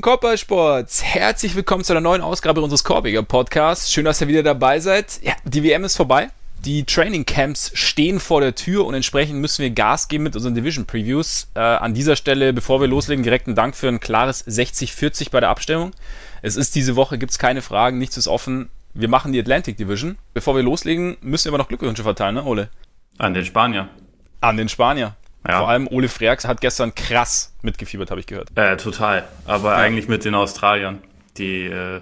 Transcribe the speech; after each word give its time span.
Gepflegten 0.00 0.02
Korbballsports, 0.02 1.04
herzlich 1.04 1.54
willkommen 1.54 1.84
zu 1.84 1.92
einer 1.92 2.00
neuen 2.00 2.22
Ausgabe 2.22 2.62
unseres 2.62 2.84
Korbiger 2.84 3.22
Podcasts. 3.22 3.92
Schön, 3.92 4.06
dass 4.06 4.20
ihr 4.20 4.28
wieder 4.28 4.42
dabei 4.42 4.80
seid. 4.80 5.20
Ja, 5.22 5.34
die 5.44 5.62
WM 5.62 5.84
ist 5.84 5.96
vorbei. 5.96 6.30
Die 6.64 6.84
Training 6.84 7.26
Camps 7.26 7.70
stehen 7.74 8.18
vor 8.18 8.40
der 8.40 8.54
Tür 8.54 8.86
und 8.86 8.94
entsprechend 8.94 9.40
müssen 9.40 9.62
wir 9.62 9.70
Gas 9.70 10.08
geben 10.08 10.24
mit 10.24 10.34
unseren 10.36 10.54
Division 10.54 10.86
Previews. 10.86 11.48
Äh, 11.54 11.60
an 11.60 11.92
dieser 11.92 12.16
Stelle, 12.16 12.54
bevor 12.54 12.80
wir 12.80 12.88
loslegen, 12.88 13.22
direkt 13.22 13.46
einen 13.46 13.56
Dank 13.56 13.76
für 13.76 13.88
ein 13.88 14.00
klares 14.00 14.46
60-40 14.46 15.30
bei 15.30 15.40
der 15.40 15.50
Abstimmung. 15.50 15.92
Es 16.40 16.56
ist 16.56 16.74
diese 16.74 16.96
Woche, 16.96 17.18
gibt 17.18 17.32
es 17.32 17.38
keine 17.38 17.60
Fragen, 17.60 17.98
nichts 17.98 18.16
ist 18.16 18.28
offen. 18.28 18.70
Wir 18.94 19.08
machen 19.08 19.32
die 19.32 19.40
Atlantic 19.40 19.76
Division. 19.76 20.16
Bevor 20.32 20.56
wir 20.56 20.62
loslegen, 20.62 21.18
müssen 21.20 21.46
wir 21.46 21.50
aber 21.50 21.58
noch 21.58 21.68
Glückwünsche 21.68 22.04
verteilen, 22.04 22.36
ne, 22.36 22.44
Ole? 22.44 22.70
An 23.18 23.34
den 23.34 23.44
Spanier. 23.44 23.88
An 24.40 24.56
den 24.56 24.70
Spanier. 24.70 25.16
Ja. 25.46 25.58
Vor 25.58 25.68
allem 25.68 25.88
Ole 25.88 26.08
Freaks 26.08 26.46
hat 26.46 26.60
gestern 26.60 26.94
krass 26.94 27.54
mitgefiebert, 27.62 28.10
habe 28.10 28.20
ich 28.20 28.26
gehört. 28.26 28.48
Äh, 28.56 28.76
total. 28.76 29.26
Aber 29.46 29.70
ja. 29.70 29.76
eigentlich 29.76 30.08
mit 30.08 30.24
den 30.24 30.34
Australiern, 30.34 31.02
die 31.38 31.66
äh, 31.66 32.00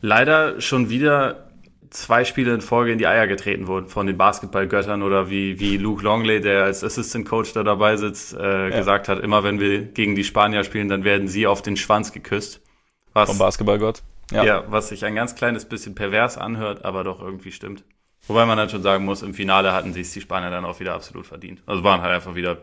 leider 0.00 0.60
schon 0.60 0.90
wieder 0.90 1.50
zwei 1.90 2.24
Spiele 2.24 2.54
in 2.54 2.60
Folge 2.60 2.92
in 2.92 2.98
die 2.98 3.06
Eier 3.06 3.26
getreten 3.26 3.66
wurden 3.66 3.88
von 3.88 4.06
den 4.06 4.16
Basketballgöttern 4.16 5.02
oder 5.02 5.28
wie, 5.28 5.58
wie 5.58 5.76
Luke 5.76 6.04
Longley, 6.04 6.40
der 6.40 6.64
als 6.64 6.84
Assistant 6.84 7.28
Coach 7.28 7.52
da 7.52 7.64
dabei 7.64 7.96
sitzt, 7.96 8.34
äh, 8.34 8.68
ja. 8.70 8.76
gesagt 8.76 9.08
hat, 9.08 9.18
immer 9.18 9.42
wenn 9.42 9.58
wir 9.58 9.82
gegen 9.82 10.14
die 10.14 10.24
Spanier 10.24 10.62
spielen, 10.62 10.88
dann 10.88 11.02
werden 11.02 11.26
sie 11.26 11.48
auf 11.48 11.62
den 11.62 11.76
Schwanz 11.76 12.12
geküsst. 12.12 12.60
Was, 13.12 13.28
vom 13.28 13.38
Basketballgott. 13.38 14.02
Ja. 14.30 14.44
ja, 14.44 14.64
was 14.68 14.90
sich 14.90 15.04
ein 15.04 15.16
ganz 15.16 15.34
kleines 15.34 15.64
bisschen 15.64 15.96
pervers 15.96 16.38
anhört, 16.38 16.84
aber 16.84 17.02
doch 17.02 17.20
irgendwie 17.20 17.50
stimmt. 17.50 17.82
Wobei 18.30 18.46
man 18.46 18.56
dann 18.56 18.68
schon 18.68 18.84
sagen 18.84 19.04
muss, 19.04 19.22
im 19.22 19.34
Finale 19.34 19.72
hatten 19.72 19.92
sich 19.92 20.12
die 20.12 20.20
Spanier 20.20 20.50
dann 20.50 20.64
auch 20.64 20.78
wieder 20.78 20.94
absolut 20.94 21.26
verdient. 21.26 21.64
Also 21.66 21.82
waren 21.82 22.00
halt 22.00 22.14
einfach 22.14 22.36
wieder 22.36 22.58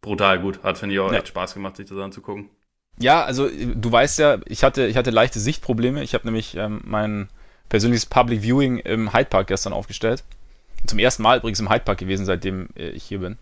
brutal 0.00 0.38
gut. 0.38 0.62
Hat, 0.62 0.78
finde 0.78 0.94
ich, 0.94 1.00
auch 1.00 1.10
ja. 1.10 1.18
echt 1.18 1.26
Spaß 1.26 1.54
gemacht, 1.54 1.76
sich 1.76 1.88
das 1.88 1.98
anzugucken. 1.98 2.50
Ja, 3.00 3.24
also 3.24 3.48
du 3.48 3.90
weißt 3.90 4.20
ja, 4.20 4.38
ich 4.46 4.62
hatte, 4.62 4.86
ich 4.86 4.96
hatte 4.96 5.10
leichte 5.10 5.40
Sichtprobleme. 5.40 6.04
Ich 6.04 6.14
habe 6.14 6.24
nämlich 6.24 6.56
ähm, 6.56 6.82
mein 6.84 7.28
persönliches 7.68 8.06
Public 8.06 8.42
Viewing 8.42 8.78
im 8.78 9.12
Hyde 9.12 9.28
Park 9.28 9.48
gestern 9.48 9.72
aufgestellt. 9.72 10.22
Zum 10.86 11.00
ersten 11.00 11.24
Mal 11.24 11.38
übrigens 11.38 11.58
im 11.58 11.68
Hyde 11.68 11.84
Park 11.84 11.98
gewesen, 11.98 12.24
seitdem 12.24 12.68
äh, 12.76 12.90
ich 12.90 13.02
hier 13.02 13.18
bin. 13.18 13.38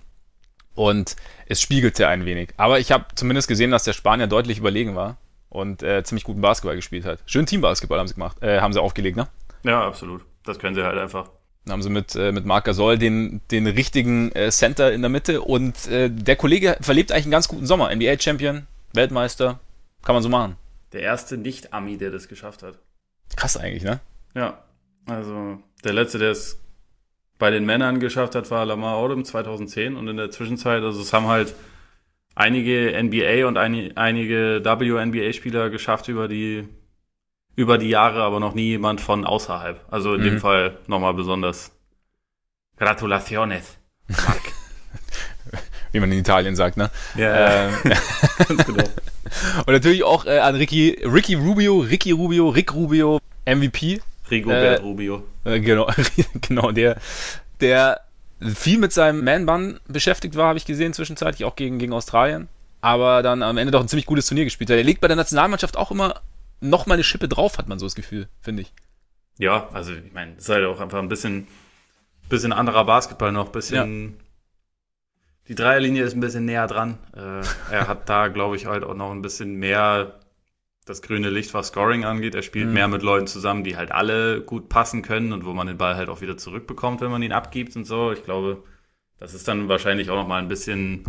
Und 0.74 1.14
es 1.44 1.60
spiegelte 1.60 2.08
ein 2.08 2.24
wenig. 2.24 2.54
Aber 2.56 2.80
ich 2.80 2.90
habe 2.90 3.04
zumindest 3.16 3.48
gesehen, 3.48 3.70
dass 3.70 3.84
der 3.84 3.92
Spanier 3.92 4.28
deutlich 4.28 4.56
überlegen 4.56 4.96
war 4.96 5.18
und 5.50 5.82
äh, 5.82 6.02
ziemlich 6.04 6.24
guten 6.24 6.40
Basketball 6.40 6.76
gespielt 6.76 7.04
hat. 7.04 7.18
Schön 7.26 7.44
Teambasketball 7.44 7.98
haben 7.98 8.08
sie 8.08 8.14
gemacht, 8.14 8.42
äh, 8.42 8.62
haben 8.62 8.72
sie 8.72 8.80
aufgelegt, 8.80 9.18
ne? 9.18 9.28
Ja, 9.62 9.86
absolut. 9.86 10.24
Das 10.42 10.58
können 10.58 10.74
sie 10.74 10.82
halt 10.82 10.96
einfach. 10.96 11.28
Dann 11.66 11.72
haben 11.72 11.82
sie 11.82 11.90
mit, 11.90 12.14
äh, 12.14 12.30
mit 12.30 12.46
Marc 12.46 12.64
Gasol 12.64 12.96
den, 12.96 13.40
den 13.50 13.66
richtigen 13.66 14.30
äh, 14.32 14.50
Center 14.52 14.92
in 14.92 15.00
der 15.02 15.08
Mitte 15.08 15.42
und 15.42 15.88
äh, 15.88 16.08
der 16.08 16.36
Kollege 16.36 16.76
verlebt 16.80 17.10
eigentlich 17.10 17.24
einen 17.24 17.32
ganz 17.32 17.48
guten 17.48 17.66
Sommer. 17.66 17.92
NBA-Champion, 17.92 18.68
Weltmeister, 18.92 19.58
kann 20.04 20.14
man 20.14 20.22
so 20.22 20.28
machen. 20.28 20.56
Der 20.92 21.02
erste 21.02 21.36
Nicht-Ami, 21.36 21.98
der 21.98 22.12
das 22.12 22.28
geschafft 22.28 22.62
hat. 22.62 22.78
Krass 23.34 23.56
eigentlich, 23.56 23.82
ne? 23.82 23.98
Ja, 24.34 24.62
also 25.06 25.58
der 25.82 25.92
letzte, 25.92 26.18
der 26.18 26.30
es 26.30 26.60
bei 27.36 27.50
den 27.50 27.66
Männern 27.66 27.98
geschafft 27.98 28.36
hat, 28.36 28.48
war 28.52 28.64
Lamar 28.64 29.02
Odom 29.02 29.24
2010 29.24 29.96
und 29.96 30.06
in 30.06 30.16
der 30.16 30.30
Zwischenzeit, 30.30 30.84
also 30.84 31.00
es 31.00 31.12
haben 31.12 31.26
halt 31.26 31.52
einige 32.36 32.92
NBA 33.02 33.48
und 33.48 33.56
einige 33.56 34.62
WNBA-Spieler 34.64 35.70
geschafft 35.70 36.06
über 36.06 36.28
die 36.28 36.68
über 37.56 37.78
die 37.78 37.88
Jahre, 37.88 38.22
aber 38.22 38.38
noch 38.38 38.54
nie 38.54 38.68
jemand 38.68 39.00
von 39.00 39.24
außerhalb. 39.24 39.80
Also 39.90 40.14
in 40.14 40.20
mhm. 40.20 40.24
dem 40.24 40.40
Fall 40.40 40.78
nochmal 40.86 41.14
besonders. 41.14 41.72
Gratulaciones, 42.76 43.78
Marc. 44.08 44.42
Wie 45.92 46.00
man 46.00 46.12
in 46.12 46.18
Italien 46.18 46.54
sagt, 46.54 46.76
ne? 46.76 46.90
Ja, 47.16 47.68
ähm, 47.68 47.74
ganz 48.48 48.66
genau. 48.66 48.84
Und 49.64 49.72
natürlich 49.72 50.04
auch 50.04 50.26
äh, 50.26 50.38
an 50.38 50.54
Ricky, 50.54 51.00
Ricky 51.02 51.34
Rubio, 51.34 51.78
Ricky 51.78 52.10
Rubio, 52.10 52.50
Rick 52.50 52.74
Rubio, 52.74 53.18
MVP. 53.46 54.02
Rigobert 54.30 54.80
äh, 54.80 54.82
Rubio. 54.82 55.24
Äh, 55.44 55.60
genau, 55.60 55.90
genau, 56.42 56.72
der, 56.72 56.98
der 57.60 58.02
viel 58.40 58.78
mit 58.78 58.92
seinem 58.92 59.24
Man-Bun 59.24 59.80
beschäftigt 59.88 60.34
war, 60.34 60.48
habe 60.48 60.58
ich 60.58 60.66
gesehen, 60.66 60.92
zwischenzeitlich 60.92 61.46
auch 61.46 61.56
gegen, 61.56 61.78
gegen 61.78 61.94
Australien. 61.94 62.48
Aber 62.82 63.22
dann 63.22 63.42
am 63.42 63.56
Ende 63.56 63.70
doch 63.70 63.80
ein 63.80 63.88
ziemlich 63.88 64.06
gutes 64.06 64.26
Turnier 64.26 64.44
gespielt 64.44 64.68
hat. 64.68 64.76
Er 64.76 64.84
legt 64.84 65.00
bei 65.00 65.08
der 65.08 65.16
Nationalmannschaft 65.16 65.78
auch 65.78 65.90
immer 65.90 66.20
noch 66.60 66.86
mal 66.86 66.94
eine 66.94 67.04
Schippe 67.04 67.28
drauf, 67.28 67.58
hat 67.58 67.68
man 67.68 67.78
so 67.78 67.86
das 67.86 67.94
Gefühl, 67.94 68.28
finde 68.40 68.62
ich. 68.62 68.72
Ja, 69.38 69.68
also 69.72 69.92
ich 69.92 70.12
meine, 70.12 70.32
es 70.36 70.44
ist 70.44 70.48
halt 70.48 70.64
auch 70.64 70.80
einfach 70.80 70.98
ein 70.98 71.08
bisschen, 71.08 71.46
bisschen 72.28 72.52
anderer 72.52 72.84
Basketball 72.84 73.32
noch, 73.32 73.50
bisschen. 73.50 74.16
Ja. 74.18 74.24
Die 75.48 75.54
Dreierlinie 75.54 76.02
ist 76.02 76.14
ein 76.14 76.20
bisschen 76.20 76.44
näher 76.44 76.66
dran. 76.66 76.98
Äh, 77.14 77.42
er 77.70 77.86
hat 77.86 78.08
da, 78.08 78.28
glaube 78.28 78.56
ich, 78.56 78.66
halt 78.66 78.82
auch 78.82 78.94
noch 78.94 79.12
ein 79.12 79.22
bisschen 79.22 79.54
mehr 79.54 80.18
das 80.86 81.02
grüne 81.02 81.30
Licht, 81.30 81.52
was 81.52 81.68
Scoring 81.68 82.04
angeht. 82.04 82.34
Er 82.34 82.42
spielt 82.42 82.68
mhm. 82.68 82.74
mehr 82.74 82.88
mit 82.88 83.02
Leuten 83.02 83.26
zusammen, 83.26 83.64
die 83.64 83.76
halt 83.76 83.92
alle 83.92 84.40
gut 84.40 84.68
passen 84.68 85.02
können 85.02 85.32
und 85.32 85.44
wo 85.44 85.52
man 85.52 85.66
den 85.66 85.76
Ball 85.76 85.96
halt 85.96 86.08
auch 86.08 86.20
wieder 86.20 86.36
zurückbekommt, 86.36 87.00
wenn 87.00 87.10
man 87.10 87.22
ihn 87.22 87.32
abgibt 87.32 87.76
und 87.76 87.84
so. 87.84 88.12
Ich 88.12 88.24
glaube, 88.24 88.62
das 89.18 89.34
ist 89.34 89.46
dann 89.46 89.68
wahrscheinlich 89.68 90.10
auch 90.10 90.16
noch 90.16 90.28
mal 90.28 90.38
ein 90.38 90.48
bisschen 90.48 91.04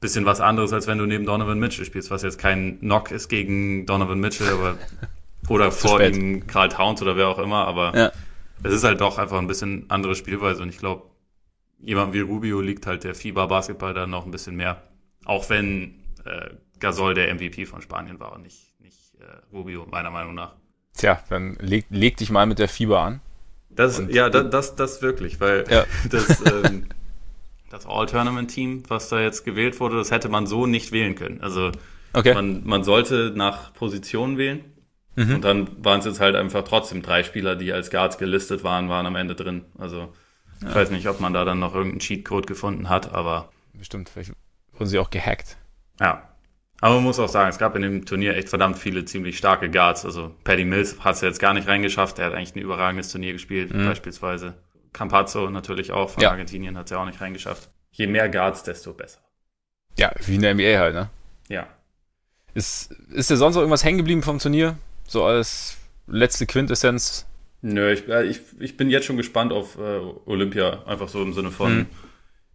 bisschen 0.00 0.24
was 0.24 0.40
anderes, 0.40 0.72
als 0.72 0.86
wenn 0.86 0.98
du 0.98 1.06
neben 1.06 1.26
Donovan 1.26 1.58
Mitchell 1.58 1.84
spielst, 1.84 2.10
was 2.10 2.22
jetzt 2.22 2.38
kein 2.38 2.80
Knock 2.80 3.10
ist 3.10 3.28
gegen 3.28 3.86
Donovan 3.86 4.18
Mitchell, 4.18 4.48
aber 4.48 4.76
oder 5.48 5.70
vor 5.70 6.00
ihm 6.00 6.46
Karl 6.46 6.70
Towns 6.70 7.02
oder 7.02 7.16
wer 7.16 7.28
auch 7.28 7.38
immer, 7.38 7.66
aber 7.66 7.96
ja. 7.96 8.12
es 8.62 8.72
ist 8.72 8.84
halt 8.84 9.00
doch 9.00 9.18
einfach 9.18 9.38
ein 9.38 9.46
bisschen 9.46 9.84
andere 9.88 10.14
Spielweise 10.14 10.62
und 10.62 10.70
ich 10.70 10.78
glaube, 10.78 11.02
jemand 11.78 12.12
wie 12.14 12.20
Rubio 12.20 12.60
liegt 12.60 12.86
halt 12.86 13.04
der 13.04 13.14
FIBA-Basketball 13.14 13.94
da 13.94 14.06
noch 14.06 14.24
ein 14.24 14.30
bisschen 14.30 14.56
mehr. 14.56 14.82
Auch 15.24 15.48
wenn 15.50 16.02
äh, 16.24 16.50
Gasol 16.78 17.14
der 17.14 17.34
MVP 17.34 17.66
von 17.66 17.82
Spanien 17.82 18.20
war 18.20 18.32
und 18.32 18.42
nicht, 18.42 18.80
nicht 18.80 19.16
äh, 19.20 19.54
Rubio, 19.54 19.86
meiner 19.90 20.10
Meinung 20.10 20.34
nach. 20.34 20.54
Tja, 20.96 21.22
dann 21.28 21.56
leg, 21.60 21.86
leg 21.90 22.16
dich 22.16 22.30
mal 22.30 22.46
mit 22.46 22.58
der 22.58 22.68
FIBA 22.68 23.06
an. 23.06 23.20
Das, 23.70 24.02
ja, 24.08 24.28
das, 24.28 24.50
das, 24.50 24.76
das 24.76 25.02
wirklich, 25.02 25.40
weil 25.40 25.64
ja. 25.70 25.84
das, 26.10 26.42
ähm, 26.46 26.86
das 27.70 27.86
All-Tournament-Team, 27.86 28.82
was 28.88 29.08
da 29.08 29.20
jetzt 29.20 29.44
gewählt 29.44 29.80
wurde, 29.80 29.96
das 29.96 30.10
hätte 30.10 30.28
man 30.28 30.46
so 30.46 30.66
nicht 30.66 30.92
wählen 30.92 31.14
können. 31.14 31.40
Also 31.40 31.70
okay. 32.12 32.34
man, 32.34 32.66
man 32.66 32.84
sollte 32.84 33.32
nach 33.34 33.72
Position 33.72 34.36
wählen. 34.36 34.64
Mhm. 35.16 35.36
Und 35.36 35.44
dann 35.44 35.84
waren 35.84 36.00
es 36.00 36.06
jetzt 36.06 36.20
halt 36.20 36.36
einfach 36.36 36.64
trotzdem 36.64 37.02
drei 37.02 37.22
Spieler, 37.22 37.56
die 37.56 37.72
als 37.72 37.90
Guards 37.90 38.18
gelistet 38.18 38.64
waren, 38.64 38.88
waren 38.88 39.06
am 39.06 39.16
Ende 39.16 39.34
drin. 39.34 39.64
Also 39.78 40.12
ja. 40.62 40.68
ich 40.68 40.74
weiß 40.74 40.90
nicht, 40.90 41.08
ob 41.08 41.20
man 41.20 41.32
da 41.32 41.44
dann 41.44 41.60
noch 41.60 41.74
irgendeinen 41.74 42.00
Cheatcode 42.00 42.46
gefunden 42.46 42.88
hat, 42.88 43.14
aber. 43.14 43.50
Bestimmt, 43.72 44.08
vielleicht 44.08 44.32
wurden 44.72 44.86
sie 44.86 44.98
auch 44.98 45.10
gehackt. 45.10 45.56
Ja. 46.00 46.26
Aber 46.82 46.94
man 46.94 47.04
muss 47.04 47.18
auch 47.18 47.28
sagen, 47.28 47.50
es 47.50 47.58
gab 47.58 47.76
in 47.76 47.82
dem 47.82 48.06
Turnier 48.06 48.36
echt 48.36 48.48
verdammt 48.48 48.78
viele 48.78 49.04
ziemlich 49.04 49.36
starke 49.36 49.70
Guards. 49.70 50.06
Also 50.06 50.34
Paddy 50.44 50.64
Mills 50.64 51.04
hat 51.04 51.16
es 51.16 51.20
jetzt 51.20 51.38
gar 51.38 51.52
nicht 51.52 51.68
reingeschafft. 51.68 52.18
Er 52.18 52.26
hat 52.26 52.34
eigentlich 52.34 52.56
ein 52.56 52.60
überragendes 52.60 53.12
Turnier 53.12 53.34
gespielt, 53.34 53.72
mhm. 53.72 53.84
beispielsweise. 53.84 54.54
Campazzo 54.92 55.50
natürlich 55.50 55.92
auch 55.92 56.10
von 56.10 56.22
ja. 56.22 56.30
Argentinien 56.30 56.76
hat 56.76 56.86
es 56.86 56.90
ja 56.90 56.98
auch 56.98 57.06
nicht 57.06 57.20
reingeschafft. 57.20 57.70
Je 57.92 58.06
mehr 58.06 58.28
Guards, 58.28 58.62
desto 58.62 58.92
besser. 58.92 59.20
Ja, 59.98 60.12
wie 60.26 60.36
in 60.36 60.42
der 60.42 60.54
NBA 60.54 60.78
halt, 60.78 60.94
ne? 60.94 61.10
Ja. 61.48 61.66
Ist, 62.54 62.92
ist 63.12 63.30
dir 63.30 63.36
sonst 63.36 63.54
noch 63.54 63.62
irgendwas 63.62 63.84
hängen 63.84 63.98
geblieben 63.98 64.22
vom 64.22 64.38
Turnier? 64.38 64.76
So 65.06 65.24
als 65.24 65.76
letzte 66.06 66.46
Quintessenz? 66.46 67.26
Nö, 67.62 67.92
ich, 67.92 68.08
äh, 68.08 68.24
ich, 68.24 68.40
ich 68.58 68.76
bin 68.76 68.90
jetzt 68.90 69.06
schon 69.06 69.16
gespannt 69.16 69.52
auf 69.52 69.76
äh, 69.78 70.00
Olympia. 70.26 70.84
Einfach 70.86 71.08
so 71.08 71.22
im 71.22 71.32
Sinne 71.32 71.50
von, 71.50 71.78
mhm. 71.78 71.86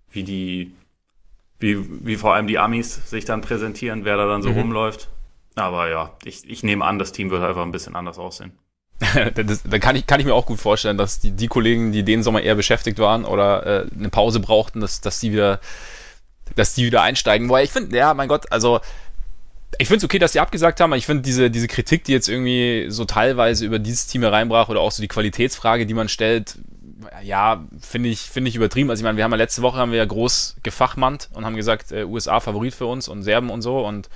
wie 0.09 0.23
die, 0.23 0.75
wie, 1.59 2.05
wie 2.05 2.15
vor 2.15 2.33
allem 2.33 2.47
die 2.47 2.57
Amis 2.57 3.09
sich 3.09 3.25
dann 3.25 3.41
präsentieren, 3.41 4.05
wer 4.05 4.17
da 4.17 4.27
dann 4.27 4.41
so 4.41 4.49
mhm. 4.49 4.59
rumläuft. 4.59 5.09
Aber 5.55 5.89
ja, 5.89 6.17
ich, 6.23 6.49
ich 6.49 6.63
nehme 6.63 6.83
an, 6.83 6.99
das 6.99 7.11
Team 7.11 7.29
wird 7.29 7.43
einfach 7.43 7.63
ein 7.63 7.71
bisschen 7.71 7.95
anders 7.95 8.17
aussehen. 8.17 8.51
da 9.69 9.79
kann 9.79 9.95
ich, 9.95 10.07
kann 10.07 10.19
ich 10.19 10.25
mir 10.25 10.33
auch 10.33 10.45
gut 10.45 10.59
vorstellen, 10.59 10.97
dass 10.97 11.19
die, 11.19 11.31
die 11.31 11.47
Kollegen, 11.47 11.91
die 11.91 12.03
den 12.03 12.23
Sommer 12.23 12.41
eher 12.41 12.55
beschäftigt 12.55 12.99
waren 12.99 13.25
oder 13.25 13.65
äh, 13.65 13.87
eine 13.97 14.09
Pause 14.09 14.39
brauchten, 14.39 14.79
dass, 14.79 15.01
dass 15.01 15.19
die 15.19 15.33
wieder, 15.33 15.59
dass 16.55 16.73
die 16.73 16.85
wieder 16.85 17.01
einsteigen. 17.01 17.49
Weil 17.49 17.65
ich 17.65 17.71
finde, 17.71 17.95
ja, 17.97 18.13
mein 18.13 18.29
Gott, 18.29 18.51
also 18.51 18.79
ich 19.77 19.87
finde 19.87 19.97
es 19.97 20.03
okay, 20.05 20.19
dass 20.19 20.31
die 20.31 20.39
abgesagt 20.39 20.79
haben, 20.79 20.91
aber 20.91 20.97
ich 20.97 21.05
finde 21.05 21.23
diese, 21.23 21.51
diese 21.51 21.67
Kritik, 21.67 22.05
die 22.05 22.13
jetzt 22.13 22.29
irgendwie 22.29 22.85
so 22.89 23.03
teilweise 23.03 23.65
über 23.65 23.79
dieses 23.79 24.07
Team 24.07 24.21
hereinbrach 24.21 24.69
oder 24.69 24.79
auch 24.79 24.91
so 24.91 25.01
die 25.01 25.09
Qualitätsfrage, 25.09 25.85
die 25.85 25.93
man 25.93 26.07
stellt, 26.07 26.57
ja, 27.21 27.65
finde 27.81 28.09
ich, 28.09 28.21
finde 28.21 28.49
ich 28.49 28.55
übertrieben. 28.55 28.89
Also 28.89 29.01
ich 29.01 29.03
meine, 29.03 29.17
wir 29.17 29.25
haben 29.25 29.31
ja 29.31 29.37
letzte 29.37 29.61
Woche 29.61 29.77
haben 29.77 29.91
wir 29.91 29.97
ja 29.97 30.05
groß 30.05 30.57
gefachmannt 30.63 31.29
und 31.33 31.45
haben 31.45 31.55
gesagt, 31.55 31.91
äh, 31.91 32.05
USA 32.05 32.39
Favorit 32.39 32.73
für 32.73 32.85
uns 32.85 33.07
und 33.09 33.23
Serben 33.23 33.49
und 33.49 33.61
so 33.61 33.85
und 33.85 34.09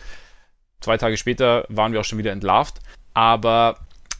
zwei 0.79 0.97
Tage 0.97 1.17
später 1.17 1.65
waren 1.67 1.91
wir 1.91 1.99
auch 1.99 2.05
schon 2.05 2.17
wieder 2.17 2.31
entlarvt. 2.31 2.79
Aber 3.13 3.77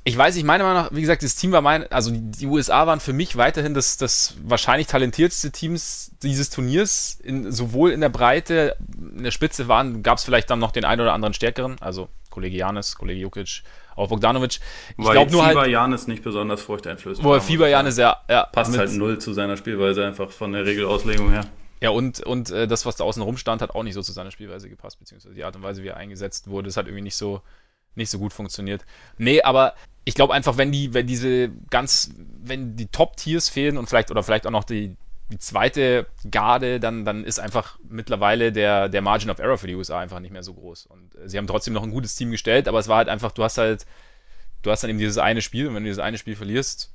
ich 0.10 0.18
weiß 0.18 0.36
nicht, 0.36 0.44
meiner 0.44 0.64
Meinung 0.64 0.84
nach, 0.84 0.92
wie 0.92 1.02
gesagt, 1.02 1.22
das 1.22 1.36
Team 1.36 1.52
war 1.52 1.62
mein, 1.62 1.90
also 1.92 2.12
die 2.12 2.48
USA 2.48 2.88
waren 2.88 3.00
für 3.00 3.14
mich 3.14 3.38
weiterhin 3.38 3.76
das, 3.76 3.98
das 3.98 4.36
wahrscheinlich 4.44 4.88
talentiertste 4.88 5.52
Teams 5.52 6.12
dieses 6.24 6.50
Turniers, 6.50 7.20
in, 7.24 7.52
sowohl 7.52 7.92
in 7.92 8.02
der 8.02 8.10
Breite, 8.10 8.76
in 8.98 9.24
der 9.24 9.32
Spitze 9.32 9.68
waren, 9.68 10.02
gab 10.02 10.18
es 10.18 10.24
vielleicht 10.24 10.50
dann 10.50 10.58
noch 10.60 10.72
den 10.72 10.84
einen 10.84 11.02
oder 11.02 11.14
anderen 11.14 11.34
stärkeren, 11.34 11.78
also 11.80 12.10
Kollege 12.32 12.58
Janis, 12.58 12.96
Kollege 12.96 13.22
Jukic, 13.22 13.62
auch 13.96 14.10
Bogdanovic. 14.10 14.60
Ich 14.98 15.10
glaube 15.10 15.32
nur 15.32 15.44
Fieber 15.44 15.62
halt. 15.62 15.72
Janis 15.72 16.08
nicht 16.08 16.24
besonders 16.24 16.62
furchteinflößend. 16.62 17.26
Wo 17.26 17.40
Fieber 17.40 17.68
Janis, 17.68 17.98
ja, 17.98 18.18
ja. 18.28 18.46
Passt 18.46 18.78
halt 18.78 18.92
null 18.94 19.20
zu 19.20 19.34
seiner 19.34 19.58
Spielweise 19.58 20.06
einfach 20.06 20.32
von 20.32 20.54
der 20.54 20.66
Regelauslegung 20.66 21.30
her. 21.30 21.46
Ja, 21.82 21.92
und, 21.92 22.20
und 22.22 22.50
äh, 22.50 22.68
das, 22.68 22.86
was 22.86 22.98
da 22.98 23.04
außen 23.04 23.22
rum 23.22 23.38
stand, 23.38 23.62
hat 23.62 23.72
auch 23.72 23.84
nicht 23.84 23.94
so 23.94 24.02
zu 24.02 24.12
seiner 24.12 24.32
Spielweise 24.32 24.70
gepasst, 24.70 25.00
beziehungsweise 25.00 25.36
die 25.36 25.44
Art 25.44 25.56
und 25.56 25.64
Weise, 25.64 25.84
wie 25.84 25.88
er 25.88 25.98
eingesetzt 25.98 26.50
wurde, 26.50 26.68
das 26.68 26.78
hat 26.78 26.88
irgendwie 26.88 27.04
nicht 27.04 27.16
so, 27.16 27.42
nicht 27.96 28.10
so 28.10 28.20
gut 28.20 28.34
funktioniert. 28.34 28.86
Nee, 29.18 29.42
aber 29.42 29.76
ich 30.06 30.16
glaube 30.16 30.34
einfach, 30.34 30.58
wenn 30.58 30.72
die, 30.72 30.94
wenn 30.94 31.08
diese 31.08 31.50
ganz, 31.70 32.12
wenn 32.42 32.76
die 32.76 32.88
Top-Tiers 32.88 33.50
fehlen 33.50 33.78
und 33.78 33.88
vielleicht, 33.88 34.12
oder 34.12 34.24
vielleicht 34.24 34.48
auch 34.48 34.52
noch 34.52 34.64
die, 34.64 34.96
die 35.32 35.38
zweite 35.38 36.08
Garde, 36.30 36.80
dann, 36.80 37.06
dann 37.06 37.24
ist 37.24 37.40
einfach 37.40 37.78
mittlerweile 37.88 38.52
der, 38.52 38.90
der 38.90 39.02
Margin 39.02 39.30
of 39.30 39.40
Error 39.40 39.58
für 39.58 39.68
die 39.68 39.76
USA 39.76 40.00
einfach 40.00 40.20
nicht 40.20 40.32
mehr 40.32 40.44
so 40.44 40.54
groß. 40.54 40.88
Und 40.88 41.16
äh, 41.16 41.30
sie 41.30 41.38
haben 41.38 41.48
trotzdem 41.48 41.74
noch 41.74 41.84
ein 41.84 41.92
gutes 41.92 42.16
Team 42.16 42.32
gestellt, 42.32 42.68
aber 42.68 42.80
es 42.80 42.88
war 42.88 42.98
halt 42.98 43.10
einfach, 43.10 43.32
du 43.32 43.44
hast 43.44 43.58
halt, 43.58 43.86
du 44.64 44.72
hast 44.72 44.82
dann 44.82 44.90
eben 44.90 45.00
dieses 45.00 45.20
eine 45.20 45.42
Spiel 45.42 45.68
und 45.68 45.76
wenn 45.76 45.84
du 45.84 45.90
dieses 45.90 46.04
eine 46.04 46.18
Spiel 46.18 46.36
verlierst, 46.36 46.92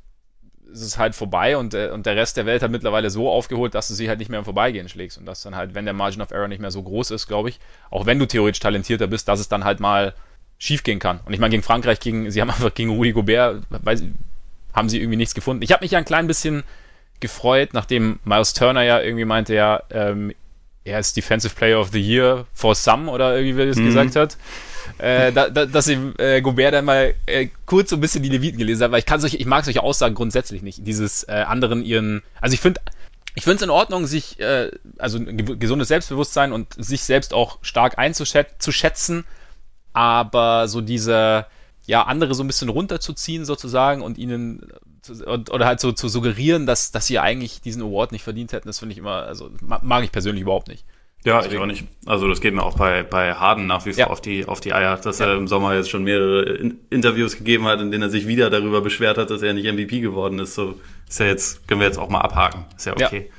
ist 0.73 0.83
es 0.83 0.99
halt 0.99 1.15
vorbei 1.15 1.57
und, 1.57 1.75
äh, 1.75 1.91
und 1.91 2.07
der 2.07 2.17
Rest 2.17 2.37
der 2.37 2.47
Welt 2.47 2.63
hat 2.63 2.71
mittlerweile 2.71 3.11
so 3.11 3.31
aufgeholt, 3.31 3.75
dass 3.75 3.87
du 3.87 3.95
sie 3.95 4.09
halt 4.09 4.19
nicht 4.19 4.29
mehr 4.29 4.41
im 4.41 4.45
Vorbeigehen 4.45 4.89
schlägst. 4.89 5.19
Und 5.19 5.27
dass 5.27 5.43
dann 5.43 5.55
halt, 5.55 5.75
wenn 5.75 5.85
der 5.85 5.95
Margin 5.95 6.23
of 6.23 6.33
Error 6.33 6.49
nicht 6.49 6.61
mehr 6.61 6.73
so 6.73 6.83
groß 6.83 7.13
ist, 7.13 7.29
glaube 7.29 7.51
ich, 7.51 7.61
auch 7.91 8.07
wenn 8.07 8.19
du 8.19 8.27
theoretisch 8.27 8.61
talentierter 8.61 9.07
bist, 9.07 9.29
dass 9.29 9.39
es 9.39 9.49
dann 9.49 9.65
halt 9.65 9.79
mal 9.79 10.15
schief 10.65 10.83
gehen 10.83 10.99
kann. 10.99 11.21
Und 11.27 11.35
ich 11.35 11.41
meine, 11.41 11.51
gegen 11.51 11.63
Frankreich, 11.63 12.01
gegen, 12.01 12.31
sie 12.31 12.41
haben 12.41 12.51
einfach 12.51 12.73
gegen 12.73 12.91
Rudi 12.91 13.13
Gobert, 13.13 13.63
weiß, 13.69 14.03
haben 14.73 14.89
sie 14.89 14.99
irgendwie 14.99 15.17
nichts 15.17 15.35
gefunden. 15.35 15.63
Ich 15.63 15.73
habe 15.73 15.85
mich 15.85 15.93
ja 15.93 15.99
ein 15.99 16.05
klein 16.05 16.27
bisschen 16.27 16.65
gefreut, 17.21 17.71
nachdem 17.73 18.19
Miles 18.25 18.55
Turner 18.55 18.83
ja 18.83 19.01
irgendwie 19.01 19.25
meinte, 19.25 19.55
ja, 19.55 19.83
ähm, 19.91 20.33
er 20.85 20.99
ist 20.99 21.17
Defensive 21.17 21.55
Player 21.55 21.81
of 21.81 21.91
the 21.93 22.01
Year 22.01 22.47
for 22.53 22.75
some 22.75 23.11
oder 23.11 23.37
irgendwie, 23.37 23.57
wie 23.57 23.63
er 23.63 23.69
es 23.69 23.77
mhm. 23.77 23.87
gesagt 23.87 24.17
hat. 24.17 24.37
Äh, 24.99 25.33
da, 25.33 25.49
da, 25.49 25.65
dass 25.65 25.89
ihm 25.89 26.15
äh, 26.19 26.41
Gobert 26.43 26.75
dann 26.75 26.85
mal 26.85 27.15
äh, 27.27 27.49
kurz 27.65 27.91
so 27.91 27.97
ein 27.97 28.01
bisschen 28.01 28.23
die 28.23 28.29
Leviten 28.29 28.59
gelesen 28.59 28.85
hat, 28.85 28.93
weil 28.93 28.99
ich 28.99 29.07
kann 29.07 29.21
solche, 29.21 29.37
ich 29.37 29.47
mag 29.47 29.65
solche 29.65 29.83
Aussagen 29.83 30.15
grundsätzlich 30.15 30.63
nicht. 30.63 30.87
Dieses 30.87 31.25
äh, 31.25 31.33
anderen 31.33 31.83
ihren, 31.83 32.23
also 32.41 32.53
ich 32.55 32.61
finde, 32.61 32.81
ich 33.35 33.45
finde 33.45 33.57
es 33.57 33.63
in 33.63 33.71
Ordnung, 33.71 34.07
sich, 34.07 34.39
äh, 34.41 34.71
also 34.99 35.19
ein 35.19 35.59
gesundes 35.59 35.89
Selbstbewusstsein 35.89 36.53
und 36.53 36.75
sich 36.77 37.03
selbst 37.03 37.33
auch 37.33 37.59
stark 37.63 37.99
einzuschätzen, 37.99 39.25
aber 39.95 40.69
so 40.69 40.83
diese, 40.83 41.47
ja, 41.87 42.03
andere 42.03 42.35
so 42.35 42.45
ein 42.45 42.47
bisschen 42.47 42.69
runterzuziehen 42.69 43.47
sozusagen 43.47 44.03
und 44.03 44.19
ihnen 44.19 44.71
oder 45.27 45.67
halt 45.67 45.81
so 45.81 45.93
zu 45.93 46.09
suggerieren, 46.09 46.67
dass, 46.67 46.91
dass 46.91 47.07
sie 47.07 47.19
eigentlich 47.19 47.61
diesen 47.61 47.83
Award 47.83 48.13
nicht 48.13 48.23
verdient 48.23 48.53
hätten, 48.53 48.69
das 48.69 48.79
finde 48.79 48.93
ich 48.93 48.99
immer, 48.99 49.25
also 49.25 49.51
mag 49.61 50.05
ich 50.05 50.13
persönlich 50.13 50.43
überhaupt 50.43 50.69
nicht. 50.69 50.85
Ja, 51.25 51.39
Deswegen. 51.39 51.55
ich 51.55 51.61
auch 51.63 51.67
nicht. 51.67 51.85
Also 52.05 52.29
das 52.29 52.43
geht 52.43 52.53
mir 52.53 52.63
auch 52.63 52.77
bei, 52.77 53.03
bei 53.03 53.35
Harden 53.35 53.67
nach 53.67 53.87
wie 53.87 53.95
vor 53.95 54.01
ja. 54.01 54.07
auf, 54.09 54.21
die, 54.21 54.45
auf 54.45 54.61
die 54.61 54.75
Eier, 54.75 54.97
dass 54.99 55.21
ja. 55.21 55.27
er 55.27 55.37
im 55.37 55.49
Sommer 55.49 55.75
jetzt 55.75 55.89
schon 55.89 56.05
mehrere 56.05 56.73
Interviews 56.91 57.39
gegeben 57.39 57.65
hat, 57.65 57.81
in 57.81 57.91
denen 57.91 58.03
er 58.03 58.11
sich 58.11 58.27
wieder 58.27 58.51
darüber 58.51 58.83
beschwert 58.83 59.17
hat, 59.17 59.31
dass 59.31 59.41
er 59.41 59.55
nicht 59.55 59.71
MVP 59.71 60.01
geworden 60.01 60.39
ist. 60.39 60.55
So 60.55 60.79
ist 61.09 61.21
ja 61.21 61.27
jetzt, 61.27 61.67
können 61.67 61.81
wir 61.81 61.87
jetzt 61.87 61.99
auch 61.99 62.11
mal 62.11 62.21
abhaken. 62.21 62.67
Ist 62.77 62.85
ja 62.85 62.93
okay. 62.93 63.31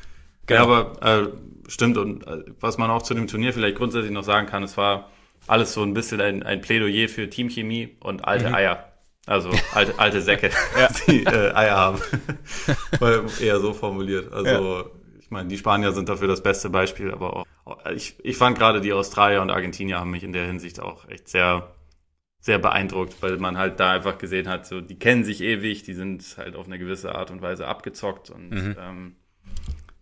Ja, 0.49 0.57
genau. 0.57 0.73
ja 0.73 0.79
aber 0.81 1.21
äh, 1.23 1.27
stimmt. 1.67 1.97
Und 1.97 2.25
äh, 2.25 2.43
was 2.59 2.79
man 2.79 2.89
auch 2.89 3.03
zu 3.03 3.13
dem 3.13 3.27
Turnier 3.27 3.53
vielleicht 3.53 3.77
grundsätzlich 3.77 4.11
noch 4.11 4.23
sagen 4.23 4.47
kann, 4.47 4.63
es 4.63 4.77
war 4.77 5.11
alles 5.47 5.73
so 5.73 5.83
ein 5.83 5.93
bisschen 5.93 6.21
ein, 6.21 6.43
ein 6.43 6.61
Plädoyer 6.61 7.07
für 7.07 7.29
Teamchemie 7.29 7.97
und 7.99 8.25
alte 8.25 8.49
mhm. 8.49 8.55
Eier. 8.55 8.91
Also 9.27 9.51
alte, 9.73 9.97
alte 9.97 10.21
Säcke, 10.21 10.51
ja. 10.79 10.89
die 11.07 11.23
äh, 11.23 11.53
Eier 11.53 11.75
haben. 11.75 12.01
eher 13.41 13.59
so 13.59 13.73
formuliert. 13.73 14.31
Also 14.31 14.77
ja. 14.77 14.85
ich 15.19 15.31
meine, 15.31 15.49
die 15.49 15.57
Spanier 15.57 15.91
sind 15.93 16.09
dafür 16.09 16.27
das 16.27 16.43
beste 16.43 16.69
Beispiel, 16.69 17.11
aber 17.11 17.37
auch, 17.37 17.45
ich, 17.93 18.15
ich 18.23 18.37
fand 18.37 18.57
gerade 18.57 18.81
die 18.81 18.93
Australier 18.93 19.41
und 19.41 19.49
Argentinier 19.49 19.99
haben 19.99 20.11
mich 20.11 20.23
in 20.23 20.33
der 20.33 20.45
Hinsicht 20.45 20.79
auch 20.79 21.09
echt 21.09 21.27
sehr, 21.27 21.71
sehr 22.39 22.59
beeindruckt, 22.59 23.21
weil 23.21 23.37
man 23.37 23.57
halt 23.57 23.79
da 23.79 23.93
einfach 23.93 24.19
gesehen 24.19 24.47
hat, 24.47 24.67
so 24.67 24.79
die 24.79 24.99
kennen 24.99 25.23
sich 25.23 25.41
ewig, 25.41 25.81
die 25.81 25.95
sind 25.95 26.23
halt 26.37 26.55
auf 26.55 26.67
eine 26.67 26.77
gewisse 26.77 27.15
Art 27.15 27.31
und 27.31 27.41
Weise 27.41 27.67
abgezockt 27.67 28.29
und 28.29 28.51
mhm. 28.51 28.75
ähm, 28.79 29.15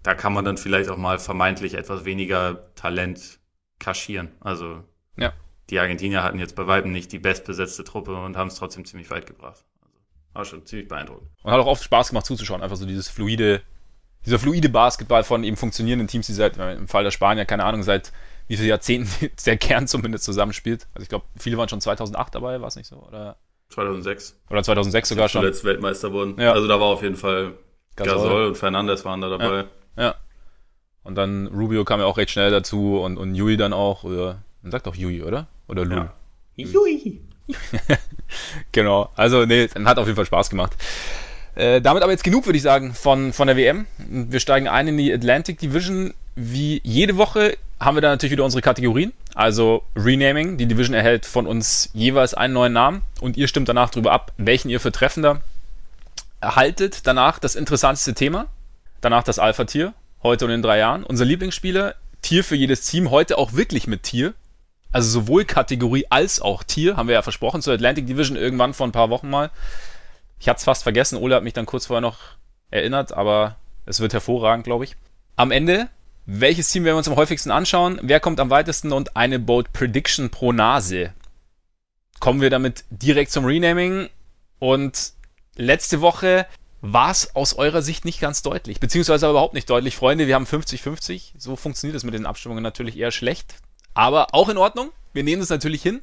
da 0.04 0.14
kann 0.14 0.34
man 0.34 0.44
dann 0.44 0.58
vielleicht 0.58 0.90
auch 0.90 0.98
mal 0.98 1.18
vermeintlich 1.18 1.76
etwas 1.76 2.04
weniger 2.04 2.76
Talent 2.76 3.40
kaschieren. 3.80 4.32
Also 4.42 4.84
ja 5.18 5.34
die 5.70 5.80
Argentinier 5.80 6.24
hatten 6.24 6.40
jetzt 6.40 6.56
bei 6.56 6.68
Weitem 6.68 6.92
nicht 6.92 7.12
die 7.12 7.20
bestbesetzte 7.20 7.84
Truppe 7.84 8.16
und 8.16 8.38
haben 8.38 8.48
es 8.48 8.56
trotzdem 8.56 8.86
ziemlich 8.86 9.10
weit 9.10 9.26
gebracht. 9.26 9.64
Also, 9.82 9.96
war 10.34 10.46
schon 10.46 10.66
ziemlich 10.66 10.88
beeindruckend. 10.88 11.30
Und 11.44 11.52
hat 11.52 11.60
auch 11.60 11.68
oft 11.68 11.84
Spaß 11.84 12.10
gemacht 12.10 12.26
zuzuschauen, 12.26 12.62
einfach 12.62 12.76
so 12.76 12.86
dieses 12.86 13.08
fluide, 13.08 13.62
dieser 14.26 14.40
fluide 14.40 14.70
Basketball 14.70 15.24
von 15.24 15.44
eben 15.44 15.58
funktionierenden 15.58 16.08
Teams, 16.08 16.28
die 16.28 16.34
seit, 16.34 16.58
im 16.58 16.88
Fall 16.88 17.04
der 17.04 17.12
Spanier, 17.12 17.46
keine 17.46 17.66
Ahnung, 17.66 17.84
seit 17.84 18.12
wie 18.48 18.58
viele 18.58 18.70
Jahrzehnten 18.70 19.32
der 19.46 19.58
Kern 19.58 19.88
zumindest 19.88 20.26
zusammenspielt. 20.26 20.88
Also 20.94 21.04
ich 21.04 21.10
glaube, 21.10 21.26
viele 21.38 21.58
waren 21.58 21.70
schon 21.70 21.82
2008 21.82 22.36
dabei, 22.36 22.60
war 22.60 22.68
es 22.68 22.76
nicht 22.76 22.88
so? 22.88 22.98
Oder 22.98 23.38
2006. 23.70 24.40
Oder 24.50 24.64
2006 24.64 25.10
sogar 25.10 25.30
schon. 25.30 25.42
Zuletzt 25.42 25.64
Weltmeister 25.64 26.12
wurden. 26.12 26.40
Ja. 26.40 26.52
Also 26.52 26.68
da 26.68 26.80
war 26.80 26.88
auf 26.88 27.02
jeden 27.02 27.16
Fall 27.16 27.54
Gasol, 27.96 28.16
Gasol 28.16 28.46
und 28.48 28.58
Fernandes 28.58 29.06
waren 29.06 29.22
da 29.22 29.30
dabei. 29.30 29.66
Ja. 29.96 30.04
ja. 30.04 30.16
Und 31.04 31.16
dann 31.16 31.48
Rubio 31.48 31.84
kam 31.86 32.00
ja 32.00 32.06
auch 32.06 32.18
recht 32.18 32.32
schnell 32.32 32.52
dazu 32.52 33.00
und, 33.00 33.18
und 33.18 33.34
Yui 33.36 33.58
dann 33.58 33.74
auch. 33.74 34.04
Oder, 34.04 34.44
man 34.64 34.72
sagt 34.72 34.88
doch 34.88 34.96
Yui, 34.96 35.22
oder? 35.22 35.48
Oder 35.68 35.86
Lu. 35.86 35.96
Ja. 35.96 36.14
Yui. 36.56 37.22
genau. 38.72 39.10
Also, 39.16 39.46
nee, 39.46 39.68
hat 39.86 39.98
auf 40.00 40.08
jeden 40.08 40.16
Fall 40.16 40.26
Spaß 40.26 40.50
gemacht. 40.50 40.76
Äh, 41.56 41.82
damit 41.82 42.02
aber 42.02 42.12
jetzt 42.12 42.24
genug, 42.24 42.46
würde 42.46 42.58
ich 42.58 42.64
sagen, 42.64 42.94
von, 42.94 43.32
von 43.32 43.48
der 43.48 43.58
WM. 43.58 43.86
Wir 43.98 44.40
steigen 44.40 44.68
ein 44.68 44.88
in 44.88 44.98
die 44.98 45.14
Atlantic 45.14 45.60
Division. 45.60 46.14
Wie 46.36 46.82
jede 46.84 47.18
Woche 47.18 47.58
haben 47.80 47.96
wir 47.96 48.02
da 48.02 48.10
natürlich 48.10 48.32
wieder 48.32 48.46
unsere 48.46 48.62
Kategorien. 48.62 49.14
Also 49.36 49.84
Renaming. 49.96 50.58
Die 50.58 50.66
Division 50.66 50.96
erhält 50.96 51.26
von 51.26 51.46
uns 51.46 51.90
jeweils 51.94 52.34
einen 52.34 52.54
neuen 52.54 52.74
Namen 52.74 53.02
und 53.22 53.38
ihr 53.38 53.48
stimmt 53.48 53.70
danach 53.70 53.92
darüber 53.92 54.14
ab, 54.14 54.32
welchen 54.38 54.70
ihr 54.70 54.80
für 54.80 54.92
treffender 54.92 55.42
erhaltet. 56.42 57.06
Danach 57.06 57.40
das 57.40 57.56
interessanteste 57.56 58.14
Thema. 58.14 58.48
Danach 59.02 59.24
das 59.24 59.38
Alpha-Tier. 59.38 59.94
Heute 60.24 60.46
und 60.46 60.52
in 60.52 60.62
drei 60.62 60.80
Jahren. 60.80 61.04
Unser 61.04 61.26
Lieblingsspieler. 61.26 61.96
Tier 62.22 62.44
für 62.44 62.56
jedes 62.56 62.86
Team. 62.86 63.12
Heute 63.12 63.38
auch 63.38 63.54
wirklich 63.54 63.86
mit 63.86 64.04
Tier. 64.04 64.34
Also 64.94 65.10
sowohl 65.10 65.44
Kategorie 65.44 66.06
als 66.10 66.40
auch 66.40 66.64
Tier, 66.64 66.96
haben 66.96 67.08
wir 67.08 67.16
ja 67.16 67.24
versprochen, 67.24 67.62
zur 67.62 67.74
Atlantic 67.74 68.06
Division 68.06 68.38
irgendwann 68.38 68.76
vor 68.76 68.88
ein 68.88 68.92
paar 68.92 69.10
Wochen 69.10 69.30
mal. 69.30 69.50
Ich 70.40 70.48
hatte 70.48 70.60
es 70.60 70.64
fast 70.64 70.84
vergessen, 70.84 71.18
Ole 71.18 71.36
hat 71.36 71.44
mich 71.44 71.54
dann 71.54 71.66
kurz 71.66 71.88
vorher 71.88 72.02
noch 72.02 72.20
erinnert, 72.70 73.12
aber 73.12 73.58
es 73.86 74.00
wird 74.00 74.14
hervorragend, 74.14 74.66
glaube 74.66 74.84
ich. 74.84 74.96
Am 75.36 75.52
Ende, 75.52 75.90
welches 76.28 76.70
Team 76.70 76.86
werden 76.86 76.96
wir 76.96 77.00
uns 77.00 77.08
am 77.08 77.16
häufigsten 77.16 77.50
anschauen? 77.50 78.00
Wer 78.04 78.20
kommt 78.20 78.40
am 78.40 78.52
weitesten 78.52 78.92
und 78.92 79.18
eine 79.18 79.40
Boat 79.40 79.74
Prediction 79.74 80.30
pro 80.30 80.52
Nase? 80.52 81.14
Kommen 82.20 82.40
wir 82.40 82.52
damit 82.52 82.86
direkt 82.92 83.32
zum 83.32 83.46
Renaming 83.46 84.10
und 84.60 85.14
letzte 85.56 86.02
Woche 86.02 86.46
war 86.82 87.10
es 87.10 87.36
aus 87.36 87.54
eurer 87.56 87.82
Sicht 87.82 88.06
nicht 88.06 88.20
ganz 88.20 88.44
deutlich, 88.44 88.80
beziehungsweise 88.80 89.28
überhaupt 89.28 89.54
nicht 89.56 89.70
deutlich. 89.70 89.96
Freunde, 89.96 90.28
wir 90.28 90.36
haben 90.36 90.46
50-50. 90.46 91.32
So 91.38 91.56
funktioniert 91.56 91.96
es 91.96 92.04
mit 92.04 92.14
den 92.14 92.26
Abstimmungen 92.26 92.62
natürlich 92.62 92.98
eher 92.98 93.12
schlecht. 93.12 93.56
Aber 93.94 94.28
auch 94.34 94.50
in 94.50 94.58
Ordnung. 94.58 94.92
Wir 95.14 95.24
nehmen 95.24 95.42
es 95.42 95.50
natürlich 95.50 95.82
hin. 95.82 96.02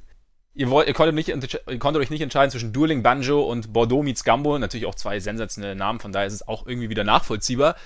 Ihr, 0.54 0.68
wollt, 0.70 0.88
ihr, 0.88 0.94
konntet 0.94 1.14
nicht, 1.14 1.28
ihr 1.28 1.78
konntet 1.78 2.02
euch 2.02 2.10
nicht 2.10 2.20
entscheiden 2.20 2.50
zwischen 2.50 2.72
Dueling 2.72 3.02
Banjo 3.02 3.42
und 3.42 3.72
Bordeaux 3.72 4.02
meets 4.02 4.24
Gambo. 4.24 4.58
Natürlich 4.58 4.86
auch 4.86 4.94
zwei 4.94 5.20
sensationelle 5.20 5.76
Namen, 5.76 6.00
von 6.00 6.12
daher 6.12 6.26
ist 6.26 6.34
es 6.34 6.48
auch 6.48 6.66
irgendwie 6.66 6.90
wieder 6.90 7.04
nachvollziehbar. 7.04 7.76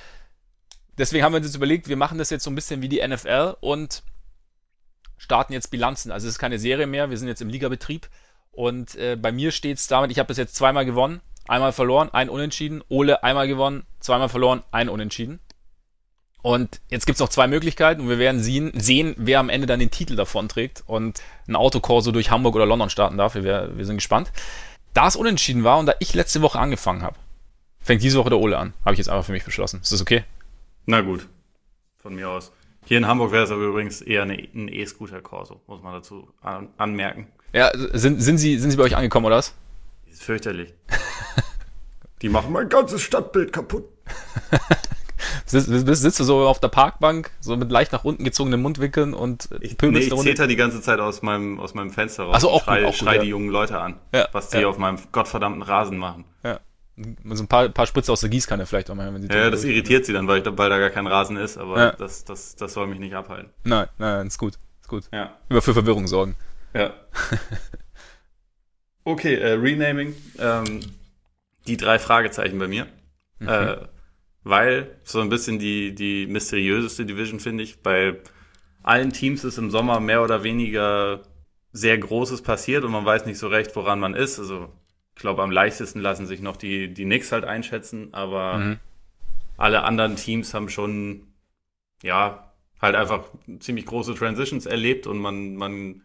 Deswegen 0.96 1.24
haben 1.24 1.32
wir 1.32 1.38
uns 1.38 1.46
jetzt 1.46 1.56
überlegt, 1.56 1.88
wir 1.88 1.96
machen 1.96 2.18
das 2.18 2.30
jetzt 2.30 2.44
so 2.44 2.50
ein 2.50 2.54
bisschen 2.54 2.80
wie 2.80 2.88
die 2.88 3.06
NFL 3.06 3.56
und 3.60 4.02
starten 5.16 5.52
jetzt 5.52 5.70
Bilanzen. 5.70 6.12
Also 6.12 6.26
es 6.26 6.34
ist 6.34 6.38
keine 6.38 6.58
Serie 6.58 6.86
mehr, 6.86 7.10
wir 7.10 7.18
sind 7.18 7.28
jetzt 7.28 7.42
im 7.42 7.48
Ligabetrieb. 7.48 8.08
Und 8.52 8.94
äh, 8.94 9.16
bei 9.16 9.32
mir 9.32 9.50
steht 9.50 9.78
es 9.78 9.88
damit, 9.88 10.10
ich 10.12 10.18
habe 10.18 10.28
bis 10.28 10.36
jetzt 10.36 10.54
zweimal 10.54 10.84
gewonnen, 10.84 11.20
einmal 11.48 11.72
verloren, 11.72 12.10
ein 12.12 12.28
Unentschieden. 12.28 12.82
Ole 12.88 13.22
einmal 13.24 13.48
gewonnen, 13.48 13.84
zweimal 14.00 14.28
verloren, 14.28 14.62
ein 14.70 14.88
Unentschieden. 14.88 15.40
Und 16.44 16.82
jetzt 16.90 17.06
gibt's 17.06 17.20
noch 17.20 17.30
zwei 17.30 17.46
Möglichkeiten 17.46 18.02
und 18.02 18.10
wir 18.10 18.18
werden 18.18 18.38
sehen, 18.42 18.70
sehen, 18.74 19.14
wer 19.16 19.40
am 19.40 19.48
Ende 19.48 19.66
dann 19.66 19.80
den 19.80 19.90
Titel 19.90 20.14
davon 20.14 20.46
trägt 20.46 20.84
und 20.86 21.22
ein 21.48 21.56
Autokorso 21.56 22.12
durch 22.12 22.30
Hamburg 22.30 22.54
oder 22.54 22.66
London 22.66 22.90
starten 22.90 23.16
darf. 23.16 23.34
Wir, 23.34 23.70
wir 23.74 23.86
sind 23.86 23.96
gespannt. 23.96 24.30
Da 24.92 25.08
es 25.08 25.16
unentschieden 25.16 25.64
war 25.64 25.78
und 25.78 25.86
da 25.86 25.94
ich 26.00 26.12
letzte 26.12 26.42
Woche 26.42 26.58
angefangen 26.58 27.00
habe, 27.00 27.16
fängt 27.80 28.02
diese 28.02 28.18
Woche 28.18 28.28
der 28.28 28.40
Ole 28.40 28.58
an. 28.58 28.74
Habe 28.84 28.92
ich 28.92 28.98
jetzt 28.98 29.08
einfach 29.08 29.24
für 29.24 29.32
mich 29.32 29.46
beschlossen. 29.46 29.80
Ist 29.80 29.90
das 29.90 30.02
okay? 30.02 30.24
Na 30.84 31.00
gut. 31.00 31.26
Von 31.96 32.14
mir 32.14 32.28
aus. 32.28 32.52
Hier 32.84 32.98
in 32.98 33.06
Hamburg 33.06 33.32
wäre 33.32 33.44
es 33.44 33.50
aber 33.50 33.62
übrigens 33.62 34.02
eher 34.02 34.24
eine, 34.24 34.34
ein 34.34 34.68
E-Scooter 34.68 35.22
Corso, 35.22 35.62
muss 35.66 35.82
man 35.82 35.94
dazu 35.94 36.28
an, 36.42 36.68
anmerken. 36.76 37.28
Ja, 37.54 37.70
sind, 37.94 38.20
sind, 38.20 38.36
Sie, 38.36 38.58
sind 38.58 38.70
Sie 38.70 38.76
bei 38.76 38.82
euch 38.82 38.96
angekommen 38.96 39.24
oder 39.24 39.36
was? 39.36 39.54
ist 40.12 40.22
fürchterlich. 40.22 40.74
Die 42.20 42.28
machen 42.28 42.52
mein 42.52 42.68
ganzes 42.68 43.00
Stadtbild 43.00 43.50
kaputt. 43.50 43.88
Sitzt, 45.46 45.68
sitzt, 45.68 46.20
du 46.20 46.24
so 46.24 46.46
auf 46.46 46.58
der 46.58 46.68
Parkbank, 46.68 47.30
so 47.40 47.56
mit 47.56 47.70
leicht 47.70 47.92
nach 47.92 48.04
unten 48.04 48.24
gezogenen 48.24 48.62
Mundwinkeln 48.62 49.12
und 49.12 49.50
ich, 49.60 49.76
nee, 49.82 49.98
ich 49.98 50.14
zeter 50.16 50.46
die 50.46 50.56
ganze 50.56 50.80
Zeit 50.80 51.00
aus 51.00 51.20
meinem, 51.20 51.60
aus 51.60 51.74
meinem 51.74 51.90
Fenster 51.90 52.24
raus. 52.24 52.34
Also 52.34 52.50
auch 52.50 52.64
schrei, 52.64 52.80
gut, 52.80 52.88
auch 52.88 52.94
schrei 52.94 53.16
gut, 53.16 53.24
die 53.24 53.28
jungen 53.28 53.50
Leute 53.50 53.78
an, 53.78 53.96
ja, 54.14 54.26
was 54.32 54.48
die 54.48 54.58
ja. 54.58 54.68
auf 54.68 54.78
meinem 54.78 54.98
gottverdammten 55.12 55.62
Rasen 55.62 55.98
machen. 55.98 56.24
Ja. 56.42 56.60
So 56.96 57.42
ein 57.42 57.48
paar, 57.48 57.68
paar 57.68 57.86
Spritze 57.86 58.12
aus 58.12 58.20
der 58.20 58.30
Gießkanne 58.30 58.66
vielleicht 58.66 58.88
auch 58.88 58.94
mal, 58.94 59.12
wenn 59.12 59.20
sie 59.20 59.28
Ja, 59.28 59.50
das 59.50 59.64
irritiert 59.64 60.06
sie 60.06 60.12
dann, 60.12 60.28
weil, 60.28 60.42
weil 60.56 60.70
da 60.70 60.78
gar 60.78 60.90
kein 60.90 61.06
Rasen 61.06 61.36
ist, 61.36 61.58
aber 61.58 61.78
ja. 61.78 61.92
das, 61.92 62.24
das, 62.24 62.56
das 62.56 62.72
soll 62.72 62.86
mich 62.86 63.00
nicht 63.00 63.14
abhalten. 63.14 63.50
Nein, 63.64 63.88
nein, 63.98 64.28
ist 64.28 64.38
gut. 64.38 64.54
Ist 64.80 64.88
gut. 64.88 65.04
Ja. 65.12 65.36
Immer 65.48 65.60
für 65.60 65.74
Verwirrung 65.74 66.06
sorgen. 66.06 66.36
Ja. 66.72 66.92
okay, 69.04 69.34
äh, 69.34 69.52
Renaming. 69.54 70.14
Ähm, 70.38 70.80
die 71.66 71.76
drei 71.76 71.98
Fragezeichen 71.98 72.58
bei 72.58 72.68
mir. 72.68 72.86
Mhm. 73.38 73.48
Äh, 73.48 73.76
weil 74.44 74.98
so 75.02 75.20
ein 75.20 75.30
bisschen 75.30 75.58
die, 75.58 75.94
die 75.94 76.26
mysteriöseste 76.26 77.06
Division, 77.06 77.40
finde 77.40 77.64
ich. 77.64 77.80
Bei 77.80 78.18
allen 78.82 79.12
Teams 79.12 79.42
ist 79.42 79.58
im 79.58 79.70
Sommer 79.70 79.98
mehr 79.98 80.22
oder 80.22 80.44
weniger 80.44 81.22
sehr 81.72 81.98
Großes 81.98 82.42
passiert 82.42 82.84
und 82.84 82.92
man 82.92 83.04
weiß 83.04 83.26
nicht 83.26 83.38
so 83.38 83.48
recht, 83.48 83.74
woran 83.74 83.98
man 83.98 84.14
ist. 84.14 84.38
Also 84.38 84.68
ich 85.16 85.20
glaube, 85.20 85.42
am 85.42 85.50
leichtesten 85.50 86.00
lassen 86.00 86.26
sich 86.26 86.40
noch 86.40 86.56
die, 86.56 86.92
die 86.92 87.04
Knicks 87.04 87.32
halt 87.32 87.44
einschätzen, 87.44 88.12
aber 88.12 88.58
mhm. 88.58 88.78
alle 89.56 89.82
anderen 89.82 90.16
Teams 90.16 90.54
haben 90.54 90.68
schon, 90.68 91.32
ja, 92.02 92.52
halt 92.80 92.94
einfach 92.96 93.24
ziemlich 93.60 93.86
große 93.86 94.14
Transitions 94.14 94.66
erlebt 94.66 95.06
und 95.06 95.18
man, 95.18 95.56
man 95.56 96.02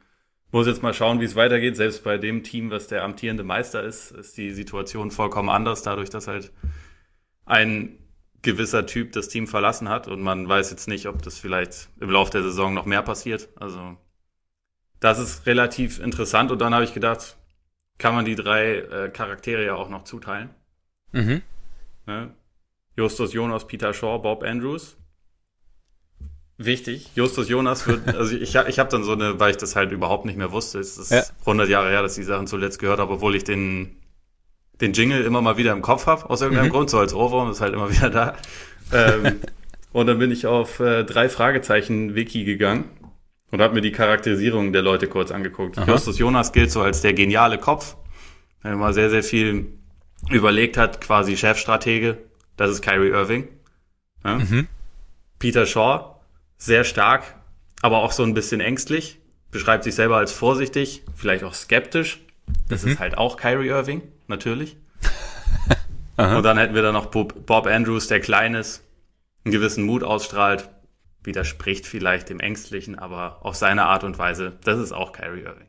muss 0.51 0.65
jetzt 0.65 0.81
mal 0.81 0.93
schauen, 0.93 1.19
wie 1.19 1.25
es 1.25 1.36
weitergeht. 1.36 1.75
Selbst 1.75 2.03
bei 2.05 2.17
dem 2.17 2.43
Team, 2.43 2.72
was 2.72 2.88
der 2.88 3.03
amtierende 3.03 3.43
Meister 3.43 3.84
ist, 3.84 4.12
ist 4.12 4.38
die 4.38 4.51
Situation 4.51 5.12
vollkommen 5.12 5.50
anders, 5.50 5.84
dadurch, 5.84 6.10
dass 6.10 6.27
halt 6.27 6.53
ein 7.46 7.99
gewisser 8.41 8.86
Typ 8.86 9.12
das 9.12 9.27
Team 9.27 9.48
verlassen 9.48 9.89
hat 9.89 10.08
und 10.08 10.22
man 10.22 10.48
weiß 10.48 10.72
jetzt 10.72 10.88
nicht, 10.88 11.08
ob 11.08 11.22
das 11.22 11.38
vielleicht 11.38 11.89
im 12.00 12.10
Laufe 12.10 12.31
der 12.31 12.43
Saison 12.43 12.74
noch 12.74 12.86
mehr 12.86 13.01
passiert. 13.01 13.50
Also 13.55 13.98
das 15.00 15.19
ist 15.19 15.46
relativ 15.46 16.00
interessant 16.00 16.51
und 16.51 16.60
dann 16.60 16.74
habe 16.74 16.84
ich 16.84 16.93
gedacht, 16.93 17.38
kann 17.98 18.15
man 18.15 18.25
die 18.25 18.36
drei 18.36 18.77
äh, 18.77 19.10
Charaktere 19.10 19.65
ja 19.65 19.75
auch 19.75 19.89
noch 19.89 20.03
zuteilen. 20.03 20.50
Mhm. 21.12 21.41
Ne? 22.05 22.34
Justus 22.96 23.34
Jonas, 23.34 23.67
Peter 23.67 23.93
Shaw, 23.93 24.19
Bob 24.19 24.43
Andrews. 24.43 24.98
Wichtig. 26.58 27.12
Justus 27.15 27.48
Jonas 27.48 27.88
wird, 27.88 28.08
also 28.15 28.36
ich, 28.36 28.55
ich 28.55 28.79
habe 28.79 28.89
dann 28.89 29.03
so 29.03 29.13
eine, 29.13 29.39
weil 29.39 29.51
ich 29.51 29.58
das 29.58 29.75
halt 29.75 29.91
überhaupt 29.91 30.25
nicht 30.25 30.38
mehr 30.38 30.51
wusste, 30.51 30.79
es 30.79 30.98
ist 30.98 31.12
ja. 31.12 31.24
100 31.41 31.69
Jahre 31.69 31.89
her, 31.89 32.01
dass 32.01 32.17
ich 32.17 32.24
die 32.24 32.27
Sachen 32.27 32.48
zuletzt 32.48 32.79
gehört 32.79 33.00
habe, 33.00 33.13
obwohl 33.13 33.36
ich 33.36 33.43
den, 33.43 33.98
den 34.82 34.94
Jingle 34.94 35.24
immer 35.24 35.42
mal 35.42 35.58
wieder 35.58 35.74
im 35.74 35.82
Kopf 35.82 36.06
habe, 36.06 36.30
aus 36.30 36.42
irgendeinem 36.42 36.68
mhm. 36.68 36.74
Grund, 36.74 36.90
so 36.90 37.00
als 37.00 37.14
Ohrwurm, 37.14 37.52
ist 37.52 37.62
halt 37.62 37.74
immer 37.74 37.92
wieder 37.92 38.10
da. 38.10 38.36
ähm, 38.94 39.40
und 39.92 40.08
dann 40.08 40.20
bin 40.20 40.32
ich 40.32 40.48
auf 40.48 40.80
äh, 40.80 41.04
drei 41.04 41.30
Fragezeichen 41.30 42.16
Wiki 42.16 42.44
gegangen 42.44 42.86
und 43.52 43.62
habe 43.62 43.74
mir 43.74 43.82
die 43.82 43.92
Charakterisierung 43.92 44.74
der 44.74 44.82
Leute 44.82 45.08
kurz 45.08 45.32
angeguckt. 45.32 45.78
Aha. 45.78 45.92
Justus 45.92 46.20
Jonas 46.20 46.52
gilt 46.52 46.72
so 46.72 46.82
als 46.82 47.02
der 47.02 47.14
geniale 47.14 47.58
Kopf, 47.58 47.96
der 48.64 48.74
immer 48.74 48.94
sehr, 48.94 49.10
sehr 49.10 49.24
viel 49.24 49.68
überlegt 50.30 50.78
hat, 50.78 51.02
quasi 51.02 51.36
Chefstratege. 51.38 52.18
Das 52.58 52.70
ist 52.70 52.82
Kyrie 52.82 53.10
Irving. 53.10 53.48
Ja? 54.24 54.36
Mhm. 54.38 54.68
Peter 55.40 55.66
Shaw, 55.66 56.16
sehr 56.58 56.84
stark, 56.84 57.24
aber 57.82 58.00
auch 58.00 58.12
so 58.12 58.24
ein 58.24 58.34
bisschen 58.34 58.60
ängstlich, 58.60 59.20
beschreibt 59.52 59.86
sich 59.86 59.96
selber 59.96 60.18
als 60.18 60.32
vorsichtig, 60.32 61.04
vielleicht 61.16 61.44
auch 61.44 61.54
skeptisch. 61.54 62.20
Das 62.68 62.84
mhm. 62.84 62.91
ist 62.91 63.00
halt 63.00 63.18
auch 63.18 63.38
Kyrie 63.38 63.68
Irving, 63.68 64.01
natürlich. 64.27 64.77
Und 66.18 66.44
dann 66.44 66.58
hätten 66.58 66.75
wir 66.75 66.82
da 66.82 66.91
noch 66.91 67.08
Bob 67.08 67.65
Andrews, 67.65 68.08
der 68.08 68.20
klein 68.20 68.53
ist, 68.53 68.84
einen 69.46 69.53
gewissen 69.53 69.86
Mut 69.86 70.03
ausstrahlt, 70.03 70.70
widerspricht 71.24 71.88
vielleicht 71.88 72.29
dem 72.29 72.39
Ängstlichen, 72.39 72.98
aber 72.98 73.39
auf 73.46 73.56
seine 73.56 73.86
Art 73.86 74.03
und 74.03 74.18
Weise, 74.18 74.53
das 74.63 74.79
ist 74.79 74.91
auch 74.91 75.13
Kyrie 75.13 75.41
Irving. 75.41 75.68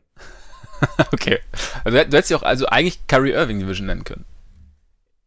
okay. 1.12 1.38
Also 1.84 1.96
du 1.96 2.04
hättest 2.04 2.30
ja 2.30 2.36
auch 2.36 2.42
also 2.42 2.66
eigentlich 2.66 3.06
Kyrie 3.06 3.32
Irving 3.32 3.60
Division 3.60 3.86
nennen 3.86 4.04
können. 4.04 4.24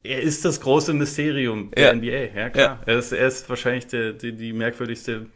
Er 0.04 0.22
ist 0.22 0.44
das 0.44 0.60
große 0.60 0.94
Mysterium 0.94 1.72
der 1.72 1.88
ja. 1.88 1.94
NBA, 1.94 2.38
ja 2.38 2.50
klar. 2.50 2.80
Ja. 2.82 2.82
Er, 2.86 3.00
ist, 3.00 3.12
er 3.14 3.28
ist 3.28 3.50
wahrscheinlich 3.50 3.88
die, 3.88 4.18
die, 4.18 4.36
die 4.36 4.52
merkwürdigste 4.52 5.28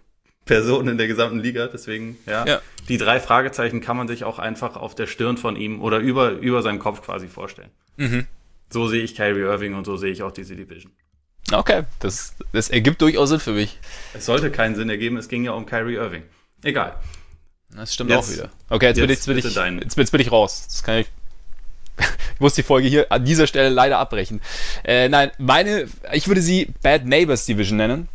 Person 0.47 0.87
in 0.87 0.97
der 0.97 1.07
gesamten 1.07 1.39
Liga, 1.39 1.67
deswegen, 1.67 2.17
ja. 2.25 2.45
ja. 2.45 2.61
Die 2.89 2.97
drei 2.97 3.19
Fragezeichen 3.19 3.81
kann 3.81 3.97
man 3.97 4.07
sich 4.07 4.23
auch 4.23 4.39
einfach 4.39 4.75
auf 4.75 4.95
der 4.95 5.07
Stirn 5.07 5.37
von 5.37 5.55
ihm 5.55 5.81
oder 5.81 5.99
über, 5.99 6.31
über 6.31 6.61
seinem 6.61 6.79
Kopf 6.79 7.01
quasi 7.01 7.27
vorstellen. 7.27 7.69
Mhm. 7.97 8.25
So 8.69 8.87
sehe 8.87 9.03
ich 9.03 9.15
Kyrie 9.15 9.41
Irving 9.41 9.75
und 9.75 9.85
so 9.85 9.97
sehe 9.97 10.11
ich 10.11 10.23
auch 10.23 10.31
diese 10.31 10.55
Division. 10.55 10.91
Okay, 11.51 11.83
das, 11.99 12.35
das 12.51 12.69
ergibt 12.69 13.01
durchaus 13.01 13.29
Sinn 13.29 13.39
für 13.39 13.53
mich. 13.53 13.77
Es 14.13 14.25
sollte 14.25 14.51
keinen 14.51 14.75
Sinn 14.75 14.89
ergeben, 14.89 15.17
es 15.17 15.29
ging 15.29 15.43
ja 15.45 15.51
um 15.51 15.65
Kyrie 15.65 15.95
Irving. 15.95 16.23
Egal. 16.63 16.95
Das 17.73 17.93
stimmt 17.93 18.09
jetzt, 18.09 18.19
auch 18.19 18.33
wieder. 18.33 18.49
Okay, 18.69 18.87
jetzt, 18.87 18.97
jetzt 18.97 19.25
bin 19.25 19.37
ich, 19.37 19.43
jetzt 19.43 19.55
bin 19.55 19.77
ich, 19.77 19.83
jetzt, 19.83 19.97
jetzt 19.97 20.11
bin 20.11 20.21
ich 20.21 20.31
raus. 20.31 20.65
Das 20.67 20.83
kann 20.83 20.99
ich, 20.99 21.07
ich 21.99 22.39
muss 22.39 22.53
die 22.55 22.63
Folge 22.63 22.87
hier 22.87 23.11
an 23.11 23.23
dieser 23.23 23.47
Stelle 23.47 23.69
leider 23.69 23.99
abbrechen. 23.99 24.41
Äh, 24.83 25.09
nein, 25.09 25.31
meine, 25.37 25.87
ich 26.11 26.27
würde 26.27 26.41
sie 26.41 26.73
Bad 26.81 27.05
Neighbors 27.05 27.45
Division 27.45 27.77
nennen. 27.77 28.09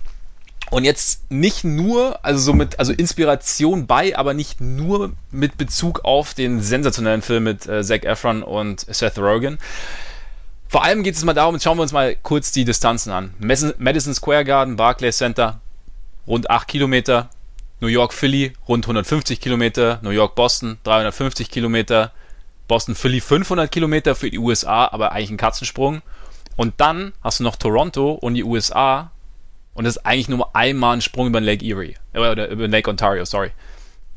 Und 0.72 0.84
jetzt 0.84 1.30
nicht 1.30 1.64
nur, 1.64 2.24
also 2.24 2.40
so 2.40 2.54
mit, 2.54 2.78
also 2.78 2.94
Inspiration 2.94 3.86
bei, 3.86 4.16
aber 4.16 4.32
nicht 4.32 4.62
nur 4.62 5.12
mit 5.30 5.58
Bezug 5.58 6.02
auf 6.02 6.32
den 6.32 6.62
sensationellen 6.62 7.20
Film 7.20 7.44
mit 7.44 7.66
äh, 7.66 7.84
Zac 7.84 8.06
Efron 8.06 8.42
und 8.42 8.80
Seth 8.80 9.18
Rogen. 9.18 9.58
Vor 10.68 10.82
allem 10.82 11.02
geht 11.02 11.14
es 11.14 11.22
mal 11.24 11.34
darum, 11.34 11.56
jetzt 11.56 11.64
schauen 11.64 11.76
wir 11.76 11.82
uns 11.82 11.92
mal 11.92 12.16
kurz 12.22 12.52
die 12.52 12.64
Distanzen 12.64 13.12
an. 13.12 13.34
Madison 13.38 14.14
Square 14.14 14.46
Garden, 14.46 14.76
Barclays 14.76 15.18
Center, 15.18 15.60
rund 16.26 16.48
8 16.48 16.66
Kilometer. 16.66 17.28
New 17.80 17.88
York 17.88 18.14
Philly, 18.14 18.54
rund 18.66 18.86
150 18.86 19.42
Kilometer. 19.42 19.98
New 20.00 20.08
York 20.08 20.34
Boston, 20.34 20.78
350 20.84 21.50
Kilometer. 21.50 22.12
Boston 22.66 22.94
Philly, 22.94 23.20
500 23.20 23.70
Kilometer 23.70 24.14
für 24.14 24.30
die 24.30 24.38
USA, 24.38 24.88
aber 24.90 25.12
eigentlich 25.12 25.32
ein 25.32 25.36
Katzensprung. 25.36 26.00
Und 26.56 26.72
dann 26.78 27.12
hast 27.22 27.40
du 27.40 27.44
noch 27.44 27.56
Toronto 27.56 28.12
und 28.12 28.32
die 28.32 28.44
USA, 28.44 29.10
und 29.74 29.84
das 29.84 29.96
ist 29.96 30.06
eigentlich 30.06 30.28
nur 30.28 30.54
einmal 30.54 30.96
ein 30.96 31.00
Sprung 31.00 31.28
über 31.28 31.40
den 31.40 31.46
Lake 31.46 31.64
Erie. 31.64 31.94
Äh, 32.12 32.18
oder 32.18 32.48
über 32.48 32.68
den 32.68 32.70
Lake 32.70 32.90
Ontario, 32.90 33.24
sorry. 33.24 33.50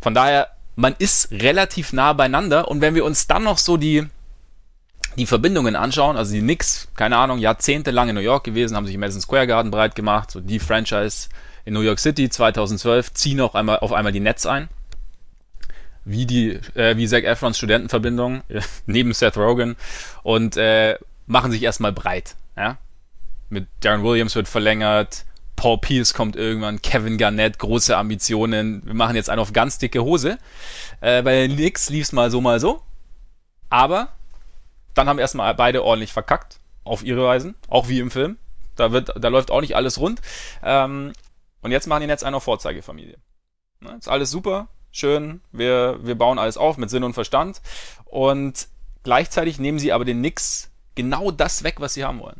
Von 0.01 0.13
daher, 0.13 0.49
man 0.75 0.95
ist 0.97 1.31
relativ 1.31 1.93
nah 1.93 2.13
beieinander. 2.13 2.67
Und 2.67 2.81
wenn 2.81 2.95
wir 2.95 3.05
uns 3.05 3.27
dann 3.27 3.43
noch 3.43 3.57
so 3.57 3.77
die, 3.77 4.05
die 5.17 5.25
Verbindungen 5.25 5.75
anschauen, 5.75 6.17
also 6.17 6.33
die 6.33 6.41
Knicks, 6.41 6.89
keine 6.95 7.17
Ahnung, 7.17 7.39
jahrzehntelang 7.39 8.09
in 8.09 8.15
New 8.15 8.21
York 8.21 8.43
gewesen, 8.43 8.75
haben 8.75 8.85
sich 8.85 8.95
im 8.95 9.01
Madison 9.01 9.21
Square 9.21 9.47
Garden 9.47 9.71
breit 9.71 9.95
gemacht, 9.95 10.31
so 10.31 10.41
die 10.41 10.59
Franchise 10.59 11.29
in 11.63 11.73
New 11.73 11.81
York 11.81 11.99
City 11.99 12.29
2012, 12.29 13.13
ziehen 13.13 13.41
auch 13.41 13.55
einmal 13.55 13.79
auf 13.79 13.93
einmal 13.93 14.11
die 14.11 14.19
Nets 14.19 14.45
ein. 14.45 14.69
Wie 16.03 16.27
die, 16.27 16.59
äh, 16.75 16.97
wie 16.97 17.07
Zac 17.07 17.23
Efrons 17.23 17.57
Studentenverbindung, 17.57 18.43
äh, 18.49 18.61
neben 18.85 19.13
Seth 19.13 19.37
Rogen 19.37 19.75
und 20.21 20.57
äh, 20.57 20.99
machen 21.25 21.51
sich 21.51 21.63
erstmal 21.63 21.93
breit. 21.93 22.35
Ja? 22.57 22.77
Mit 23.49 23.67
Darren 23.79 24.03
Williams 24.03 24.35
wird 24.35 24.47
verlängert, 24.47 25.25
Paul 25.55 25.79
Pierce 25.79 26.13
kommt 26.13 26.35
irgendwann, 26.35 26.81
Kevin 26.81 27.17
Garnett, 27.17 27.59
große 27.59 27.95
Ambitionen. 27.95 28.85
Wir 28.85 28.93
machen 28.93 29.15
jetzt 29.15 29.29
einen 29.29 29.39
auf 29.39 29.53
ganz 29.53 29.77
dicke 29.77 30.03
Hose. 30.03 30.37
Äh, 31.01 31.21
bei 31.23 31.47
den 31.47 31.55
Knicks 31.55 31.89
lief 31.89 32.07
es 32.07 32.11
mal 32.11 32.29
so, 32.29 32.41
mal 32.41 32.59
so. 32.59 32.81
Aber 33.69 34.09
dann 34.93 35.07
haben 35.07 35.19
erstmal 35.19 35.53
beide 35.55 35.83
ordentlich 35.83 36.13
verkackt. 36.13 36.59
Auf 36.83 37.03
ihre 37.03 37.25
Weisen. 37.25 37.55
Auch 37.67 37.89
wie 37.89 37.99
im 37.99 38.11
Film. 38.11 38.37
Da, 38.75 38.91
wird, 38.91 39.11
da 39.17 39.27
läuft 39.29 39.49
auch 39.49 39.61
nicht 39.61 39.75
alles 39.75 39.99
rund. 39.99 40.21
Ähm, 40.63 41.13
und 41.61 41.71
jetzt 41.71 41.87
machen 41.87 42.01
die 42.01 42.07
Nets 42.07 42.23
eine 42.23 42.39
Vorzeigefamilie. 42.39 43.17
Ne, 43.79 43.95
ist 43.97 44.07
alles 44.07 44.29
super, 44.29 44.67
schön. 44.91 45.41
Wir, 45.51 45.99
wir 46.03 46.15
bauen 46.15 46.37
alles 46.37 46.57
auf 46.57 46.77
mit 46.77 46.89
Sinn 46.89 47.03
und 47.03 47.13
Verstand. 47.13 47.61
Und 48.05 48.67
gleichzeitig 49.03 49.59
nehmen 49.59 49.79
sie 49.79 49.93
aber 49.93 50.05
den 50.05 50.19
Knicks 50.19 50.69
genau 50.93 51.31
das 51.31 51.63
weg, 51.63 51.75
was 51.79 51.93
sie 51.93 52.05
haben 52.05 52.19
wollen. 52.19 52.39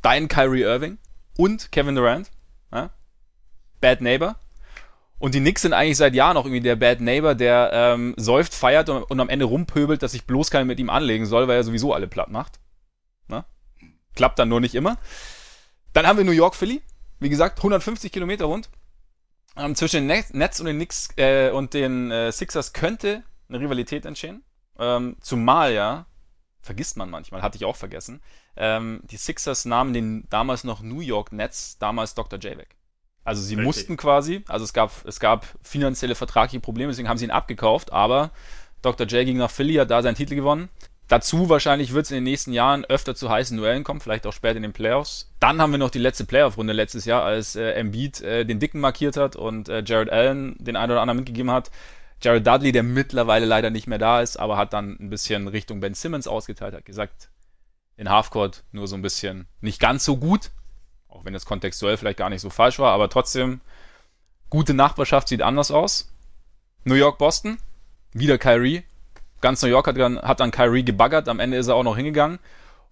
Dein 0.00 0.28
Kyrie 0.28 0.62
Irving, 0.62 0.98
und 1.36 1.72
Kevin 1.72 1.94
Durant. 1.94 2.30
Ja? 2.72 2.90
Bad 3.80 4.00
Neighbor. 4.00 4.36
Und 5.18 5.34
die 5.34 5.40
Knicks 5.40 5.62
sind 5.62 5.72
eigentlich 5.72 5.98
seit 5.98 6.14
Jahren 6.14 6.36
auch 6.36 6.46
irgendwie 6.46 6.62
der 6.62 6.74
Bad 6.74 7.00
Neighbor, 7.00 7.36
der 7.36 7.70
ähm, 7.72 8.14
säuft, 8.16 8.54
feiert 8.54 8.88
und, 8.88 9.04
und, 9.04 9.20
am 9.20 9.28
Ende 9.28 9.44
rumpöbelt, 9.44 10.02
dass 10.02 10.12
sich 10.12 10.26
bloß 10.26 10.50
keiner 10.50 10.64
mit 10.64 10.80
ihm 10.80 10.90
anlegen 10.90 11.26
soll, 11.26 11.46
weil 11.46 11.58
er 11.58 11.64
sowieso 11.64 11.94
alle 11.94 12.08
platt 12.08 12.28
macht. 12.28 12.58
Na? 13.28 13.44
Klappt 14.16 14.40
dann 14.40 14.48
nur 14.48 14.60
nicht 14.60 14.74
immer. 14.74 14.98
Dann 15.92 16.06
haben 16.06 16.16
wir 16.16 16.24
New 16.24 16.32
York 16.32 16.56
Philly. 16.56 16.82
Wie 17.20 17.28
gesagt, 17.28 17.58
150 17.58 18.10
Kilometer 18.10 18.46
rund. 18.46 18.68
Ähm, 19.56 19.76
zwischen 19.76 20.08
den 20.08 20.24
Nets 20.32 20.58
und 20.58 20.66
den 20.66 20.76
Knicks 20.76 21.10
äh, 21.16 21.50
und 21.50 21.74
den 21.74 22.10
äh, 22.10 22.32
Sixers 22.32 22.72
könnte 22.72 23.22
eine 23.48 23.60
Rivalität 23.60 24.06
entstehen. 24.06 24.42
Ähm, 24.78 25.16
zumal 25.20 25.72
ja, 25.72 26.06
vergisst 26.62 26.96
man 26.96 27.10
manchmal, 27.10 27.42
hatte 27.42 27.56
ich 27.56 27.64
auch 27.64 27.76
vergessen, 27.76 28.20
ähm, 28.56 29.00
die 29.10 29.16
Sixers 29.16 29.64
nahmen 29.64 29.92
den 29.92 30.26
damals 30.30 30.64
noch 30.64 30.80
New 30.80 31.00
York 31.00 31.32
Nets, 31.32 31.78
damals 31.78 32.14
Dr. 32.14 32.38
J 32.38 32.56
weg. 32.56 32.76
Also 33.24 33.42
sie 33.42 33.54
Richtig. 33.54 33.66
mussten 33.66 33.96
quasi, 33.96 34.44
also 34.48 34.64
es 34.64 34.72
gab, 34.72 34.92
es 35.06 35.20
gab 35.20 35.46
finanzielle 35.62 36.14
vertragliche 36.14 36.60
Probleme, 36.60 36.90
deswegen 36.90 37.08
haben 37.08 37.18
sie 37.18 37.24
ihn 37.24 37.30
abgekauft, 37.30 37.92
aber 37.92 38.30
Dr. 38.80 39.06
J 39.06 39.24
ging 39.26 39.36
nach 39.36 39.50
Philly, 39.50 39.74
hat 39.74 39.90
da 39.90 40.02
seinen 40.02 40.16
Titel 40.16 40.34
gewonnen. 40.34 40.68
Dazu 41.08 41.48
wahrscheinlich 41.48 41.92
wird 41.92 42.06
es 42.06 42.10
in 42.10 42.16
den 42.16 42.24
nächsten 42.24 42.52
Jahren 42.52 42.84
öfter 42.84 43.14
zu 43.14 43.28
heißen 43.28 43.56
Duellen 43.56 43.84
kommen, 43.84 44.00
vielleicht 44.00 44.26
auch 44.26 44.32
später 44.32 44.56
in 44.56 44.62
den 44.62 44.72
Playoffs. 44.72 45.30
Dann 45.40 45.60
haben 45.60 45.70
wir 45.70 45.78
noch 45.78 45.90
die 45.90 45.98
letzte 45.98 46.24
Playoff-Runde 46.24 46.72
letztes 46.72 47.04
Jahr, 47.04 47.22
als 47.22 47.54
äh, 47.54 47.72
Embiid 47.72 48.22
äh, 48.22 48.44
den 48.44 48.60
Dicken 48.60 48.80
markiert 48.80 49.16
hat 49.16 49.36
und 49.36 49.68
äh, 49.68 49.82
Jared 49.84 50.10
Allen 50.10 50.56
den 50.58 50.74
einen 50.74 50.90
oder 50.90 51.02
anderen 51.02 51.18
mitgegeben 51.18 51.50
hat. 51.50 51.70
Jared 52.22 52.46
Dudley, 52.46 52.72
der 52.72 52.82
mittlerweile 52.82 53.46
leider 53.46 53.70
nicht 53.70 53.86
mehr 53.86 53.98
da 53.98 54.20
ist, 54.20 54.36
aber 54.36 54.56
hat 54.56 54.72
dann 54.72 54.96
ein 55.00 55.10
bisschen 55.10 55.48
Richtung 55.48 55.80
Ben 55.80 55.94
Simmons 55.94 56.26
ausgeteilt, 56.26 56.74
hat 56.74 56.84
gesagt, 56.84 57.30
in 57.96 58.08
Halfcourt 58.08 58.64
nur 58.72 58.88
so 58.88 58.96
ein 58.96 59.02
bisschen 59.02 59.46
nicht 59.60 59.80
ganz 59.80 60.04
so 60.04 60.16
gut, 60.16 60.50
auch 61.08 61.24
wenn 61.24 61.32
das 61.32 61.44
kontextuell 61.44 61.96
vielleicht 61.96 62.18
gar 62.18 62.30
nicht 62.30 62.40
so 62.40 62.50
falsch 62.50 62.78
war, 62.78 62.92
aber 62.92 63.08
trotzdem 63.08 63.60
gute 64.50 64.74
Nachbarschaft 64.74 65.28
sieht 65.28 65.42
anders 65.42 65.70
aus. 65.70 66.12
New 66.84 66.94
York 66.94 67.18
Boston, 67.18 67.58
wieder 68.12 68.38
Kyrie. 68.38 68.82
Ganz 69.40 69.62
New 69.62 69.68
York 69.68 69.86
hat 69.86 69.96
dann, 69.96 70.20
hat 70.20 70.40
dann 70.40 70.50
Kyrie 70.50 70.84
gebaggert, 70.84 71.28
am 71.28 71.40
Ende 71.40 71.56
ist 71.56 71.68
er 71.68 71.74
auch 71.74 71.82
noch 71.82 71.96
hingegangen. 71.96 72.38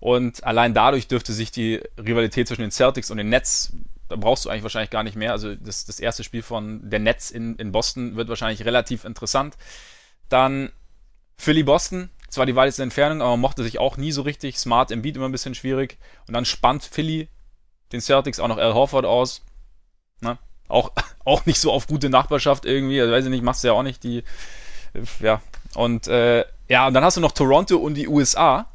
Und 0.01 0.43
allein 0.45 0.75
dadurch 0.75 1.09
dürfte 1.09 1.33
sich 1.33 1.51
die 1.51 1.81
Rivalität 1.99 2.49
zwischen 2.49 2.63
den 2.63 2.71
Celtics 2.71 3.11
und 3.11 3.19
den 3.19 3.29
Nets, 3.29 3.73
da 4.11 4.17
brauchst 4.17 4.45
du 4.45 4.51
eigentlich 4.51 4.65
wahrscheinlich 4.65 4.91
gar 4.91 5.05
nicht 5.05 5.17
mehr. 5.17 5.31
Also 5.31 5.55
das, 5.55 5.85
das 5.85 6.01
erste 6.01 6.25
Spiel 6.25 6.43
von 6.43 6.91
der 6.91 6.99
Nets 6.99 7.31
in, 7.31 7.55
in 7.57 7.71
Boston 7.71 8.17
wird 8.17 8.29
wahrscheinlich 8.29 8.65
relativ 8.65 9.05
interessant. 9.05 9.57
Dann 10.29 10.73
Philly 11.37 11.63
Boston, 11.63 12.11
zwar 12.29 12.45
die 12.45 12.57
weiteste 12.57 12.83
Entfernung, 12.83 13.23
aber 13.23 13.37
mochte 13.37 13.63
sich 13.63 13.79
auch 13.79 13.97
nie 13.97 14.11
so 14.11 14.23
richtig. 14.23 14.59
Smart 14.59 14.91
im 14.91 15.03
Beat 15.03 15.15
immer 15.15 15.29
ein 15.29 15.33
bisschen 15.33 15.55
schwierig. 15.55 15.97
Und 16.27 16.35
dann 16.35 16.45
spannt 16.45 16.83
Philly 16.83 17.29
den 17.93 18.01
Celtics 18.01 18.41
auch 18.41 18.49
noch 18.49 18.59
Al 18.59 18.75
Horford 18.75 19.05
aus. 19.05 19.43
Na, 20.21 20.39
auch, 20.67 20.91
auch 21.25 21.47
nicht 21.47 21.61
so 21.61 21.71
auf 21.71 21.87
gute 21.87 22.11
Nachbarschaft 22.11 22.65
irgendwie. 22.65 23.01
Also 23.01 23.13
weiß 23.13 23.25
ich 23.25 23.31
nicht, 23.31 23.45
machst 23.45 23.63
du 23.63 23.69
ja 23.69 23.75
auch 23.75 23.85
nicht 23.85 24.03
die. 24.03 24.25
Ja. 25.21 25.41
Und 25.77 26.09
äh, 26.09 26.45
ja, 26.69 26.89
und 26.89 26.95
dann 26.95 27.05
hast 27.05 27.17
du 27.17 27.21
noch 27.21 27.33
Toronto 27.33 27.77
und 27.77 27.95
die 27.95 28.09
USA. 28.09 28.67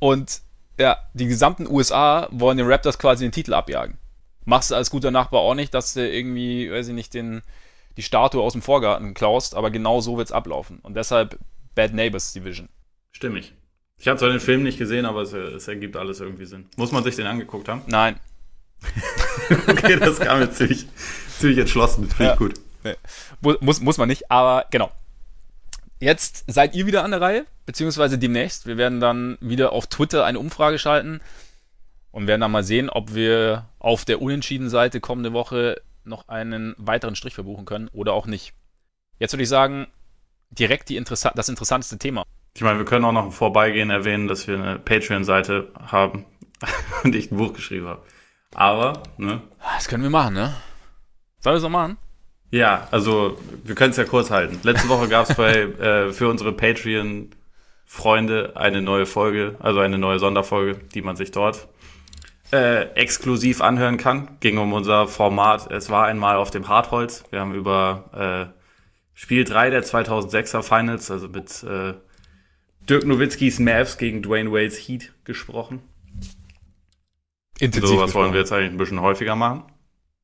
Und 0.00 0.40
ja, 0.78 0.98
die 1.14 1.26
gesamten 1.26 1.68
USA 1.68 2.26
wollen 2.32 2.58
den 2.58 2.66
Raptors 2.66 2.98
quasi 2.98 3.24
den 3.24 3.30
Titel 3.30 3.54
abjagen. 3.54 3.98
Machst 4.46 4.70
du 4.70 4.76
als 4.76 4.90
guter 4.90 5.10
Nachbar 5.10 5.40
auch 5.40 5.54
nicht, 5.54 5.74
dass 5.74 5.92
du 5.94 6.08
irgendwie, 6.08 6.70
weiß 6.70 6.88
ich 6.88 6.94
nicht, 6.94 7.12
den, 7.12 7.42
die 7.96 8.02
Statue 8.02 8.40
aus 8.40 8.52
dem 8.52 8.62
Vorgarten 8.62 9.12
klaust, 9.12 9.56
aber 9.56 9.70
genau 9.70 10.00
so 10.00 10.16
wird's 10.16 10.30
ablaufen. 10.32 10.78
Und 10.82 10.94
deshalb 10.94 11.38
Bad 11.74 11.92
Neighbors 11.92 12.32
Division. 12.32 12.68
Stimmig. 13.10 13.52
Ich 13.98 14.06
habe 14.06 14.18
zwar 14.18 14.28
den 14.28 14.40
Film 14.40 14.62
nicht 14.62 14.78
gesehen, 14.78 15.04
aber 15.04 15.22
es, 15.22 15.32
es, 15.32 15.66
ergibt 15.66 15.96
alles 15.96 16.20
irgendwie 16.20 16.46
Sinn. 16.46 16.68
Muss 16.76 16.92
man 16.92 17.02
sich 17.02 17.16
den 17.16 17.26
angeguckt 17.26 17.68
haben? 17.68 17.82
Nein. 17.86 18.20
okay, 19.68 19.98
das 19.98 20.20
kam 20.20 20.40
jetzt 20.40 20.58
ziemlich, 20.58 20.86
ziemlich 21.38 21.58
entschlossen. 21.58 22.08
Finde 22.08 22.24
ja. 22.24 22.32
ich 22.34 22.38
gut. 22.38 22.54
Nee. 22.84 22.94
Muss, 23.60 23.80
muss 23.80 23.98
man 23.98 24.08
nicht, 24.08 24.30
aber 24.30 24.66
genau. 24.70 24.92
Jetzt 25.98 26.44
seid 26.46 26.74
ihr 26.76 26.86
wieder 26.86 27.02
an 27.02 27.10
der 27.10 27.20
Reihe, 27.20 27.46
beziehungsweise 27.64 28.16
demnächst. 28.16 28.66
Wir 28.66 28.76
werden 28.76 29.00
dann 29.00 29.38
wieder 29.40 29.72
auf 29.72 29.88
Twitter 29.88 30.24
eine 30.24 30.38
Umfrage 30.38 30.78
schalten 30.78 31.20
und 32.16 32.26
werden 32.26 32.40
dann 32.40 32.50
mal 32.50 32.64
sehen, 32.64 32.88
ob 32.88 33.14
wir 33.14 33.68
auf 33.78 34.06
der 34.06 34.22
unentschieden 34.22 34.70
Seite 34.70 35.00
kommende 35.00 35.34
Woche 35.34 35.82
noch 36.02 36.28
einen 36.28 36.74
weiteren 36.78 37.14
Strich 37.14 37.34
verbuchen 37.34 37.66
können 37.66 37.88
oder 37.92 38.14
auch 38.14 38.24
nicht. 38.24 38.54
Jetzt 39.18 39.34
würde 39.34 39.42
ich 39.42 39.50
sagen, 39.50 39.86
direkt 40.48 40.90
Interessa 40.90 41.32
das 41.34 41.50
interessanteste 41.50 41.98
Thema. 41.98 42.22
Ich 42.54 42.62
meine, 42.62 42.78
wir 42.78 42.86
können 42.86 43.04
auch 43.04 43.12
noch 43.12 43.26
im 43.26 43.32
Vorbeigehen 43.32 43.90
erwähnen, 43.90 44.28
dass 44.28 44.48
wir 44.48 44.54
eine 44.54 44.78
Patreon-Seite 44.78 45.68
haben 45.78 46.24
und 47.04 47.14
ich 47.14 47.30
ein 47.30 47.36
Buch 47.36 47.52
geschrieben 47.52 47.86
habe. 47.86 48.02
Aber, 48.54 49.02
ne? 49.18 49.42
Das 49.74 49.86
können 49.86 50.02
wir 50.02 50.08
machen, 50.08 50.32
ne? 50.32 50.54
Sollen 51.40 51.52
wir 51.52 51.58
es 51.58 51.64
noch 51.64 51.68
machen? 51.68 51.98
Ja, 52.50 52.88
also 52.92 53.38
wir 53.62 53.74
können 53.74 53.90
es 53.90 53.98
ja 53.98 54.04
kurz 54.04 54.30
halten. 54.30 54.58
Letzte 54.62 54.88
Woche 54.88 55.08
gab 55.08 55.28
es 55.28 55.36
bei 55.36 55.54
äh, 55.54 56.14
für 56.14 56.30
unsere 56.30 56.54
Patreon-Freunde 56.54 58.56
eine 58.56 58.80
neue 58.80 59.04
Folge, 59.04 59.56
also 59.58 59.80
eine 59.80 59.98
neue 59.98 60.18
Sonderfolge, 60.18 60.80
die 60.94 61.02
man 61.02 61.16
sich 61.16 61.30
dort 61.30 61.68
äh, 62.52 62.82
exklusiv 62.94 63.60
anhören 63.60 63.96
kann. 63.96 64.36
Ging 64.40 64.58
um 64.58 64.72
unser 64.72 65.08
Format. 65.08 65.70
Es 65.70 65.90
war 65.90 66.06
einmal 66.06 66.36
auf 66.36 66.50
dem 66.50 66.68
Hartholz. 66.68 67.24
Wir 67.30 67.40
haben 67.40 67.54
über 67.54 68.52
äh, 68.52 68.60
Spiel 69.14 69.44
3 69.44 69.70
der 69.70 69.84
2006er 69.84 70.62
Finals, 70.62 71.10
also 71.10 71.28
mit 71.28 71.62
äh, 71.62 71.94
Dirk 72.88 73.04
Nowitzkis 73.04 73.58
Mavs 73.58 73.98
gegen 73.98 74.22
Dwayne 74.22 74.52
Wades 74.52 74.76
Heat 74.76 75.12
gesprochen. 75.24 75.82
Intensiv. 77.58 77.88
So 77.88 78.00
was 78.00 78.14
wollen 78.14 78.32
wir 78.32 78.40
jetzt 78.40 78.52
eigentlich 78.52 78.70
ein 78.70 78.76
bisschen 78.76 79.00
häufiger 79.00 79.34
machen. 79.34 79.64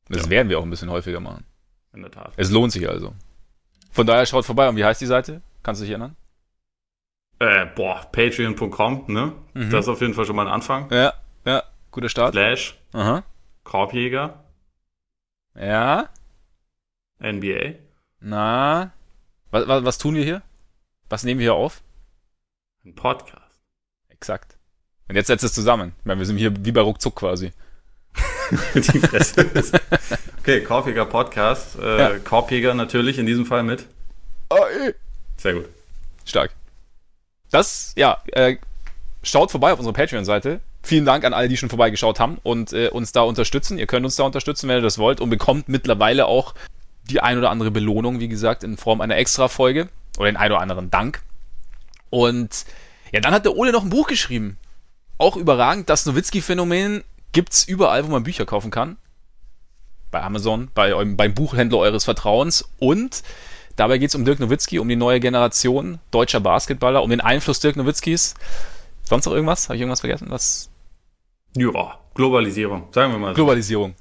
Das 0.09 0.25
ja. 0.25 0.31
werden 0.31 0.49
wir 0.49 0.59
auch 0.59 0.63
ein 0.63 0.71
bisschen 0.71 0.91
häufiger 0.91 1.21
machen. 1.21 1.45
In 1.95 2.03
der 2.03 2.11
Tat. 2.11 2.33
Es 2.37 2.51
lohnt 2.51 2.73
sich 2.73 2.89
also. 2.89 3.15
Von 3.91 4.07
daher 4.07 4.27
schaut 4.27 4.45
vorbei. 4.45 4.69
Und 4.69 4.77
wie 4.77 4.85
heißt 4.85 5.01
die 5.01 5.07
Seite? 5.07 5.43
Kannst 5.63 5.81
du 5.81 5.85
dich 5.85 5.91
erinnern? 5.91 6.17
Äh, 7.39 7.67
boah, 7.75 8.07
patreon.com, 8.13 9.05
ne? 9.09 9.33
Mhm. 9.55 9.71
Das 9.71 9.87
ist 9.87 9.89
auf 9.89 10.01
jeden 10.01 10.15
Fall 10.15 10.25
schon 10.25 10.37
mal 10.37 10.47
ein 10.47 10.53
Anfang. 10.53 10.89
Ja, 10.91 10.97
ja, 10.97 11.15
guter 11.93 12.09
Start. 12.09 12.33
Slash. 12.33 12.77
Aha. 12.93 13.23
Korbjäger. 13.63 14.43
Ja. 15.55 16.09
NBA. 17.21 17.75
Na. 18.21 18.93
Was, 19.51 19.69
was, 19.69 19.85
was 19.85 19.99
tun 19.99 20.15
wir 20.15 20.25
hier? 20.25 20.43
Was 21.09 21.23
nehmen 21.23 21.39
wir 21.39 21.45
hier 21.45 21.55
auf? 21.55 21.83
Ein 22.85 22.95
Podcast. 22.95 23.61
Exakt. 24.09 24.57
Und 25.09 25.15
jetzt 25.15 25.27
setzt 25.27 25.45
es 25.45 25.53
zusammen. 25.53 25.93
Ich 26.01 26.05
meine, 26.07 26.19
wir 26.19 26.27
sind 26.27 26.39
hier 26.39 26.53
wie 26.65 26.73
bei 26.73 26.81
Ruckzuck 26.81 27.17
quasi. 27.17 27.53
Die 28.75 28.99
Fresse. 28.99 29.49
okay, 30.41 30.63
Korbjäger 30.63 31.07
Podcast. 31.07 31.79
Äh, 31.79 31.99
ja. 31.99 32.19
Korbjäger 32.19 32.75
natürlich 32.75 33.19
in 33.19 33.27
diesem 33.27 33.47
Fall 33.47 33.63
mit. 33.63 33.87
Oh, 34.51 34.65
ey. 34.81 34.95
Sehr 35.37 35.55
gut. 35.55 35.69
Stark. 36.25 36.53
Das, 37.51 37.93
ja, 37.97 38.23
äh, 38.33 38.57
schaut 39.23 39.51
vorbei 39.51 39.73
auf 39.73 39.79
unserer 39.79 39.95
Patreon-Seite. 39.95 40.61
Vielen 40.83 41.05
Dank 41.05 41.25
an 41.25 41.33
alle, 41.33 41.49
die 41.49 41.57
schon 41.57 41.69
vorbeigeschaut 41.69 42.19
haben 42.19 42.39
und 42.43 42.73
äh, 42.73 42.89
uns 42.89 43.13
da 43.13 43.23
unterstützen. 43.23 43.79
Ihr 43.79 43.87
könnt 43.87 44.05
uns 44.05 44.17
da 44.17 44.25
unterstützen, 44.25 44.69
wenn 44.69 44.79
ihr 44.79 44.83
das 44.83 44.99
wollt 44.99 45.21
und 45.21 45.31
bekommt 45.31 45.69
mittlerweile 45.69 46.27
auch 46.27 46.55
die 47.09 47.21
ein 47.21 47.39
oder 47.39 47.51
andere 47.51 47.71
Belohnung, 47.71 48.21
wie 48.21 48.29
gesagt, 48.29 48.65
in 48.65 48.77
Form 48.77 49.01
einer 49.01 49.17
Extra-Folge 49.17 49.89
oder 50.19 50.27
den 50.27 50.37
ein 50.37 50.51
oder 50.51 50.61
anderen 50.61 50.91
Dank. 50.91 51.23
Und 52.11 52.67
ja, 53.13 53.21
dann 53.21 53.33
hat 53.33 53.45
der 53.45 53.57
Ole 53.57 53.73
noch 53.73 53.85
ein 53.85 53.91
Buch 53.91 54.09
geschrieben. 54.09 54.59
Auch 55.19 55.37
überragend. 55.37 55.89
Das 55.89 56.05
Nowitzki-Phänomen 56.07 57.05
gibt's 57.33 57.65
überall, 57.65 58.05
wo 58.05 58.11
man 58.11 58.25
Bücher 58.25 58.45
kaufen 58.45 58.71
kann. 58.71 58.97
Bei 60.11 60.23
Amazon, 60.23 60.71
bei 60.75 60.95
eurem, 60.95 61.17
beim 61.17 61.33
Buchhändler 61.33 61.79
eures 61.79 62.05
Vertrauens. 62.05 62.69
Und 62.79 63.23
dabei 63.77 63.99
geht's 63.99 64.15
um 64.15 64.25
Dirk 64.25 64.41
Nowitzki, 64.41 64.79
um 64.79 64.89
die 64.89 64.97
neue 64.97 65.21
Generation 65.21 66.01
deutscher 66.11 66.41
Basketballer, 66.41 67.03
um 67.03 67.11
den 67.11 67.21
Einfluss 67.21 67.61
Dirk 67.61 67.77
Nowitzkis. 67.77 68.35
Sonst 69.05 69.27
noch 69.27 69.33
irgendwas? 69.33 69.69
Habe 69.69 69.77
ich 69.77 69.83
irgendwas 69.83 70.01
vergessen? 70.01 70.27
Was? 70.31 70.72
Ja, 71.55 71.99
Globalisierung, 72.15 72.89
sagen 72.93 73.13
wir 73.13 73.19
mal. 73.19 73.31
So. 73.31 73.37
Globalisierung. 73.37 73.95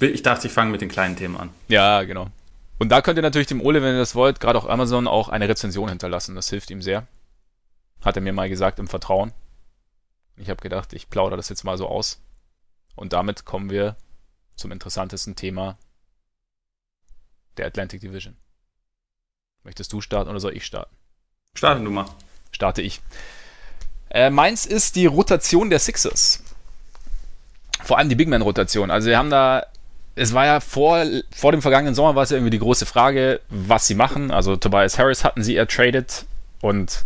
Ich 0.00 0.22
dachte, 0.22 0.46
ich 0.46 0.52
fange 0.52 0.70
mit 0.70 0.80
den 0.80 0.88
kleinen 0.88 1.16
Themen 1.16 1.36
an. 1.36 1.50
Ja, 1.68 2.02
genau. 2.02 2.28
Und 2.78 2.88
da 2.88 3.02
könnt 3.02 3.18
ihr 3.18 3.22
natürlich 3.22 3.46
dem 3.46 3.60
Ole, 3.60 3.82
wenn 3.82 3.94
ihr 3.94 4.00
das 4.00 4.14
wollt, 4.14 4.40
gerade 4.40 4.58
auch 4.58 4.68
Amazon 4.68 5.06
auch 5.06 5.28
eine 5.28 5.48
Rezension 5.48 5.88
hinterlassen. 5.88 6.34
Das 6.34 6.50
hilft 6.50 6.70
ihm 6.70 6.82
sehr. 6.82 7.06
Hat 8.04 8.16
er 8.16 8.22
mir 8.22 8.32
mal 8.32 8.48
gesagt 8.48 8.78
im 8.78 8.88
Vertrauen. 8.88 9.32
Ich 10.36 10.50
habe 10.50 10.60
gedacht, 10.60 10.92
ich 10.92 11.08
plaudere 11.08 11.36
das 11.36 11.48
jetzt 11.48 11.62
mal 11.62 11.78
so 11.78 11.86
aus. 11.86 12.20
Und 12.96 13.12
damit 13.12 13.44
kommen 13.44 13.70
wir 13.70 13.96
zum 14.56 14.72
interessantesten 14.72 15.36
Thema 15.36 15.78
der 17.56 17.66
Atlantic 17.66 18.00
Division. 18.00 18.36
Möchtest 19.62 19.92
du 19.92 20.00
starten 20.00 20.30
oder 20.30 20.40
soll 20.40 20.56
ich 20.56 20.66
starten? 20.66 20.94
Starte 21.54 21.84
du 21.84 21.90
mal. 21.90 22.06
Starte 22.50 22.82
ich. 22.82 23.00
Äh, 24.10 24.30
meins 24.30 24.66
ist 24.66 24.96
die 24.96 25.06
Rotation 25.06 25.70
der 25.70 25.78
Sixers. 25.78 26.42
Vor 27.82 27.98
allem 27.98 28.08
die 28.08 28.14
Big 28.14 28.28
Man-Rotation. 28.28 28.90
Also 28.90 29.08
wir 29.08 29.18
haben 29.18 29.30
da, 29.30 29.64
es 30.14 30.34
war 30.34 30.46
ja 30.46 30.60
vor, 30.60 31.04
vor 31.34 31.52
dem 31.52 31.62
vergangenen 31.62 31.94
Sommer 31.94 32.14
war 32.14 32.22
es 32.22 32.30
ja 32.30 32.36
irgendwie 32.36 32.50
die 32.50 32.58
große 32.58 32.86
Frage, 32.86 33.40
was 33.48 33.86
sie 33.86 33.94
machen. 33.94 34.30
Also 34.30 34.56
Tobias 34.56 34.98
Harris 34.98 35.24
hatten 35.24 35.42
sie 35.42 35.56
ertradet 35.56 36.26
und 36.60 37.04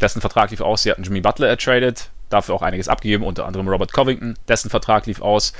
dessen 0.00 0.20
Vertrag 0.20 0.50
lief 0.50 0.60
aus. 0.60 0.82
Sie 0.82 0.90
hatten 0.90 1.02
Jimmy 1.02 1.20
Butler 1.20 1.48
ertradet, 1.48 2.10
dafür 2.30 2.54
auch 2.54 2.62
einiges 2.62 2.88
abgegeben, 2.88 3.24
unter 3.24 3.46
anderem 3.46 3.68
Robert 3.68 3.92
Covington, 3.92 4.36
dessen 4.48 4.70
Vertrag 4.70 5.06
lief 5.06 5.20
aus. 5.20 5.52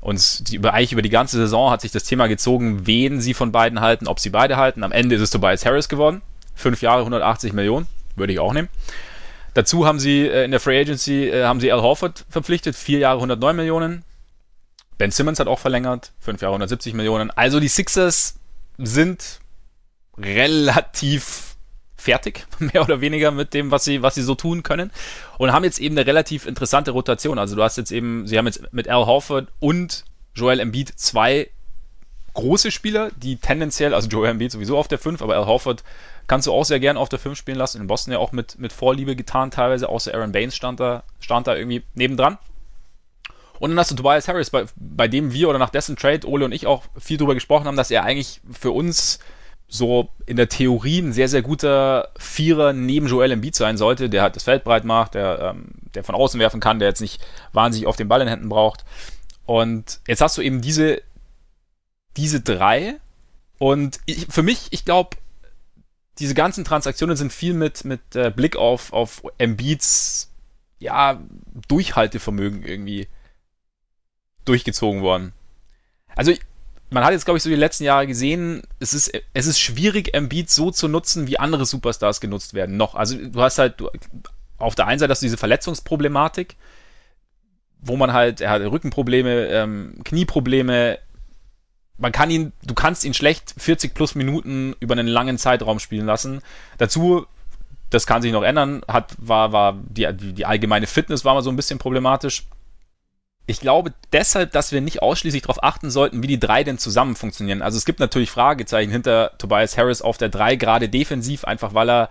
Und 0.00 0.50
die, 0.50 0.58
eigentlich 0.58 0.92
über 0.92 1.02
die 1.02 1.10
ganze 1.10 1.36
Saison 1.36 1.70
hat 1.70 1.80
sich 1.80 1.92
das 1.92 2.04
Thema 2.04 2.26
gezogen, 2.26 2.86
wen 2.86 3.20
sie 3.20 3.34
von 3.34 3.52
beiden 3.52 3.80
halten, 3.80 4.08
ob 4.08 4.18
sie 4.18 4.30
beide 4.30 4.56
halten. 4.56 4.82
Am 4.82 4.90
Ende 4.90 5.14
ist 5.14 5.20
es 5.20 5.30
Tobias 5.30 5.64
Harris 5.64 5.88
geworden. 5.88 6.22
Fünf 6.54 6.82
Jahre, 6.82 7.00
180 7.00 7.52
Millionen, 7.52 7.86
würde 8.16 8.32
ich 8.32 8.40
auch 8.40 8.52
nehmen. 8.52 8.68
Dazu 9.54 9.86
haben 9.86 10.00
sie 10.00 10.26
äh, 10.26 10.44
in 10.44 10.50
der 10.50 10.60
Free 10.60 10.80
Agency 10.80 11.28
äh, 11.28 11.44
haben 11.44 11.60
sie 11.60 11.72
Al 11.72 11.82
Horford 11.82 12.24
verpflichtet, 12.28 12.74
vier 12.74 12.98
Jahre 12.98 13.16
109 13.16 13.56
Millionen. 13.56 14.04
Ben 14.98 15.10
Simmons 15.10 15.40
hat 15.40 15.48
auch 15.48 15.58
verlängert, 15.58 16.12
fünf 16.18 16.40
Jahre 16.42 16.54
170 16.54 16.94
Millionen. 16.94 17.30
Also 17.30 17.60
die 17.60 17.68
Sixers 17.68 18.38
sind 18.78 19.40
relativ 20.18 21.56
fertig, 21.96 22.46
mehr 22.58 22.82
oder 22.82 23.00
weniger 23.00 23.30
mit 23.30 23.54
dem, 23.54 23.70
was 23.70 23.84
sie, 23.84 24.02
was 24.02 24.14
sie 24.14 24.22
so 24.22 24.34
tun 24.34 24.62
können. 24.62 24.90
Und 25.38 25.52
haben 25.52 25.64
jetzt 25.64 25.80
eben 25.80 25.96
eine 25.96 26.06
relativ 26.06 26.46
interessante 26.46 26.90
Rotation. 26.90 27.38
Also 27.38 27.56
du 27.56 27.62
hast 27.62 27.76
jetzt 27.78 27.92
eben, 27.92 28.26
sie 28.26 28.38
haben 28.38 28.46
jetzt 28.46 28.72
mit 28.72 28.88
Al 28.88 29.06
Horford 29.06 29.48
und 29.60 30.04
Joel 30.34 30.60
Embiid 30.60 30.92
zwei 30.96 31.50
große 32.34 32.70
Spieler, 32.70 33.10
die 33.16 33.36
tendenziell, 33.36 33.94
also 33.94 34.08
Joel 34.08 34.30
Embiid 34.30 34.52
sowieso 34.52 34.78
auf 34.78 34.88
der 34.88 34.98
5, 34.98 35.22
aber 35.22 35.36
Al 35.36 35.46
Horford 35.46 35.84
kannst 36.26 36.46
du 36.46 36.52
auch 36.52 36.64
sehr 36.64 36.80
gern 36.80 36.96
auf 36.96 37.08
der 37.08 37.18
5 37.18 37.36
spielen 37.36 37.58
lassen. 37.58 37.80
In 37.80 37.86
Boston 37.86 38.12
ja 38.12 38.18
auch 38.18 38.32
mit, 38.32 38.58
mit 38.58 38.72
Vorliebe 38.72 39.16
getan 39.16 39.50
teilweise, 39.50 39.88
außer 39.88 40.14
Aaron 40.14 40.32
Baines 40.32 40.56
stand 40.56 40.80
da, 40.80 41.02
stand 41.20 41.46
da 41.46 41.56
irgendwie 41.56 41.82
nebendran. 41.94 42.38
Und 43.58 43.70
dann 43.70 43.78
hast 43.78 43.90
du 43.90 43.94
Tobias 43.94 44.26
Harris, 44.26 44.50
bei, 44.50 44.64
bei 44.76 45.08
dem 45.08 45.32
wir 45.32 45.48
oder 45.48 45.58
nach 45.58 45.70
dessen 45.70 45.94
Trade, 45.96 46.26
Ole 46.26 46.44
und 46.44 46.52
ich 46.52 46.66
auch 46.66 46.82
viel 46.98 47.16
drüber 47.16 47.34
gesprochen 47.34 47.66
haben, 47.66 47.76
dass 47.76 47.90
er 47.90 48.02
eigentlich 48.02 48.40
für 48.50 48.72
uns 48.72 49.20
so 49.68 50.10
in 50.26 50.36
der 50.36 50.48
Theorie 50.48 50.98
ein 50.98 51.12
sehr, 51.12 51.28
sehr 51.28 51.42
guter 51.42 52.10
Vierer 52.18 52.72
neben 52.72 53.06
Joel 53.06 53.30
Embiid 53.30 53.54
sein 53.54 53.76
sollte, 53.76 54.10
der 54.10 54.22
halt 54.22 54.36
das 54.36 54.42
Feld 54.42 54.64
breit 54.64 54.84
macht, 54.84 55.14
der, 55.14 55.54
ähm, 55.54 55.66
der 55.94 56.04
von 56.04 56.14
außen 56.14 56.38
werfen 56.40 56.60
kann, 56.60 56.78
der 56.78 56.88
jetzt 56.88 57.00
nicht 57.00 57.24
wahnsinnig 57.52 57.86
auf 57.86 57.96
den 57.96 58.08
Ball 58.08 58.20
in 58.20 58.28
Händen 58.28 58.48
braucht. 58.48 58.84
Und 59.46 60.00
jetzt 60.06 60.20
hast 60.20 60.36
du 60.36 60.42
eben 60.42 60.60
diese, 60.60 61.00
diese 62.16 62.40
drei. 62.40 63.00
Und 63.58 64.00
ich, 64.06 64.26
für 64.28 64.42
mich, 64.42 64.68
ich 64.70 64.84
glaube, 64.84 65.16
diese 66.18 66.34
ganzen 66.34 66.64
Transaktionen 66.64 67.16
sind 67.16 67.32
viel 67.32 67.54
mit, 67.54 67.84
mit 67.84 68.00
äh, 68.14 68.30
Blick 68.30 68.56
auf, 68.56 68.92
auf 68.92 69.22
Embiids 69.38 70.30
ja, 70.78 71.22
Durchhaltevermögen 71.68 72.64
irgendwie 72.64 73.08
durchgezogen 74.44 75.02
worden. 75.02 75.32
Also 76.14 76.32
man 76.90 77.04
hat 77.04 77.12
jetzt, 77.12 77.24
glaube 77.24 77.38
ich, 77.38 77.42
so 77.42 77.48
die 77.48 77.56
letzten 77.56 77.84
Jahre 77.84 78.06
gesehen, 78.06 78.62
es 78.78 78.92
ist, 78.92 79.12
es 79.32 79.46
ist 79.46 79.58
schwierig, 79.58 80.14
Embiid 80.14 80.50
so 80.50 80.70
zu 80.70 80.88
nutzen, 80.88 81.26
wie 81.26 81.38
andere 81.38 81.64
Superstars 81.64 82.20
genutzt 82.20 82.52
werden. 82.52 82.76
Noch. 82.76 82.94
Also 82.94 83.16
du 83.16 83.40
hast 83.40 83.58
halt, 83.58 83.80
du, 83.80 83.88
auf 84.58 84.74
der 84.74 84.86
einen 84.86 84.98
Seite 84.98 85.10
hast 85.10 85.22
du 85.22 85.26
diese 85.26 85.38
Verletzungsproblematik, 85.38 86.56
wo 87.80 87.96
man 87.96 88.12
halt, 88.12 88.40
er 88.40 88.50
hat 88.50 88.62
Rückenprobleme, 88.62 89.46
ähm, 89.46 90.00
Knieprobleme, 90.04 90.98
man 91.98 92.12
kann 92.12 92.30
ihn, 92.30 92.52
du 92.64 92.74
kannst 92.74 93.04
ihn 93.04 93.14
schlecht 93.14 93.54
40 93.58 93.94
plus 93.94 94.14
Minuten 94.14 94.74
über 94.80 94.92
einen 94.92 95.06
langen 95.06 95.38
Zeitraum 95.38 95.78
spielen 95.78 96.06
lassen. 96.06 96.42
Dazu, 96.78 97.26
das 97.90 98.06
kann 98.06 98.22
sich 98.22 98.32
noch 98.32 98.42
ändern, 98.42 98.82
hat, 98.88 99.14
war, 99.18 99.52
war 99.52 99.78
die, 99.88 100.08
die, 100.12 100.46
allgemeine 100.46 100.86
Fitness 100.86 101.24
war 101.24 101.34
mal 101.34 101.42
so 101.42 101.50
ein 101.50 101.56
bisschen 101.56 101.78
problematisch 101.78 102.44
ich 103.46 103.60
glaube 103.60 103.92
deshalb, 104.12 104.52
dass 104.52 104.72
wir 104.72 104.80
nicht 104.80 105.02
ausschließlich 105.02 105.42
darauf 105.42 105.62
achten 105.62 105.90
sollten, 105.90 106.22
wie 106.22 106.28
die 106.28 106.38
drei 106.38 106.62
denn 106.62 106.78
zusammen 106.78 107.16
funktionieren. 107.16 107.62
Also 107.62 107.76
es 107.76 107.84
gibt 107.84 107.98
natürlich 107.98 108.30
Fragezeichen 108.30 108.90
hinter 108.90 109.32
Tobias 109.38 109.76
Harris 109.76 110.00
auf 110.00 110.16
der 110.16 110.28
drei, 110.28 110.56
gerade 110.56 110.88
defensiv, 110.88 111.44
einfach 111.44 111.74
weil 111.74 111.90
er 111.90 112.08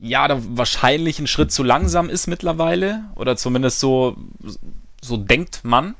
ja 0.00 0.28
da 0.28 0.38
wahrscheinlich 0.40 1.18
einen 1.18 1.26
Schritt 1.26 1.50
zu 1.50 1.62
langsam 1.62 2.08
ist 2.08 2.26
mittlerweile 2.26 3.04
oder 3.16 3.36
zumindest 3.36 3.80
so 3.80 4.16
so 5.00 5.16
denkt 5.16 5.60
man. 5.64 5.94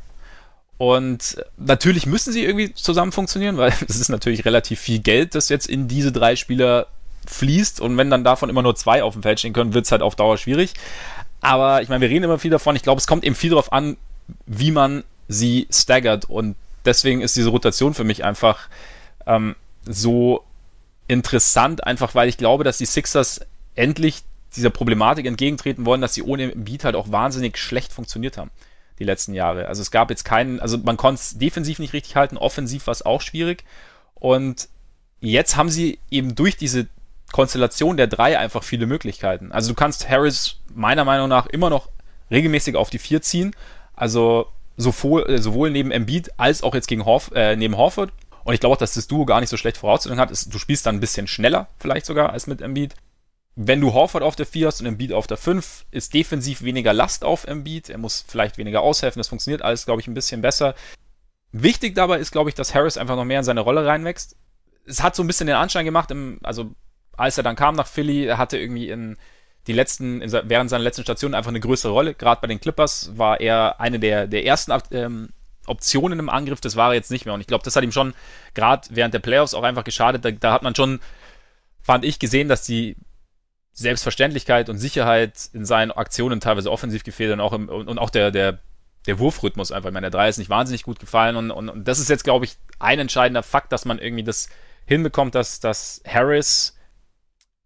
Und 0.79 1.45
natürlich 1.57 2.07
müssen 2.07 2.33
sie 2.33 2.45
irgendwie 2.45 2.73
zusammen 2.73 3.11
funktionieren, 3.11 3.57
weil 3.57 3.75
es 3.89 3.97
ist 3.97 4.09
natürlich 4.09 4.45
relativ 4.45 4.81
viel 4.81 5.01
Geld, 5.01 5.35
das 5.35 5.49
jetzt 5.49 5.67
in 5.67 5.89
diese 5.89 6.13
drei 6.13 6.37
Spieler 6.37 6.87
fließt. 7.27 7.81
Und 7.81 7.97
wenn 7.99 8.11
dann 8.11 8.25
davon 8.25 8.49
immer 8.49 8.63
nur 8.63 8.77
zwei 8.77 9.03
auf 9.03 9.13
dem 9.13 9.23
Feld 9.23 9.41
stehen 9.41 9.53
können, 9.53 9.75
wird 9.75 9.85
es 9.85 9.93
halt 9.93 10.03
auf 10.03 10.15
Dauer 10.15 10.39
schwierig. 10.39 10.73
Aber 11.41 11.83
ich 11.83 11.89
meine, 11.89 12.01
wir 12.01 12.09
reden 12.09 12.25
immer 12.25 12.39
viel 12.39 12.51
davon. 12.51 12.77
Ich 12.77 12.83
glaube, 12.83 13.01
es 13.01 13.07
kommt 13.07 13.25
eben 13.25 13.35
viel 13.35 13.51
darauf 13.51 13.73
an, 13.73 13.97
wie 14.47 14.71
man 14.71 15.03
sie 15.27 15.67
staggert. 15.71 16.27
Und 16.27 16.55
deswegen 16.85 17.21
ist 17.21 17.37
diese 17.37 17.51
Rotation 17.51 17.93
für 17.93 18.05
mich 18.05 18.25
einfach 18.25 18.69
ähm, 19.27 19.57
so 19.85 20.45
interessant, 21.09 21.85
einfach 21.85 22.15
weil 22.15 22.29
ich 22.29 22.39
glaube, 22.39 22.63
dass 22.65 22.79
die 22.79 22.87
Sixers 22.87 23.41
endlich 23.75 24.23
dieser 24.55 24.71
Problematik 24.71 25.27
entgegentreten 25.27 25.87
wollen, 25.87 26.01
dass 26.01 26.15
sie 26.15 26.23
ohne 26.23 26.49
Beat 26.49 26.85
halt 26.85 26.95
auch 26.95 27.11
wahnsinnig 27.11 27.59
schlecht 27.59 27.93
funktioniert 27.93 28.39
haben 28.39 28.51
die 28.99 29.05
letzten 29.05 29.35
Jahre. 29.35 29.69
Also 29.69 29.83
es 29.83 29.91
gab 29.91 30.11
jetzt 30.11 30.25
keinen, 30.25 30.61
also 30.61 30.79
man 30.79 30.97
konnte 30.97 31.21
es 31.21 31.39
defensiv 31.39 31.79
nicht 31.79 31.93
richtig 31.93 32.17
halten, 32.17 32.37
offensiv 32.37 32.87
war 32.87 32.93
es 32.93 33.05
auch 33.05 33.21
schwierig. 33.21 33.65
Und 34.15 34.69
jetzt 35.21 35.57
haben 35.57 35.71
sie 35.71 35.99
eben 36.11 36.35
durch 36.35 36.57
diese 36.57 36.89
Konstellation 37.33 37.97
der 37.97 38.07
drei 38.07 38.39
einfach 38.39 38.63
viele 38.63 38.87
Möglichkeiten. 38.87 39.53
Also 39.53 39.71
du 39.71 39.75
kannst 39.75 40.09
Harris 40.09 40.57
meiner 40.75 41.05
Meinung 41.05 41.29
nach 41.29 41.47
immer 41.47 41.71
noch 41.71 41.89
regelmäßig 42.31 42.77
auf 42.77 42.91
die 42.91 42.99
vier 42.99 43.23
ziehen 43.23 43.55
also 43.99 44.47
sowohl, 44.77 45.29
äh, 45.29 45.39
sowohl 45.39 45.71
neben 45.71 45.91
Embiid 45.91 46.31
als 46.37 46.63
auch 46.63 46.75
jetzt 46.75 46.87
gegen 46.87 47.05
Horf, 47.05 47.33
äh, 47.35 47.57
neben 47.57 47.77
Horford. 47.77 48.13
Und 48.45 48.55
ich 48.55 48.61
glaube 48.61 48.75
auch, 48.75 48.79
dass 48.79 48.95
das 48.95 49.09
Duo 49.09 49.27
gar 49.27 49.41
nicht 49.41 49.51
so 49.51 49.57
schlecht 49.57 49.77
Voraussetzungen 49.77 50.21
hat. 50.21 50.31
Du 50.31 50.59
spielst 50.59 50.87
dann 50.87 50.97
ein 50.97 51.01
bisschen 51.01 51.27
schneller, 51.27 51.67
vielleicht 51.79 52.07
sogar, 52.07 52.33
als 52.33 52.47
mit 52.47 52.63
Embiid. 52.63 52.95
Wenn 53.61 53.81
du 53.81 53.93
Horford 53.93 54.23
auf 54.23 54.37
der 54.37 54.47
4 54.47 54.69
hast 54.69 54.81
und 54.81 54.87
Embiid 54.87 55.13
auf 55.13 55.27
der 55.27 55.37
5, 55.37 55.87
ist 55.91 56.15
defensiv 56.15 56.63
weniger 56.63 56.93
Last 56.93 57.25
auf 57.25 57.45
Embiid. 57.45 57.89
Er 57.89 57.99
muss 57.99 58.25
vielleicht 58.29 58.57
weniger 58.57 58.83
aushelfen. 58.83 59.19
Das 59.19 59.27
funktioniert 59.27 59.63
alles, 59.63 59.85
glaube 59.85 60.01
ich, 60.01 60.07
ein 60.07 60.15
bisschen 60.15 60.43
besser. 60.43 60.77
Wichtig 61.51 61.97
dabei 61.97 62.21
ist, 62.21 62.31
glaube 62.31 62.51
ich, 62.51 62.55
dass 62.55 62.73
Harris 62.73 62.97
einfach 62.97 63.17
noch 63.17 63.25
mehr 63.25 63.41
in 63.41 63.45
seine 63.45 63.63
Rolle 63.63 63.85
reinwächst. 63.85 64.37
Es 64.85 65.03
hat 65.03 65.17
so 65.17 65.25
ein 65.25 65.27
bisschen 65.27 65.49
den 65.49 65.57
Anschein 65.57 65.85
gemacht, 65.85 66.13
im, 66.13 66.39
also 66.45 66.71
als 67.17 67.37
er 67.37 67.43
dann 67.43 67.57
kam 67.57 67.75
nach 67.75 67.89
Philly, 67.89 68.27
er 68.27 68.39
hatte 68.39 68.59
irgendwie 68.59 68.91
in, 68.91 69.17
die 69.67 69.73
letzten, 69.73 70.23
während 70.23 70.71
seiner 70.71 70.85
letzten 70.85 71.03
Station 71.03 71.35
einfach 71.35 71.51
eine 71.51 71.59
größere 71.59 71.91
Rolle. 71.91 72.15
Gerade 72.15 72.41
bei 72.41 72.47
den 72.47 72.61
Clippers 72.61 73.19
war 73.19 73.41
er 73.41 73.81
eine 73.81 73.99
der, 73.99 74.29
der 74.29 74.47
ersten 74.47 74.73
ähm, 74.93 75.31
Optionen 75.67 76.21
im 76.21 76.31
Angriff, 76.31 76.61
das 76.61 76.77
war 76.77 76.91
er 76.91 76.95
jetzt 76.95 77.11
nicht 77.11 77.27
mehr. 77.27 77.35
Und 77.35 77.41
ich 77.41 77.49
glaube, 77.49 77.65
das 77.65 77.75
hat 77.75 77.83
ihm 77.83 77.91
schon 77.91 78.15
gerade 78.55 78.89
während 78.91 79.15
der 79.15 79.19
Playoffs 79.19 79.53
auch 79.53 79.65
einfach 79.65 79.85
geschadet. 79.85 80.25
Da, 80.25 80.31
da 80.31 80.53
hat 80.53 80.63
man 80.63 80.77
schon, 80.77 81.01
fand 81.83 82.05
ich, 82.05 82.19
gesehen, 82.19 82.49
dass 82.49 82.63
die 82.63 82.97
Selbstverständlichkeit 83.79 84.69
und 84.69 84.79
Sicherheit 84.79 85.51
in 85.53 85.65
seinen 85.65 85.93
Aktionen 85.93 86.41
teilweise 86.41 86.69
offensiv 86.73 87.05
gefehlt 87.05 87.33
und 87.33 87.41
auch, 87.41 87.53
im, 87.53 87.69
und, 87.69 87.99
auch 87.99 88.11
der, 88.11 88.33
der, 88.33 88.59
der 89.07 89.21
Wurfrhythmus 89.21 89.71
einfach. 89.71 89.91
Ich 89.91 89.95
meine, 89.95 90.11
der 90.11 90.19
Dreier 90.19 90.29
ist 90.29 90.39
nicht 90.39 90.51
wahnsinnig 90.51 90.83
gut 90.83 90.99
gefallen 90.99 91.37
und, 91.37 91.53
und, 91.53 91.69
und 91.69 91.87
das 91.87 92.01
ist 92.01 92.09
jetzt, 92.09 92.25
glaube 92.25 92.45
ich, 92.45 92.57
ein 92.81 92.99
entscheidender 92.99 93.45
Fakt, 93.45 93.71
dass 93.71 93.85
man 93.85 94.01
irgendwie 94.01 94.25
das 94.25 94.49
hinbekommt, 94.85 95.37
dass, 95.37 95.61
dass 95.61 96.03
Harris 96.05 96.77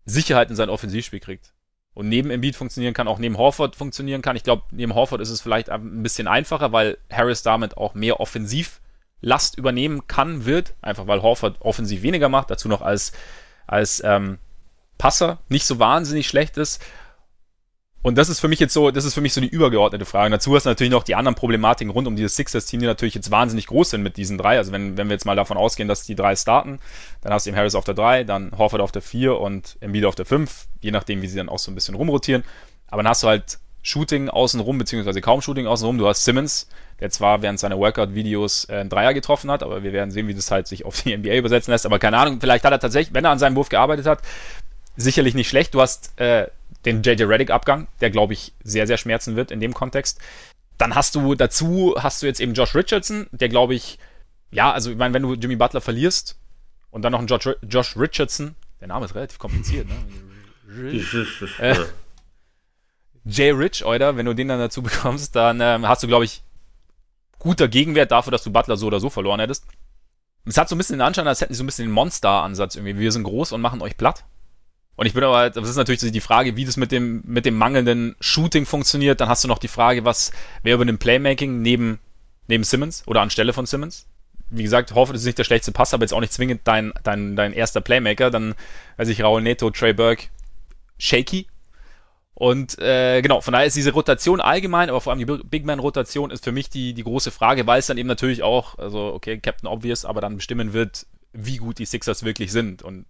Sicherheit 0.05 0.51
in 0.51 0.57
sein 0.57 0.69
Offensivspiel 0.69 1.21
kriegt 1.21 1.55
und 1.95 2.11
neben 2.11 2.31
Embiid 2.31 2.57
funktionieren 2.57 2.93
kann, 2.93 3.09
auch 3.09 3.19
neben 3.19 3.39
Horford 3.39 3.75
funktionieren 3.75 4.21
kann. 4.21 4.37
Ich 4.37 4.43
glaube, 4.43 4.65
neben 4.71 4.95
Horford 4.95 5.23
ist 5.23 5.31
es 5.31 5.41
vielleicht 5.41 5.71
ein 5.71 6.03
bisschen 6.03 6.29
einfacher, 6.29 6.73
weil 6.73 6.99
Harris 7.11 7.43
damit 7.43 7.79
auch 7.79 7.95
mehr 7.95 8.21
Offensivlast 8.21 9.57
übernehmen 9.57 10.07
kann, 10.09 10.45
wird. 10.45 10.75
Einfach 10.83 11.07
weil 11.07 11.23
Horford 11.23 11.63
offensiv 11.63 12.03
weniger 12.03 12.29
macht, 12.29 12.51
dazu 12.51 12.69
noch 12.69 12.83
als, 12.83 13.13
als 13.67 14.03
ähm, 14.05 14.39
Passer 15.03 15.39
nicht 15.49 15.67
so 15.67 15.81
wahnsinnig 15.81 16.29
schlecht 16.29 16.57
ist. 16.57 16.81
Und 18.03 18.19
das 18.19 18.29
ist 18.29 18.39
für 18.39 18.47
mich 18.47 18.61
jetzt 18.61 18.73
so, 18.73 18.93
das 18.93 19.05
ist 19.05 19.15
für 19.15 19.21
mich 19.21 19.33
so 19.33 19.41
die 19.41 19.49
übergeordnete 19.49 20.05
Frage. 20.05 20.31
Dazu 20.31 20.55
hast 20.55 20.65
du 20.65 20.71
natürlich 20.71 20.93
noch 20.93 21.03
die 21.03 21.17
anderen 21.17 21.35
Problematiken 21.35 21.91
rund 21.91 22.07
um 22.07 22.15
dieses 22.15 22.37
Sixers-Team, 22.37 22.79
die 22.79 22.87
natürlich 22.87 23.17
jetzt 23.17 23.33
wahnsinnig 23.33 23.67
groß 23.67 23.91
sind 23.91 24.05
mit 24.05 24.17
diesen 24.17 24.39
drei. 24.39 24.59
Also 24.59 24.71
wenn, 24.71 24.97
wenn 24.97 25.09
wir 25.09 25.15
jetzt 25.15 25.25
mal 25.25 25.35
davon 25.35 25.57
ausgehen, 25.57 25.89
dass 25.89 26.05
die 26.05 26.15
drei 26.15 26.37
starten, 26.37 26.79
dann 27.21 27.33
hast 27.33 27.47
du 27.47 27.51
eben 27.51 27.57
Harris 27.57 27.75
auf 27.75 27.83
der 27.83 27.95
drei, 27.95 28.23
dann 28.23 28.53
Horford 28.57 28.81
auf 28.81 28.93
der 28.93 29.03
vier 29.03 29.41
und 29.41 29.77
Embiid 29.81 30.05
auf 30.05 30.15
der 30.15 30.25
fünf, 30.25 30.69
je 30.81 30.93
nachdem, 30.93 31.21
wie 31.21 31.27
sie 31.27 31.37
dann 31.37 31.49
auch 31.49 31.59
so 31.59 31.73
ein 31.73 31.75
bisschen 31.75 31.97
rumrotieren. 31.97 32.45
Aber 32.87 33.03
dann 33.03 33.11
hast 33.11 33.25
du 33.25 33.27
halt 33.27 33.59
Shooting 33.83 34.29
außenrum, 34.29 34.79
beziehungsweise 34.79 35.21
kaum 35.21 35.43
Shooting 35.43 35.67
außenrum. 35.67 35.99
Du 35.99 36.07
hast 36.07 36.25
Simmons, 36.25 36.69
der 37.01 37.11
zwar 37.11 37.43
während 37.43 37.59
seiner 37.59 37.77
Workout-Videos 37.77 38.69
äh, 38.69 38.77
einen 38.77 38.89
Dreier 38.89 39.15
getroffen 39.15 39.51
hat, 39.51 39.65
aber 39.65 39.83
wir 39.83 39.93
werden 39.93 40.13
sehen, 40.13 40.29
wie 40.29 40.35
das 40.35 40.53
halt 40.53 40.69
sich 40.69 40.85
auf 40.85 41.03
die 41.03 41.17
NBA 41.17 41.35
übersetzen 41.35 41.73
lässt. 41.73 41.87
Aber 41.87 41.99
keine 41.99 42.19
Ahnung, 42.19 42.39
vielleicht 42.41 42.65
hat 42.65 42.73
er 42.73 42.79
tatsächlich, 42.79 43.13
wenn 43.13 43.25
er 43.25 43.33
an 43.33 43.41
seinem 43.41 43.57
Wurf 43.57 43.69
gearbeitet 43.69 44.07
hat, 44.07 44.23
sicherlich 44.97 45.35
nicht 45.35 45.49
schlecht. 45.49 45.75
Du 45.75 45.81
hast 45.81 46.19
äh, 46.21 46.49
den 46.85 47.03
JJ 47.03 47.25
Reddick-Abgang, 47.25 47.89
der, 48.01 48.11
glaube 48.11 48.33
ich, 48.33 48.53
sehr, 48.63 48.87
sehr 48.87 48.99
schmerzen 48.99 49.37
wird 49.37 49.51
in 49.51 49.61
dem 49.61 49.75
Kontext. 49.75 50.21
Dann 50.79 50.95
hast 50.95 51.15
du 51.15 51.35
dazu, 51.35 51.95
hast 51.99 52.23
du 52.23 52.27
jetzt 52.27 52.41
eben 52.41 52.55
Josh 52.55 52.75
Richardson, 52.75 53.27
der, 53.31 53.49
glaube 53.49 53.75
ich, 53.75 53.99
ja, 54.51 54.73
also 54.73 54.91
ich 54.91 54.97
meine, 54.97 55.15
wenn 55.15 55.23
du 55.23 55.35
Jimmy 55.35 55.57
Butler 55.57 55.81
verlierst 55.81 56.37
und 56.91 57.03
dann 57.03 57.13
noch 57.13 57.21
einen 57.21 57.29
Josh, 57.29 57.49
Josh 57.69 57.97
Richardson, 57.97 58.55
der 58.81 58.89
Name 58.89 59.05
ist 59.05 59.15
relativ 59.15 59.39
kompliziert, 59.39 59.87
ne? 59.89 59.95
äh, 61.59 61.77
Jay 63.25 63.51
Rich, 63.51 63.85
oder, 63.85 64.17
wenn 64.17 64.27
du 64.27 64.35
den 64.35 64.49
dann 64.49 64.59
dazu 64.59 64.83
bekommst, 64.83 65.37
dann 65.37 65.61
ähm, 65.61 65.87
hast 65.87 66.03
du, 66.03 66.09
glaube 66.09 66.25
ich, 66.25 66.43
guter 67.39 67.69
Gegenwert 67.69 68.11
dafür, 68.11 68.31
dass 68.31 68.43
du 68.43 68.51
Butler 68.51 68.77
so 68.77 68.87
oder 68.87 69.01
so 69.01 69.11
verloren 69.11 69.41
hättest. 69.41 69.67
Es 70.45 70.57
hat 70.57 70.69
so 70.69 70.75
ein 70.75 70.79
bisschen 70.79 70.97
den 70.99 71.07
Anschein, 71.07 71.29
als 71.29 71.41
hätten 71.41 71.55
sie 71.55 71.59
so 71.59 71.63
ein 71.63 71.67
bisschen 71.67 71.87
den 71.87 71.93
Monster-Ansatz 71.93 72.75
irgendwie. 72.75 72.99
Wir 72.99 73.13
sind 73.13 73.23
groß 73.23 73.53
und 73.53 73.61
machen 73.61 73.81
euch 73.81 73.97
platt. 73.97 74.25
Und 74.97 75.07
ich 75.07 75.15
bin 75.15 75.25
aber 75.25 75.37
halt, 75.37 75.57
das 75.57 75.69
ist 75.69 75.77
natürlich 75.77 76.01
die 76.13 76.21
Frage, 76.21 76.57
wie 76.57 76.65
das 76.65 76.77
mit 76.77 76.93
dem, 76.93 77.23
mit 77.25 77.47
dem 77.47 77.57
mangelnden 77.57 78.15
Shooting 78.21 78.67
funktioniert. 78.67 79.21
Dann 79.21 79.29
hast 79.29 79.43
du 79.43 79.49
noch 79.49 79.59
die 79.59 79.69
Frage, 79.69 80.05
was, 80.05 80.33
wer 80.63 80.77
dem 80.79 80.99
Playmaking 80.99 81.63
neben, 81.63 81.99
neben 82.47 82.65
Simmons 82.65 83.03
oder 83.07 83.23
anstelle 83.23 83.53
von 83.53 83.67
Simmons? 83.67 84.07
Wie 84.51 84.63
gesagt, 84.63 84.95
hoffe, 84.95 85.13
das 85.15 85.23
ist 85.23 85.27
nicht 85.27 85.39
der 85.39 85.45
schlechteste 85.45 85.73
Pass, 85.73 85.95
aber 85.95 86.05
jetzt 86.05 86.13
auch 86.13 86.21
nicht 86.21 86.33
zwingend 86.33 86.61
dein, 86.65 86.93
dein, 87.05 87.37
dein 87.37 87.55
erster 87.55 87.81
Playmaker. 87.81 88.31
Dann, 88.31 88.55
weiß 88.99 89.09
ich, 89.09 89.23
Raul 89.23 89.41
Neto, 89.41 89.71
Trey 89.71 89.95
Burke, 89.95 90.27
shaky. 90.99 91.47
Und 92.35 92.79
äh, 92.79 93.23
genau, 93.23 93.41
von 93.41 93.53
daher 93.53 93.67
ist 93.67 93.77
diese 93.77 93.93
Rotation 93.93 94.41
allgemein, 94.41 94.89
aber 94.91 95.01
vor 95.01 95.13
allem 95.13 95.25
die 95.25 95.45
Big 95.45 95.65
Man-Rotation 95.65 96.31
ist 96.31 96.45
für 96.45 96.53
mich 96.53 96.71
die, 96.71 96.93
die 96.93 97.05
große 97.05 97.31
Frage, 97.31 97.67
weil 97.67 97.79
es 97.79 97.87
dann 97.87 97.99
eben 97.99 98.09
natürlich 98.09 98.43
auch, 98.43 98.79
also 98.79 99.13
okay, 99.15 99.39
Captain 99.39 99.69
Obvious, 99.69 100.05
aber 100.05 100.21
dann 100.21 100.37
bestimmen 100.37 100.73
wird, 100.73 101.07
wie 101.33 101.59
gut 101.59 101.79
die 101.79 101.85
Sixers 101.85 102.25
wirklich 102.25 102.53
sind 102.53 102.83
und 102.83 103.07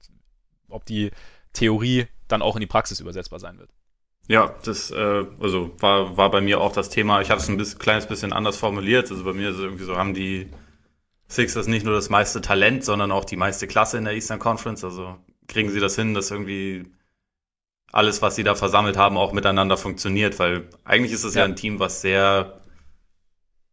ob 0.69 0.85
die 0.87 1.11
Theorie 1.53 2.07
dann 2.29 2.43
auch 2.43 2.57
in 2.57 2.61
die 2.61 2.67
Praxis 2.67 3.01
übersetzbar 3.01 3.39
sein 3.39 3.59
wird. 3.59 3.71
Ja, 4.29 4.55
das 4.65 4.91
äh, 4.91 5.27
also 5.41 5.73
war, 5.79 6.17
war 6.17 6.31
bei 6.31 6.41
mir 6.41 6.61
auch 6.61 6.73
das 6.73 6.91
Thema. 6.91 7.21
Ich 7.21 7.31
habe 7.31 7.41
es 7.41 7.49
ein 7.49 7.57
bisschen, 7.57 7.79
kleines 7.79 8.07
bisschen 8.07 8.33
anders 8.33 8.57
formuliert. 8.57 9.11
Also 9.11 9.25
bei 9.25 9.33
mir 9.33 9.51
ist 9.51 9.59
irgendwie 9.59 9.85
so, 9.85 9.97
haben 9.97 10.15
die 10.15 10.49
Sixers 11.29 11.67
nicht 11.67 11.85
nur 11.85 11.95
das 11.95 12.09
meiste 12.09 12.41
Talent, 12.41 12.85
sondern 12.85 13.11
auch 13.11 13.25
die 13.25 13.37
meiste 13.37 13.67
Klasse 13.67 13.99
in 13.99 14.05
der 14.05 14.15
Eastern 14.15 14.39
Conference. 14.39 14.85
Also 14.85 15.17
kriegen 15.49 15.71
sie 15.71 15.81
das 15.81 15.97
hin, 15.97 16.15
dass 16.15 16.31
irgendwie 16.31 16.85
alles, 17.91 18.23
was 18.23 18.37
sie 18.37 18.45
da 18.45 18.55
versammelt 18.55 18.97
haben, 18.97 19.17
auch 19.17 19.33
miteinander 19.33 19.77
funktioniert, 19.77 20.39
weil 20.39 20.69
eigentlich 20.85 21.13
ist 21.13 21.25
es 21.25 21.35
ja. 21.35 21.41
ja 21.41 21.45
ein 21.45 21.57
Team, 21.57 21.79
was 21.79 22.01
sehr 22.01 22.61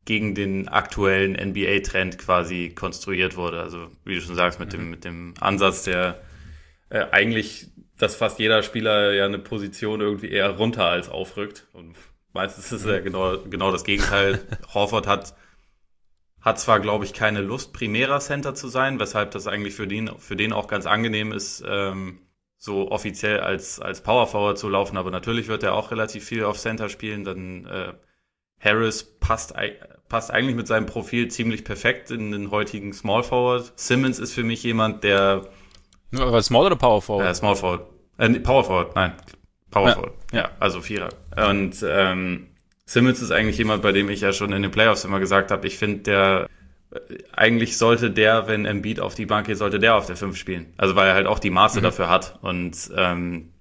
gegen 0.06 0.34
den 0.36 0.68
aktuellen 0.68 1.34
NBA-Trend 1.34 2.18
quasi 2.18 2.74
konstruiert 2.76 3.38
wurde. 3.38 3.62
Also 3.62 3.92
wie 4.04 4.16
du 4.16 4.22
schon 4.22 4.36
sagst, 4.36 4.60
mit 4.60 4.70
mhm. 4.70 4.78
dem 4.78 4.90
mit 4.90 5.06
dem 5.06 5.34
Ansatz 5.40 5.84
der 5.84 6.20
äh, 6.90 7.06
eigentlich, 7.12 7.68
dass 7.98 8.16
fast 8.16 8.40
jeder 8.40 8.64
Spieler 8.64 9.14
ja 9.14 9.26
eine 9.26 9.40
Position 9.40 10.02
irgendwie 10.02 10.32
eher 10.32 10.52
runter 10.52 10.86
als 10.86 11.10
aufrückt. 11.10 11.68
Und 11.74 11.96
meistens 12.34 12.72
ist 12.72 12.84
es 12.84 12.88
ja 12.88 13.00
genau, 13.00 13.38
genau 13.50 13.72
das 13.72 13.84
Gegenteil. 13.84 14.40
Horford 14.74 15.08
hat, 15.08 15.36
hat 16.42 16.60
zwar, 16.60 16.80
glaube 16.80 17.06
ich, 17.06 17.14
keine 17.14 17.42
Lust, 17.42 17.74
primärer 17.74 18.20
Center 18.20 18.56
zu 18.56 18.68
sein, 18.68 19.00
weshalb 19.00 19.32
das 19.32 19.48
eigentlich 19.48 19.76
für 19.76 19.88
den, 19.88 20.10
für 20.18 20.36
den 20.36 20.54
auch 20.54 20.68
ganz 20.68 20.86
angenehm 20.86 21.32
ist, 21.32 21.64
ähm, 21.68 22.20
so 22.58 22.92
offiziell 22.92 23.40
als, 23.40 23.80
als 23.80 24.02
Power 24.02 24.28
Forward 24.28 24.58
zu 24.58 24.68
laufen, 24.68 24.98
aber 24.98 25.12
natürlich 25.12 25.48
wird 25.48 25.64
er 25.64 25.74
auch 25.74 25.92
relativ 25.92 26.26
viel 26.26 26.44
auf 26.44 26.60
Center 26.60 26.90
spielen. 26.90 27.24
Dann 27.24 27.66
äh, 27.66 27.94
Harris 28.60 29.04
passt, 29.20 29.54
passt 30.10 30.32
eigentlich 30.32 30.58
mit 30.58 30.68
seinem 30.68 30.86
Profil 30.86 31.30
ziemlich 31.30 31.64
perfekt 31.64 32.12
in 32.12 32.32
den 32.32 32.52
heutigen 32.52 32.92
Small 32.92 33.24
Forward. 33.24 33.72
Simmons 33.80 34.20
ist 34.20 34.34
für 34.34 34.44
mich 34.44 34.64
jemand, 34.64 35.04
der. 35.04 35.50
Aber 36.14 36.42
Small 36.42 36.66
oder 36.68 36.76
Power 36.76 37.02
Forward? 37.02 37.28
Äh, 37.28 37.36
Small 37.36 37.56
Forward. 37.56 37.88
Äh, 38.18 38.40
Power 38.40 38.64
Forward, 38.64 38.96
nein. 38.96 39.14
Power 39.72 39.88
ja. 39.90 39.94
Forward. 39.96 40.14
Ja, 40.32 40.52
also 40.60 40.82
Vierer. 40.82 41.10
Und 41.36 41.86
ähm, 41.88 42.48
Simmons 42.86 43.22
ist 43.22 43.32
eigentlich 43.32 43.58
jemand, 43.58 43.84
bei 43.84 43.92
dem 43.92 44.10
ich 44.10 44.22
ja 44.22 44.34
schon 44.34 44.52
in 44.52 44.62
den 44.62 44.72
Playoffs 44.72 45.06
immer 45.06 45.20
gesagt 45.20 45.52
habe, 45.52 45.68
ich 45.68 45.78
finde, 45.78 46.00
der 46.00 46.50
eigentlich 47.34 47.78
sollte 47.78 48.10
der, 48.10 48.48
wenn 48.48 48.66
Embiid 48.66 49.00
auf 49.00 49.14
die 49.14 49.28
Bank 49.28 49.48
geht, 49.48 49.58
sollte 49.58 49.80
der 49.80 49.96
auf 49.96 50.08
der 50.08 50.16
5 50.16 50.36
spielen. 50.36 50.74
Also 50.78 50.96
weil 50.96 51.08
er 51.08 51.14
halt 51.14 51.28
auch 51.28 51.40
die 51.40 51.52
Maße 51.52 51.80
mhm. 51.80 51.84
dafür 51.84 52.10
hat 52.10 52.40
und 52.42 52.90
ähm, 52.96 53.54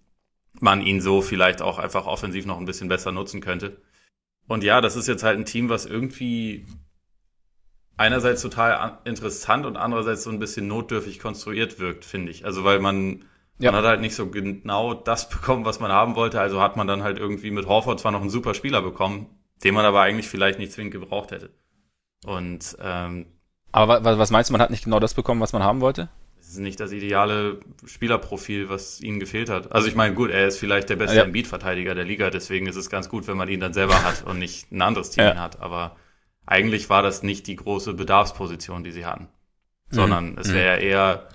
man 0.61 0.81
ihn 0.81 1.01
so 1.01 1.21
vielleicht 1.21 1.63
auch 1.63 1.79
einfach 1.79 2.07
offensiv 2.07 2.47
noch 2.47 2.59
ein 2.59 2.65
bisschen 2.65 2.89
besser 2.89 3.13
nutzen 3.13 3.41
könnte. 3.41 3.77
Und 4.47 4.65
ja, 4.65 4.81
das 4.81 4.97
ist 4.97 5.09
jetzt 5.09 5.23
halt 5.23 5.39
ein 5.39 5.45
Team, 5.45 5.69
was 5.69 5.85
irgendwie 5.85 6.67
einerseits 7.99 8.41
total 8.41 8.99
interessant 9.05 9.67
und 9.67 9.77
andererseits 9.77 10.23
so 10.23 10.31
ein 10.31 10.39
bisschen 10.39 10.67
notdürfig 10.67 11.19
konstruiert 11.19 11.79
wirkt, 11.79 12.05
finde 12.05 12.33
ich. 12.33 12.47
Also 12.47 12.65
weil 12.65 12.79
man, 12.79 13.25
ja. 13.59 13.71
man 13.71 13.81
hat 13.81 13.89
halt 13.89 14.01
nicht 14.01 14.15
so 14.15 14.31
genau 14.31 14.95
das 14.95 15.29
bekommen, 15.29 15.65
was 15.65 15.81
man 15.81 15.93
haben 15.93 16.15
wollte. 16.15 16.41
Also 16.41 16.63
hat 16.63 16.77
man 16.77 16.87
dann 16.87 17.03
halt 17.03 17.19
irgendwie 17.19 17.51
mit 17.51 17.67
Horford 17.67 18.01
zwar 18.01 18.13
noch 18.13 18.23
einen 18.23 18.31
super 18.31 18.55
Spieler 18.55 18.81
bekommen, 18.81 19.27
den 19.63 19.75
man 19.75 19.85
aber 19.85 20.01
eigentlich 20.01 20.29
vielleicht 20.29 20.59
nicht 20.59 20.73
zwingend 20.73 20.93
gebraucht 20.93 21.33
hätte. 21.33 21.51
Und 22.25 22.77
ähm, 22.81 23.27
aber 23.71 24.03
was 24.03 24.31
meinst 24.31 24.49
du, 24.49 24.53
man 24.53 24.63
hat 24.63 24.71
nicht 24.71 24.85
genau 24.85 24.99
das 24.99 25.15
bekommen, 25.15 25.41
was 25.41 25.53
man 25.53 25.63
haben 25.63 25.81
wollte? 25.81 26.09
Es 26.41 26.51
ist 26.51 26.59
nicht 26.59 26.81
das 26.81 26.93
ideale 26.93 27.61
Spielerprofil, 27.85 28.71
was 28.71 29.01
ihnen 29.03 29.21
gefehlt 29.21 29.51
hat. 29.51 29.73
Also 29.73 29.89
ich 29.89 29.95
meine, 29.95 30.15
gut, 30.15 30.31
er 30.31 30.49
ist 30.49 30.59
vielleicht 30.59 30.89
der 30.89 30.97
beste 30.97 31.19
ja. 31.19 31.25
Embiid-Verteidiger 31.25 31.95
der 31.95 32.05
Liga, 32.05 32.31
deswegen 32.31 32.67
ist 32.67 32.77
es 32.77 32.89
ganz 32.89 33.11
gut, 33.11 33.27
wenn 33.27 33.37
man 33.37 33.49
ihn 33.49 33.61
dann 33.61 33.75
selber 33.75 34.03
hat 34.03 34.25
und 34.25 34.39
nicht 34.39 34.73
ein 34.73 34.81
anderes 34.81 35.11
Team 35.11 35.25
ja. 35.25 35.37
hat. 35.37 35.61
Aber 35.61 35.97
eigentlich 36.49 36.89
war 36.89 37.03
das 37.03 37.23
nicht 37.23 37.47
die 37.47 37.57
große 37.57 37.93
Bedarfsposition, 37.93 38.83
die 38.83 38.91
sie 38.91 39.05
hatten. 39.05 39.29
Sondern 39.91 40.33
mhm. 40.33 40.39
es 40.39 40.53
wäre 40.53 40.79
mhm. 40.79 40.83
eher, 40.83 41.29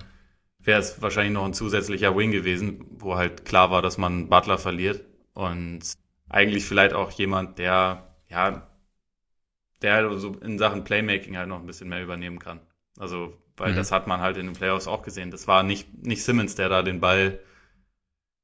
wäre 0.60 0.80
es 0.80 1.02
wahrscheinlich 1.02 1.34
noch 1.34 1.46
ein 1.46 1.54
zusätzlicher 1.54 2.18
Wing 2.18 2.32
gewesen, 2.32 2.86
wo 2.98 3.16
halt 3.16 3.46
klar 3.46 3.70
war, 3.70 3.84
dass 3.84 4.00
man 4.00 4.28
Butler 4.28 4.58
verliert. 4.58 5.06
Und 5.34 5.82
eigentlich 6.30 6.66
vielleicht 6.66 6.94
auch 6.94 7.12
jemand, 7.12 7.60
der, 7.60 8.16
ja, 8.28 8.68
der 9.84 9.94
halt 9.94 10.20
so 10.20 10.34
in 10.40 10.58
Sachen 10.58 10.84
Playmaking 10.84 11.38
halt 11.38 11.48
noch 11.48 11.60
ein 11.60 11.68
bisschen 11.68 11.90
mehr 11.90 12.02
übernehmen 12.02 12.40
kann. 12.40 12.60
Also, 12.98 13.38
weil 13.56 13.74
mhm. 13.74 13.76
das 13.76 13.92
hat 13.92 14.08
man 14.08 14.20
halt 14.20 14.38
in 14.38 14.48
den 14.48 14.56
Playoffs 14.56 14.88
auch 14.88 15.04
gesehen. 15.04 15.30
Das 15.30 15.48
war 15.48 15.62
nicht, 15.62 16.04
nicht 16.04 16.24
Simmons, 16.24 16.56
der 16.56 16.70
da 16.70 16.82
den 16.82 17.02
Ball 17.02 17.40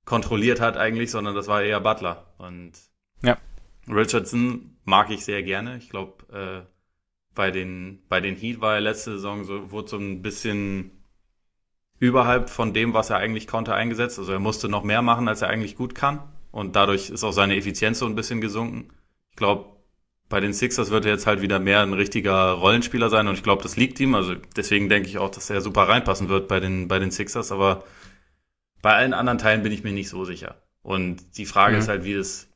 kontrolliert 0.05 0.61
hat 0.61 0.77
eigentlich, 0.77 1.09
sondern 1.09 1.33
das 1.33 1.47
war 1.47 1.63
eher 1.63 1.79
Butler. 1.79 2.33
Und 2.37 2.73
ja. 3.23 3.37
Richardson 3.89 4.77
mag 4.85 5.09
ich 5.09 5.25
sehr 5.25 5.43
gerne. 5.43 5.77
Ich 5.77 5.89
glaube, 5.89 6.25
äh, 6.33 6.65
bei 7.35 7.51
den, 7.51 8.03
bei 8.09 8.21
den 8.21 8.35
Heat 8.35 8.61
war 8.61 8.75
er 8.75 8.81
letzte 8.81 9.11
Saison 9.11 9.43
so, 9.43 9.71
wurde 9.71 9.89
so 9.89 9.97
ein 9.97 10.21
bisschen 10.21 10.91
überhalb 11.99 12.49
von 12.49 12.73
dem, 12.73 12.93
was 12.93 13.09
er 13.09 13.17
eigentlich 13.17 13.47
konnte, 13.47 13.73
eingesetzt. 13.73 14.19
Also 14.19 14.31
er 14.31 14.39
musste 14.39 14.69
noch 14.69 14.83
mehr 14.83 15.01
machen, 15.01 15.27
als 15.27 15.41
er 15.41 15.49
eigentlich 15.49 15.75
gut 15.75 15.95
kann. 15.95 16.21
Und 16.51 16.75
dadurch 16.75 17.09
ist 17.09 17.23
auch 17.23 17.31
seine 17.31 17.55
Effizienz 17.55 17.99
so 17.99 18.05
ein 18.05 18.15
bisschen 18.15 18.41
gesunken. 18.41 18.89
Ich 19.31 19.35
glaube, 19.35 19.77
bei 20.29 20.39
den 20.39 20.53
Sixers 20.53 20.91
wird 20.91 21.05
er 21.05 21.11
jetzt 21.11 21.27
halt 21.27 21.41
wieder 21.41 21.59
mehr 21.59 21.81
ein 21.81 21.93
richtiger 21.93 22.51
Rollenspieler 22.51 23.09
sein 23.09 23.27
und 23.27 23.33
ich 23.33 23.43
glaube, 23.43 23.63
das 23.63 23.77
liegt 23.77 23.99
ihm. 23.99 24.15
Also 24.15 24.35
deswegen 24.55 24.87
denke 24.89 25.09
ich 25.09 25.17
auch, 25.17 25.31
dass 25.31 25.49
er 25.49 25.61
super 25.61 25.83
reinpassen 25.89 26.29
wird 26.29 26.47
bei 26.47 26.59
den, 26.59 26.87
bei 26.87 26.99
den 26.99 27.11
Sixers, 27.11 27.51
aber 27.51 27.83
bei 28.81 28.93
allen 28.93 29.13
anderen 29.13 29.39
Teilen 29.39 29.63
bin 29.63 29.71
ich 29.71 29.83
mir 29.83 29.91
nicht 29.91 30.09
so 30.09 30.25
sicher. 30.25 30.61
Und 30.81 31.37
die 31.37 31.45
Frage 31.45 31.75
mhm. 31.75 31.79
ist 31.79 31.87
halt, 31.89 32.03
wie 32.03 32.13
das, 32.13 32.48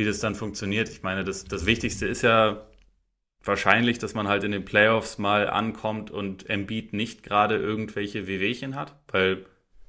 wie 0.00 0.04
das 0.06 0.18
dann 0.18 0.34
funktioniert. 0.34 0.88
Ich 0.88 1.02
meine, 1.02 1.24
das, 1.24 1.44
das 1.44 1.66
Wichtigste 1.66 2.06
ist 2.06 2.22
ja 2.22 2.66
wahrscheinlich, 3.44 3.98
dass 3.98 4.14
man 4.14 4.28
halt 4.28 4.44
in 4.44 4.50
den 4.50 4.64
Playoffs 4.64 5.18
mal 5.18 5.48
ankommt 5.48 6.10
und 6.10 6.48
Embiid 6.48 6.94
nicht 6.94 7.22
gerade 7.22 7.56
irgendwelche 7.56 8.26
Wehwehchen 8.26 8.76
hat, 8.76 8.98
weil 9.08 9.44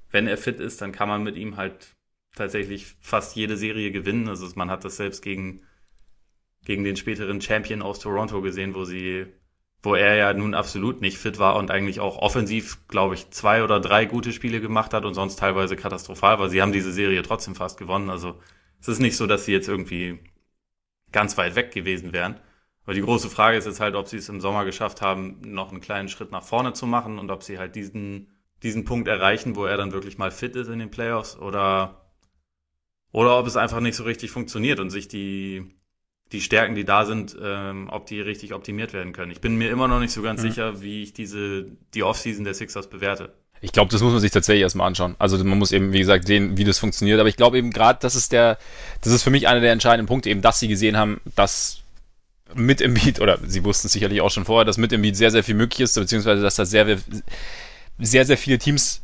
wenn 0.10 0.28
er 0.28 0.38
fit 0.38 0.60
ist, 0.60 0.82
dann 0.82 0.92
kann 0.92 1.08
man 1.08 1.24
mit 1.24 1.38
ihm 1.38 1.56
halt 1.56 1.96
tatsächlich 2.36 2.96
fast 3.00 3.38
jede 3.38 3.56
Serie 3.56 3.92
gewinnen. 3.92 4.28
Also 4.28 4.46
man 4.56 4.70
hat 4.70 4.84
das 4.84 4.98
selbst 4.98 5.22
gegen 5.22 5.62
gegen 6.66 6.84
den 6.84 6.96
späteren 6.96 7.42
Champion 7.42 7.82
aus 7.82 8.00
Toronto 8.00 8.42
gesehen, 8.42 8.76
wo 8.76 8.84
sie, 8.84 9.26
wo 9.82 9.96
er 9.96 10.16
ja 10.16 10.34
nun 10.34 10.54
absolut 10.54 11.02
nicht 11.02 11.18
fit 11.18 11.40
war 11.40 11.56
und 11.56 11.72
eigentlich 11.72 12.00
auch 12.00 12.18
offensiv, 12.18 12.88
glaube 12.88 13.16
ich, 13.16 13.32
zwei 13.32 13.64
oder 13.64 13.80
drei 13.80 14.06
gute 14.06 14.32
Spiele 14.32 14.62
gemacht 14.62 14.94
hat 14.94 15.06
und 15.06 15.14
sonst 15.14 15.40
teilweise 15.40 15.76
katastrophal 15.76 16.38
war. 16.38 16.50
Sie 16.50 16.62
haben 16.62 16.72
diese 16.72 16.92
Serie 16.92 17.24
trotzdem 17.24 17.56
fast 17.56 17.80
gewonnen. 17.80 18.10
Also 18.10 18.40
es 18.82 18.88
ist 18.88 19.00
nicht 19.00 19.16
so, 19.16 19.28
dass 19.28 19.46
sie 19.46 19.52
jetzt 19.52 19.70
irgendwie 19.70 20.20
ganz 21.12 21.38
weit 21.38 21.56
weg 21.56 21.72
gewesen 21.72 22.14
wären. 22.14 22.40
Aber 22.84 22.96
die 22.96 23.02
große 23.02 23.30
Frage 23.30 23.58
ist 23.58 23.66
jetzt 23.66 23.80
halt, 23.80 23.96
ob 23.96 24.08
sie 24.08 24.18
es 24.18 24.28
im 24.28 24.42
Sommer 24.42 24.66
geschafft 24.66 25.02
haben, 25.02 25.40
noch 25.42 25.72
einen 25.72 25.82
kleinen 25.82 26.10
Schritt 26.10 26.32
nach 26.32 26.44
vorne 26.44 26.74
zu 26.74 26.88
machen 26.88 27.20
und 27.20 27.30
ob 27.30 27.44
sie 27.44 27.60
halt 27.60 27.76
diesen, 27.76 28.28
diesen 28.64 28.86
Punkt 28.86 29.08
erreichen, 29.08 29.56
wo 29.56 29.66
er 29.66 29.78
dann 29.78 29.92
wirklich 29.92 30.18
mal 30.18 30.32
fit 30.32 30.56
ist 30.56 30.68
in 30.68 30.80
den 30.80 30.90
Playoffs 30.90 31.38
oder, 31.38 32.12
oder 33.12 33.38
ob 33.38 33.46
es 33.46 33.56
einfach 33.56 33.82
nicht 33.82 33.96
so 33.96 34.04
richtig 34.04 34.32
funktioniert 34.32 34.80
und 34.80 34.90
sich 34.90 35.08
die, 35.08 35.76
die 36.32 36.42
Stärken, 36.42 36.74
die 36.74 36.86
da 36.86 37.06
sind, 37.06 37.38
ähm, 37.40 37.88
ob 37.92 38.08
die 38.08 38.20
richtig 38.20 38.54
optimiert 38.54 38.94
werden 38.94 39.14
können. 39.14 39.32
Ich 39.32 39.42
bin 39.42 39.58
mir 39.58 39.70
immer 39.70 39.88
noch 39.88 40.00
nicht 40.00 40.14
so 40.14 40.24
ganz 40.24 40.42
mhm. 40.42 40.48
sicher, 40.48 40.82
wie 40.82 41.04
ich 41.04 41.14
diese 41.14 41.66
die 41.94 42.02
Offseason 42.02 42.46
der 42.46 42.56
Sixers 42.56 42.90
bewerte. 42.90 43.34
Ich 43.62 43.72
glaube, 43.72 43.92
das 43.92 44.02
muss 44.02 44.12
man 44.12 44.22
sich 44.22 44.32
tatsächlich 44.32 44.64
erstmal 44.64 44.88
anschauen. 44.88 45.16
Also 45.20 45.38
man 45.44 45.58
muss 45.58 45.72
eben, 45.72 45.94
wie 45.94 46.00
gesagt, 46.00 46.26
sehen, 46.26 46.58
wie 46.58 46.64
das 46.64 46.80
funktioniert. 46.80 47.20
Aber 47.20 47.30
ich 47.30 47.38
glaube 47.38 47.58
eben 47.58 47.72
gerade, 47.72 48.00
das 48.02 48.16
ist 48.16 48.32
der, 48.32 48.58
das 49.02 49.14
ist 49.14 49.24
für 49.24 49.30
mich 49.30 49.48
einer 49.48 49.62
der 49.62 49.72
entscheidenden 49.72 50.08
Punkte, 50.08 50.30
eben, 50.30 50.42
dass 50.42 50.60
sie 50.60 50.68
gesehen 50.68 50.98
haben, 50.98 51.22
dass 51.36 51.82
mit 52.54 52.80
Beat, 52.80 53.22
oder 53.22 53.38
sie 53.46 53.64
wussten 53.64 53.88
es 53.88 53.94
sicherlich 53.94 54.22
auch 54.22 54.32
schon 54.32 54.46
vorher, 54.46 54.66
dass 54.66 54.78
mit 54.78 54.90
Beat 54.90 55.16
sehr, 55.16 55.32
sehr 55.32 55.44
viel 55.44 55.56
möglich 55.56 55.82
ist, 55.82 55.96
beziehungsweise 55.96 56.42
dass 56.42 56.56
da 56.56 56.66
sehr, 56.66 56.98
sehr, 58.00 58.26
sehr 58.26 58.38
viele 58.38 58.58
Teams 58.58 59.02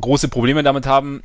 große 0.00 0.28
Probleme 0.28 0.62
damit 0.62 0.86
haben, 0.86 1.22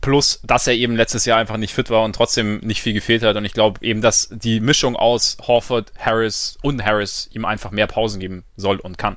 Plus, 0.00 0.40
dass 0.44 0.66
er 0.68 0.74
eben 0.74 0.94
letztes 0.94 1.24
Jahr 1.24 1.38
einfach 1.38 1.56
nicht 1.56 1.74
fit 1.74 1.90
war 1.90 2.04
und 2.04 2.14
trotzdem 2.14 2.58
nicht 2.58 2.82
viel 2.82 2.92
gefehlt 2.92 3.24
hat. 3.24 3.36
Und 3.36 3.44
ich 3.44 3.52
glaube 3.52 3.84
eben, 3.84 4.00
dass 4.00 4.28
die 4.30 4.60
Mischung 4.60 4.94
aus 4.94 5.36
Horford, 5.46 5.92
Harris 5.98 6.56
und 6.62 6.84
Harris 6.84 7.28
ihm 7.32 7.44
einfach 7.44 7.72
mehr 7.72 7.88
Pausen 7.88 8.20
geben 8.20 8.44
soll 8.56 8.78
und 8.78 8.96
kann. 8.96 9.16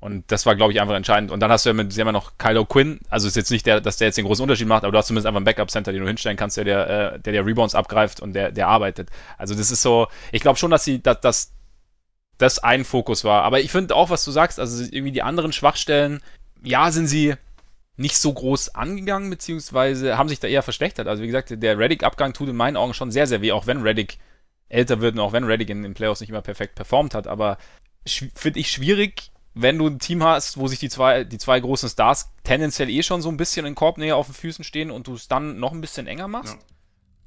Und 0.00 0.30
das 0.30 0.46
war, 0.46 0.54
glaube 0.54 0.72
ich, 0.72 0.80
einfach 0.80 0.94
entscheidend. 0.94 1.32
Und 1.32 1.40
dann 1.40 1.50
hast 1.50 1.64
du 1.64 1.70
ja 1.70 1.74
mit, 1.74 1.92
sie 1.92 2.00
haben 2.00 2.08
ja 2.08 2.12
noch 2.12 2.38
Kylo 2.38 2.64
Quinn. 2.64 3.00
Also 3.08 3.26
ist 3.26 3.36
jetzt 3.36 3.50
nicht 3.50 3.66
der, 3.66 3.80
dass 3.80 3.96
der 3.96 4.08
jetzt 4.08 4.16
den 4.16 4.26
großen 4.26 4.42
Unterschied 4.42 4.68
macht, 4.68 4.84
aber 4.84 4.92
du 4.92 4.98
hast 4.98 5.08
zumindest 5.08 5.26
einfach 5.26 5.38
einen 5.38 5.44
Backup-Center, 5.44 5.92
den 5.92 6.02
du 6.02 6.06
hinstellen 6.06 6.36
kannst, 6.36 6.56
der 6.56 6.64
der, 6.64 6.88
äh, 6.88 7.20
der, 7.20 7.32
der 7.32 7.46
Rebounds 7.46 7.74
abgreift 7.74 8.20
und 8.20 8.32
der, 8.32 8.52
der 8.52 8.68
arbeitet. 8.68 9.10
Also 9.38 9.54
das 9.54 9.70
ist 9.72 9.82
so, 9.82 10.06
ich 10.30 10.40
glaube 10.40 10.58
schon, 10.58 10.70
dass 10.70 10.84
sie, 10.84 11.02
dass, 11.02 11.20
dass 11.20 11.52
das 12.38 12.60
ein 12.60 12.84
Fokus 12.84 13.24
war. 13.24 13.42
Aber 13.42 13.60
ich 13.60 13.72
finde 13.72 13.96
auch, 13.96 14.10
was 14.10 14.24
du 14.24 14.30
sagst, 14.30 14.60
also 14.60 14.84
irgendwie 14.84 15.12
die 15.12 15.22
anderen 15.22 15.52
Schwachstellen, 15.52 16.20
ja, 16.62 16.92
sind 16.92 17.08
sie, 17.08 17.34
nicht 17.98 18.16
so 18.16 18.32
groß 18.32 18.76
angegangen, 18.76 19.28
beziehungsweise 19.28 20.16
haben 20.16 20.28
sich 20.28 20.38
da 20.38 20.46
eher 20.46 20.62
verschlechtert. 20.62 21.08
Also 21.08 21.22
wie 21.22 21.26
gesagt, 21.26 21.50
der 21.50 21.78
Reddick-Abgang 21.78 22.32
tut 22.32 22.48
in 22.48 22.56
meinen 22.56 22.76
Augen 22.76 22.94
schon 22.94 23.10
sehr, 23.10 23.26
sehr 23.26 23.42
weh, 23.42 23.50
auch 23.50 23.66
wenn 23.66 23.82
Reddick 23.82 24.18
älter 24.68 25.00
wird 25.00 25.14
und 25.14 25.20
auch 25.20 25.32
wenn 25.32 25.44
Reddick 25.44 25.68
in 25.68 25.82
den 25.82 25.94
Playoffs 25.94 26.20
nicht 26.20 26.30
immer 26.30 26.40
perfekt 26.40 26.76
performt 26.76 27.14
hat. 27.14 27.26
Aber 27.26 27.58
finde 28.06 28.60
ich 28.60 28.70
schwierig, 28.70 29.32
wenn 29.60 29.78
du 29.78 29.86
ein 29.88 29.98
Team 29.98 30.22
hast, 30.22 30.58
wo 30.58 30.68
sich 30.68 30.78
die 30.78 30.88
zwei, 30.88 31.24
die 31.24 31.38
zwei 31.38 31.58
großen 31.60 31.88
Stars 31.88 32.30
tendenziell 32.44 32.88
eh 32.88 33.02
schon 33.02 33.22
so 33.22 33.28
ein 33.28 33.36
bisschen 33.36 33.66
in 33.66 33.74
Korbnähe 33.74 34.14
auf 34.14 34.26
den 34.26 34.34
Füßen 34.34 34.64
stehen 34.64 34.90
und 34.90 35.06
du 35.06 35.14
es 35.14 35.28
dann 35.28 35.58
noch 35.58 35.72
ein 35.72 35.80
bisschen 35.80 36.06
enger 36.06 36.28
machst. 36.28 36.54
Ja. 36.54 36.60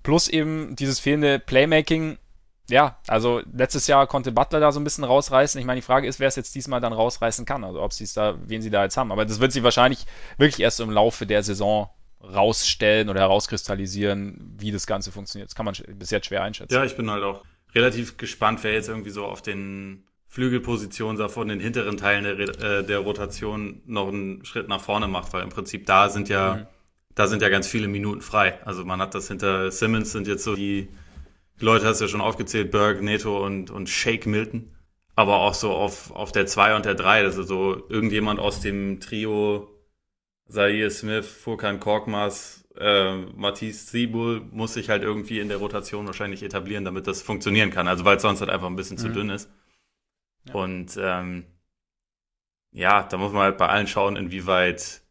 Plus 0.04 0.28
eben 0.28 0.76
dieses 0.76 1.00
fehlende 1.00 1.40
Playmaking 1.40 2.18
ja, 2.70 2.98
also 3.08 3.42
letztes 3.52 3.88
Jahr 3.88 4.08
konnte 4.08 4.32
Butler 4.32 4.60
da 4.60 4.72
so 4.72 4.80
ein 4.80 4.84
bisschen 4.84 5.04
rausreißen. 5.04 5.60
Ich 5.60 5.68
meine, 5.68 5.82
die 5.82 5.86
Frage 5.86 6.08
ist, 6.08 6.20
wer 6.20 6.30
es 6.30 6.38
jetzt 6.38 6.56
diesmal 6.56 6.80
dann 6.80 6.94
rausreißen 6.94 7.46
kann. 7.46 7.64
Also 7.64 7.82
ob 7.82 7.92
sie 7.92 8.06
es 8.06 8.14
da, 8.14 8.38
wen 8.46 8.62
sie 8.62 8.70
da 8.70 8.84
jetzt 8.84 8.96
haben. 8.96 9.12
Aber 9.12 9.26
das 9.26 9.40
wird 9.40 9.52
sie 9.52 9.64
wahrscheinlich 9.64 10.06
wirklich 10.38 10.62
erst 10.62 10.80
im 10.80 10.90
Laufe 10.90 11.26
der 11.26 11.44
Saison 11.44 11.90
rausstellen 12.24 13.10
oder 13.10 13.20
herauskristallisieren, 13.20 14.56
wie 14.58 14.72
das 14.72 14.88
Ganze 14.88 15.12
funktioniert. 15.12 15.50
Das 15.50 15.56
kann 15.56 15.66
man 15.66 15.76
bis 15.96 16.12
jetzt 16.12 16.28
schwer 16.28 16.44
einschätzen. 16.44 16.74
Ja, 16.74 16.86
ich 16.86 16.96
bin 16.96 17.10
halt 17.12 17.24
auch 17.24 17.44
relativ 17.76 18.18
gespannt, 18.18 18.60
wer 18.64 18.74
jetzt 18.74 18.90
irgendwie 18.90 19.10
so 19.10 19.26
auf 19.26 19.42
den 19.42 20.06
Flügelpositionen 20.32 21.18
da 21.18 21.28
von 21.28 21.50
den 21.50 21.60
hinteren 21.60 21.98
Teilen 21.98 22.24
der, 22.24 22.40
äh, 22.40 22.86
der 22.86 23.00
Rotation 23.00 23.82
noch 23.86 24.08
einen 24.08 24.46
Schritt 24.46 24.70
nach 24.70 24.80
vorne 24.80 25.10
macht, 25.10 25.34
weil 25.34 25.44
im 25.44 25.50
Prinzip 25.50 25.86
da 25.86 26.08
sind 26.08 26.30
ja, 26.30 26.54
mhm. 26.56 26.68
da 27.16 27.28
sind 27.28 27.42
ja 27.42 27.50
ganz 27.50 27.68
viele 27.68 27.90
Minuten 27.90 28.22
frei. 28.22 28.66
Also 28.66 28.86
man 28.86 29.02
hat 29.02 29.14
das 29.14 29.28
hinter 29.28 29.70
Simmons 29.72 30.14
sind 30.14 30.28
jetzt 30.28 30.46
so 30.46 30.56
die 30.56 30.88
Leute 31.60 31.86
hast 31.86 32.00
du 32.00 32.06
ja 32.06 32.10
schon 32.10 32.22
aufgezählt, 32.22 32.72
Berg, 32.72 33.02
Neto 33.02 33.46
und, 33.46 33.72
und 33.72 33.90
Shake 33.90 34.26
Milton. 34.26 34.72
Aber 35.16 35.40
auch 35.40 35.54
so 35.54 35.72
auf, 35.72 36.12
auf 36.12 36.32
der 36.32 36.46
2 36.46 36.78
und 36.78 36.86
der 36.86 36.96
3, 36.96 37.26
also 37.26 37.44
so 37.44 37.84
irgendjemand 37.90 38.40
aus 38.40 38.62
dem 38.62 39.02
Trio 39.02 39.68
Zaire 40.48 40.90
Smith, 40.90 41.28
Furkan 41.28 41.82
Korkmaz, 41.82 42.64
äh, 42.78 43.18
Matisse 43.36 43.86
Sibul 43.88 44.42
muss 44.52 44.76
sich 44.76 44.90
halt 44.90 45.04
irgendwie 45.04 45.42
in 45.42 45.50
der 45.50 45.58
Rotation 45.58 46.08
wahrscheinlich 46.08 46.42
etablieren, 46.42 46.86
damit 46.86 47.06
das 47.06 47.22
funktionieren 47.22 47.70
kann. 47.70 47.90
Also 47.90 48.06
weil 48.06 48.16
es 48.16 48.22
sonst 48.22 48.40
halt 48.40 48.50
einfach 48.50 48.68
ein 48.68 48.78
bisschen 48.78 48.96
mhm. 48.96 49.02
zu 49.02 49.10
dünn 49.10 49.30
ist. 49.30 49.50
Und 50.54 50.98
ähm, 51.00 51.46
ja, 52.72 53.04
da 53.04 53.18
muss 53.18 53.34
man 53.34 53.44
halt 53.44 53.58
bei 53.58 53.68
allen 53.68 53.88
schauen, 53.88 54.16
inwieweit 54.16 55.02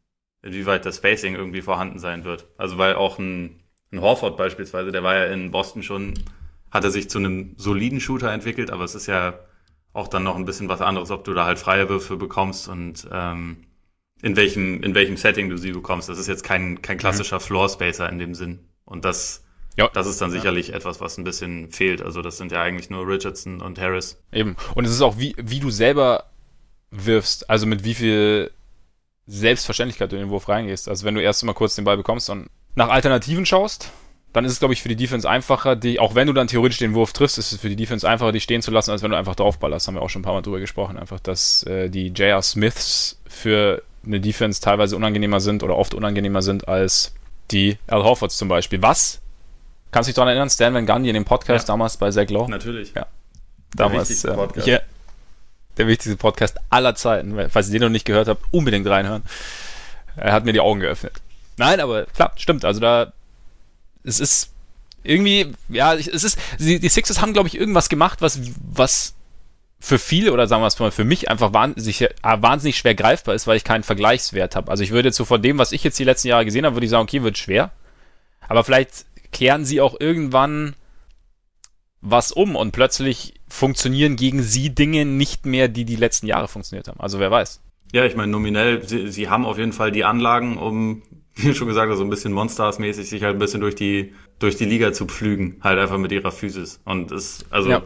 inwieweit 0.42 0.86
das 0.86 0.96
Spacing 0.96 1.34
irgendwie 1.34 1.62
vorhanden 1.62 1.98
sein 1.98 2.24
wird. 2.24 2.46
Also 2.56 2.78
weil 2.78 2.94
auch 2.94 3.18
ein, 3.18 3.62
ein 3.92 4.00
Horford 4.00 4.36
beispielsweise, 4.36 4.92
der 4.92 5.02
war 5.02 5.16
ja 5.16 5.24
in 5.26 5.50
Boston 5.50 5.82
schon, 5.82 6.14
hat 6.70 6.84
er 6.84 6.90
sich 6.90 7.10
zu 7.10 7.18
einem 7.18 7.54
soliden 7.56 8.00
Shooter 8.00 8.32
entwickelt, 8.32 8.70
aber 8.70 8.84
es 8.84 8.94
ist 8.94 9.06
ja 9.06 9.38
auch 9.92 10.08
dann 10.08 10.22
noch 10.22 10.36
ein 10.36 10.44
bisschen 10.44 10.68
was 10.68 10.80
anderes, 10.80 11.10
ob 11.10 11.24
du 11.24 11.34
da 11.34 11.44
halt 11.44 11.58
freie 11.58 11.88
Würfe 11.88 12.16
bekommst 12.16 12.68
und 12.68 13.08
ähm, 13.12 13.66
in 14.22 14.36
welchem, 14.36 14.82
in 14.82 14.94
welchem 14.94 15.16
Setting 15.16 15.48
du 15.48 15.56
sie 15.56 15.72
bekommst. 15.72 16.08
Das 16.08 16.18
ist 16.18 16.28
jetzt 16.28 16.44
kein, 16.44 16.80
kein 16.82 16.98
klassischer 16.98 17.36
mhm. 17.36 17.42
Floor 17.42 17.68
Spacer 17.68 18.08
in 18.08 18.18
dem 18.18 18.34
Sinn. 18.34 18.60
Und 18.84 19.04
das, 19.04 19.44
ja. 19.76 19.88
das 19.92 20.06
ist 20.06 20.20
dann 20.20 20.30
sicherlich 20.30 20.68
ja. 20.68 20.74
etwas, 20.74 21.00
was 21.00 21.18
ein 21.18 21.24
bisschen 21.24 21.70
fehlt. 21.70 22.02
Also 22.02 22.22
das 22.22 22.36
sind 22.36 22.52
ja 22.52 22.62
eigentlich 22.62 22.90
nur 22.90 23.06
Richardson 23.06 23.60
und 23.60 23.78
Harris. 23.78 24.20
Eben. 24.32 24.56
Und 24.74 24.84
es 24.84 24.92
ist 24.92 25.02
auch, 25.02 25.18
wie, 25.18 25.34
wie 25.38 25.60
du 25.60 25.70
selber 25.70 26.24
wirfst, 26.90 27.48
also 27.48 27.66
mit 27.66 27.84
wie 27.84 27.94
viel 27.94 28.50
Selbstverständlichkeit 29.26 30.10
du 30.10 30.16
in 30.16 30.22
den 30.22 30.30
Wurf 30.30 30.48
reingehst. 30.48 30.88
Also 30.88 31.06
wenn 31.06 31.14
du 31.14 31.22
erst 31.22 31.44
mal 31.44 31.52
kurz 31.52 31.76
den 31.76 31.84
Ball 31.84 31.96
bekommst 31.96 32.30
und 32.30 32.48
nach 32.74 32.88
Alternativen 32.88 33.46
schaust, 33.46 33.92
dann 34.32 34.44
ist 34.44 34.52
es, 34.52 34.58
glaube 34.60 34.74
ich, 34.74 34.82
für 34.82 34.88
die 34.88 34.96
Defense 34.96 35.28
einfacher, 35.28 35.74
die, 35.74 35.98
auch 35.98 36.14
wenn 36.14 36.26
du 36.26 36.32
dann 36.32 36.46
theoretisch 36.46 36.78
den 36.78 36.94
Wurf 36.94 37.12
triffst, 37.12 37.38
ist 37.38 37.52
es 37.52 37.60
für 37.60 37.68
die 37.68 37.76
Defense 37.76 38.08
einfacher, 38.08 38.32
die 38.32 38.40
stehen 38.40 38.62
zu 38.62 38.70
lassen, 38.70 38.90
als 38.90 39.02
wenn 39.02 39.10
du 39.10 39.16
einfach 39.16 39.34
draufballerst. 39.34 39.88
Haben 39.88 39.94
wir 39.94 40.02
auch 40.02 40.10
schon 40.10 40.20
ein 40.20 40.24
paar 40.24 40.34
Mal 40.34 40.42
drüber 40.42 40.60
gesprochen. 40.60 40.96
Einfach, 40.96 41.18
dass 41.20 41.64
äh, 41.64 41.88
die 41.88 42.08
J.R. 42.08 42.42
Smiths 42.42 43.20
für 43.26 43.82
eine 44.04 44.20
Defense 44.20 44.60
teilweise 44.60 44.96
unangenehmer 44.96 45.40
sind 45.40 45.62
oder 45.62 45.76
oft 45.76 45.94
unangenehmer 45.94 46.42
sind 46.42 46.68
als 46.68 47.12
die 47.50 47.76
Al 47.88 48.04
Horfords 48.04 48.36
zum 48.36 48.48
Beispiel. 48.48 48.80
Was? 48.82 49.20
Kannst 49.90 50.06
du 50.06 50.10
dich 50.10 50.14
daran 50.14 50.28
erinnern, 50.28 50.50
Stan 50.50 50.72
Van 50.72 50.86
Gundy 50.86 51.08
in 51.08 51.14
dem 51.14 51.24
Podcast 51.24 51.68
ja. 51.68 51.72
damals 51.72 51.96
bei 51.96 52.10
Zach 52.10 52.28
Lowe? 52.28 52.50
Natürlich. 52.50 52.92
Ja. 52.94 53.06
Damals. 53.74 54.08
Der 54.20 54.36
wichtigste, 54.36 54.72
äh, 54.72 54.80
der 55.76 55.86
wichtigste 55.86 56.16
Podcast 56.16 56.56
aller 56.70 56.94
Zeiten. 56.94 57.50
Falls 57.50 57.68
ihr 57.68 57.72
den 57.72 57.82
noch 57.82 57.88
nicht 57.88 58.04
gehört 58.04 58.28
habt, 58.28 58.44
unbedingt 58.52 58.86
reinhören. 58.86 59.22
Er 60.16 60.32
hat 60.32 60.44
mir 60.44 60.52
die 60.52 60.60
Augen 60.60 60.80
geöffnet. 60.80 61.14
Nein, 61.56 61.80
aber 61.80 62.04
klar, 62.06 62.32
stimmt. 62.36 62.64
Also 62.64 62.80
da, 62.80 63.12
es 64.04 64.20
ist 64.20 64.50
irgendwie, 65.02 65.52
ja, 65.68 65.94
es 65.94 66.06
ist, 66.06 66.38
die, 66.58 66.78
die 66.78 66.88
Sixers 66.88 67.20
haben, 67.20 67.32
glaube 67.32 67.48
ich, 67.48 67.58
irgendwas 67.58 67.88
gemacht, 67.88 68.20
was, 68.20 68.40
was 68.72 69.14
für 69.78 69.98
viele 69.98 70.32
oder 70.32 70.46
sagen 70.46 70.62
wir 70.62 70.66
es 70.66 70.78
mal 70.78 70.90
für 70.90 71.04
mich 71.04 71.30
einfach 71.30 71.52
wahnsinnig, 71.54 72.06
wahnsinnig 72.22 72.76
schwer 72.76 72.94
greifbar 72.94 73.34
ist, 73.34 73.46
weil 73.46 73.56
ich 73.56 73.64
keinen 73.64 73.82
Vergleichswert 73.82 74.56
habe. 74.56 74.70
Also 74.70 74.82
ich 74.82 74.90
würde 74.90 75.08
jetzt 75.08 75.16
so 75.16 75.24
von 75.24 75.40
dem, 75.40 75.58
was 75.58 75.72
ich 75.72 75.82
jetzt 75.84 75.98
die 75.98 76.04
letzten 76.04 76.28
Jahre 76.28 76.44
gesehen 76.44 76.66
habe, 76.66 76.76
würde 76.76 76.84
ich 76.84 76.90
sagen, 76.90 77.04
okay, 77.04 77.22
wird 77.22 77.38
schwer. 77.38 77.70
Aber 78.46 78.62
vielleicht 78.64 79.06
kehren 79.32 79.64
sie 79.64 79.80
auch 79.80 79.98
irgendwann 79.98 80.74
was 82.00 82.32
um 82.32 82.56
und 82.56 82.72
plötzlich 82.72 83.34
funktionieren 83.48 84.16
gegen 84.16 84.42
sie 84.42 84.74
Dinge 84.74 85.04
nicht 85.04 85.44
mehr, 85.44 85.68
die 85.68 85.84
die 85.84 85.96
letzten 85.96 86.26
Jahre 86.26 86.48
funktioniert 86.48 86.88
haben. 86.88 87.00
Also 87.00 87.20
wer 87.20 87.30
weiß. 87.30 87.60
Ja, 87.92 88.04
ich 88.04 88.16
meine, 88.16 88.32
nominell, 88.32 88.86
sie, 88.86 89.08
sie 89.08 89.28
haben 89.28 89.44
auf 89.44 89.58
jeden 89.58 89.72
Fall 89.72 89.90
die 89.90 90.04
Anlagen, 90.04 90.56
um, 90.56 91.02
wie 91.36 91.54
schon 91.54 91.68
gesagt, 91.68 91.94
so 91.96 92.02
ein 92.02 92.10
bisschen 92.10 92.32
Monsters-mäßig 92.32 93.08
sich 93.08 93.22
halt 93.22 93.36
ein 93.36 93.38
bisschen 93.38 93.60
durch 93.60 93.74
die, 93.74 94.14
durch 94.38 94.56
die 94.56 94.64
Liga 94.64 94.92
zu 94.92 95.06
pflügen, 95.06 95.58
halt 95.62 95.78
einfach 95.78 95.98
mit 95.98 96.12
ihrer 96.12 96.32
Physis. 96.32 96.80
Und 96.84 97.12
es, 97.12 97.44
also, 97.50 97.70
ja 97.70 97.82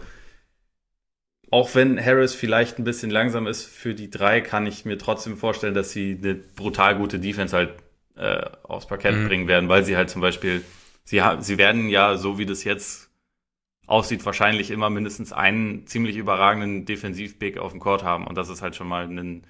auch 1.55 1.73
wenn 1.77 2.05
Harris 2.05 2.35
vielleicht 2.35 2.81
ein 2.81 2.85
bisschen 2.85 3.11
langsam 3.11 3.47
ist 3.47 3.65
für 3.65 3.95
die 3.95 4.11
drei, 4.11 4.41
kann 4.41 4.67
ich 4.67 4.85
mir 4.85 4.99
trotzdem 4.99 5.37
vorstellen, 5.37 5.73
dass 5.73 5.93
sie 5.93 6.19
eine 6.21 6.35
brutal 6.35 6.97
gute 6.97 7.21
Defense 7.21 7.57
halt 7.57 7.75
äh, 8.17 8.45
aufs 8.65 8.89
Parkett 8.89 9.15
mhm. 9.15 9.29
bringen 9.29 9.47
werden, 9.47 9.69
weil 9.69 9.85
sie 9.85 9.97
halt 9.97 10.11
zum 10.11 10.21
Beispiel, 10.21 10.63
sie, 11.05 11.23
sie 11.41 11.59
werden 11.59 11.89
ja, 11.89 12.17
so 12.17 12.39
wie 12.39 12.47
das 12.47 12.65
jetzt 12.65 13.11
aussieht, 13.87 14.25
wahrscheinlich 14.25 14.71
immer 14.71 14.91
mindestens 14.91 15.33
einen 15.33 15.87
ziemlich 15.87 16.17
überragenden 16.17 16.87
Defensivpick 16.87 17.59
auf 17.59 17.73
dem 17.73 17.81
Court 17.81 18.03
haben. 18.03 18.27
Und 18.27 18.37
das 18.37 18.49
ist 18.49 18.63
halt 18.63 18.77
schon 18.77 18.89
mal 18.89 19.07
ein 19.07 19.47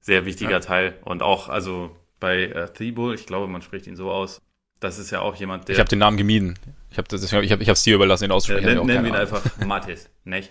sehr 0.00 0.24
wichtiger 0.26 0.50
ja. 0.50 0.60
Teil. 0.60 0.98
Und 1.04 1.22
auch, 1.22 1.48
also 1.48 1.96
bei 2.18 2.44
äh, 2.44 2.72
Thibault, 2.72 3.18
ich 3.18 3.26
glaube, 3.26 3.46
man 3.46 3.62
spricht 3.62 3.86
ihn 3.86 3.96
so 3.96 4.10
aus, 4.10 4.40
das 4.80 4.98
ist 4.98 5.10
ja 5.10 5.20
auch 5.20 5.36
jemand, 5.36 5.68
der. 5.68 5.74
Ich 5.74 5.78
habe 5.78 5.88
den 5.88 5.98
Namen 5.98 6.16
gemieden. 6.16 6.58
Ich 6.90 6.98
habe 6.98 7.14
ich 7.14 7.32
habe, 7.32 7.44
ich 7.44 7.52
habe 7.52 7.72
es 7.72 7.82
dir 7.82 7.94
überlassen, 7.94 8.24
ihn 8.24 8.32
auszusprechen. 8.32 8.68
Äh, 8.68 8.74
nennen 8.84 9.04
wir 9.04 9.10
ihn 9.10 9.14
einfach 9.14 9.42
Matis, 9.64 10.08
nicht? 10.24 10.50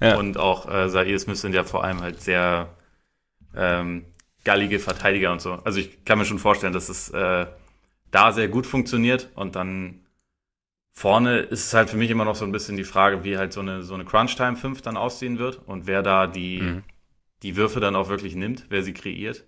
Ja. 0.00 0.16
Und 0.16 0.38
auch 0.38 0.66
äh, 0.66 0.88
Zaire 0.88 1.18
Smith 1.18 1.40
sind 1.40 1.54
ja 1.54 1.64
vor 1.64 1.82
allem 1.82 2.00
halt 2.00 2.22
sehr 2.22 2.68
ähm, 3.56 4.04
gallige 4.44 4.78
Verteidiger 4.78 5.32
und 5.32 5.40
so. 5.40 5.54
Also 5.64 5.80
ich 5.80 6.04
kann 6.04 6.18
mir 6.18 6.24
schon 6.24 6.38
vorstellen, 6.38 6.72
dass 6.72 6.88
es 6.88 7.10
äh, 7.10 7.46
da 8.10 8.32
sehr 8.32 8.48
gut 8.48 8.66
funktioniert 8.66 9.28
und 9.34 9.56
dann 9.56 10.00
vorne 10.92 11.38
ist 11.38 11.66
es 11.66 11.74
halt 11.74 11.90
für 11.90 11.96
mich 11.96 12.10
immer 12.10 12.24
noch 12.24 12.34
so 12.34 12.44
ein 12.44 12.52
bisschen 12.52 12.76
die 12.76 12.84
Frage, 12.84 13.24
wie 13.24 13.38
halt 13.38 13.52
so 13.52 13.60
eine, 13.60 13.82
so 13.82 13.94
eine 13.94 14.04
Crunch-Time 14.04 14.56
5 14.56 14.82
dann 14.82 14.96
aussehen 14.96 15.38
wird 15.38 15.60
und 15.66 15.86
wer 15.86 16.02
da 16.02 16.26
die, 16.26 16.60
mhm. 16.60 16.82
die 17.42 17.56
Würfe 17.56 17.80
dann 17.80 17.96
auch 17.96 18.08
wirklich 18.08 18.34
nimmt, 18.34 18.66
wer 18.68 18.82
sie 18.82 18.92
kreiert. 18.92 19.44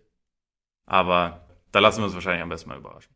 Aber 0.87 1.46
da 1.72 1.81
lassen 1.81 2.01
wir 2.01 2.05
uns 2.05 2.14
wahrscheinlich 2.14 2.42
am 2.42 2.48
besten 2.48 2.68
mal 2.68 2.79
überraschen. 2.79 3.12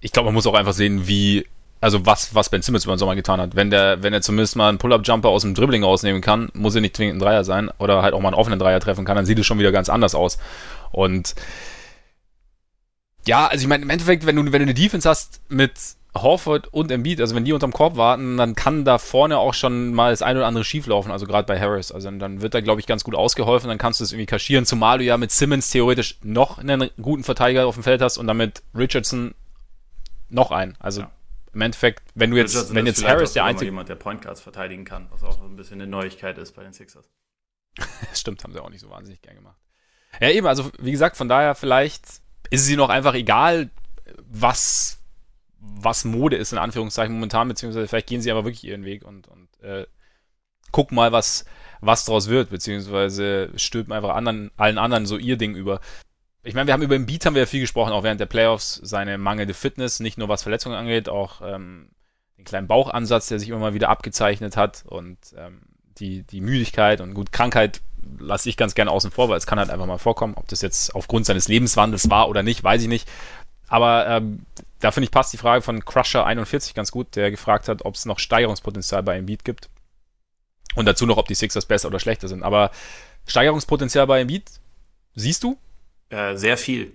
Ich 0.00 0.12
glaube, 0.12 0.26
man 0.26 0.34
muss 0.34 0.46
auch 0.46 0.54
einfach 0.54 0.72
sehen, 0.72 1.06
wie 1.06 1.46
also 1.80 2.06
was, 2.06 2.34
was 2.34 2.48
Ben 2.48 2.62
Simmons 2.62 2.84
über 2.84 2.94
den 2.94 2.98
Sommer 2.98 3.14
getan 3.14 3.40
hat. 3.40 3.54
Wenn 3.54 3.70
der, 3.70 4.02
wenn 4.02 4.12
er 4.12 4.22
zumindest 4.22 4.56
mal 4.56 4.68
einen 4.68 4.78
Pull-Up-Jumper 4.78 5.28
aus 5.28 5.42
dem 5.42 5.54
Dribbling 5.54 5.84
rausnehmen 5.84 6.22
kann, 6.22 6.48
muss 6.54 6.74
er 6.74 6.80
nicht 6.80 6.96
zwingend 6.96 7.16
ein 7.16 7.20
Dreier 7.20 7.44
sein 7.44 7.70
oder 7.78 8.02
halt 8.02 8.14
auch 8.14 8.20
mal 8.20 8.28
einen 8.28 8.36
offenen 8.36 8.58
Dreier 8.58 8.80
treffen 8.80 9.04
kann, 9.04 9.16
dann 9.16 9.26
sieht 9.26 9.38
es 9.38 9.46
schon 9.46 9.58
wieder 9.58 9.72
ganz 9.72 9.88
anders 9.88 10.14
aus. 10.14 10.38
Und 10.90 11.34
ja, 13.26 13.46
also 13.46 13.62
ich 13.62 13.68
meine, 13.68 13.82
im 13.82 13.90
Endeffekt, 13.90 14.26
wenn 14.26 14.36
du, 14.36 14.44
wenn 14.44 14.52
du 14.52 14.58
eine 14.62 14.74
Defense 14.74 15.08
hast 15.08 15.40
mit 15.48 15.72
Horford 16.14 16.72
und 16.72 16.90
Embiid, 16.90 17.20
also 17.20 17.34
wenn 17.34 17.44
die 17.44 17.52
unterm 17.52 17.72
Korb 17.72 17.96
warten, 17.96 18.36
dann 18.36 18.54
kann 18.54 18.84
da 18.84 18.98
vorne 18.98 19.38
auch 19.38 19.52
schon 19.52 19.92
mal 19.92 20.12
das 20.12 20.22
eine 20.22 20.38
oder 20.38 20.46
andere 20.46 20.64
schieflaufen, 20.64 21.12
also 21.12 21.26
gerade 21.26 21.46
bei 21.46 21.60
Harris. 21.60 21.92
Also 21.92 22.10
dann 22.10 22.40
wird 22.40 22.54
da, 22.54 22.60
glaube 22.60 22.80
ich, 22.80 22.86
ganz 22.86 23.04
gut 23.04 23.14
ausgeholfen, 23.14 23.68
dann 23.68 23.78
kannst 23.78 24.00
du 24.00 24.04
es 24.04 24.12
irgendwie 24.12 24.26
kaschieren, 24.26 24.64
zumal 24.64 24.98
du 24.98 25.04
ja 25.04 25.16
mit 25.18 25.30
Simmons 25.30 25.70
theoretisch 25.70 26.18
noch 26.22 26.58
einen 26.58 26.90
guten 27.00 27.24
Verteidiger 27.24 27.66
auf 27.66 27.74
dem 27.74 27.82
Feld 27.82 28.00
hast 28.00 28.16
und 28.18 28.26
damit 28.26 28.62
Richardson 28.74 29.34
noch 30.30 30.50
einen. 30.50 30.74
Also 30.78 31.02
ja 31.02 31.10
im 31.56 31.62
Endeffekt, 31.62 32.02
wenn 32.14 32.30
du 32.30 32.36
jetzt, 32.36 32.74
wenn 32.74 32.84
jetzt 32.84 33.02
Harris 33.02 33.32
der 33.32 33.44
einzige. 33.44 33.70
jemand, 33.70 33.88
der 33.88 33.94
Point 33.94 34.20
Guards 34.20 34.42
verteidigen 34.42 34.84
kann, 34.84 35.08
was 35.10 35.22
auch 35.22 35.42
ein 35.42 35.56
bisschen 35.56 35.80
eine 35.80 35.90
Neuigkeit 35.90 36.36
ist 36.36 36.52
bei 36.52 36.62
den 36.62 36.74
Sixers. 36.74 37.08
Stimmt, 38.12 38.44
haben 38.44 38.52
sie 38.52 38.62
auch 38.62 38.68
nicht 38.68 38.82
so 38.82 38.90
wahnsinnig 38.90 39.22
gern 39.22 39.36
gemacht. 39.36 39.56
Ja, 40.20 40.28
eben, 40.28 40.46
also 40.46 40.70
wie 40.78 40.92
gesagt, 40.92 41.16
von 41.16 41.30
daher 41.30 41.54
vielleicht 41.54 42.20
ist 42.50 42.62
es 42.62 42.70
ihnen 42.70 42.80
auch 42.80 42.88
einfach 42.88 43.14
egal, 43.14 43.70
was, 44.28 44.98
was 45.58 46.04
Mode 46.04 46.36
ist, 46.36 46.52
in 46.52 46.58
Anführungszeichen 46.58 47.14
momentan, 47.14 47.48
beziehungsweise 47.48 47.88
vielleicht 47.88 48.08
gehen 48.08 48.20
sie 48.20 48.30
aber 48.30 48.44
wirklich 48.44 48.64
ihren 48.64 48.84
Weg 48.84 49.04
und, 49.04 49.28
und 49.28 49.48
äh, 49.62 49.86
gucken 50.70 50.96
mal, 50.96 51.12
was, 51.12 51.44
was 51.80 52.04
draus 52.04 52.28
wird, 52.28 52.50
beziehungsweise 52.50 53.50
stülpen 53.56 53.92
einfach 53.92 54.14
anderen, 54.14 54.50
allen 54.56 54.78
anderen 54.78 55.06
so 55.06 55.16
ihr 55.16 55.36
Ding 55.36 55.54
über. 55.54 55.80
Ich 56.42 56.54
meine, 56.54 56.68
wir 56.68 56.74
haben 56.74 56.82
über 56.82 56.96
den 56.96 57.06
Beat 57.06 57.26
haben 57.26 57.34
wir 57.34 57.42
ja 57.42 57.46
viel 57.46 57.60
gesprochen, 57.60 57.92
auch 57.92 58.04
während 58.04 58.20
der 58.20 58.26
Playoffs, 58.26 58.80
seine 58.82 59.18
mangelnde 59.18 59.54
Fitness, 59.54 60.00
nicht 60.00 60.18
nur 60.18 60.28
was 60.28 60.42
Verletzungen 60.42 60.76
angeht, 60.76 61.08
auch 61.08 61.40
ähm, 61.42 61.90
den 62.38 62.44
kleinen 62.44 62.68
Bauchansatz, 62.68 63.28
der 63.28 63.40
sich 63.40 63.48
immer 63.48 63.58
mal 63.58 63.74
wieder 63.74 63.88
abgezeichnet 63.88 64.56
hat 64.56 64.84
und 64.86 65.18
ähm, 65.36 65.62
die, 65.98 66.22
die 66.22 66.40
Müdigkeit 66.40 67.00
und 67.00 67.14
gut, 67.14 67.32
Krankheit 67.32 67.80
lasse 68.18 68.48
ich 68.48 68.56
ganz 68.56 68.74
gerne 68.74 68.90
außen 68.90 69.10
vor, 69.10 69.28
weil 69.28 69.38
es 69.38 69.46
kann 69.46 69.58
halt 69.58 69.70
einfach 69.70 69.86
mal 69.86 69.98
vorkommen, 69.98 70.34
ob 70.36 70.48
das 70.48 70.62
jetzt 70.62 70.94
aufgrund 70.94 71.26
seines 71.26 71.48
Lebenswandels 71.48 72.10
war 72.10 72.28
oder 72.28 72.42
nicht, 72.42 72.62
weiß 72.62 72.82
ich 72.82 72.88
nicht. 72.88 73.08
Aber 73.68 74.06
ähm, 74.06 74.46
da 74.80 74.90
finde 74.90 75.06
ich 75.06 75.10
passt 75.10 75.32
die 75.32 75.38
Frage 75.38 75.62
von 75.62 75.82
Crusher41 75.82 76.74
ganz 76.74 76.92
gut, 76.92 77.16
der 77.16 77.30
gefragt 77.30 77.68
hat, 77.68 77.84
ob 77.84 77.94
es 77.94 78.04
noch 78.04 78.18
Steigerungspotenzial 78.18 79.02
bei 79.02 79.18
Embiid 79.18 79.44
gibt. 79.44 79.68
Und 80.74 80.86
dazu 80.86 81.06
noch, 81.06 81.16
ob 81.16 81.26
die 81.26 81.34
Sixers 81.34 81.66
besser 81.66 81.88
oder 81.88 81.98
schlechter 81.98 82.28
sind. 82.28 82.42
Aber 82.42 82.70
Steigerungspotenzial 83.26 84.06
bei 84.06 84.20
Embiid 84.20 84.44
siehst 85.14 85.42
du? 85.42 85.58
Äh, 86.10 86.36
sehr 86.36 86.56
viel. 86.56 86.92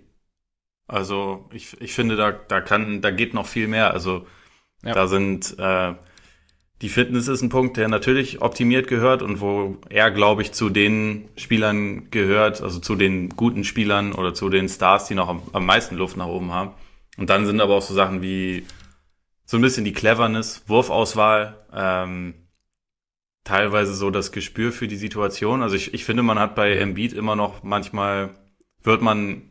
Also 0.87 1.49
ich, 1.51 1.79
ich 1.81 1.93
finde, 1.93 2.15
da, 2.15 2.31
da 2.31 2.61
kann, 2.61 3.01
da 3.01 3.11
geht 3.11 3.33
noch 3.33 3.47
viel 3.47 3.67
mehr. 3.67 3.91
Also 3.91 4.27
ja. 4.83 4.93
da 4.93 5.07
sind 5.07 5.57
äh, 5.57 5.93
die 6.81 6.89
Fitness 6.89 7.27
ist 7.27 7.43
ein 7.43 7.49
Punkt, 7.49 7.77
der 7.77 7.87
natürlich 7.87 8.41
optimiert 8.41 8.87
gehört 8.87 9.21
und 9.21 9.39
wo 9.39 9.77
er, 9.89 10.09
glaube 10.09 10.41
ich, 10.41 10.51
zu 10.51 10.69
den 10.69 11.29
Spielern 11.37 12.09
gehört, 12.09 12.61
also 12.61 12.79
zu 12.79 12.95
den 12.95 13.29
guten 13.29 13.63
Spielern 13.63 14.13
oder 14.13 14.33
zu 14.33 14.49
den 14.49 14.67
Stars, 14.67 15.07
die 15.07 15.13
noch 15.13 15.29
am, 15.29 15.43
am 15.53 15.65
meisten 15.65 15.95
Luft 15.95 16.17
nach 16.17 16.27
oben 16.27 16.51
haben. 16.51 16.71
Und 17.17 17.29
dann 17.29 17.45
sind 17.45 17.61
aber 17.61 17.75
auch 17.75 17.81
so 17.83 17.93
Sachen 17.93 18.23
wie 18.23 18.65
so 19.45 19.57
ein 19.57 19.61
bisschen 19.61 19.85
die 19.85 19.93
Cleverness, 19.93 20.63
Wurfauswahl, 20.67 21.65
ähm, 21.71 22.33
teilweise 23.43 23.93
so 23.93 24.09
das 24.09 24.31
Gespür 24.31 24.71
für 24.71 24.87
die 24.87 24.95
Situation. 24.95 25.61
Also 25.61 25.75
ich, 25.75 25.93
ich 25.93 26.03
finde, 26.03 26.23
man 26.23 26.39
hat 26.39 26.55
bei 26.55 26.75
Embiid 26.77 27.13
immer 27.13 27.35
noch 27.35 27.61
manchmal 27.61 28.31
wird 28.83 29.03
man 29.03 29.50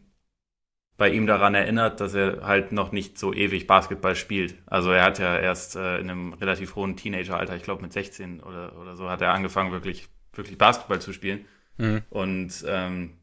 bei 1.01 1.09
ihm 1.09 1.27
daran 1.27 1.55
erinnert, 1.55 1.99
dass 2.03 2.13
er 2.13 2.43
halt 2.43 2.73
noch 2.73 2.93
nicht 2.93 3.19
so 3.19 3.33
ewig 3.33 3.67
Basketball 3.67 4.15
spielt. 4.15 4.57
Also 4.67 4.91
er 4.91 5.03
hat 5.03 5.19
ja 5.19 5.39
erst 5.39 5.75
äh, 5.75 5.97
in 5.97 6.11
einem 6.11 6.35
relativ 6.35 6.77
hohen 6.77 6.95
Teenageralter, 6.95 7.57
ich 7.57 7.63
glaube 7.63 7.81
mit 7.81 7.95
16 7.95 8.41
oder, 8.41 8.79
oder 8.79 8.97
so, 8.97 9.09
hat 9.09 9.23
er 9.23 9.33
angefangen, 9.33 9.73
wirklich, 9.73 10.09
wirklich 10.35 10.59
Basketball 10.59 11.01
zu 11.01 11.15
spielen. 11.15 11.47
Mhm. 11.79 12.03
Und 12.11 12.67
ähm, 12.69 13.15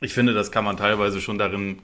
ich 0.00 0.14
finde, 0.14 0.34
das 0.34 0.52
kann 0.52 0.64
man 0.64 0.76
teilweise 0.76 1.20
schon 1.20 1.36
darin 1.36 1.82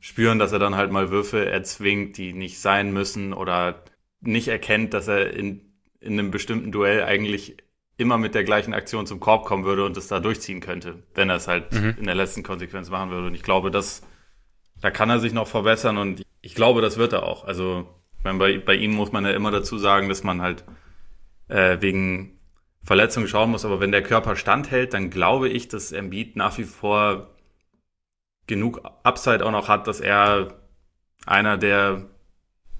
spüren, 0.00 0.38
dass 0.38 0.52
er 0.52 0.58
dann 0.58 0.76
halt 0.76 0.92
mal 0.92 1.10
Würfe 1.10 1.44
erzwingt, 1.44 2.16
die 2.16 2.32
nicht 2.32 2.58
sein 2.58 2.90
müssen 2.90 3.34
oder 3.34 3.84
nicht 4.22 4.48
erkennt, 4.48 4.94
dass 4.94 5.08
er 5.08 5.34
in, 5.34 5.60
in 6.00 6.14
einem 6.14 6.30
bestimmten 6.30 6.72
Duell 6.72 7.04
eigentlich 7.04 7.58
immer 7.98 8.16
mit 8.16 8.34
der 8.34 8.44
gleichen 8.44 8.72
Aktion 8.72 9.06
zum 9.06 9.20
Korb 9.20 9.44
kommen 9.44 9.64
würde 9.64 9.84
und 9.84 9.94
es 9.98 10.08
da 10.08 10.20
durchziehen 10.20 10.60
könnte, 10.60 11.02
wenn 11.14 11.28
er 11.28 11.36
es 11.36 11.48
halt 11.48 11.70
mhm. 11.74 11.96
in 11.98 12.06
der 12.06 12.14
letzten 12.14 12.42
Konsequenz 12.42 12.88
machen 12.88 13.10
würde. 13.10 13.26
Und 13.26 13.34
ich 13.34 13.42
glaube, 13.42 13.70
das, 13.70 14.00
da 14.80 14.90
kann 14.90 15.10
er 15.10 15.20
sich 15.20 15.32
noch 15.32 15.48
verbessern 15.48 15.98
und 15.98 16.22
ich 16.40 16.54
glaube, 16.54 16.80
das 16.80 16.98
wird 16.98 17.12
er 17.12 17.24
auch. 17.24 17.44
Also 17.44 17.88
bei, 18.22 18.58
bei 18.58 18.74
ihm 18.74 18.92
muss 18.92 19.12
man 19.12 19.24
ja 19.24 19.32
immer 19.32 19.50
dazu 19.50 19.78
sagen, 19.78 20.08
dass 20.08 20.24
man 20.24 20.42
halt 20.42 20.64
äh, 21.48 21.78
wegen 21.80 22.38
Verletzungen 22.82 23.28
schauen 23.28 23.50
muss, 23.50 23.64
aber 23.64 23.80
wenn 23.80 23.92
der 23.92 24.02
Körper 24.02 24.36
standhält, 24.36 24.94
dann 24.94 25.10
glaube 25.10 25.48
ich, 25.48 25.68
dass 25.68 25.92
Embiid 25.92 26.36
nach 26.36 26.56
wie 26.58 26.64
vor 26.64 27.34
genug 28.46 28.80
Upside 29.02 29.44
auch 29.44 29.50
noch 29.50 29.68
hat, 29.68 29.86
dass 29.86 30.00
er 30.00 30.54
einer 31.26 31.58
der 31.58 32.06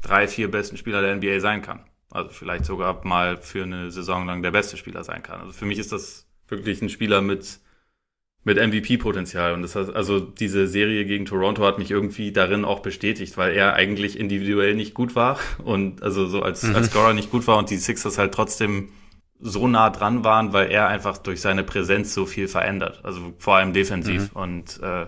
drei, 0.02 0.28
vier 0.28 0.50
besten 0.50 0.76
Spieler 0.76 1.02
der 1.02 1.16
NBA 1.16 1.40
sein 1.40 1.62
kann. 1.62 1.84
Also 2.10 2.30
vielleicht 2.30 2.64
sogar 2.64 3.04
mal 3.04 3.36
für 3.36 3.64
eine 3.64 3.90
Saison 3.90 4.26
lang 4.26 4.42
der 4.42 4.50
beste 4.50 4.76
Spieler 4.76 5.04
sein 5.04 5.22
kann. 5.22 5.40
Also 5.40 5.52
für 5.52 5.66
mich 5.66 5.78
ist 5.78 5.92
das 5.92 6.26
wirklich 6.48 6.80
ein 6.80 6.88
Spieler 6.88 7.20
mit 7.20 7.60
mit 8.44 8.56
MVP-Potenzial. 8.56 9.52
Und 9.52 9.62
das 9.62 9.76
heißt, 9.76 9.94
also 9.94 10.20
diese 10.20 10.66
Serie 10.66 11.04
gegen 11.04 11.26
Toronto 11.26 11.64
hat 11.64 11.78
mich 11.78 11.90
irgendwie 11.90 12.32
darin 12.32 12.64
auch 12.64 12.80
bestätigt, 12.80 13.36
weil 13.36 13.54
er 13.54 13.74
eigentlich 13.74 14.18
individuell 14.18 14.74
nicht 14.74 14.94
gut 14.94 15.14
war 15.14 15.38
und 15.64 16.02
also 16.02 16.26
so 16.26 16.42
als, 16.42 16.62
mhm. 16.62 16.76
als 16.76 16.86
Scorer 16.88 17.12
nicht 17.12 17.30
gut 17.30 17.46
war 17.46 17.58
und 17.58 17.70
die 17.70 17.76
Sixers 17.76 18.18
halt 18.18 18.32
trotzdem 18.32 18.90
so 19.40 19.68
nah 19.68 19.90
dran 19.90 20.24
waren, 20.24 20.52
weil 20.52 20.70
er 20.70 20.88
einfach 20.88 21.18
durch 21.18 21.40
seine 21.40 21.62
Präsenz 21.62 22.14
so 22.14 22.26
viel 22.26 22.48
verändert. 22.48 23.04
Also 23.04 23.34
vor 23.38 23.56
allem 23.56 23.72
defensiv. 23.72 24.34
Mhm. 24.34 24.40
Und 24.40 24.80
äh, 24.82 25.06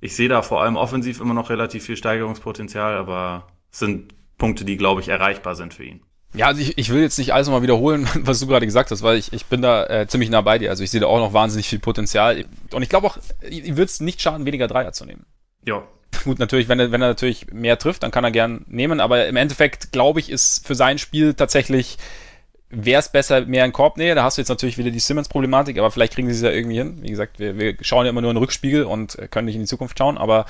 ich 0.00 0.14
sehe 0.14 0.28
da 0.28 0.42
vor 0.42 0.62
allem 0.62 0.76
offensiv 0.76 1.20
immer 1.20 1.34
noch 1.34 1.50
relativ 1.50 1.84
viel 1.84 1.96
Steigerungspotenzial, 1.96 2.96
aber 2.96 3.48
es 3.70 3.80
sind 3.80 4.14
Punkte, 4.38 4.64
die, 4.64 4.76
glaube 4.76 5.00
ich, 5.00 5.08
erreichbar 5.08 5.54
sind 5.54 5.74
für 5.74 5.84
ihn. 5.84 6.05
Ja, 6.36 6.48
also 6.48 6.60
ich, 6.60 6.76
ich 6.76 6.90
will 6.90 7.00
jetzt 7.00 7.18
nicht 7.18 7.32
alles 7.32 7.46
nochmal 7.46 7.62
wiederholen, 7.62 8.08
was 8.20 8.40
du 8.40 8.46
gerade 8.46 8.66
gesagt 8.66 8.90
hast, 8.90 9.02
weil 9.02 9.16
ich, 9.16 9.32
ich 9.32 9.46
bin 9.46 9.62
da 9.62 9.84
äh, 9.86 10.06
ziemlich 10.06 10.30
nah 10.30 10.42
bei 10.42 10.58
dir. 10.58 10.70
Also 10.70 10.84
ich 10.84 10.90
sehe 10.90 11.00
da 11.00 11.06
auch 11.06 11.18
noch 11.18 11.32
wahnsinnig 11.32 11.68
viel 11.68 11.78
Potenzial. 11.78 12.44
Und 12.72 12.82
ich 12.82 12.88
glaube 12.88 13.06
auch, 13.06 13.16
ihm 13.48 13.76
wird 13.76 13.88
es 13.88 14.00
nicht 14.00 14.20
schaden, 14.20 14.46
weniger 14.46 14.68
Dreier 14.68 14.92
zu 14.92 15.06
nehmen. 15.06 15.24
Ja. 15.64 15.82
Gut, 16.24 16.38
natürlich, 16.38 16.68
wenn 16.68 16.78
er, 16.78 16.92
wenn 16.92 17.02
er 17.02 17.08
natürlich 17.08 17.52
mehr 17.52 17.78
trifft, 17.78 18.02
dann 18.02 18.10
kann 18.10 18.24
er 18.24 18.30
gern 18.30 18.64
nehmen. 18.68 19.00
Aber 19.00 19.26
im 19.26 19.36
Endeffekt, 19.36 19.92
glaube 19.92 20.20
ich, 20.20 20.30
ist 20.30 20.66
für 20.66 20.74
sein 20.74 20.98
Spiel 20.98 21.32
tatsächlich, 21.34 21.96
wäre 22.68 23.00
es 23.00 23.08
besser, 23.08 23.46
mehr 23.46 23.64
in 23.64 23.72
Korbnähe. 23.72 24.14
Da 24.14 24.22
hast 24.22 24.36
du 24.36 24.42
jetzt 24.42 24.50
natürlich 24.50 24.76
wieder 24.76 24.90
die 24.90 25.00
Simmons-Problematik, 25.00 25.78
aber 25.78 25.90
vielleicht 25.90 26.14
kriegen 26.14 26.28
sie 26.28 26.34
es 26.34 26.42
ja 26.42 26.50
irgendwie 26.50 26.76
hin. 26.76 26.98
Wie 27.00 27.10
gesagt, 27.10 27.38
wir, 27.38 27.58
wir 27.58 27.76
schauen 27.80 28.04
ja 28.04 28.10
immer 28.10 28.20
nur 28.20 28.30
in 28.30 28.36
den 28.36 28.42
Rückspiegel 28.42 28.84
und 28.84 29.16
können 29.30 29.46
nicht 29.46 29.54
in 29.54 29.62
die 29.62 29.68
Zukunft 29.68 29.98
schauen. 29.98 30.18
Aber 30.18 30.44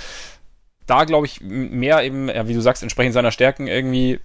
da 0.86 1.04
glaube 1.04 1.26
ich 1.26 1.40
mehr 1.40 2.02
eben, 2.02 2.28
ja, 2.28 2.48
wie 2.48 2.54
du 2.54 2.60
sagst, 2.60 2.82
entsprechend 2.82 3.14
seiner 3.14 3.32
Stärken 3.32 3.68
irgendwie 3.68 4.18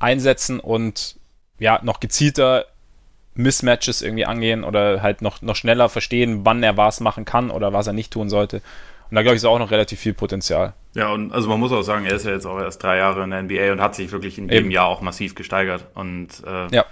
einsetzen 0.00 0.58
und 0.58 1.16
ja, 1.58 1.80
noch 1.82 2.00
gezielter 2.00 2.66
Mismatches 3.34 4.02
irgendwie 4.02 4.26
angehen 4.26 4.64
oder 4.64 5.02
halt 5.02 5.22
noch, 5.22 5.40
noch 5.42 5.56
schneller 5.56 5.88
verstehen, 5.88 6.44
wann 6.44 6.62
er 6.62 6.76
was 6.76 7.00
machen 7.00 7.24
kann 7.24 7.50
oder 7.50 7.72
was 7.72 7.86
er 7.86 7.92
nicht 7.92 8.12
tun 8.12 8.28
sollte. 8.28 8.62
Und 9.10 9.16
da 9.16 9.22
glaube 9.22 9.34
ich, 9.34 9.42
ist 9.42 9.44
auch 9.44 9.58
noch 9.58 9.70
relativ 9.70 10.00
viel 10.00 10.14
Potenzial. 10.14 10.72
Ja, 10.94 11.12
und 11.12 11.32
also 11.32 11.48
man 11.48 11.58
muss 11.58 11.72
auch 11.72 11.82
sagen, 11.82 12.06
er 12.06 12.14
ist 12.14 12.26
ja 12.26 12.32
jetzt 12.32 12.46
auch 12.46 12.60
erst 12.60 12.82
drei 12.82 12.98
Jahre 12.98 13.24
in 13.24 13.30
der 13.30 13.42
NBA 13.42 13.72
und 13.72 13.80
hat 13.80 13.94
sich 13.94 14.10
wirklich 14.12 14.38
in 14.38 14.48
jedem 14.48 14.70
Jahr 14.70 14.86
auch 14.86 15.00
massiv 15.00 15.34
gesteigert. 15.34 15.86
Und 15.94 16.28
äh, 16.46 16.74
ja. 16.74 16.84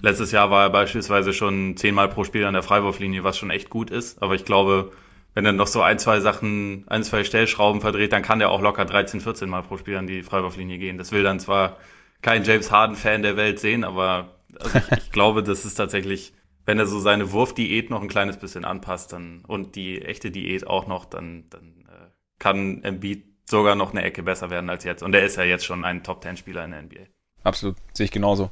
letztes 0.00 0.32
Jahr 0.32 0.50
war 0.50 0.64
er 0.64 0.70
beispielsweise 0.70 1.32
schon 1.32 1.76
zehnmal 1.76 2.08
pro 2.08 2.24
Spiel 2.24 2.44
an 2.44 2.54
der 2.54 2.62
Freiwurflinie, 2.62 3.24
was 3.24 3.38
schon 3.38 3.50
echt 3.50 3.70
gut 3.70 3.90
ist. 3.90 4.22
Aber 4.22 4.34
ich 4.34 4.44
glaube, 4.44 4.92
wenn 5.34 5.46
er 5.46 5.52
noch 5.52 5.66
so 5.66 5.80
ein, 5.80 5.98
zwei 5.98 6.20
Sachen, 6.20 6.84
ein, 6.88 7.04
zwei 7.04 7.24
Stellschrauben 7.24 7.80
verdreht, 7.80 8.12
dann 8.12 8.22
kann 8.22 8.38
der 8.38 8.50
auch 8.50 8.60
locker 8.60 8.84
13, 8.84 9.20
14 9.20 9.48
Mal 9.48 9.62
pro 9.62 9.78
Spiel 9.78 9.96
an 9.96 10.06
die 10.06 10.22
Freiwurflinie 10.22 10.76
gehen. 10.76 10.98
Das 10.98 11.10
will 11.10 11.22
dann 11.22 11.40
zwar 11.40 11.78
kein 12.22 12.44
James 12.44 12.70
Harden-Fan 12.70 13.22
der 13.22 13.36
Welt 13.36 13.60
sehen, 13.60 13.84
aber 13.84 14.38
also 14.58 14.78
ich, 14.78 14.98
ich 14.98 15.12
glaube, 15.12 15.42
das 15.42 15.64
ist 15.64 15.74
tatsächlich, 15.74 16.32
wenn 16.64 16.78
er 16.78 16.86
so 16.86 17.00
seine 17.00 17.32
Wurfdiät 17.32 17.90
noch 17.90 18.00
ein 18.00 18.08
kleines 18.08 18.36
bisschen 18.36 18.64
anpasst 18.64 19.12
dann 19.12 19.44
und 19.46 19.74
die 19.74 20.02
echte 20.02 20.30
Diät 20.30 20.66
auch 20.66 20.86
noch, 20.86 21.04
dann, 21.04 21.44
dann 21.50 21.84
äh, 21.88 22.10
kann 22.38 22.82
Embiid 22.82 23.24
sogar 23.44 23.74
noch 23.74 23.90
eine 23.90 24.02
Ecke 24.02 24.22
besser 24.22 24.50
werden 24.50 24.70
als 24.70 24.84
jetzt. 24.84 25.02
Und 25.02 25.14
er 25.14 25.24
ist 25.24 25.36
ja 25.36 25.42
jetzt 25.42 25.64
schon 25.64 25.84
ein 25.84 26.02
Top-10-Spieler 26.02 26.64
in 26.64 26.70
der 26.70 26.82
NBA. 26.82 27.00
Absolut, 27.42 27.76
sehe 27.92 28.04
ich 28.04 28.12
genauso. 28.12 28.50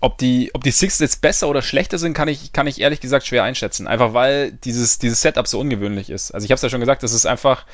Ob 0.00 0.18
die, 0.18 0.50
ob 0.54 0.62
die 0.62 0.70
Six 0.70 1.00
jetzt 1.00 1.22
besser 1.22 1.48
oder 1.48 1.62
schlechter 1.62 1.98
sind, 1.98 2.14
kann 2.14 2.28
ich, 2.28 2.52
kann 2.52 2.66
ich 2.66 2.80
ehrlich 2.80 3.00
gesagt 3.00 3.26
schwer 3.26 3.42
einschätzen. 3.42 3.88
Einfach 3.88 4.12
weil 4.12 4.52
dieses, 4.52 4.98
dieses 4.98 5.22
Setup 5.22 5.48
so 5.48 5.58
ungewöhnlich 5.58 6.10
ist. 6.10 6.30
Also 6.30 6.44
ich 6.44 6.50
habe 6.50 6.56
es 6.56 6.62
ja 6.62 6.68
schon 6.68 6.80
gesagt, 6.80 7.02
das 7.02 7.12
ist 7.12 7.26
einfach, 7.26 7.66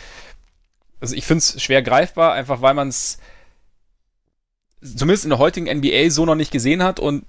also 1.00 1.14
ich 1.14 1.26
finde 1.26 1.40
es 1.40 1.62
schwer 1.62 1.82
greifbar, 1.82 2.32
einfach 2.32 2.62
weil 2.62 2.74
man 2.74 2.88
es 2.88 3.18
zumindest 4.84 5.24
in 5.24 5.30
der 5.30 5.38
heutigen 5.38 5.66
NBA 5.66 6.10
so 6.10 6.26
noch 6.26 6.34
nicht 6.34 6.50
gesehen 6.50 6.82
hat 6.82 7.00
und 7.00 7.24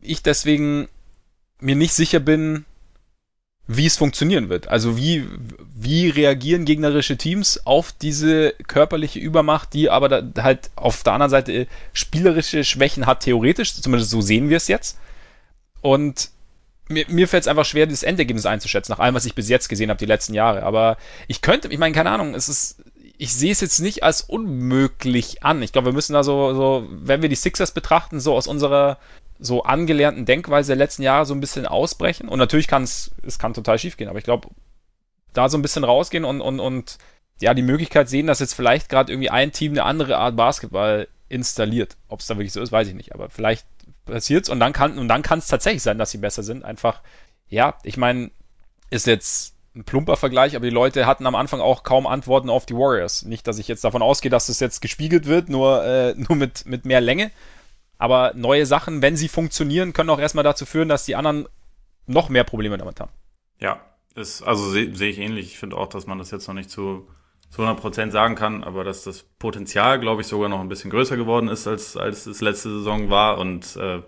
ich 0.00 0.22
deswegen 0.22 0.88
mir 1.60 1.76
nicht 1.76 1.94
sicher 1.94 2.20
bin, 2.20 2.64
wie 3.68 3.86
es 3.86 3.96
funktionieren 3.96 4.48
wird. 4.48 4.68
Also 4.68 4.96
wie, 4.96 5.26
wie 5.74 6.08
reagieren 6.08 6.64
gegnerische 6.64 7.16
Teams 7.16 7.66
auf 7.66 7.92
diese 7.92 8.54
körperliche 8.68 9.18
Übermacht, 9.18 9.72
die 9.72 9.90
aber 9.90 10.08
da 10.08 10.42
halt 10.42 10.70
auf 10.76 11.02
der 11.02 11.14
anderen 11.14 11.30
Seite 11.30 11.66
spielerische 11.92 12.62
Schwächen 12.62 13.06
hat, 13.06 13.20
theoretisch, 13.20 13.74
zumindest 13.74 14.10
so 14.10 14.20
sehen 14.20 14.50
wir 14.50 14.56
es 14.56 14.68
jetzt. 14.68 14.98
Und 15.80 16.30
mir, 16.88 17.06
mir 17.08 17.26
fällt 17.26 17.42
es 17.42 17.48
einfach 17.48 17.64
schwer, 17.64 17.86
das 17.86 18.04
Endergebnis 18.04 18.46
einzuschätzen, 18.46 18.92
nach 18.92 19.00
allem, 19.00 19.16
was 19.16 19.26
ich 19.26 19.34
bis 19.34 19.48
jetzt 19.48 19.68
gesehen 19.68 19.90
habe, 19.90 19.98
die 19.98 20.06
letzten 20.06 20.34
Jahre. 20.34 20.62
Aber 20.62 20.96
ich 21.26 21.42
könnte, 21.42 21.68
ich 21.68 21.78
meine, 21.78 21.94
keine 21.94 22.10
Ahnung, 22.10 22.34
es 22.34 22.48
ist, 22.48 22.76
ich 23.18 23.34
sehe 23.34 23.52
es 23.52 23.60
jetzt 23.60 23.80
nicht 23.80 24.02
als 24.02 24.22
unmöglich 24.22 25.42
an. 25.42 25.62
Ich 25.62 25.72
glaube, 25.72 25.86
wir 25.86 25.92
müssen 25.92 26.12
da 26.12 26.22
so, 26.22 26.54
so, 26.54 26.86
wenn 26.90 27.22
wir 27.22 27.28
die 27.28 27.34
Sixers 27.34 27.72
betrachten, 27.72 28.20
so 28.20 28.34
aus 28.34 28.46
unserer 28.46 28.98
so 29.38 29.62
angelernten 29.64 30.24
Denkweise 30.24 30.68
der 30.68 30.76
letzten 30.76 31.02
Jahre 31.02 31.26
so 31.26 31.34
ein 31.34 31.40
bisschen 31.40 31.66
ausbrechen. 31.66 32.28
Und 32.28 32.38
natürlich 32.38 32.68
kann 32.68 32.82
es, 32.82 33.10
es 33.22 33.38
kann 33.38 33.54
total 33.54 33.78
schief 33.78 33.96
gehen, 33.96 34.08
aber 34.08 34.18
ich 34.18 34.24
glaube, 34.24 34.48
da 35.32 35.48
so 35.48 35.58
ein 35.58 35.62
bisschen 35.62 35.84
rausgehen 35.84 36.24
und, 36.24 36.40
und, 36.40 36.60
und 36.60 36.98
ja, 37.40 37.52
die 37.52 37.62
Möglichkeit 37.62 38.08
sehen, 38.08 38.26
dass 38.26 38.40
jetzt 38.40 38.54
vielleicht 38.54 38.88
gerade 38.88 39.12
irgendwie 39.12 39.30
ein 39.30 39.52
Team 39.52 39.72
eine 39.72 39.84
andere 39.84 40.16
Art 40.16 40.36
Basketball 40.36 41.08
installiert. 41.28 41.96
Ob 42.08 42.20
es 42.20 42.26
da 42.26 42.36
wirklich 42.36 42.52
so 42.52 42.62
ist, 42.62 42.72
weiß 42.72 42.88
ich 42.88 42.94
nicht. 42.94 43.14
Aber 43.14 43.28
vielleicht 43.28 43.66
passiert's 44.06 44.48
und 44.48 44.60
dann 44.60 44.72
kann 44.72 44.98
und 44.98 45.08
dann 45.08 45.22
kann 45.22 45.40
es 45.40 45.48
tatsächlich 45.48 45.82
sein, 45.82 45.98
dass 45.98 46.10
sie 46.10 46.18
besser 46.18 46.42
sind. 46.42 46.64
Einfach, 46.64 47.02
ja, 47.48 47.74
ich 47.82 47.96
meine, 47.96 48.30
ist 48.90 49.06
jetzt 49.06 49.55
ein 49.76 49.84
plumper 49.84 50.16
Vergleich, 50.16 50.56
aber 50.56 50.64
die 50.64 50.74
Leute 50.74 51.06
hatten 51.06 51.26
am 51.26 51.34
Anfang 51.34 51.60
auch 51.60 51.82
kaum 51.82 52.06
Antworten 52.06 52.50
auf 52.50 52.66
die 52.66 52.74
Warriors. 52.74 53.24
Nicht, 53.24 53.46
dass 53.46 53.58
ich 53.58 53.68
jetzt 53.68 53.84
davon 53.84 54.02
ausgehe, 54.02 54.30
dass 54.30 54.46
das 54.46 54.58
jetzt 54.58 54.80
gespiegelt 54.80 55.26
wird, 55.26 55.48
nur, 55.48 55.84
äh, 55.84 56.14
nur 56.16 56.36
mit, 56.36 56.66
mit 56.66 56.84
mehr 56.84 57.00
Länge. 57.00 57.30
Aber 57.98 58.32
neue 58.34 58.66
Sachen, 58.66 59.02
wenn 59.02 59.16
sie 59.16 59.28
funktionieren, 59.28 59.92
können 59.92 60.10
auch 60.10 60.18
erstmal 60.18 60.44
dazu 60.44 60.66
führen, 60.66 60.88
dass 60.88 61.04
die 61.04 61.16
anderen 61.16 61.46
noch 62.06 62.28
mehr 62.28 62.44
Probleme 62.44 62.78
damit 62.78 63.00
haben. 63.00 63.10
Ja, 63.58 63.80
ist, 64.14 64.42
also 64.42 64.70
sehe 64.70 64.94
seh 64.94 65.08
ich 65.08 65.18
ähnlich. 65.18 65.46
Ich 65.46 65.58
finde 65.58 65.76
auch, 65.76 65.88
dass 65.88 66.06
man 66.06 66.18
das 66.18 66.30
jetzt 66.30 66.46
noch 66.48 66.54
nicht 66.54 66.70
zu, 66.70 67.08
zu 67.50 67.62
100 67.62 67.80
Prozent 67.80 68.12
sagen 68.12 68.34
kann, 68.34 68.64
aber 68.64 68.84
dass 68.84 69.04
das 69.04 69.22
Potenzial, 69.22 69.98
glaube 70.00 70.22
ich, 70.22 70.26
sogar 70.26 70.48
noch 70.48 70.60
ein 70.60 70.68
bisschen 70.68 70.90
größer 70.90 71.16
geworden 71.16 71.48
ist, 71.48 71.66
als, 71.66 71.96
als 71.96 72.26
es 72.26 72.40
letzte 72.40 72.70
Saison 72.70 73.10
war 73.10 73.38
und 73.38 73.76
äh, 73.76 74.02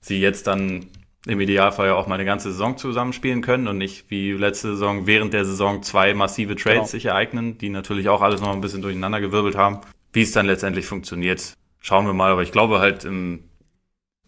sie 0.00 0.20
jetzt 0.20 0.46
dann 0.46 0.86
im 1.26 1.40
Idealfall 1.40 1.88
ja 1.88 1.94
auch 1.94 2.06
mal 2.06 2.14
eine 2.14 2.24
ganze 2.24 2.52
Saison 2.52 2.76
zusammenspielen 2.76 3.42
können 3.42 3.66
und 3.66 3.78
nicht 3.78 4.10
wie 4.10 4.32
letzte 4.32 4.68
Saison 4.68 5.06
während 5.06 5.32
der 5.32 5.44
Saison 5.44 5.82
zwei 5.82 6.14
massive 6.14 6.54
Trades 6.54 6.76
genau. 6.76 6.86
sich 6.86 7.06
ereignen, 7.06 7.58
die 7.58 7.68
natürlich 7.68 8.08
auch 8.08 8.22
alles 8.22 8.40
noch 8.40 8.52
ein 8.52 8.60
bisschen 8.60 8.82
durcheinander 8.82 9.20
gewirbelt 9.20 9.56
haben. 9.56 9.80
Wie 10.12 10.22
es 10.22 10.30
dann 10.30 10.46
letztendlich 10.46 10.86
funktioniert, 10.86 11.54
schauen 11.80 12.06
wir 12.06 12.14
mal. 12.14 12.30
Aber 12.30 12.42
ich 12.42 12.52
glaube 12.52 12.78
halt 12.78 13.04
im, 13.04 13.44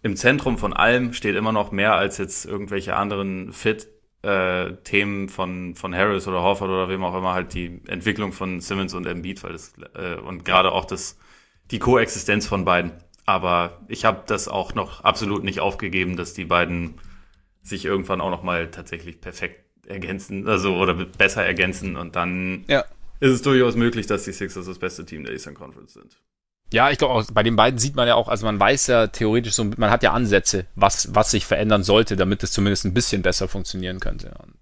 im 0.02 0.16
Zentrum 0.16 0.58
von 0.58 0.72
allem 0.72 1.12
steht 1.12 1.36
immer 1.36 1.52
noch 1.52 1.70
mehr 1.70 1.94
als 1.94 2.18
jetzt 2.18 2.44
irgendwelche 2.44 2.96
anderen 2.96 3.52
Fit 3.52 3.88
äh, 4.22 4.72
Themen 4.82 5.28
von 5.28 5.76
von 5.76 5.94
Harris 5.94 6.26
oder 6.26 6.42
Horford 6.42 6.68
oder 6.68 6.88
wem 6.88 7.04
auch 7.04 7.16
immer 7.16 7.32
halt 7.32 7.54
die 7.54 7.80
Entwicklung 7.86 8.32
von 8.32 8.60
Simmons 8.60 8.92
und 8.92 9.06
Embiid, 9.06 9.44
weil 9.44 9.52
das 9.52 9.74
äh, 9.94 10.16
und 10.16 10.44
gerade 10.44 10.72
auch 10.72 10.84
das 10.84 11.16
die 11.70 11.78
Koexistenz 11.78 12.46
von 12.48 12.64
beiden. 12.64 12.92
Aber 13.28 13.82
ich 13.88 14.06
habe 14.06 14.22
das 14.26 14.48
auch 14.48 14.74
noch 14.74 15.04
absolut 15.04 15.44
nicht 15.44 15.60
aufgegeben, 15.60 16.16
dass 16.16 16.32
die 16.32 16.46
beiden 16.46 16.94
sich 17.60 17.84
irgendwann 17.84 18.22
auch 18.22 18.30
noch 18.30 18.42
mal 18.42 18.70
tatsächlich 18.70 19.20
perfekt 19.20 19.66
ergänzen, 19.86 20.48
also 20.48 20.74
oder 20.76 20.94
besser 20.94 21.44
ergänzen 21.44 21.96
und 21.96 22.16
dann 22.16 22.64
ja. 22.68 22.86
ist 23.20 23.32
es 23.32 23.42
durchaus 23.42 23.76
möglich, 23.76 24.06
dass 24.06 24.24
die 24.24 24.32
Sixers 24.32 24.64
das 24.64 24.78
beste 24.78 25.04
Team 25.04 25.24
der 25.24 25.34
Eastern 25.34 25.52
Conference 25.52 25.92
sind. 25.92 26.16
Ja, 26.72 26.90
ich 26.90 26.96
glaube, 26.96 27.26
bei 27.34 27.42
den 27.42 27.54
beiden 27.54 27.78
sieht 27.78 27.96
man 27.96 28.08
ja 28.08 28.14
auch, 28.14 28.28
also 28.28 28.46
man 28.46 28.58
weiß 28.58 28.86
ja 28.86 29.08
theoretisch 29.08 29.52
so, 29.52 29.64
man 29.76 29.90
hat 29.90 30.02
ja 30.02 30.14
Ansätze, 30.14 30.64
was, 30.74 31.14
was 31.14 31.30
sich 31.30 31.44
verändern 31.44 31.82
sollte, 31.82 32.16
damit 32.16 32.42
es 32.42 32.52
zumindest 32.52 32.86
ein 32.86 32.94
bisschen 32.94 33.20
besser 33.20 33.46
funktionieren 33.46 34.00
könnte. 34.00 34.34
Und 34.42 34.56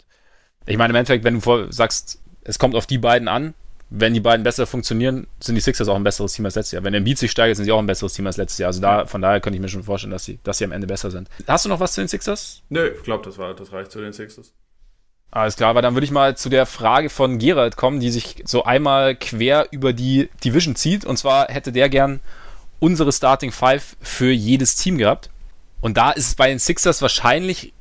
ich 0.66 0.76
meine, 0.76 0.90
im 0.90 0.96
Endeffekt, 0.96 1.22
wenn 1.22 1.34
du 1.34 1.40
vor, 1.40 1.72
sagst, 1.72 2.20
es 2.42 2.58
kommt 2.58 2.74
auf 2.74 2.88
die 2.88 2.98
beiden 2.98 3.28
an, 3.28 3.54
wenn 3.88 4.14
die 4.14 4.20
beiden 4.20 4.42
besser 4.42 4.66
funktionieren, 4.66 5.26
sind 5.38 5.54
die 5.54 5.60
Sixers 5.60 5.88
auch 5.88 5.94
ein 5.94 6.02
besseres 6.02 6.32
Team 6.32 6.44
als 6.44 6.56
letztes 6.56 6.72
Jahr. 6.72 6.82
Wenn 6.82 6.92
der 6.92 7.00
Beat 7.00 7.18
sich 7.18 7.30
steigert, 7.30 7.56
sind 7.56 7.66
sie 7.66 7.72
auch 7.72 7.78
ein 7.78 7.86
besseres 7.86 8.14
Team 8.14 8.26
als 8.26 8.36
letztes 8.36 8.58
Jahr. 8.58 8.68
Also 8.68 8.80
da, 8.80 9.06
von 9.06 9.22
daher 9.22 9.40
könnte 9.40 9.56
ich 9.56 9.62
mir 9.62 9.68
schon 9.68 9.84
vorstellen, 9.84 10.10
dass 10.10 10.24
sie, 10.24 10.40
dass 10.42 10.58
sie 10.58 10.64
am 10.64 10.72
Ende 10.72 10.86
besser 10.86 11.10
sind. 11.10 11.28
Hast 11.46 11.64
du 11.64 11.68
noch 11.68 11.78
was 11.78 11.92
zu 11.92 12.00
den 12.00 12.08
Sixers? 12.08 12.62
Nö, 12.68 12.90
ich 12.96 13.02
glaube, 13.04 13.24
das 13.24 13.38
war, 13.38 13.54
das 13.54 13.72
reicht 13.72 13.92
zu 13.92 14.00
den 14.00 14.12
Sixers. 14.12 14.52
Alles 15.30 15.56
klar, 15.56 15.70
aber 15.70 15.82
dann 15.82 15.94
würde 15.94 16.04
ich 16.04 16.10
mal 16.10 16.36
zu 16.36 16.48
der 16.48 16.66
Frage 16.66 17.10
von 17.10 17.38
Gerald 17.38 17.76
kommen, 17.76 18.00
die 18.00 18.10
sich 18.10 18.42
so 18.44 18.64
einmal 18.64 19.14
quer 19.14 19.68
über 19.70 19.92
die 19.92 20.30
Division 20.44 20.74
zieht. 20.74 21.04
Und 21.04 21.16
zwar 21.16 21.48
hätte 21.48 21.72
der 21.72 21.88
gern 21.88 22.20
unsere 22.80 23.12
Starting 23.12 23.52
Five 23.52 23.96
für 24.00 24.32
jedes 24.32 24.76
Team 24.76 24.98
gehabt. 24.98 25.30
Und 25.80 25.96
da 25.96 26.10
ist 26.10 26.28
es 26.28 26.34
bei 26.34 26.48
den 26.48 26.58
Sixers 26.58 27.02
wahrscheinlich 27.02 27.72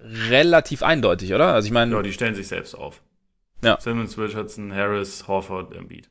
relativ 0.00 0.82
eindeutig, 0.82 1.32
oder? 1.34 1.54
Also 1.54 1.66
ich 1.66 1.72
meine. 1.72 1.94
Ja, 1.94 2.02
die 2.02 2.12
stellen 2.12 2.34
sich 2.34 2.48
selbst 2.48 2.74
auf. 2.74 3.00
Ja. 3.62 3.80
Simmons, 3.80 4.18
Richardson, 4.18 4.74
Harris, 4.74 5.26
Horford, 5.28 5.74
Embiid. 5.74 6.08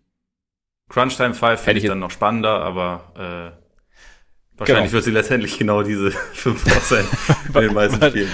Crunch 0.90 1.16
Time 1.18 1.34
5 1.34 1.60
finde 1.60 1.78
ich, 1.80 1.84
ich 1.86 1.90
dann 1.90 2.00
noch 2.00 2.12
spannender, 2.12 2.60
aber 2.62 3.12
äh, 3.16 4.58
wahrscheinlich 4.58 4.84
Genau. 4.86 4.92
wird 4.94 5.04
sie 5.04 5.12
letztendlich 5.12 5.58
genau 5.58 5.84
diese 5.84 6.12
5 6.12 6.66
raus 6.76 6.90
sein 6.90 7.06
in 7.48 7.54
den 7.54 7.74
meisten 7.74 8.04
Spielen. 8.10 8.32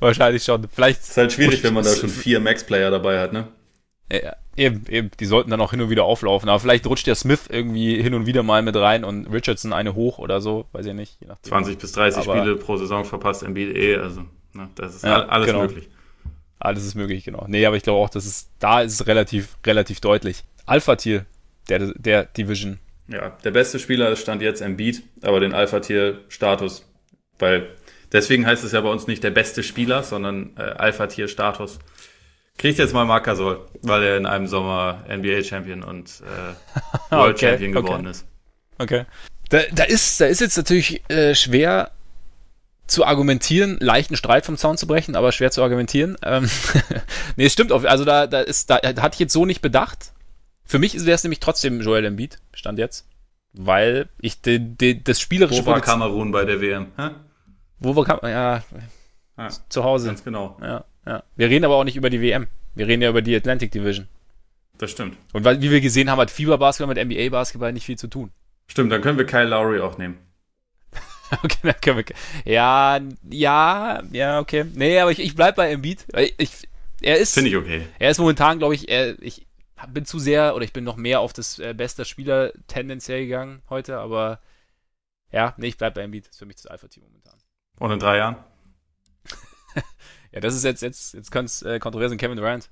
Wahrscheinlich 0.00 0.42
schon. 0.44 0.66
Vielleicht 0.68 1.00
Ist 1.02 1.16
halt 1.16 1.32
schwierig, 1.32 1.62
wenn 1.62 1.74
man 1.74 1.84
da 1.84 1.94
schon 1.94 2.08
vier 2.10 2.40
Max-Player 2.40 2.90
dabei 2.90 3.20
hat, 3.20 3.32
ne? 3.32 3.48
Ja, 4.12 4.34
eben, 4.56 4.84
eben. 4.88 5.10
Die 5.18 5.24
sollten 5.24 5.50
dann 5.50 5.60
auch 5.60 5.70
hin 5.70 5.80
und 5.80 5.88
wieder 5.90 6.04
auflaufen. 6.04 6.48
Aber 6.48 6.58
vielleicht 6.60 6.86
rutscht 6.86 7.06
der 7.06 7.14
Smith 7.14 7.44
irgendwie 7.48 8.02
hin 8.02 8.12
und 8.14 8.26
wieder 8.26 8.42
mal 8.42 8.62
mit 8.62 8.76
rein 8.76 9.04
und 9.04 9.26
Richardson 9.32 9.72
eine 9.72 9.94
hoch 9.94 10.18
oder 10.18 10.40
so. 10.40 10.66
Weiß 10.72 10.84
ich 10.86 10.92
nicht. 10.92 11.18
Je 11.20 11.28
nachdem. 11.28 11.48
20 11.50 11.78
bis 11.78 11.92
30 11.92 12.22
Aber- 12.28 12.36
Spiele 12.38 12.56
pro 12.56 12.76
Saison 12.76 13.04
verpasst 13.04 13.42
Embiid 13.42 13.74
eh, 13.76 13.96
also 13.96 14.24
ne, 14.52 14.68
das 14.74 14.96
ist 14.96 15.04
Ja, 15.04 15.14
all- 15.20 15.30
alles 15.30 15.46
genau. 15.46 15.62
möglich. 15.62 15.88
Alles 16.62 16.84
ist 16.84 16.94
möglich, 16.94 17.24
genau. 17.24 17.44
Nee, 17.48 17.66
aber 17.66 17.76
ich 17.76 17.82
glaube 17.82 17.98
auch, 17.98 18.08
dass 18.08 18.24
es, 18.24 18.48
da 18.60 18.82
ist 18.82 18.92
es 18.92 19.06
relativ, 19.08 19.56
relativ 19.66 20.00
deutlich. 20.00 20.44
Alpha-Tier 20.64 21.26
der, 21.68 21.92
der 21.96 22.24
Division. 22.24 22.78
Ja, 23.08 23.30
der 23.42 23.50
beste 23.50 23.80
Spieler 23.80 24.10
ist 24.10 24.20
Stand 24.20 24.42
jetzt 24.42 24.60
Embiid, 24.60 25.02
aber 25.22 25.40
den 25.40 25.54
Alpha-Tier-Status, 25.54 26.86
weil 27.40 27.68
deswegen 28.12 28.46
heißt 28.46 28.62
es 28.62 28.70
ja 28.70 28.80
bei 28.80 28.90
uns 28.90 29.08
nicht 29.08 29.24
der 29.24 29.32
beste 29.32 29.64
Spieler, 29.64 30.04
sondern 30.04 30.52
äh, 30.56 30.62
Alpha-Tier-Status. 30.62 31.80
Kriegt 32.58 32.78
jetzt 32.78 32.94
mal 32.94 33.04
Marc 33.04 33.24
Gasol, 33.24 33.66
weil 33.82 34.02
er 34.04 34.16
in 34.16 34.26
einem 34.26 34.46
Sommer 34.46 35.04
NBA-Champion 35.08 35.82
und 35.82 36.22
äh, 36.22 37.10
World 37.10 37.36
Okay, 37.36 37.50
Champion 37.50 37.76
okay. 37.76 37.86
geworden 37.86 38.06
ist. 38.06 38.24
Okay. 38.78 39.04
Da, 39.48 39.62
da, 39.72 39.82
ist, 39.82 40.20
da 40.20 40.26
ist 40.26 40.40
jetzt 40.40 40.56
natürlich 40.56 41.02
äh, 41.10 41.34
schwer 41.34 41.90
zu 42.92 43.04
argumentieren, 43.04 43.78
leichten 43.80 44.16
Streit 44.16 44.46
vom 44.46 44.56
Zaun 44.56 44.76
zu 44.76 44.86
brechen, 44.86 45.16
aber 45.16 45.32
schwer 45.32 45.50
zu 45.50 45.62
argumentieren. 45.62 46.16
Ähm, 46.22 46.48
nee, 47.36 47.46
es 47.46 47.52
stimmt. 47.52 47.72
Auf, 47.72 47.84
also 47.84 48.04
da, 48.04 48.26
da 48.26 48.40
ist, 48.40 48.70
da 48.70 48.76
hatte 48.76 49.14
ich 49.14 49.18
jetzt 49.18 49.32
so 49.32 49.46
nicht 49.46 49.62
bedacht. 49.62 50.12
Für 50.64 50.78
mich 50.78 50.94
wäre 51.04 51.14
es 51.14 51.24
nämlich 51.24 51.40
trotzdem 51.40 51.80
Joel 51.80 52.04
Embiid, 52.04 52.38
stand 52.54 52.78
jetzt. 52.78 53.06
Weil 53.52 54.08
ich 54.20 54.40
de, 54.40 54.58
de, 54.58 54.94
das 55.02 55.20
spielerische 55.20 55.66
Wo 55.66 55.70
war 55.70 55.80
Kamerun 55.80 56.32
bei 56.32 56.44
der 56.44 56.60
WM? 56.60 56.86
Hä? 56.96 57.10
Wo 57.78 57.96
war 57.96 58.04
Kam 58.04 58.20
ja, 58.22 58.62
Ja, 59.36 59.48
zu 59.68 59.84
Hause. 59.84 60.06
ganz 60.06 60.24
genau. 60.24 60.56
Ja, 60.62 60.84
ja. 61.06 61.22
Wir 61.36 61.48
reden 61.48 61.64
aber 61.64 61.76
auch 61.76 61.84
nicht 61.84 61.96
über 61.96 62.08
die 62.08 62.22
WM. 62.22 62.46
Wir 62.74 62.86
reden 62.86 63.02
ja 63.02 63.10
über 63.10 63.20
die 63.20 63.36
Atlantic 63.36 63.72
Division. 63.72 64.08
Das 64.78 64.90
stimmt. 64.90 65.16
Und 65.32 65.44
weil, 65.44 65.60
wie 65.60 65.70
wir 65.70 65.80
gesehen 65.80 66.10
haben, 66.10 66.18
hat 66.18 66.30
Fieberbasketball 66.30 66.94
mit 66.94 67.04
NBA-Basketball 67.04 67.72
nicht 67.72 67.84
viel 67.84 67.98
zu 67.98 68.08
tun. 68.08 68.30
Stimmt, 68.66 68.90
dann 68.92 69.02
können 69.02 69.18
wir 69.18 69.26
Kyle 69.26 69.48
Lowry 69.48 69.80
auch 69.80 69.98
nehmen. 69.98 70.18
Okay, 71.42 71.58
dann 71.62 71.80
können 71.80 72.04
wir. 72.06 72.52
Ja, 72.52 73.00
ja, 73.30 74.02
ja, 74.12 74.40
okay. 74.40 74.64
Nee, 74.74 74.98
aber 74.98 75.10
ich, 75.10 75.18
ich 75.18 75.34
bleib 75.34 75.56
bei 75.56 75.70
Embiid. 75.70 76.04
Ich, 76.36 76.68
er 77.00 77.18
ist, 77.18 77.34
Finde 77.34 77.50
ich 77.50 77.56
okay. 77.56 77.86
er 77.98 78.10
ist 78.10 78.18
momentan, 78.18 78.58
glaube 78.58 78.74
ich, 78.74 78.88
er, 78.88 79.20
ich 79.22 79.46
bin 79.88 80.04
zu 80.04 80.18
sehr 80.18 80.54
oder 80.54 80.64
ich 80.64 80.72
bin 80.72 80.84
noch 80.84 80.96
mehr 80.96 81.20
auf 81.20 81.32
das 81.32 81.58
äh, 81.58 81.74
beste 81.74 82.04
Spieler 82.04 82.52
tendenziell 82.66 83.24
gegangen 83.24 83.62
heute, 83.68 83.98
aber 83.98 84.40
ja, 85.30 85.54
nee, 85.56 85.68
ich 85.68 85.78
bleib 85.78 85.94
bei 85.94 86.02
Embiid. 86.02 86.26
Das 86.26 86.32
ist 86.32 86.38
für 86.38 86.46
mich 86.46 86.56
das 86.56 86.66
Alpha-Team 86.66 87.02
momentan. 87.04 87.38
Und 87.78 87.90
in 87.90 87.98
drei 87.98 88.18
Jahren? 88.18 88.36
Ja, 90.34 90.40
das 90.40 90.54
ist 90.54 90.64
jetzt, 90.64 90.80
jetzt, 90.80 91.12
jetzt 91.12 91.30
könnte 91.30 91.50
es 91.50 91.60
äh, 91.60 91.78
kontrovers 91.78 92.16
Kevin 92.16 92.38
Durant. 92.38 92.70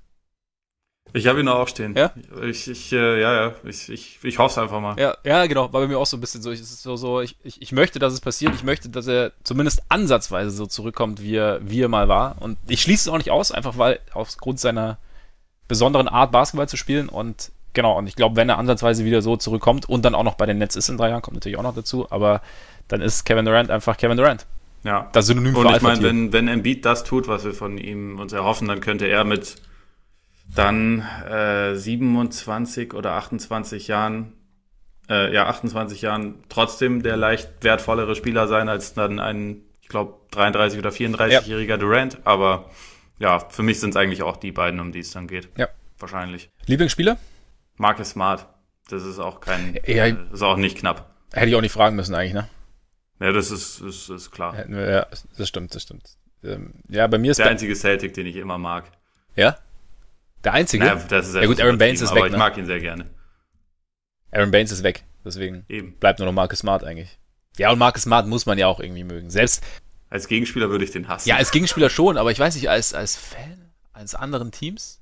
Ich 1.13 1.27
habe 1.27 1.41
ihn 1.41 1.47
auch 1.47 1.67
stehen. 1.67 1.95
Ja? 1.95 2.11
Ich, 2.43 2.69
ich 2.69 2.93
äh, 2.93 3.19
ja, 3.19 3.33
ja, 3.33 3.53
ich, 3.65 3.89
ich, 3.89 4.19
ich 4.23 4.39
hoffe 4.39 4.51
es 4.51 4.57
einfach 4.57 4.79
mal. 4.79 4.97
Ja, 4.97 5.17
ja, 5.25 5.45
genau, 5.45 5.73
war 5.73 5.81
bei 5.81 5.87
mir 5.87 5.99
auch 5.99 6.05
so 6.05 6.15
ein 6.15 6.21
bisschen 6.21 6.41
so. 6.41 6.51
Ich, 6.51 6.65
so, 6.65 6.95
so 6.95 7.19
ich, 7.19 7.35
ich, 7.43 7.61
ich 7.61 7.71
möchte, 7.73 7.99
dass 7.99 8.13
es 8.13 8.21
passiert. 8.21 8.55
Ich 8.55 8.63
möchte, 8.63 8.87
dass 8.89 9.07
er 9.07 9.33
zumindest 9.43 9.83
ansatzweise 9.89 10.51
so 10.51 10.65
zurückkommt, 10.65 11.21
wie 11.21 11.35
er, 11.35 11.59
wie 11.61 11.81
er 11.81 11.89
mal 11.89 12.07
war. 12.07 12.37
Und 12.39 12.57
ich 12.67 12.81
schließe 12.81 13.09
es 13.09 13.13
auch 13.13 13.17
nicht 13.17 13.31
aus, 13.31 13.51
einfach 13.51 13.77
weil 13.77 13.99
aufgrund 14.13 14.59
seiner 14.59 14.99
besonderen 15.67 16.07
Art, 16.07 16.31
Basketball 16.31 16.69
zu 16.69 16.77
spielen. 16.77 17.09
Und 17.09 17.51
genau, 17.73 17.97
und 17.97 18.07
ich 18.07 18.15
glaube, 18.15 18.37
wenn 18.37 18.47
er 18.47 18.57
ansatzweise 18.57 19.03
wieder 19.03 19.21
so 19.21 19.35
zurückkommt 19.35 19.89
und 19.89 20.05
dann 20.05 20.15
auch 20.15 20.23
noch 20.23 20.35
bei 20.35 20.45
den 20.45 20.59
Nets 20.59 20.77
ist 20.77 20.87
in 20.87 20.97
drei 20.97 21.09
Jahren, 21.09 21.21
kommt 21.21 21.35
natürlich 21.35 21.57
auch 21.57 21.63
noch 21.63 21.75
dazu, 21.75 22.07
aber 22.09 22.41
dann 22.87 23.01
ist 23.01 23.25
Kevin 23.25 23.45
Durant 23.45 23.69
einfach 23.69 23.97
Kevin 23.97 24.17
Durant. 24.17 24.45
Ja. 24.83 25.09
Das 25.11 25.27
Synonym 25.27 25.55
Und 25.55 25.67
für 25.67 25.75
ich 25.75 25.81
meine, 25.81 26.01
wenn, 26.03 26.33
wenn 26.33 26.47
Embiid 26.47 26.85
das 26.85 27.03
tut, 27.03 27.27
was 27.27 27.43
wir 27.43 27.53
von 27.53 27.77
ihm 27.77 28.19
uns 28.19 28.33
erhoffen, 28.33 28.67
dann 28.67 28.79
könnte 28.79 29.07
er 29.07 29.23
mit 29.25 29.57
dann 30.55 31.01
äh, 31.29 31.75
27 31.75 32.93
oder 32.93 33.13
28 33.13 33.87
Jahren, 33.87 34.33
äh, 35.09 35.33
ja, 35.33 35.47
28 35.47 36.01
Jahren 36.01 36.43
trotzdem 36.49 37.03
der 37.03 37.17
leicht 37.17 37.49
wertvollere 37.61 38.15
Spieler 38.15 38.47
sein 38.47 38.69
als 38.69 38.93
dann 38.93 39.19
ein, 39.19 39.61
ich 39.81 39.87
glaube, 39.87 40.15
33 40.31 40.79
oder 40.79 40.89
34-jähriger 40.89 41.77
Durant. 41.77 42.19
Aber 42.25 42.69
ja, 43.19 43.39
für 43.39 43.63
mich 43.63 43.79
sind 43.79 43.91
es 43.91 43.95
eigentlich 43.95 44.23
auch 44.23 44.37
die 44.37 44.51
beiden, 44.51 44.79
um 44.79 44.91
die 44.91 44.99
es 44.99 45.11
dann 45.11 45.27
geht. 45.27 45.49
Ja. 45.57 45.67
Wahrscheinlich. 45.99 46.49
Lieblingsspieler? 46.65 47.17
Marcus 47.77 48.11
Smart. 48.11 48.47
Das 48.89 49.03
ist 49.05 49.19
auch 49.19 49.39
kein, 49.39 49.75
Ja. 49.85 50.05
äh, 50.05 50.15
ist 50.33 50.41
auch 50.41 50.57
nicht 50.57 50.77
knapp. 50.77 51.13
Hätte 51.31 51.47
ich 51.47 51.55
auch 51.55 51.61
nicht 51.61 51.71
fragen 51.71 51.95
müssen 51.95 52.13
eigentlich, 52.15 52.33
ne? 52.33 52.47
Ja, 53.19 53.31
das 53.31 53.51
ist, 53.51 53.79
ist, 53.79 54.09
ist 54.09 54.31
klar. 54.31 54.67
Ja, 54.67 55.05
das 55.37 55.47
stimmt, 55.47 55.73
das 55.75 55.83
stimmt. 55.83 56.03
Ähm, 56.43 56.73
Ja, 56.89 57.05
bei 57.07 57.19
mir 57.19 57.31
ist 57.31 57.37
Der 57.37 57.47
einzige 57.47 57.75
Celtic, 57.75 58.13
den 58.15 58.25
ich 58.25 58.35
immer 58.35 58.57
mag. 58.57 58.85
ja 59.35 59.55
der 60.43 60.53
einzige. 60.53 60.83
Naja, 60.85 61.01
das 61.07 61.27
ist 61.29 61.35
Ja 61.35 61.45
gut, 61.45 61.59
Aaron 61.61 61.77
Baines 61.77 62.01
ist 62.01 62.09
aber 62.11 62.21
weg, 62.21 62.25
ich 62.27 62.31
ne? 62.33 62.37
mag 62.37 62.57
ihn 62.57 62.65
sehr 62.65 62.79
gerne. 62.79 63.05
Aaron 64.31 64.51
Baines 64.51 64.71
ist 64.71 64.83
weg, 64.83 65.03
deswegen 65.25 65.65
Eben. 65.67 65.93
bleibt 65.99 66.19
nur 66.19 66.25
noch 66.25 66.33
Marcus 66.33 66.59
Smart 66.59 66.83
eigentlich. 66.83 67.17
Ja, 67.57 67.71
und 67.71 67.79
Marcus 67.79 68.03
Smart 68.03 68.27
muss 68.27 68.45
man 68.45 68.57
ja 68.57 68.67
auch 68.67 68.79
irgendwie 68.79 69.03
mögen. 69.03 69.29
Selbst, 69.29 69.63
Als 70.09 70.27
Gegenspieler 70.27 70.69
würde 70.69 70.85
ich 70.85 70.91
den 70.91 71.07
hassen. 71.07 71.27
ja, 71.27 71.35
als 71.35 71.51
Gegenspieler 71.51 71.89
schon, 71.89 72.17
aber 72.17 72.31
ich 72.31 72.39
weiß 72.39 72.55
nicht, 72.55 72.69
als, 72.69 72.93
als 72.93 73.15
Fan, 73.17 73.71
als 73.93 74.15
anderen 74.15 74.51
Teams? 74.51 74.99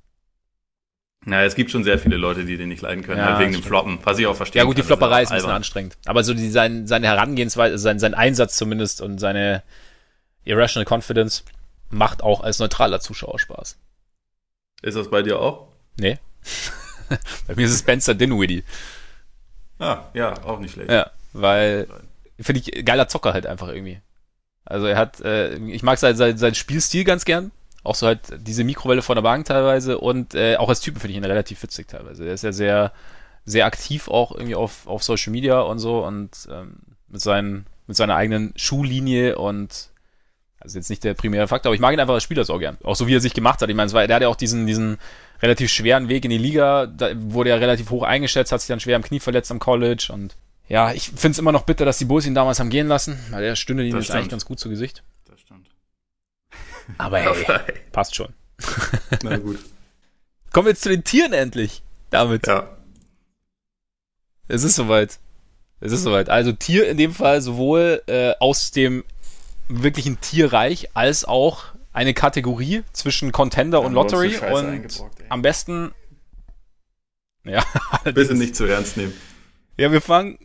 naja, 1.26 1.46
es 1.46 1.54
gibt 1.56 1.70
schon 1.70 1.84
sehr 1.84 2.00
viele 2.00 2.16
Leute, 2.18 2.46
die 2.46 2.56
den 2.58 2.70
nicht 2.70 2.82
leiden 2.82 3.04
können, 3.04 3.20
Ja, 3.20 3.26
halt 3.36 3.40
wegen 3.40 3.52
dem. 3.52 3.62
Floppen, 3.62 4.00
was 4.04 4.18
ich 4.18 4.26
auch 4.26 4.36
verstehe. 4.36 4.62
Ja 4.62 4.66
gut, 4.66 4.78
die 4.78 4.84
Flopperei 4.84 5.22
ist 5.22 5.32
ein 5.32 5.36
bisschen 5.38 5.52
anstrengend. 5.52 5.98
Aber 6.06 6.24
so 6.24 6.34
die, 6.34 6.50
sein, 6.50 6.88
seine 6.88 7.08
Herangehensweise, 7.08 7.78
sein, 7.78 8.00
sein 8.00 8.14
Einsatz 8.14 8.56
zumindest 8.56 9.02
und 9.02 9.20
seine 9.20 9.62
Irrational 10.46 10.86
Confidence 10.92 11.44
macht 11.90 12.24
auch 12.24 12.42
als 12.42 12.60
neutraler 12.60 13.00
Zuschauer 13.02 13.38
Spaß. 13.38 13.78
Ist 14.82 14.96
das 14.96 15.10
bei 15.10 15.22
dir 15.22 15.40
auch? 15.40 15.68
Nee. 15.98 16.18
Bei 17.48 17.56
mir 17.56 17.66
ist 17.66 17.72
es 17.72 17.80
Spencer 17.80 18.14
Dinwiddie. 18.14 18.64
Ah, 19.80 20.06
ja, 20.14 20.34
auch 20.44 20.60
nicht 20.60 20.74
schlecht. 20.74 20.92
Ja, 20.92 21.10
weil 21.34 21.88
finde 22.40 22.62
ich 22.62 22.86
geiler 22.86 23.08
Zocker 23.08 23.34
halt 23.34 23.46
einfach 23.46 23.70
irgendwie. 23.70 24.00
Also 24.66 24.86
er 24.86 24.98
hat, 24.98 25.20
äh, 25.22 25.56
ich 25.56 25.84
mag 25.84 25.98
sein, 25.98 26.16
sein, 26.16 26.38
sein 26.38 26.56
Spielstil 26.56 27.04
ganz 27.04 27.26
gern. 27.26 27.52
Auch 27.84 27.96
so 27.96 28.08
halt 28.08 28.22
diese 28.38 28.64
Mikrowelle 28.64 29.02
von 29.02 29.16
der 29.16 29.24
Bank 29.24 29.46
teilweise 29.46 29.98
und 29.98 30.36
äh, 30.36 30.58
auch 30.58 30.70
als 30.70 30.82
Typen 30.82 31.00
finde 31.00 31.12
ich 31.12 31.18
ihn 31.18 31.26
relativ 31.26 31.64
witzig 31.64 31.88
teilweise. 31.88 32.26
Er 32.26 32.34
ist 32.34 32.44
ja 32.44 32.52
sehr, 32.52 32.92
sehr 33.46 33.66
aktiv 33.66 34.10
auch 34.10 34.32
irgendwie 34.32 34.56
auf, 34.56 34.86
auf 34.86 35.02
Social 35.02 35.32
Media 35.32 35.62
und 35.62 35.80
so 35.80 36.06
und 36.06 36.30
ähm, 36.52 36.76
mit, 37.08 37.22
seinen, 37.22 37.66
mit 37.88 37.96
seiner 37.98 38.16
eigenen 38.16 38.54
Schuhlinie 38.58 39.38
und 39.38 39.90
also 40.60 40.78
jetzt 40.78 40.90
nicht 40.90 41.04
der 41.04 41.14
primäre 41.14 41.48
Faktor, 41.48 41.70
aber 41.70 41.76
ich 41.76 41.82
mag 41.82 41.94
ihn 41.94 42.00
einfach 42.00 42.14
als 42.14 42.24
Spieler 42.24 42.44
so 42.44 42.58
gern. 42.58 42.78
Auch 42.84 42.96
so 42.96 43.08
wie 43.08 43.16
er 43.16 43.22
sich 43.22 43.34
gemacht 43.34 43.62
hat. 43.62 43.70
Ich 43.70 43.76
meine, 43.76 43.88
es 43.88 43.94
war, 43.94 44.06
der 44.06 44.16
hat 44.16 44.22
ja 44.24 44.28
auch 44.28 44.36
diesen, 44.36 44.68
diesen 44.68 44.98
relativ 45.42 45.72
schweren 45.72 46.10
Weg 46.10 46.26
in 46.26 46.32
die 46.32 46.38
Liga, 46.38 46.86
da 46.88 47.12
wurde 47.16 47.50
er 47.50 47.62
relativ 47.62 47.90
hoch 47.92 48.04
eingeschätzt, 48.04 48.52
hat 48.52 48.62
sich 48.62 48.68
dann 48.68 48.80
schwer 48.80 48.96
am 48.98 49.04
Knie 49.04 49.20
verletzt 49.20 49.52
am 49.52 49.60
College 49.60 50.10
und 50.12 50.36
ja, 50.68 50.92
ich 50.94 51.10
finde 51.10 51.30
es 51.30 51.40
immer 51.40 51.52
noch 51.52 51.64
bitter, 51.64 51.84
dass 51.84 51.98
die 51.98 52.06
Bulls 52.06 52.28
ihn 52.28 52.36
damals 52.36 52.60
haben 52.60 52.70
gehen 52.70 52.88
lassen, 52.88 53.18
weil 53.32 53.42
der 53.42 53.56
stünde 53.56 53.84
Das 53.86 53.94
jetzt 53.94 54.04
stimmt. 54.06 54.18
eigentlich 54.18 54.30
ganz 54.30 54.46
gut 54.46 54.60
zu 54.60 54.70
Gesicht. 54.70 55.04
Das 55.26 55.40
stimmt. 55.40 55.68
Aber 57.00 57.18
hey, 57.18 57.46
passt 57.92 58.16
schon. 58.16 58.34
Na 59.24 59.38
gut. 59.38 59.58
Kommen 60.52 60.68
wir 60.68 60.72
jetzt 60.72 60.84
zu 60.84 60.90
den 60.90 61.04
Tieren 61.04 61.34
endlich. 61.34 61.82
Damit. 62.12 62.46
Ja. 62.46 62.70
Es 64.48 64.64
ist 64.64 64.76
soweit. 64.76 65.20
Es 65.80 65.92
ist 65.92 66.04
soweit. 66.04 66.30
Also 66.30 66.52
Tier 66.52 66.90
in 66.90 66.98
dem 66.98 67.14
Fall 67.14 67.42
sowohl 67.42 68.02
äh, 68.08 68.34
aus 68.40 68.72
dem 68.72 69.04
wirklichen 69.70 70.20
Tierreich 70.20 70.96
als 70.96 71.26
auch 71.26 71.66
eine 71.94 72.14
Kategorie 72.14 72.84
zwischen 72.92 73.32
Contender 73.32 73.82
und 73.82 73.94
Lottery 73.94 74.38
und 74.38 75.04
am 75.30 75.42
besten 75.42 75.92
ja, 77.44 77.64
Bitte 78.04 78.36
nicht 78.36 78.56
zu 78.56 78.66
ernst 78.66 78.98
nehmen. 78.98 79.14
ja, 79.78 79.92
wir 79.92 80.02
fangen 80.02 80.38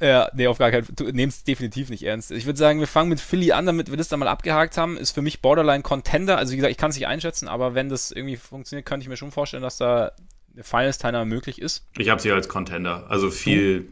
ja, 0.00 0.28
nee, 0.34 0.48
auf 0.48 0.58
gar 0.58 0.70
keinen 0.70 0.84
Fall. 0.84 0.94
Du 0.96 1.04
nehmst 1.04 1.46
definitiv 1.46 1.88
nicht 1.88 2.02
ernst. 2.02 2.30
Ich 2.32 2.46
würde 2.46 2.58
sagen, 2.58 2.80
wir 2.80 2.86
fangen 2.88 3.08
mit 3.08 3.20
Philly 3.20 3.52
an, 3.52 3.64
damit 3.64 3.90
wir 3.90 3.96
das 3.96 4.08
dann 4.08 4.18
mal 4.18 4.28
abgehakt 4.28 4.76
haben. 4.76 4.96
Ist 4.96 5.12
für 5.12 5.22
mich 5.22 5.40
Borderline 5.40 5.82
Contender. 5.82 6.36
Also 6.36 6.52
wie 6.52 6.56
gesagt, 6.56 6.72
ich 6.72 6.76
kann 6.76 6.90
es 6.90 6.96
nicht 6.96 7.06
einschätzen, 7.06 7.48
aber 7.48 7.74
wenn 7.74 7.88
das 7.88 8.10
irgendwie 8.10 8.36
funktioniert, 8.36 8.86
könnte 8.86 9.04
ich 9.04 9.08
mir 9.08 9.16
schon 9.16 9.30
vorstellen, 9.30 9.62
dass 9.62 9.76
da 9.76 10.12
eine 10.52 10.64
Finals-Teilnahme 10.64 11.26
möglich 11.26 11.60
ist. 11.60 11.86
Ich 11.96 12.08
habe 12.08 12.20
sie 12.20 12.32
als 12.32 12.48
Contender. 12.48 13.06
Also 13.08 13.30
viel, 13.30 13.88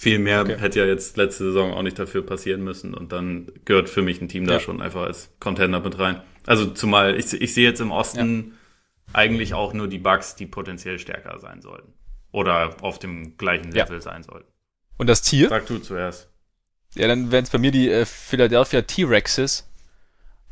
viel 0.00 0.20
mehr 0.20 0.42
Okay. 0.42 0.56
hätte 0.58 0.78
ja 0.78 0.86
jetzt 0.86 1.16
letzte 1.16 1.44
Saison 1.44 1.72
auch 1.74 1.82
nicht 1.82 1.98
dafür 1.98 2.24
passieren 2.24 2.62
müssen. 2.62 2.94
Und 2.94 3.10
dann 3.10 3.50
gehört 3.64 3.88
für 3.90 4.00
mich 4.00 4.20
ein 4.22 4.28
Team 4.28 4.46
da 4.46 4.54
Ja. 4.54 4.60
schon 4.60 4.80
einfach 4.80 5.02
als 5.02 5.34
Contender 5.40 5.80
mit 5.80 5.98
rein. 5.98 6.22
Also 6.46 6.66
zumal 6.66 7.18
ich, 7.18 7.32
ich 7.34 7.52
sehe 7.52 7.68
jetzt 7.68 7.80
im 7.80 7.90
Osten 7.90 8.54
eigentlich 9.12 9.54
auch 9.54 9.72
nur 9.72 9.88
die 9.88 9.98
Bucks, 9.98 10.36
die 10.36 10.46
potenziell 10.46 11.00
stärker 11.00 11.40
sein 11.40 11.60
sollten. 11.62 11.92
Oder 12.30 12.76
auf 12.80 13.00
dem 13.00 13.36
gleichen 13.38 13.74
Ja. 13.74 13.84
Level 13.84 14.00
sein 14.00 14.22
sollten. 14.22 14.46
Und 14.98 15.08
das 15.08 15.20
Tier? 15.22 15.48
Sag 15.48 15.66
du 15.66 15.78
zuerst. 15.78 16.30
Ja, 16.94 17.08
dann 17.08 17.32
wären 17.32 17.42
es 17.44 17.50
bei 17.50 17.58
mir 17.58 17.72
die 17.72 17.90
äh, 17.90 18.04
Philadelphia 18.06 18.82
T-Rexes, 18.82 19.68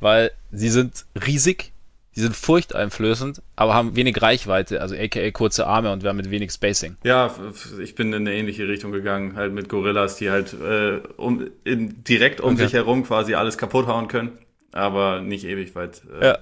weil 0.01 0.33
sie 0.51 0.71
sind 0.71 1.07
riesig, 1.25 1.73
die 2.17 2.23
sind 2.23 2.35
furchteinflößend, 2.35 3.43
aber 3.57 3.75
haben 3.75 3.95
wenig 3.95 4.21
Reichweite, 4.23 4.81
also 4.81 4.97
aka 4.97 5.31
kurze 5.33 5.67
Arme 5.67 5.93
und 5.93 6.03
wir 6.03 6.09
haben 6.09 6.17
mit 6.17 6.31
wenig 6.31 6.51
Spacing. 6.51 6.97
Ja, 7.05 7.35
ich 7.79 7.95
bin 7.95 8.09
in 8.15 8.27
eine 8.27 8.35
ähnliche 8.35 8.67
Richtung 8.67 8.91
gegangen, 8.91 9.37
halt 9.37 9.53
mit 9.53 9.69
Gorillas, 9.69 10.17
die 10.17 10.31
halt 10.31 10.55
äh, 10.55 11.01
um, 11.19 11.47
in, 11.65 12.03
direkt 12.05 12.41
um 12.41 12.55
okay. 12.55 12.65
sich 12.65 12.73
herum 12.73 13.05
quasi 13.05 13.35
alles 13.35 13.59
kaputt 13.59 13.87
hauen 13.87 14.09
können, 14.09 14.39
aber 14.73 15.21
nicht 15.21 15.45
ewig 15.45 15.75
weit. 15.75 16.03
Äh, 16.21 16.27
ja. 16.27 16.39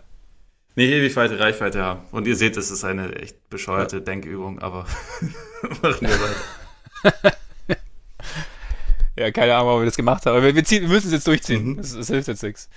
Nicht 0.76 0.90
ewig 0.90 1.14
weite 1.16 1.38
Reichweite 1.38 1.82
haben. 1.82 2.00
Und 2.10 2.26
ihr 2.26 2.34
seht, 2.36 2.56
es 2.56 2.70
ist 2.70 2.84
eine 2.84 3.14
echt 3.16 3.48
bescheuerte 3.48 3.96
ja. 3.96 4.02
Denkübung, 4.02 4.60
aber 4.60 4.86
machen 5.82 6.00
wir 6.00 7.12
weiter. 7.12 7.36
ja, 9.16 9.30
keine 9.30 9.54
Ahnung, 9.54 9.74
ob 9.74 9.80
wir 9.80 9.86
das 9.86 9.96
gemacht 9.96 10.26
haben. 10.26 10.36
Aber 10.36 10.54
wir, 10.54 10.64
ziehen, 10.64 10.82
wir 10.82 10.88
müssen 10.88 11.08
es 11.08 11.12
jetzt 11.12 11.26
durchziehen. 11.26 11.64
Mhm. 11.64 11.76
Das, 11.78 11.94
das 11.94 12.08
hilft 12.08 12.28
jetzt 12.28 12.42
nichts. 12.42 12.68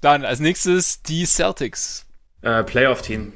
Dann 0.00 0.24
als 0.24 0.40
nächstes 0.40 1.02
die 1.02 1.24
Celtics. 1.24 2.05
Äh, 2.42 2.64
Playoff-Team. 2.64 3.32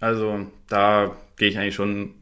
Also 0.00 0.46
da 0.68 1.16
gehe 1.36 1.48
ich 1.48 1.58
eigentlich 1.58 1.74
schon 1.74 2.14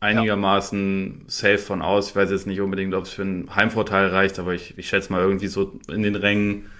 einigermaßen 0.00 1.20
ja. 1.22 1.24
safe 1.28 1.58
von 1.58 1.82
aus. 1.82 2.10
Ich 2.10 2.16
weiß 2.16 2.30
jetzt 2.30 2.46
nicht 2.46 2.60
unbedingt, 2.60 2.94
ob 2.94 3.04
es 3.04 3.10
für 3.10 3.22
einen 3.22 3.54
Heimvorteil 3.54 4.08
reicht, 4.08 4.38
aber 4.38 4.54
ich, 4.54 4.76
ich 4.78 4.88
schätze 4.88 5.10
mal 5.12 5.22
irgendwie 5.22 5.48
so 5.48 5.78
in 5.88 6.02
den 6.02 6.14
Rängen 6.14 6.70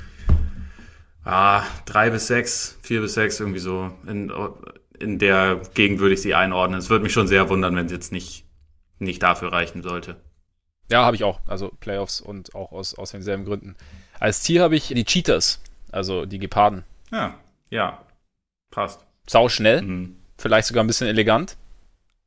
ah, 1.24 1.62
drei 1.86 2.10
bis 2.10 2.26
sechs, 2.26 2.78
vier 2.82 3.00
bis 3.00 3.14
sechs, 3.14 3.40
irgendwie 3.40 3.60
so. 3.60 3.90
In, 4.06 4.32
in 4.98 5.18
der 5.18 5.60
Gegend 5.74 6.00
würde 6.00 6.14
ich 6.14 6.22
sie 6.22 6.34
einordnen. 6.34 6.78
Es 6.78 6.90
würde 6.90 7.02
mich 7.02 7.12
schon 7.12 7.26
sehr 7.26 7.48
wundern, 7.48 7.74
wenn 7.76 7.86
es 7.86 7.92
jetzt 7.92 8.12
nicht, 8.12 8.44
nicht 8.98 9.22
dafür 9.22 9.52
reichen 9.52 9.82
sollte. 9.82 10.16
Ja, 10.90 11.04
habe 11.04 11.16
ich 11.16 11.24
auch. 11.24 11.40
Also 11.46 11.72
Playoffs 11.80 12.20
und 12.20 12.54
auch 12.54 12.72
aus, 12.72 12.94
aus 12.94 13.10
denselben 13.10 13.44
Gründen. 13.44 13.74
Als 14.20 14.42
Ziel 14.42 14.60
habe 14.60 14.76
ich 14.76 14.88
die 14.88 15.04
Cheaters, 15.04 15.60
also 15.90 16.26
die 16.26 16.38
Geparden. 16.38 16.84
Ja, 17.10 17.38
ja. 17.70 18.03
Passt. 18.74 19.00
Sau 19.26 19.48
schnell, 19.48 19.82
mhm. 19.82 20.16
vielleicht 20.36 20.66
sogar 20.66 20.82
ein 20.84 20.86
bisschen 20.86 21.06
elegant, 21.06 21.56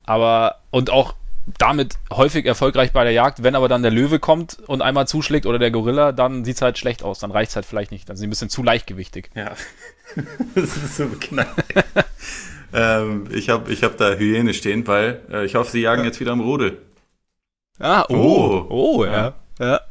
aber 0.05 0.61
und 0.71 0.89
auch 0.89 1.13
damit 1.59 1.95
häufig 2.11 2.45
erfolgreich 2.45 2.91
bei 2.91 3.03
der 3.03 3.13
Jagd. 3.13 3.43
Wenn 3.43 3.55
aber 3.55 3.67
dann 3.67 3.81
der 3.81 3.91
Löwe 3.91 4.19
kommt 4.19 4.57
und 4.67 4.81
einmal 4.81 5.07
zuschlägt 5.07 5.45
oder 5.45 5.59
der 5.59 5.71
Gorilla, 5.71 6.11
dann 6.11 6.43
sieht 6.43 6.57
es 6.57 6.61
halt 6.61 6.77
schlecht 6.77 7.03
aus. 7.03 7.19
Dann 7.19 7.31
reicht 7.31 7.51
es 7.51 7.55
halt 7.55 7.65
vielleicht 7.65 7.91
nicht. 7.91 8.09
Dann 8.09 8.17
sind 8.17 8.23
sie 8.23 8.27
ein 8.27 8.29
bisschen 8.29 8.49
zu 8.49 8.63
leichtgewichtig. 8.63 9.29
Ja, 9.35 9.51
das 10.55 10.77
ist 10.77 10.97
so 10.97 11.07
knall. 11.19 11.47
ähm, 12.73 13.27
ich 13.31 13.49
habe 13.49 13.71
ich 13.71 13.83
hab 13.83 13.97
da 13.97 14.13
Hyäne 14.13 14.53
stehen, 14.53 14.85
weil 14.87 15.21
äh, 15.31 15.45
ich 15.45 15.55
hoffe, 15.55 15.71
sie 15.71 15.81
jagen 15.81 16.03
jetzt 16.03 16.19
wieder 16.19 16.31
am 16.31 16.41
Rudel. 16.41 16.81
Ah, 17.79 18.05
oh, 18.09 18.15
oh, 18.15 18.67
oh 18.69 19.05
ja. 19.05 19.33
ja. 19.59 19.65
ja. 19.65 19.81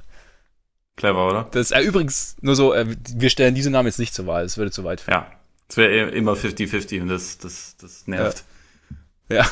Clever, 0.97 1.29
oder? 1.29 1.47
Das 1.51 1.71
ist 1.71 1.73
äh, 1.73 1.83
übrigens 1.83 2.37
nur 2.41 2.57
so, 2.57 2.73
äh, 2.73 2.87
wir 3.15 3.31
stellen 3.31 3.55
diese 3.55 3.71
Namen 3.71 3.87
jetzt 3.87 3.99
nicht 3.99 4.15
zur 4.15 4.27
Wahl, 4.27 4.45
es 4.45 4.57
würde 4.57 4.71
zu 4.71 4.83
weit 4.83 5.03
führen. 5.03 5.15
Ja, 5.15 5.33
es 5.69 5.77
wäre 5.77 6.11
immer 6.11 6.35
50-50 6.35 7.03
und 7.03 7.09
das, 7.09 7.39
das, 7.39 7.77
das 7.77 8.07
nervt. 8.07 8.45
Ja. 9.29 9.37
ja. 9.37 9.51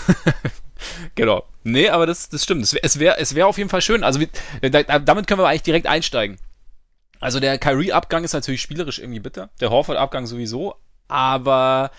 genau. 1.14 1.44
Nee, 1.64 1.88
aber 1.88 2.06
das, 2.06 2.28
das 2.28 2.44
stimmt. 2.44 2.62
Es 2.62 2.98
wäre 2.98 3.18
es 3.18 3.34
wär 3.34 3.46
auf 3.46 3.58
jeden 3.58 3.70
Fall 3.70 3.82
schön. 3.82 4.04
Also 4.04 4.20
da, 4.60 4.82
damit 4.98 5.26
können 5.26 5.40
wir 5.40 5.48
eigentlich 5.48 5.62
direkt 5.62 5.86
einsteigen. 5.86 6.36
Also 7.20 7.40
der 7.40 7.58
Kyrie-Abgang 7.58 8.22
ist 8.22 8.34
natürlich 8.34 8.60
spielerisch 8.60 8.98
irgendwie 8.98 9.20
bitter. 9.20 9.50
Der 9.60 9.70
Horford-Abgang 9.70 10.26
sowieso. 10.26 10.74
Aber 11.08 11.90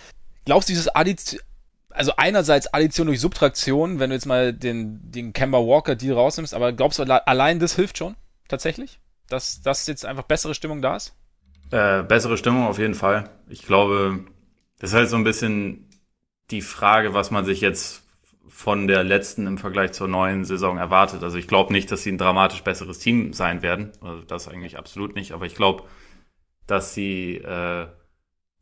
glaubst 0.46 0.70
du, 0.70 0.74
dieses 0.74 0.88
Addition, 0.88 1.42
also 1.90 2.14
einerseits 2.16 2.68
Addition 2.68 3.08
durch 3.08 3.20
Subtraktion, 3.20 4.00
wenn 4.00 4.12
du 4.12 4.16
jetzt 4.16 4.28
mal 4.28 4.54
den, 4.54 5.00
den 5.12 5.34
Kemba 5.34 5.58
Walker-Deal 5.60 6.14
rausnimmst, 6.14 6.54
aber 6.54 6.74
glaubst 6.74 7.00
du, 7.00 7.04
allein 7.04 7.60
das 7.60 7.76
hilft 7.76 7.98
schon? 7.98 8.16
Tatsächlich? 8.48 9.00
Dass, 9.28 9.62
dass 9.62 9.88
jetzt 9.88 10.06
einfach 10.06 10.24
bessere 10.24 10.54
Stimmung 10.54 10.82
da 10.82 10.98
ist? 10.98 11.16
Äh, 11.76 12.04
bessere 12.04 12.38
Stimmung 12.38 12.68
auf 12.68 12.80
jeden 12.80 12.94
Fall. 12.94 13.30
Ich 13.50 13.66
glaube, 13.66 14.22
das 14.80 14.92
ist 14.92 14.96
halt 14.96 15.10
so 15.10 15.18
ein 15.18 15.26
bisschen 15.26 15.90
die 16.50 16.62
Frage, 16.62 17.14
was 17.14 17.32
man 17.32 17.44
sich 17.44 17.60
jetzt 17.60 18.04
von 18.48 18.88
der 18.88 19.04
letzten 19.04 19.46
im 19.46 19.58
Vergleich 19.58 19.92
zur 19.92 20.08
neuen 20.08 20.46
Saison 20.46 20.78
erwartet. 20.78 21.22
Also 21.22 21.38
ich 21.38 21.50
glaube 21.50 21.74
nicht, 21.74 21.92
dass 21.92 22.02
sie 22.02 22.14
ein 22.14 22.18
dramatisch 22.18 22.64
besseres 22.64 23.00
Team 23.00 23.34
sein 23.34 23.62
werden. 23.62 23.92
Also 24.00 24.22
das 24.22 24.48
eigentlich 24.48 24.78
absolut 24.78 25.16
nicht. 25.16 25.34
Aber 25.34 25.46
ich 25.48 25.56
glaube, 25.56 25.84
dass 26.66 26.94
sie 26.94 27.40
äh, 27.40 27.88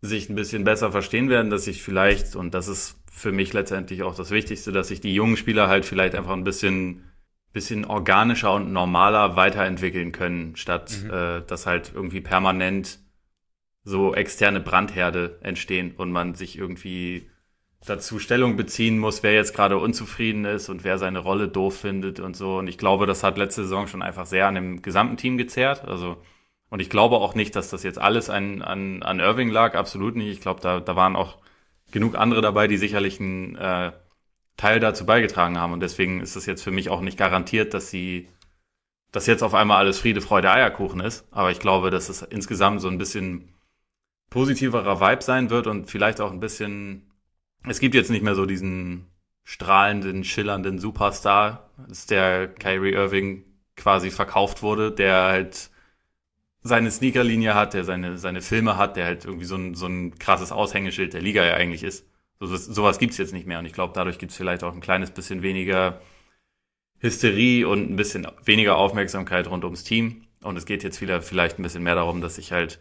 sich 0.01 0.27
ein 0.29 0.35
bisschen 0.35 0.63
besser 0.63 0.91
verstehen 0.91 1.29
werden, 1.29 1.51
dass 1.51 1.65
sich 1.65 1.83
vielleicht, 1.83 2.35
und 2.35 2.55
das 2.55 2.67
ist 2.67 2.99
für 3.11 3.31
mich 3.31 3.53
letztendlich 3.53 4.01
auch 4.01 4.15
das 4.15 4.31
Wichtigste, 4.31 4.71
dass 4.71 4.87
sich 4.87 5.01
die 5.01 5.13
jungen 5.13 5.37
Spieler 5.37 5.67
halt 5.67 5.85
vielleicht 5.85 6.15
einfach 6.15 6.33
ein 6.33 6.43
bisschen 6.43 7.03
bisschen 7.51 7.85
organischer 7.85 8.51
und 8.55 8.73
normaler 8.73 9.35
weiterentwickeln 9.35 10.11
können, 10.11 10.55
statt 10.55 10.97
mhm. 11.03 11.11
äh, 11.11 11.41
dass 11.45 11.67
halt 11.67 11.91
irgendwie 11.93 12.19
permanent 12.19 13.02
so 13.83 14.13
externe 14.13 14.59
Brandherde 14.59 15.39
entstehen 15.41 15.93
und 15.97 16.11
man 16.11 16.35
sich 16.35 16.57
irgendwie 16.57 17.29
dazu 17.85 18.19
Stellung 18.19 18.55
beziehen 18.55 18.97
muss, 18.97 19.23
wer 19.23 19.33
jetzt 19.33 19.53
gerade 19.53 19.77
unzufrieden 19.77 20.45
ist 20.45 20.69
und 20.69 20.83
wer 20.83 20.97
seine 20.97 21.19
Rolle 21.19 21.47
doof 21.49 21.77
findet 21.77 22.19
und 22.19 22.35
so. 22.35 22.57
Und 22.57 22.67
ich 22.67 22.77
glaube, 22.77 23.05
das 23.05 23.23
hat 23.23 23.37
letzte 23.37 23.63
Saison 23.63 23.87
schon 23.87 24.01
einfach 24.01 24.25
sehr 24.25 24.47
an 24.47 24.55
dem 24.55 24.81
gesamten 24.81 25.17
Team 25.17 25.37
gezerrt. 25.37 25.85
Also, 25.85 26.17
und 26.69 26.81
ich 26.81 26.89
glaube 26.89 27.17
auch 27.17 27.35
nicht, 27.35 27.55
dass 27.55 27.69
das 27.69 27.83
jetzt 27.83 27.99
alles 27.99 28.29
an, 28.29 28.61
an, 28.61 29.03
an 29.03 29.19
Irving 29.19 29.49
lag, 29.49 29.75
absolut 29.75 30.15
nicht. 30.15 30.29
Ich 30.29 30.41
glaube, 30.41 30.61
da, 30.61 30.79
da 30.79 30.95
waren 30.95 31.15
auch 31.15 31.39
genug 31.91 32.15
andere 32.15 32.41
dabei, 32.41 32.67
die 32.67 32.77
sicherlich 32.77 33.19
ein 33.19 33.55
äh, 33.57 33.91
Teil 34.57 34.79
dazu 34.79 35.05
beigetragen 35.05 35.57
haben. 35.59 35.73
Und 35.73 35.81
deswegen 35.81 36.21
ist 36.21 36.35
es 36.35 36.45
jetzt 36.45 36.63
für 36.63 36.71
mich 36.71 36.89
auch 36.89 37.01
nicht 37.01 37.17
garantiert, 37.17 37.73
dass 37.73 37.89
sie, 37.89 38.29
dass 39.11 39.27
jetzt 39.27 39.43
auf 39.43 39.53
einmal 39.53 39.77
alles 39.77 39.99
Friede, 39.99 40.21
Freude, 40.21 40.51
Eierkuchen 40.51 41.01
ist. 41.01 41.27
Aber 41.31 41.51
ich 41.51 41.59
glaube, 41.59 41.89
dass 41.91 42.09
es 42.09 42.21
insgesamt 42.21 42.81
so 42.81 42.87
ein 42.87 42.97
bisschen 42.97 43.52
positiverer 44.33 44.99
Vibe 44.99 45.21
sein 45.21 45.51
wird 45.51 45.67
und 45.67 45.91
vielleicht 45.91 46.19
auch 46.19 46.31
ein 46.31 46.39
bisschen, 46.39 47.03
es 47.67 47.79
gibt 47.79 47.93
jetzt 47.93 48.09
nicht 48.09 48.23
mehr 48.23 48.33
so 48.33 48.47
diesen 48.47 49.05
strahlenden, 49.43 50.23
schillernden 50.23 50.79
Superstar, 50.79 51.69
ist 51.87 52.09
der 52.09 52.47
Kyrie 52.47 52.93
Irving 52.93 53.45
quasi 53.75 54.09
verkauft 54.09 54.63
wurde, 54.63 54.91
der 54.91 55.21
halt 55.25 55.69
seine 56.63 56.89
Sneakerlinie 56.89 57.53
hat, 57.53 57.75
der 57.75 57.83
seine, 57.83 58.17
seine 58.17 58.41
Filme 58.41 58.75
hat, 58.75 58.95
der 58.97 59.05
halt 59.05 59.23
irgendwie 59.23 59.45
so 59.45 59.55
ein, 59.55 59.75
so 59.75 59.85
ein 59.85 60.17
krasses 60.17 60.51
Aushängeschild 60.51 61.13
der 61.13 61.21
Liga 61.21 61.45
ja 61.45 61.53
eigentlich 61.53 61.83
ist. 61.83 62.07
So, 62.39 62.47
sowas 62.55 62.97
gibt's 62.97 63.19
jetzt 63.19 63.33
nicht 63.33 63.45
mehr 63.45 63.59
und 63.59 63.67
ich 63.67 63.73
glaube, 63.73 63.93
dadurch 63.95 64.17
gibt's 64.17 64.35
vielleicht 64.35 64.63
auch 64.63 64.73
ein 64.73 64.81
kleines 64.81 65.11
bisschen 65.11 65.43
weniger 65.43 66.01
Hysterie 66.97 67.65
und 67.65 67.91
ein 67.91 67.97
bisschen 67.97 68.25
weniger 68.43 68.77
Aufmerksamkeit 68.77 69.47
rund 69.47 69.63
ums 69.63 69.83
Team. 69.83 70.25
Und 70.41 70.57
es 70.57 70.65
geht 70.65 70.83
jetzt 70.83 71.01
wieder 71.01 71.21
vielleicht 71.21 71.59
ein 71.59 71.63
bisschen 71.63 71.83
mehr 71.83 71.95
darum, 71.95 72.19
dass 72.19 72.35
sich 72.35 72.51
halt 72.51 72.79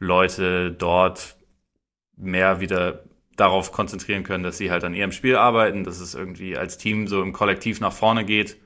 Leute 0.00 0.72
dort 0.72 1.36
mehr 2.16 2.60
wieder 2.60 3.04
darauf 3.36 3.72
konzentrieren 3.72 4.24
können, 4.24 4.42
dass 4.42 4.58
sie 4.58 4.70
halt 4.70 4.84
an 4.84 4.94
ihrem 4.94 5.12
Spiel 5.12 5.36
arbeiten, 5.36 5.84
dass 5.84 6.00
es 6.00 6.14
irgendwie 6.14 6.56
als 6.56 6.78
Team 6.78 7.06
so 7.06 7.22
im 7.22 7.32
Kollektiv 7.32 7.80
nach 7.80 7.92
vorne 7.92 8.24
geht. 8.24 8.58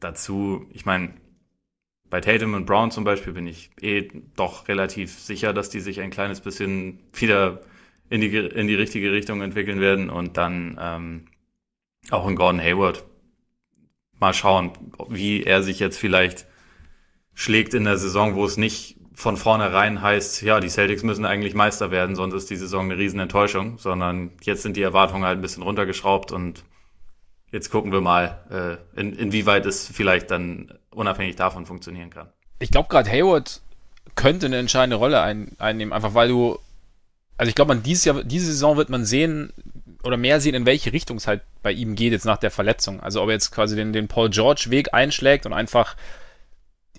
Dazu, 0.00 0.66
ich 0.72 0.84
meine, 0.84 1.14
bei 2.08 2.20
Tatum 2.20 2.54
und 2.54 2.66
Brown 2.66 2.90
zum 2.90 3.04
Beispiel 3.04 3.32
bin 3.32 3.46
ich 3.46 3.70
eh 3.80 4.08
doch 4.36 4.68
relativ 4.68 5.18
sicher, 5.18 5.52
dass 5.52 5.70
die 5.70 5.80
sich 5.80 6.00
ein 6.00 6.10
kleines 6.10 6.40
bisschen 6.40 7.00
wieder 7.12 7.60
in 8.08 8.20
die, 8.20 8.36
in 8.36 8.66
die 8.66 8.74
richtige 8.74 9.12
Richtung 9.12 9.40
entwickeln 9.40 9.80
werden 9.80 10.10
und 10.10 10.36
dann 10.36 10.76
ähm, 10.80 11.26
auch 12.10 12.28
in 12.28 12.36
Gordon 12.36 12.60
Hayward 12.60 13.04
mal 14.18 14.34
schauen, 14.34 14.72
wie 15.08 15.44
er 15.44 15.62
sich 15.62 15.78
jetzt 15.78 15.98
vielleicht 15.98 16.46
schlägt 17.34 17.74
in 17.74 17.84
der 17.84 17.96
Saison, 17.96 18.34
wo 18.34 18.44
es 18.44 18.56
nicht 18.56 18.99
von 19.20 19.36
vornherein 19.36 20.02
heißt, 20.02 20.42
ja, 20.42 20.60
die 20.60 20.68
Celtics 20.68 21.02
müssen 21.02 21.24
eigentlich 21.24 21.54
Meister 21.54 21.90
werden, 21.90 22.16
sonst 22.16 22.34
ist 22.34 22.50
die 22.50 22.56
Saison 22.56 22.86
eine 22.86 22.96
Riesenenttäuschung, 22.96 23.78
sondern 23.78 24.32
jetzt 24.42 24.62
sind 24.62 24.76
die 24.76 24.82
Erwartungen 24.82 25.24
halt 25.24 25.38
ein 25.38 25.42
bisschen 25.42 25.62
runtergeschraubt 25.62 26.32
und 26.32 26.64
jetzt 27.52 27.70
gucken 27.70 27.92
wir 27.92 28.00
mal, 28.00 28.78
äh, 28.94 29.00
in, 29.00 29.12
inwieweit 29.14 29.66
es 29.66 29.86
vielleicht 29.86 30.30
dann 30.30 30.72
unabhängig 30.90 31.36
davon 31.36 31.66
funktionieren 31.66 32.10
kann. 32.10 32.28
Ich 32.58 32.70
glaube 32.70 32.88
gerade 32.88 33.10
Hayward 33.10 33.60
könnte 34.14 34.46
eine 34.46 34.56
entscheidende 34.56 34.96
Rolle 34.96 35.20
ein, 35.20 35.52
einnehmen, 35.58 35.92
einfach 35.92 36.14
weil 36.14 36.28
du 36.28 36.58
also 37.40 37.48
ich 37.48 37.54
glaube, 37.54 37.74
man 37.74 37.82
dieses 37.82 38.04
Jahr, 38.04 38.22
diese 38.22 38.44
Saison 38.46 38.76
wird 38.76 38.90
man 38.90 39.06
sehen 39.06 39.50
oder 40.02 40.18
mehr 40.18 40.40
sehen, 40.42 40.54
in 40.54 40.66
welche 40.66 40.92
Richtung 40.92 41.16
es 41.16 41.26
halt 41.26 41.40
bei 41.62 41.72
ihm 41.72 41.94
geht 41.94 42.12
jetzt 42.12 42.26
nach 42.26 42.36
der 42.36 42.50
Verletzung. 42.50 43.00
Also 43.00 43.22
ob 43.22 43.28
er 43.28 43.32
jetzt 43.32 43.50
quasi 43.50 43.76
den, 43.76 43.94
den 43.94 44.08
Paul 44.08 44.28
George 44.28 44.66
Weg 44.68 44.92
einschlägt 44.92 45.46
und 45.46 45.54
einfach, 45.54 45.96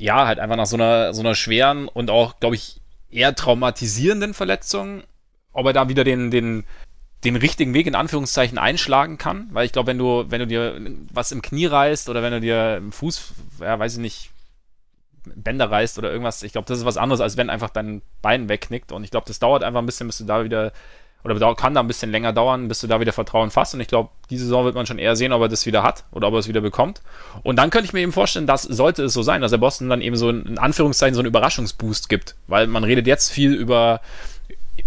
ja, 0.01 0.25
halt 0.25 0.39
einfach 0.39 0.55
nach 0.55 0.65
so 0.65 0.75
einer, 0.75 1.13
so 1.13 1.21
einer 1.21 1.35
schweren 1.35 1.87
und 1.87 2.09
auch, 2.09 2.39
glaube 2.39 2.55
ich, 2.55 2.81
eher 3.11 3.35
traumatisierenden 3.35 4.33
Verletzung, 4.33 5.03
ob 5.53 5.67
er 5.67 5.73
da 5.73 5.89
wieder 5.89 6.03
den, 6.03 6.31
den, 6.31 6.63
den 7.23 7.35
richtigen 7.35 7.73
Weg 7.75 7.85
in 7.85 7.93
Anführungszeichen 7.93 8.57
einschlagen 8.57 9.19
kann, 9.19 9.49
weil 9.51 9.65
ich 9.65 9.71
glaube, 9.71 9.87
wenn 9.87 9.99
du, 9.99 10.25
wenn 10.29 10.39
du 10.39 10.47
dir 10.47 10.81
was 11.13 11.31
im 11.31 11.43
Knie 11.43 11.67
reißt 11.67 12.09
oder 12.09 12.23
wenn 12.23 12.33
du 12.33 12.41
dir 12.41 12.77
im 12.77 12.91
Fuß, 12.91 13.33
ja, 13.59 13.77
weiß 13.77 13.93
ich 13.93 13.99
nicht, 13.99 14.31
Bänder 15.23 15.69
reißt 15.69 15.99
oder 15.99 16.09
irgendwas. 16.09 16.41
Ich 16.41 16.53
glaube, 16.53 16.67
das 16.67 16.79
ist 16.79 16.85
was 16.85 16.97
anderes, 16.97 17.21
als 17.21 17.37
wenn 17.37 17.51
einfach 17.51 17.69
dein 17.69 18.01
Bein 18.23 18.49
wegknickt. 18.49 18.91
Und 18.91 19.03
ich 19.03 19.11
glaube, 19.11 19.27
das 19.27 19.37
dauert 19.37 19.63
einfach 19.63 19.79
ein 19.79 19.85
bisschen, 19.85 20.07
bis 20.07 20.17
du 20.17 20.23
da 20.23 20.43
wieder, 20.43 20.71
oder 21.23 21.55
kann 21.55 21.73
da 21.73 21.81
ein 21.81 21.87
bisschen 21.87 22.11
länger 22.11 22.33
dauern, 22.33 22.67
bis 22.67 22.79
du 22.79 22.87
da 22.87 22.99
wieder 22.99 23.13
Vertrauen 23.13 23.51
fasst. 23.51 23.73
Und 23.73 23.81
ich 23.81 23.87
glaube, 23.87 24.09
diese 24.29 24.45
Saison 24.45 24.65
wird 24.65 24.75
man 24.75 24.85
schon 24.85 24.99
eher 24.99 25.15
sehen, 25.15 25.33
ob 25.33 25.41
er 25.41 25.49
das 25.49 25.65
wieder 25.65 25.83
hat 25.83 26.03
oder 26.11 26.27
ob 26.27 26.33
er 26.33 26.39
es 26.39 26.47
wieder 26.47 26.61
bekommt. 26.61 27.01
Und 27.43 27.57
dann 27.57 27.69
könnte 27.69 27.85
ich 27.85 27.93
mir 27.93 28.01
eben 28.01 28.11
vorstellen, 28.11 28.47
dass 28.47 28.63
sollte 28.63 29.03
es 29.03 29.13
so 29.13 29.21
sein, 29.21 29.41
dass 29.41 29.51
der 29.51 29.57
Boston 29.57 29.89
dann 29.89 30.01
eben 30.01 30.15
so 30.15 30.29
in 30.29 30.57
Anführungszeichen 30.57 31.13
so 31.15 31.21
einen 31.21 31.27
Überraschungsboost 31.27 32.09
gibt. 32.09 32.35
Weil 32.47 32.67
man 32.67 32.83
redet 32.83 33.07
jetzt 33.07 33.31
viel 33.31 33.53
über 33.53 34.01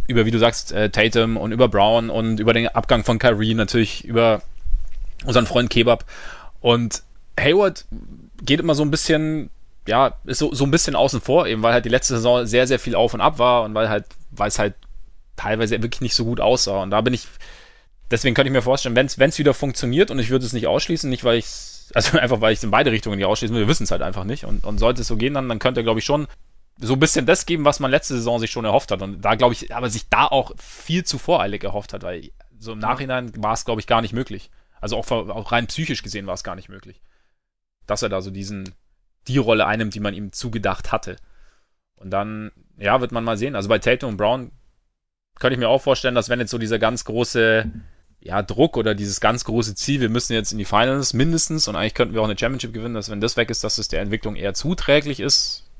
über, 0.07 0.27
wie 0.27 0.31
du 0.31 0.39
sagst, 0.39 0.73
äh, 0.73 0.91
Tatum 0.91 1.37
und 1.37 1.53
über 1.53 1.69
Brown 1.69 2.11
und 2.11 2.41
über 2.41 2.53
den 2.53 2.69
Abgang 2.69 3.05
von 3.05 3.19
Kyrie, 3.19 3.55
natürlich 3.55 4.05
über 4.05 4.43
unseren 5.25 5.47
Freund 5.47 5.71
Kebab. 5.71 6.05
Und 6.61 7.03
Hayward 7.39 7.85
geht 8.43 8.61
immer 8.61 8.75
so 8.75 8.83
ein 8.83 8.91
bisschen, 8.91 9.51
ja, 9.87 10.15
ist 10.25 10.39
so, 10.39 10.55
so 10.55 10.65
ein 10.65 10.71
bisschen 10.71 10.97
außen 10.97 11.21
vor, 11.21 11.47
eben 11.47 11.63
weil 11.63 11.73
halt 11.73 11.85
die 11.85 11.91
letzte 11.91 12.15
Saison 12.15 12.47
sehr, 12.47 12.67
sehr 12.67 12.79
viel 12.79 12.95
auf 12.95 13.15
und 13.15 13.21
ab 13.21 13.39
war 13.39 13.63
und 13.63 13.75
weil 13.75 13.89
halt, 13.89 14.05
weil 14.31 14.49
es 14.49 14.59
halt 14.59 14.75
teilweise 15.37 15.83
wirklich 15.83 16.01
nicht 16.01 16.15
so 16.15 16.25
gut 16.25 16.41
aussah. 16.41 16.83
Und 16.83 16.91
da 16.91 17.01
bin 17.01 17.15
ich, 17.15 17.27
deswegen 18.11 18.35
könnte 18.35 18.49
ich 18.49 18.53
mir 18.55 18.63
vorstellen, 18.63 18.97
wenn 18.97 19.07
es 19.07 19.39
wieder 19.39 19.55
funktioniert 19.55 20.11
und 20.11 20.19
ich 20.19 20.31
würde 20.31 20.47
es 20.47 20.53
nicht 20.53 20.67
ausschließen, 20.67 21.09
nicht 21.11 21.25
weil 21.25 21.39
ich 21.39 21.47
also 21.95 22.19
einfach 22.19 22.41
weil 22.41 22.53
ich 22.53 22.59
es 22.59 22.65
in 22.65 22.71
beide 22.71 22.91
Richtungen 22.91 23.17
nicht 23.17 23.27
ausschließen 23.27 23.55
will, 23.55 23.65
wir 23.65 23.69
wissen 23.69 23.85
es 23.85 23.91
halt 23.91 24.03
einfach 24.03 24.25
nicht. 24.25 24.45
Und, 24.45 24.65
und 24.65 24.79
sollte 24.79 25.03
es 25.03 25.09
so 25.09 25.17
gehen, 25.17 25.35
dann, 25.35 25.49
dann 25.49 25.59
könnte 25.59 25.81
er, 25.81 25.85
glaube 25.85 26.01
ich, 26.01 26.05
schon 26.05 26.27
so 26.79 26.95
ein 26.95 27.01
bisschen 27.01 27.27
das 27.27 27.47
geben, 27.47 27.65
was 27.65 27.79
man 27.81 27.91
letzte 27.91 28.15
Saison 28.15 28.41
sich 28.41 28.51
schon 28.51 28.65
erhofft 28.65 28.91
hat. 28.91 29.03
Und 29.03 29.21
da 29.23 29.35
glaube 29.35 29.55
ich, 29.55 29.75
aber 29.75 29.91
sich 29.91 30.09
da 30.09 30.27
auch 30.27 30.53
viel 30.59 31.05
zu 31.05 31.19
voreilig 31.19 31.63
erhofft 31.63 31.93
hat, 31.93 32.03
weil 32.03 32.31
so 32.59 32.73
im 32.73 32.79
Nachhinein 32.79 33.33
war 33.43 33.53
es, 33.53 33.65
glaube 33.65 33.81
ich, 33.81 33.87
gar 33.87 34.01
nicht 34.01 34.13
möglich. 34.13 34.51
Also 34.81 34.97
auch, 34.97 35.11
auch 35.11 35.53
rein 35.53 35.67
psychisch 35.67 36.03
gesehen 36.03 36.27
war 36.27 36.35
es 36.35 36.45
gar 36.45 36.57
nicht 36.57 36.69
möglich. 36.69 37.01
Dass 37.87 38.03
er 38.03 38.09
da 38.09 38.21
so 38.21 38.31
diesen, 38.31 38.75
die 39.29 39.39
Rolle 39.39 39.67
einnimmt, 39.67 39.95
die 39.95 40.01
man 40.01 40.15
ihm 40.15 40.33
zugedacht 40.33 40.91
hatte. 40.91 41.17
Und 41.97 42.11
dann, 42.11 42.51
ja, 42.77 43.01
wird 43.01 43.13
man 43.13 43.25
mal 43.25 43.37
sehen. 43.37 43.55
Also 43.55 43.69
bei 43.69 43.79
Tatum 43.79 44.11
und 44.11 44.17
Brown 44.17 44.51
könnte 45.39 45.55
ich 45.55 45.61
mir 45.61 45.69
auch 45.69 45.83
vorstellen, 45.83 46.15
dass 46.15 46.29
wenn 46.29 46.41
jetzt 46.41 46.51
so 46.51 46.59
dieser 46.59 46.79
ganz 46.79 47.05
große 47.05 47.71
ja, 48.25 48.43
Druck 48.43 48.77
oder 48.77 48.95
dieses 48.95 49.21
ganz 49.21 49.45
große 49.45 49.75
Ziel, 49.75 50.01
wir 50.01 50.09
müssen 50.09 50.33
jetzt 50.33 50.53
in 50.53 50.59
die 50.59 50.65
Finals 50.65 51.13
mindestens 51.13 51.69
und 51.69 51.77
eigentlich 51.77 51.95
könnten 51.95 52.15
wir 52.15 52.23
auch 52.23 52.27
eine 52.27 52.39
Championship 52.39 52.73
gewinnen, 52.73 52.95
dass 52.95 53.11
wenn 53.11 53.21
das 53.21 53.37
weg 53.37 53.51
ist, 53.51 53.63
dass 53.63 53.79
es 53.79 53.89
der 53.89 54.01
Entwicklung 54.01 54.35
eher 54.35 54.55
zuträglich 54.55 55.21
ist. 55.21 55.71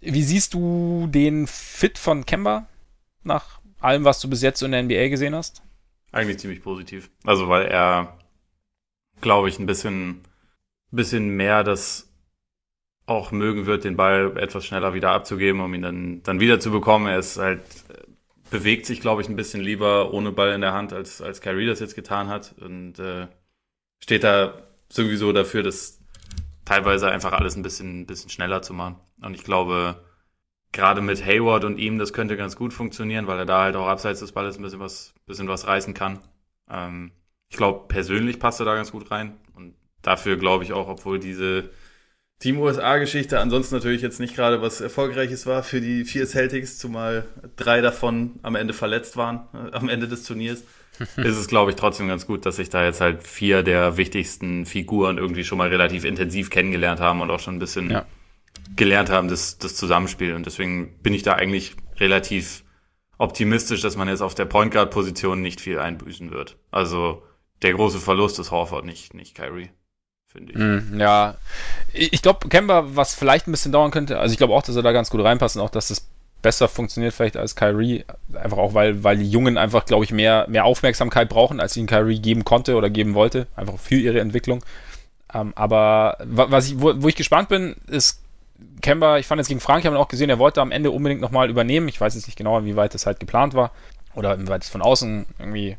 Wie 0.00 0.22
siehst 0.22 0.54
du 0.54 1.06
den 1.08 1.46
Fit 1.46 1.98
von 1.98 2.24
Kemba 2.24 2.66
nach 3.22 3.60
allem, 3.80 4.04
was 4.04 4.20
du 4.20 4.30
bis 4.30 4.40
jetzt 4.40 4.62
in 4.62 4.72
der 4.72 4.82
NBA 4.82 5.08
gesehen 5.08 5.34
hast? 5.34 5.62
Eigentlich 6.12 6.38
ziemlich 6.38 6.62
positiv. 6.62 7.10
Also 7.24 7.48
weil 7.48 7.66
er, 7.66 8.16
glaube 9.20 9.50
ich, 9.50 9.58
ein 9.58 9.66
bisschen, 9.66 10.22
bisschen 10.90 11.28
mehr 11.28 11.62
das 11.62 12.08
auch 13.04 13.32
mögen 13.32 13.66
wird, 13.66 13.84
den 13.84 13.96
Ball 13.96 14.36
etwas 14.38 14.64
schneller 14.64 14.94
wieder 14.94 15.10
abzugeben, 15.10 15.60
um 15.60 15.72
ihn 15.74 15.82
dann, 15.82 16.22
dann 16.22 16.40
wieder 16.40 16.58
zu 16.58 16.70
bekommen. 16.70 17.06
Er 17.06 17.18
ist 17.18 17.36
halt 17.36 17.60
bewegt 18.50 18.86
sich, 18.86 19.00
glaube 19.00 19.22
ich, 19.22 19.28
ein 19.28 19.36
bisschen 19.36 19.60
lieber 19.60 20.12
ohne 20.12 20.32
Ball 20.32 20.52
in 20.52 20.60
der 20.60 20.72
Hand, 20.72 20.92
als, 20.92 21.20
als 21.20 21.40
Kyrie 21.40 21.66
das 21.66 21.80
jetzt 21.80 21.94
getan 21.94 22.28
hat. 22.28 22.54
Und 22.60 22.98
äh, 22.98 23.26
steht 24.02 24.24
da 24.24 24.62
sowieso 24.88 25.32
dafür, 25.32 25.62
das 25.62 26.00
teilweise 26.64 27.10
einfach 27.10 27.32
alles 27.32 27.56
ein 27.56 27.62
bisschen, 27.62 28.00
ein 28.00 28.06
bisschen 28.06 28.30
schneller 28.30 28.62
zu 28.62 28.74
machen. 28.74 28.96
Und 29.20 29.34
ich 29.34 29.44
glaube, 29.44 30.04
gerade 30.72 31.00
mit 31.00 31.24
Hayward 31.24 31.64
und 31.64 31.78
ihm, 31.78 31.98
das 31.98 32.12
könnte 32.12 32.36
ganz 32.36 32.56
gut 32.56 32.72
funktionieren, 32.72 33.26
weil 33.26 33.38
er 33.38 33.46
da 33.46 33.62
halt 33.62 33.76
auch 33.76 33.86
abseits 33.86 34.20
des 34.20 34.32
Balles 34.32 34.58
ein 34.58 34.62
bisschen 34.62 34.80
was, 34.80 35.14
bisschen 35.26 35.48
was 35.48 35.66
reißen 35.66 35.94
kann. 35.94 36.18
Ähm, 36.68 37.12
ich 37.48 37.56
glaube, 37.56 37.86
persönlich 37.88 38.38
passt 38.38 38.60
er 38.60 38.66
da 38.66 38.74
ganz 38.74 38.92
gut 38.92 39.10
rein. 39.10 39.36
Und 39.54 39.74
dafür 40.02 40.36
glaube 40.36 40.64
ich 40.64 40.72
auch, 40.72 40.88
obwohl 40.88 41.18
diese 41.18 41.70
Team 42.38 42.58
USA-Geschichte 42.60 43.40
ansonsten 43.40 43.76
natürlich 43.76 44.02
jetzt 44.02 44.20
nicht 44.20 44.34
gerade 44.34 44.60
was 44.60 44.82
Erfolgreiches 44.82 45.46
war 45.46 45.62
für 45.62 45.80
die 45.80 46.04
vier 46.04 46.26
Celtics, 46.26 46.78
zumal 46.78 47.26
drei 47.56 47.80
davon 47.80 48.32
am 48.42 48.56
Ende 48.56 48.74
verletzt 48.74 49.16
waren, 49.16 49.48
äh, 49.54 49.74
am 49.74 49.88
Ende 49.88 50.06
des 50.06 50.24
Turniers. 50.24 50.62
ist 50.98 51.36
es, 51.36 51.48
glaube 51.48 51.70
ich, 51.70 51.76
trotzdem 51.76 52.08
ganz 52.08 52.26
gut, 52.26 52.46
dass 52.46 52.56
sich 52.56 52.70
da 52.70 52.84
jetzt 52.84 53.00
halt 53.00 53.22
vier 53.22 53.62
der 53.62 53.96
wichtigsten 53.96 54.64
Figuren 54.64 55.18
irgendwie 55.18 55.44
schon 55.44 55.58
mal 55.58 55.68
relativ 55.68 56.04
intensiv 56.04 56.48
kennengelernt 56.48 57.00
haben 57.00 57.20
und 57.20 57.30
auch 57.30 57.40
schon 57.40 57.56
ein 57.56 57.58
bisschen 57.58 57.90
ja. 57.90 58.06
gelernt 58.76 59.10
haben, 59.10 59.28
das, 59.28 59.58
das 59.58 59.74
Zusammenspiel. 59.76 60.34
Und 60.34 60.46
deswegen 60.46 60.98
bin 61.02 61.12
ich 61.12 61.22
da 61.22 61.34
eigentlich 61.34 61.76
relativ 61.98 62.64
optimistisch, 63.18 63.82
dass 63.82 63.96
man 63.96 64.08
jetzt 64.08 64.22
auf 64.22 64.34
der 64.34 64.46
Point 64.46 64.72
Guard 64.72 64.90
Position 64.90 65.42
nicht 65.42 65.60
viel 65.60 65.78
einbüßen 65.78 66.30
wird. 66.30 66.56
Also 66.70 67.22
der 67.60 67.74
große 67.74 67.98
Verlust 67.98 68.38
ist 68.38 68.50
Horford, 68.50 68.84
nicht, 68.86 69.12
nicht 69.12 69.34
Kyrie 69.34 69.70
finde 70.36 70.52
ich. 70.52 70.58
Mm, 70.58 71.00
ja, 71.00 71.34
ich 71.92 72.22
glaube, 72.22 72.48
Kemba, 72.48 72.84
was 72.94 73.14
vielleicht 73.14 73.48
ein 73.48 73.52
bisschen 73.52 73.72
dauern 73.72 73.90
könnte, 73.90 74.18
also 74.18 74.32
ich 74.32 74.38
glaube 74.38 74.54
auch, 74.54 74.62
dass 74.62 74.76
er 74.76 74.82
da 74.82 74.92
ganz 74.92 75.10
gut 75.10 75.22
reinpasst 75.22 75.56
und 75.56 75.62
auch, 75.62 75.70
dass 75.70 75.88
das 75.88 76.06
besser 76.42 76.68
funktioniert 76.68 77.14
vielleicht 77.14 77.36
als 77.36 77.56
Kyrie, 77.56 78.04
einfach 78.34 78.58
auch, 78.58 78.74
weil, 78.74 79.02
weil 79.02 79.16
die 79.16 79.28
Jungen 79.28 79.58
einfach, 79.58 79.84
glaube 79.84 80.04
ich, 80.04 80.12
mehr, 80.12 80.46
mehr 80.48 80.64
Aufmerksamkeit 80.64 81.28
brauchen, 81.28 81.60
als 81.60 81.76
ihnen 81.76 81.88
Kyrie 81.88 82.20
geben 82.20 82.44
konnte 82.44 82.76
oder 82.76 82.90
geben 82.90 83.14
wollte, 83.14 83.46
einfach 83.56 83.78
für 83.78 83.96
ihre 83.96 84.20
Entwicklung. 84.20 84.62
Ähm, 85.32 85.52
aber 85.56 86.18
was 86.20 86.68
ich, 86.68 86.80
wo, 86.80 86.92
wo 87.02 87.08
ich 87.08 87.16
gespannt 87.16 87.48
bin, 87.48 87.76
ist 87.88 88.22
Kemba, 88.80 89.18
ich 89.18 89.26
fand 89.26 89.38
jetzt 89.38 89.48
gegen 89.48 89.60
Frank, 89.60 89.84
haben 89.84 89.94
wir 89.94 90.00
auch 90.00 90.08
gesehen, 90.08 90.30
er 90.30 90.38
wollte 90.38 90.60
am 90.60 90.70
Ende 90.70 90.90
unbedingt 90.90 91.20
nochmal 91.20 91.50
übernehmen. 91.50 91.88
Ich 91.88 92.00
weiß 92.00 92.14
jetzt 92.14 92.26
nicht 92.26 92.38
genau, 92.38 92.64
wie 92.64 92.76
weit 92.76 92.94
das 92.94 93.06
halt 93.06 93.20
geplant 93.20 93.54
war 93.54 93.72
oder 94.14 94.38
wie 94.40 94.48
weit 94.48 94.62
es 94.62 94.70
von 94.70 94.82
außen 94.82 95.26
irgendwie 95.38 95.76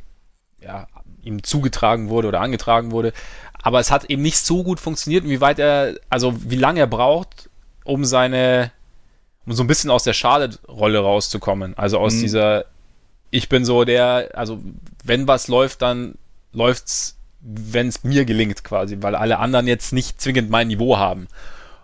ja, 0.61 0.87
ihm 1.23 1.43
zugetragen 1.43 2.09
wurde 2.09 2.27
oder 2.27 2.41
angetragen 2.41 2.91
wurde 2.91 3.13
aber 3.67 3.81
es 3.81 3.91
hat 3.91 4.05
eben 4.05 4.21
nicht 4.21 4.37
so 4.37 4.63
gut 4.63 4.79
funktioniert, 4.79 5.25
wie 5.25 5.41
weit 5.41 5.59
er, 5.59 5.95
also 6.09 6.33
wie 6.49 6.55
lange 6.55 6.79
er 6.79 6.87
braucht, 6.87 7.49
um 7.83 8.05
seine, 8.05 8.71
um 9.45 9.51
so 9.51 9.61
ein 9.61 9.67
bisschen 9.67 9.89
aus 9.89 10.05
der 10.05 10.13
Charlotte-Rolle 10.13 10.99
rauszukommen. 10.99 11.77
Also 11.77 11.99
aus 11.99 12.13
mhm. 12.13 12.21
dieser, 12.21 12.65
ich 13.29 13.49
bin 13.49 13.65
so 13.65 13.83
der, 13.83 14.29
also 14.35 14.59
wenn 15.03 15.27
was 15.27 15.49
läuft, 15.49 15.81
dann 15.81 16.17
läuft's, 16.53 17.17
wenn 17.41 17.89
es 17.89 18.05
mir 18.05 18.23
gelingt 18.23 18.63
quasi, 18.63 18.99
weil 19.01 19.15
alle 19.15 19.37
anderen 19.37 19.67
jetzt 19.67 19.91
nicht 19.91 20.21
zwingend 20.21 20.49
mein 20.49 20.69
Niveau 20.69 20.97
haben. 20.97 21.27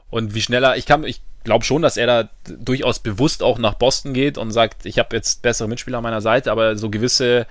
Und 0.09 0.33
wie 0.33 0.41
schneller, 0.41 0.77
ich 0.77 0.85
kann, 0.85 1.03
ich 1.03 1.19
glaube 1.43 1.65
schon, 1.65 1.81
dass 1.81 1.97
er 1.97 2.07
da 2.07 2.29
durchaus 2.45 2.99
bewusst 2.99 3.43
auch 3.43 3.57
nach 3.57 3.73
Boston 3.73 4.13
geht 4.13 4.37
und 4.37 4.51
sagt, 4.51 4.85
ich 4.85 4.99
habe 4.99 5.13
jetzt 5.17 5.41
bessere 5.41 5.67
Mitspieler 5.67 5.97
an 5.97 6.03
meiner 6.03 6.21
Seite, 6.21 6.49
aber 6.49 6.77
so 6.77 6.89
gewisse 6.89 7.45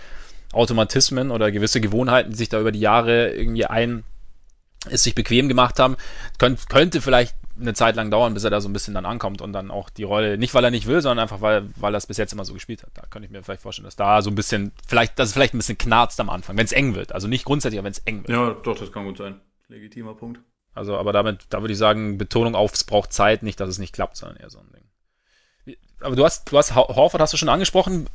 Automatismen 0.54 1.30
oder 1.30 1.52
gewisse 1.52 1.82
Gewohnheiten, 1.82 2.30
die 2.30 2.38
sich 2.38 2.48
da 2.48 2.58
über 2.58 2.72
die 2.72 2.80
Jahre 2.80 3.28
irgendwie 3.34 3.66
ein 3.66 4.04
es 4.90 5.02
sich 5.02 5.14
bequem 5.14 5.48
gemacht 5.48 5.78
haben. 5.78 5.96
Könnt, 6.38 6.68
könnte 6.68 7.00
vielleicht 7.00 7.34
eine 7.60 7.74
Zeit 7.74 7.96
lang 7.96 8.10
dauern, 8.10 8.34
bis 8.34 8.44
er 8.44 8.50
da 8.50 8.60
so 8.60 8.68
ein 8.68 8.72
bisschen 8.72 8.94
dann 8.94 9.06
ankommt 9.06 9.40
und 9.42 9.52
dann 9.52 9.70
auch 9.70 9.90
die 9.90 10.04
Rolle, 10.04 10.38
nicht 10.38 10.54
weil 10.54 10.64
er 10.64 10.70
nicht 10.70 10.86
will, 10.86 11.02
sondern 11.02 11.22
einfach 11.22 11.40
weil, 11.40 11.68
weil 11.76 11.94
er 11.94 11.98
es 11.98 12.06
bis 12.06 12.16
jetzt 12.16 12.32
immer 12.32 12.44
so 12.44 12.54
gespielt 12.54 12.82
hat. 12.82 12.90
Da 12.94 13.02
könnte 13.08 13.26
ich 13.26 13.32
mir 13.32 13.42
vielleicht 13.42 13.62
vorstellen, 13.62 13.84
dass 13.84 13.96
da 13.96 14.22
so 14.22 14.30
ein 14.30 14.34
bisschen, 14.34 14.72
vielleicht, 14.86 15.18
dass 15.18 15.28
es 15.28 15.34
vielleicht 15.34 15.54
ein 15.54 15.58
bisschen 15.58 15.78
knarzt 15.78 16.18
am 16.20 16.30
Anfang, 16.30 16.56
wenn 16.56 16.64
es 16.64 16.72
eng 16.72 16.94
wird. 16.94 17.12
Also 17.12 17.28
nicht 17.28 17.44
grundsätzlich, 17.44 17.78
aber 17.78 17.86
wenn 17.86 17.92
es 17.92 17.98
eng 18.00 18.26
wird. 18.26 18.30
Ja, 18.30 18.50
doch, 18.50 18.78
das 18.78 18.90
kann 18.90 19.04
gut 19.04 19.18
sein. 19.18 19.40
Legitimer 19.68 20.14
Punkt. 20.14 20.40
Also, 20.74 20.96
aber 20.96 21.12
damit, 21.12 21.40
da 21.50 21.60
würde 21.60 21.72
ich 21.72 21.78
sagen, 21.78 22.16
Betonung 22.16 22.54
auf, 22.54 22.72
es 22.72 22.84
braucht 22.84 23.12
Zeit, 23.12 23.42
nicht, 23.42 23.60
dass 23.60 23.68
es 23.68 23.78
nicht 23.78 23.92
klappt, 23.92 24.16
sondern 24.16 24.38
eher 24.38 24.50
so 24.50 24.58
ein 24.58 24.72
Ding. 24.72 25.76
Aber 26.00 26.16
du 26.16 26.24
hast, 26.24 26.50
du 26.50 26.56
hast, 26.56 26.74
Horford 26.74 27.20
hast 27.20 27.32
du 27.32 27.36
schon 27.36 27.50
angesprochen. 27.50 28.08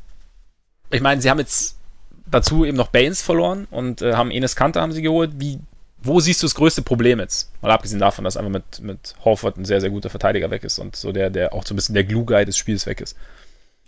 Ich 0.90 1.00
meine, 1.00 1.22
sie 1.22 1.30
haben 1.30 1.38
jetzt 1.38 1.78
dazu 2.26 2.64
eben 2.64 2.76
noch 2.76 2.88
Baines 2.88 3.22
verloren 3.22 3.66
und 3.70 4.02
äh, 4.02 4.14
haben 4.14 4.30
Enes 4.30 4.56
Kanter 4.56 4.82
haben 4.82 4.92
sie 4.92 5.02
geholt. 5.02 5.32
Wie, 5.36 5.60
wo 6.02 6.20
siehst 6.20 6.42
du 6.42 6.46
das 6.46 6.54
größte 6.54 6.82
Problem 6.82 7.18
jetzt? 7.18 7.50
Mal 7.60 7.70
abgesehen 7.70 8.00
davon, 8.00 8.24
dass 8.24 8.36
einfach 8.36 8.50
mit, 8.50 8.80
mit 8.80 9.14
Horford 9.24 9.56
ein 9.56 9.64
sehr, 9.64 9.80
sehr 9.80 9.90
guter 9.90 10.10
Verteidiger 10.10 10.50
weg 10.50 10.64
ist 10.64 10.78
und 10.78 10.96
so 10.96 11.12
der, 11.12 11.30
der 11.30 11.52
auch 11.52 11.64
so 11.64 11.74
ein 11.74 11.76
bisschen 11.76 11.94
der 11.94 12.04
Glue-Guy 12.04 12.44
des 12.44 12.56
Spiels 12.56 12.86
weg 12.86 13.00
ist. 13.00 13.16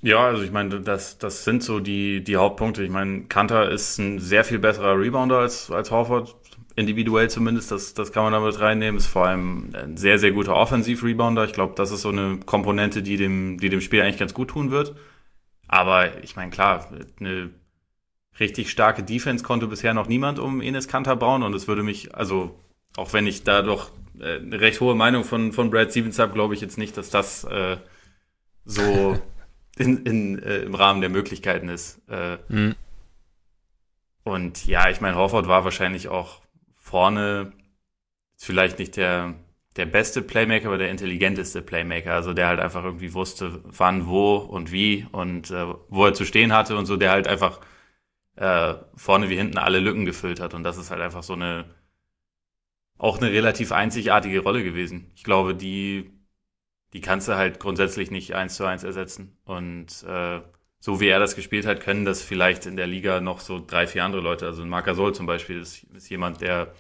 Ja, 0.03 0.27
also 0.27 0.43
ich 0.43 0.51
meine, 0.51 0.81
das, 0.81 1.19
das 1.19 1.45
sind 1.45 1.63
so 1.63 1.79
die, 1.79 2.25
die 2.25 2.37
Hauptpunkte. 2.37 2.83
Ich 2.83 2.91
meine, 2.91 3.25
Kanter 3.25 3.71
ist 3.71 3.99
ein 3.99 4.19
sehr 4.19 4.45
viel 4.45 4.59
besserer 4.59 4.99
Rebounder 4.99 5.41
als, 5.41 5.71
als 5.71 5.91
Horford, 5.91 6.35
individuell 6.75 7.29
zumindest, 7.29 7.71
das, 7.71 7.95
das 7.95 8.11
kann 8.13 8.25
man 8.25 8.33
damit 8.33 8.59
reinnehmen. 8.61 8.97
Ist 8.99 9.07
vor 9.07 9.27
allem 9.27 9.75
ein 9.75 9.97
sehr, 9.99 10.19
sehr 10.19 10.33
guter 10.33 10.55
Offensiv-Rebounder. 10.57 11.45
Ich 11.45 11.53
glaube, 11.53 11.75
das 11.77 11.91
ist 11.91 12.03
so 12.03 12.09
eine 12.09 12.39
Komponente, 12.47 13.03
die 13.03 13.19
dem, 13.19 13.59
die 13.59 13.69
dem 13.69 13.83
Spiel 13.83 14.01
eigentlich 14.01 14.19
ganz 14.19 14.33
gut 14.33 14.49
tun 14.49 14.71
wird. 14.71 14.97
Aber 15.69 16.23
ich 16.23 16.35
meine, 16.35 16.51
klar, 16.51 16.91
eine 17.21 17.51
richtig 18.41 18.71
starke 18.71 19.03
Defense 19.03 19.45
konnte 19.45 19.67
bisher 19.67 19.95
noch 19.95 20.09
niemand 20.09 20.39
um 20.39 20.61
Enes 20.61 20.89
Kanter 20.89 21.15
bauen 21.17 21.43
und 21.43 21.55
es 21.55 21.69
würde 21.69 21.83
mich, 21.83 22.15
also 22.15 22.59
auch 22.97 23.13
wenn 23.13 23.27
ich 23.27 23.45
da 23.45 23.63
doch 23.63 23.91
äh, 24.19 24.39
eine 24.39 24.61
recht 24.61 24.81
hohe 24.81 24.95
Meinung 24.95 25.25
von, 25.25 25.53
von 25.53 25.71
Brad 25.71 25.91
Stevens 25.91 26.19
habe, 26.19 26.33
glaube 26.33 26.55
ich 26.55 26.61
jetzt 26.61 26.79
nicht, 26.79 26.97
dass 26.97 27.11
das 27.11 27.45
äh, 27.45 27.77
so 28.65 29.19
in, 29.77 30.05
in, 30.05 30.39
äh, 30.39 30.59
im 30.59 30.75
Rahmen 30.75 31.01
der 31.01 31.11
Möglichkeiten 31.11 31.69
ist. 31.69 32.01
Äh, 32.09 32.39
mhm. 32.49 32.75
Und 34.25 34.67
ja, 34.67 34.91
ich 34.91 35.01
meine, 35.01 35.17
Horford 35.17 35.49
war 35.49 35.65
wahrscheinlich 35.65 36.09
auch 36.09 36.41
vorne 36.77 37.53
vielleicht 38.37 38.79
nicht 38.79 38.97
der, 38.97 39.35
der 39.77 39.87
beste 39.87 40.23
Playmaker, 40.23 40.67
aber 40.67 40.79
der 40.79 40.91
intelligenteste 40.91 41.63
Playmaker. 41.63 42.15
Also 42.15 42.35
der 42.35 42.49
halt 42.49 42.61
einfach 42.61 42.85
irgendwie 42.85 43.15
wusste, 43.15 43.61
wann, 43.65 44.07
wo 44.07 44.37
und 44.37 44.73
wie 44.73 45.07
und 45.13 45.51
äh, 45.51 45.67
wo 45.89 46.07
er 46.07 46.15
zu 46.15 46.25
stehen 46.25 46.53
hatte 46.53 46.77
und 46.77 46.87
so, 46.87 46.97
der 46.97 47.11
halt 47.11 47.29
einfach 47.29 47.61
äh, 48.41 48.75
vorne 48.97 49.29
wie 49.29 49.37
hinten 49.37 49.59
alle 49.59 49.81
Lücken 49.81 50.07
gefüllt 50.07 50.41
hat. 50.41 50.55
Und 50.55 50.65
das 50.65 50.79
ist 50.79 50.91
halt 50.91 51.03
einfach 51.03 51.23
so 51.23 51.35
eine, 51.35 51.67
auch 52.99 53.19
eine 53.19 53.31
relativ 53.31 53.71
einzigartige 53.71 54.41
Rolle 54.41 54.65
gewesen. 54.65 55.11
Ich 55.15 55.25
glaube, 55.25 55.55
die, 55.55 56.11
die 56.95 57.03
kannst 57.03 57.29
du 57.29 57.37
halt 57.37 57.61
grundsätzlich 57.61 58.11
nicht 58.11 58.35
eins 58.35 58.57
zu 58.57 58.65
eins 58.65 58.83
ersetzen. 58.83 59.37
Und 59.45 60.03
äh, 60.05 60.41
so 60.81 61.01
wie 61.01 61.09
er 61.09 61.19
das 61.19 61.37
gespielt 61.37 61.67
hat, 61.67 61.81
können 61.81 62.07
das 62.07 62.23
vielleicht 62.23 62.65
in 62.65 62.77
der 62.77 62.87
Liga 62.87 63.21
noch 63.21 63.41
so 63.41 63.63
drei, 63.65 63.87
vier 63.87 64.05
andere 64.05 64.23
Leute. 64.23 64.47
Also 64.47 64.63
ein 64.63 64.71
Marc 64.71 64.87
zum 65.15 65.27
Beispiel 65.27 65.61
ist, 65.61 65.85
ist 65.95 66.09
jemand, 66.09 66.41
der, 66.41 66.75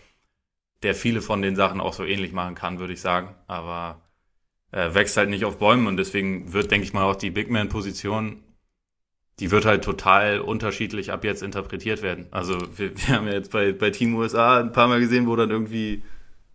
der 0.82 0.94
viele 0.94 1.20
von 1.20 1.42
den 1.42 1.56
Sachen 1.56 1.80
auch 1.82 1.92
so 1.92 2.04
ähnlich 2.04 2.32
machen 2.32 2.54
kann, 2.54 2.78
würde 2.78 2.94
ich 2.94 3.02
sagen. 3.02 3.34
Aber 3.48 4.00
äh, 4.72 4.94
wächst 4.94 5.18
halt 5.18 5.28
nicht 5.28 5.44
auf 5.44 5.58
Bäumen 5.58 5.86
und 5.86 5.98
deswegen 5.98 6.54
wird, 6.54 6.70
denke 6.70 6.86
ich 6.86 6.94
mal, 6.94 7.04
auch 7.04 7.16
die 7.16 7.30
Big 7.30 7.50
Man-Position 7.50 8.42
die 9.40 9.50
wird 9.50 9.64
halt 9.64 9.82
total 9.82 10.40
unterschiedlich 10.40 11.12
ab 11.12 11.24
jetzt 11.24 11.42
interpretiert 11.42 12.02
werden. 12.02 12.26
Also 12.30 12.58
wir, 12.76 12.96
wir 12.96 13.16
haben 13.16 13.26
ja 13.26 13.32
jetzt 13.32 13.50
bei, 13.50 13.72
bei 13.72 13.90
Team 13.90 14.14
USA 14.14 14.60
ein 14.60 14.72
paar 14.72 14.88
Mal 14.88 15.00
gesehen, 15.00 15.26
wo 15.26 15.34
dann 15.34 15.50
irgendwie 15.50 16.02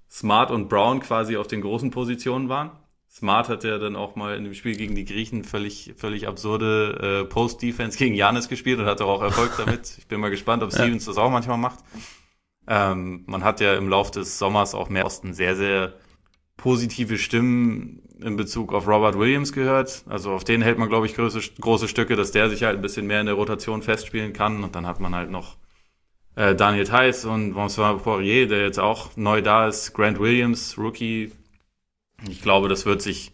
Smart 0.09 0.51
und 0.51 0.69
Brown 0.69 0.99
quasi 1.01 1.35
auf 1.35 1.47
den 1.47 1.61
großen 1.61 1.91
Positionen 1.91 2.47
waren. 2.47 2.71
Smart 3.09 3.49
hat 3.49 3.63
ja 3.63 3.77
dann 3.77 3.95
auch 3.95 4.15
mal 4.15 4.35
in 4.35 4.43
dem 4.43 4.53
Spiel 4.53 4.75
gegen 4.75 4.93
die 4.93 5.05
Griechen 5.05 5.43
völlig, 5.43 5.93
völlig 5.97 6.27
absurde 6.27 7.23
äh, 7.23 7.25
Post-Defense 7.25 7.97
gegen 7.97 8.13
Janis 8.13 8.49
gespielt 8.49 8.79
und 8.79 8.85
hat 8.85 9.01
auch 9.01 9.21
Erfolg 9.21 9.53
damit. 9.57 9.97
Ich 9.97 10.07
bin 10.07 10.19
mal 10.19 10.29
gespannt, 10.29 10.61
ob 10.63 10.71
Stevens 10.71 11.05
ja. 11.05 11.11
das 11.11 11.17
auch 11.17 11.31
manchmal 11.31 11.57
macht. 11.57 11.79
Ähm, 12.67 13.23
man 13.25 13.43
hat 13.43 13.61
ja 13.61 13.75
im 13.75 13.89
Lauf 13.89 14.11
des 14.11 14.37
Sommers 14.37 14.75
auch 14.75 14.89
mehr 14.89 15.05
Osten 15.05 15.33
sehr, 15.33 15.55
sehr 15.55 15.93
positive 16.57 17.17
Stimmen 17.17 18.01
in 18.21 18.37
Bezug 18.37 18.73
auf 18.73 18.87
Robert 18.87 19.17
Williams 19.17 19.53
gehört. 19.53 20.03
Also 20.07 20.31
auf 20.31 20.43
den 20.43 20.61
hält 20.61 20.77
man, 20.77 20.89
glaube 20.89 21.05
ich, 21.05 21.15
große, 21.15 21.39
große 21.59 21.87
Stücke, 21.87 22.15
dass 22.15 22.31
der 22.31 22.49
sich 22.49 22.63
halt 22.63 22.77
ein 22.77 22.81
bisschen 22.81 23.07
mehr 23.07 23.19
in 23.19 23.25
der 23.25 23.35
Rotation 23.35 23.81
festspielen 23.81 24.33
kann. 24.33 24.63
Und 24.63 24.75
dann 24.75 24.87
hat 24.87 24.99
man 24.99 25.15
halt 25.15 25.29
noch 25.29 25.57
äh, 26.35 26.55
Daniel 26.55 26.85
Theiss 26.85 27.25
und 27.25 27.53
François 27.53 27.97
Poirier, 27.97 28.47
der 28.47 28.61
jetzt 28.61 28.79
auch 28.79 29.15
neu 29.15 29.41
da 29.41 29.67
ist. 29.67 29.93
Grant 29.93 30.19
Williams, 30.19 30.77
Rookie. 30.77 31.31
Ich 32.29 32.41
glaube, 32.41 32.69
das 32.69 32.85
wird 32.85 33.01
sich 33.01 33.33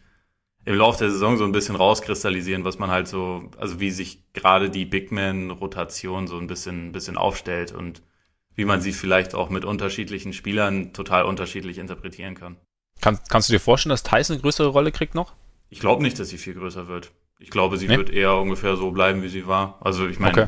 im 0.66 0.76
Laufe 0.76 1.00
der 1.00 1.12
Saison 1.12 1.38
so 1.38 1.44
ein 1.44 1.52
bisschen 1.52 1.76
rauskristallisieren, 1.76 2.64
was 2.64 2.78
man 2.78 2.92
halt 2.92 3.08
so, 3.08 3.50
also 3.58 3.80
wie 3.80 3.90
sich 3.90 4.32
gerade 4.34 4.70
die 4.70 4.86
Big 4.86 5.12
Man-Rotation 5.12 6.28
so 6.28 6.38
ein 6.38 6.48
bisschen, 6.48 6.88
ein 6.88 6.92
bisschen 6.92 7.18
aufstellt 7.18 7.72
und 7.72 8.04
wie 8.56 8.66
man 8.66 8.82
sie 8.82 8.94
vielleicht 8.94 9.34
auch 9.34 9.50
mit 9.50 9.66
unterschiedlichen 9.66 10.34
Spielern 10.34 10.94
total 10.94 11.24
unterschiedlich 11.24 11.78
interpretieren 11.78 12.36
kann. 12.36 12.58
Kann, 13.02 13.20
kannst 13.30 13.50
du 13.50 13.54
dir 13.54 13.60
vorstellen, 13.60 13.92
dass 13.92 14.04
Tyson 14.04 14.36
eine 14.36 14.42
größere 14.42 14.68
Rolle 14.68 14.92
kriegt 14.92 15.16
noch? 15.16 15.34
Ich 15.70 15.80
glaube 15.80 16.04
nicht, 16.04 16.20
dass 16.20 16.30
sie 16.30 16.38
viel 16.38 16.54
größer 16.54 16.88
wird. 16.88 17.12
Ich 17.40 17.50
glaube, 17.50 17.78
sie 17.78 17.88
nee? 17.88 17.98
wird 17.98 18.12
eher 18.12 18.36
ungefähr 18.36 18.76
so 18.76 18.92
bleiben, 18.92 19.24
wie 19.24 19.30
sie 19.30 19.48
war. 19.48 19.80
Also 19.82 20.08
ich 20.08 20.20
meine, 20.20 20.44
okay. 20.44 20.48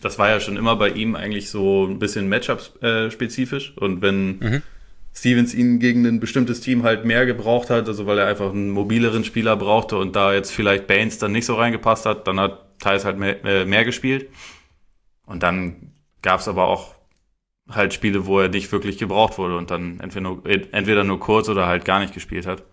das 0.00 0.18
war 0.18 0.28
ja 0.28 0.38
schon 0.38 0.56
immer 0.56 0.76
bei 0.76 0.90
ihm 0.90 1.16
eigentlich 1.16 1.50
so 1.50 1.86
ein 1.86 1.98
bisschen 1.98 2.28
Matchup-spezifisch. 2.28 3.76
Und 3.76 4.00
wenn 4.00 4.38
mhm. 4.38 4.62
Stevens 5.12 5.54
ihn 5.54 5.80
gegen 5.80 6.06
ein 6.06 6.20
bestimmtes 6.20 6.60
Team 6.60 6.84
halt 6.84 7.04
mehr 7.04 7.26
gebraucht 7.26 7.68
hat, 7.68 7.88
also 7.88 8.06
weil 8.06 8.18
er 8.18 8.28
einfach 8.28 8.50
einen 8.50 8.70
mobileren 8.70 9.24
Spieler 9.24 9.56
brauchte 9.56 9.98
und 9.98 10.14
da 10.14 10.32
jetzt 10.32 10.52
vielleicht 10.52 10.86
Baines 10.86 11.18
dann 11.18 11.32
nicht 11.32 11.46
so 11.46 11.56
reingepasst 11.56 12.06
hat, 12.06 12.28
dann 12.28 12.38
hat 12.38 12.78
Thais 12.78 13.04
halt 13.04 13.18
mehr, 13.18 13.44
äh, 13.44 13.64
mehr 13.64 13.84
gespielt. 13.84 14.30
Und 15.26 15.42
dann 15.42 15.92
gab 16.22 16.40
es 16.40 16.48
aber 16.48 16.68
auch 16.68 16.94
halt 17.68 17.94
Spiele, 17.94 18.26
wo 18.26 18.40
er 18.40 18.48
nicht 18.48 18.70
wirklich 18.72 18.98
gebraucht 18.98 19.38
wurde 19.38 19.56
und 19.56 19.70
dann 19.70 20.00
entweder 20.00 20.22
nur, 20.22 20.46
entweder 20.46 21.04
nur 21.04 21.20
kurz 21.20 21.48
oder 21.48 21.66
halt 21.66 21.84
gar 21.84 22.00
nicht 22.00 22.14
gespielt 22.14 22.46
hat. 22.46 22.64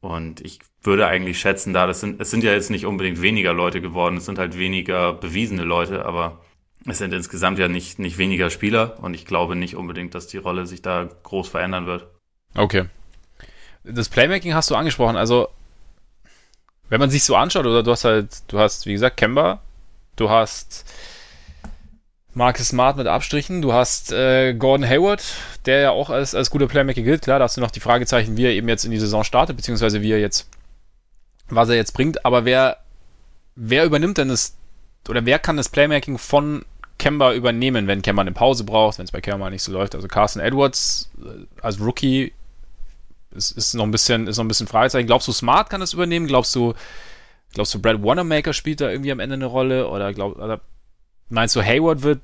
Und 0.00 0.42
ich 0.42 0.60
würde 0.82 1.06
eigentlich 1.06 1.40
schätzen, 1.40 1.72
da 1.72 1.86
das 1.86 2.00
sind, 2.00 2.20
es 2.20 2.30
sind 2.30 2.44
ja 2.44 2.52
jetzt 2.52 2.70
nicht 2.70 2.84
unbedingt 2.84 3.22
weniger 3.22 3.54
Leute 3.54 3.80
geworden, 3.80 4.18
es 4.18 4.26
sind 4.26 4.38
halt 4.38 4.58
weniger 4.58 5.14
bewiesene 5.14 5.64
Leute, 5.64 6.04
aber 6.04 6.40
es 6.86 6.98
sind 6.98 7.14
insgesamt 7.14 7.58
ja 7.58 7.68
nicht, 7.68 7.98
nicht 7.98 8.18
weniger 8.18 8.50
Spieler 8.50 8.98
und 9.00 9.14
ich 9.14 9.24
glaube 9.24 9.56
nicht 9.56 9.76
unbedingt, 9.76 10.14
dass 10.14 10.26
die 10.26 10.36
Rolle 10.36 10.66
sich 10.66 10.82
da 10.82 11.08
groß 11.22 11.48
verändern 11.48 11.86
wird. 11.86 12.06
Okay. 12.54 12.84
Das 13.82 14.10
Playmaking 14.10 14.54
hast 14.54 14.70
du 14.70 14.74
angesprochen, 14.74 15.16
also 15.16 15.48
wenn 16.90 17.00
man 17.00 17.10
sich 17.10 17.24
so 17.24 17.34
anschaut, 17.34 17.64
oder 17.64 17.82
du 17.82 17.90
hast 17.90 18.04
halt, 18.04 18.42
du 18.48 18.58
hast, 18.58 18.84
wie 18.84 18.92
gesagt, 18.92 19.16
Kemba, 19.16 19.62
du 20.16 20.28
hast 20.28 20.84
Marcus 22.34 22.68
Smart 22.68 22.96
mit 22.96 23.06
Abstrichen. 23.06 23.62
Du 23.62 23.72
hast 23.72 24.12
äh, 24.12 24.54
Gordon 24.54 24.88
Hayward, 24.88 25.22
der 25.66 25.80
ja 25.80 25.90
auch 25.90 26.10
als, 26.10 26.34
als 26.34 26.50
guter 26.50 26.66
Playmaker 26.66 27.02
gilt. 27.02 27.22
Klar, 27.22 27.38
da 27.38 27.44
hast 27.44 27.56
du 27.56 27.60
noch 27.60 27.70
die 27.70 27.80
Fragezeichen, 27.80 28.36
wie 28.36 28.44
er 28.44 28.52
eben 28.52 28.68
jetzt 28.68 28.84
in 28.84 28.90
die 28.90 28.98
Saison 28.98 29.24
startet, 29.24 29.56
beziehungsweise 29.56 30.02
wie 30.02 30.12
er 30.12 30.20
jetzt, 30.20 30.48
was 31.48 31.68
er 31.68 31.76
jetzt 31.76 31.92
bringt. 31.92 32.24
Aber 32.24 32.44
wer, 32.44 32.78
wer 33.54 33.84
übernimmt 33.84 34.18
denn 34.18 34.28
das, 34.28 34.56
oder 35.08 35.24
wer 35.24 35.38
kann 35.38 35.56
das 35.56 35.68
Playmaking 35.68 36.18
von 36.18 36.64
Kemba 36.98 37.34
übernehmen, 37.34 37.86
wenn 37.86 38.02
Kemba 38.02 38.22
eine 38.22 38.32
Pause 38.32 38.64
braucht, 38.64 38.98
wenn 38.98 39.04
es 39.04 39.12
bei 39.12 39.20
Kemba 39.20 39.48
nicht 39.50 39.62
so 39.62 39.72
läuft? 39.72 39.94
Also 39.94 40.08
Carson 40.08 40.42
Edwards 40.42 41.10
äh, 41.24 41.46
als 41.62 41.80
Rookie 41.80 42.32
ist, 43.30 43.52
ist 43.52 43.74
noch 43.74 43.84
ein 43.84 43.90
bisschen, 43.90 44.26
ist 44.26 44.38
noch 44.38 44.44
ein 44.44 44.48
bisschen 44.48 44.66
Fragezeichen. 44.66 45.06
Glaubst 45.06 45.28
du, 45.28 45.32
Smart 45.32 45.70
kann 45.70 45.80
das 45.80 45.92
übernehmen? 45.92 46.26
Glaubst 46.26 46.54
du, 46.54 46.74
glaubst 47.52 47.74
du, 47.74 47.80
Brad 47.80 48.02
Wanamaker 48.02 48.52
spielt 48.52 48.80
da 48.80 48.90
irgendwie 48.90 49.12
am 49.12 49.20
Ende 49.20 49.34
eine 49.34 49.46
Rolle? 49.46 49.88
Oder 49.88 50.12
glaub, 50.12 50.36
oder 50.36 50.60
Meinst 51.28 51.56
du, 51.56 51.62
Hayward 51.62 52.02
wird 52.02 52.20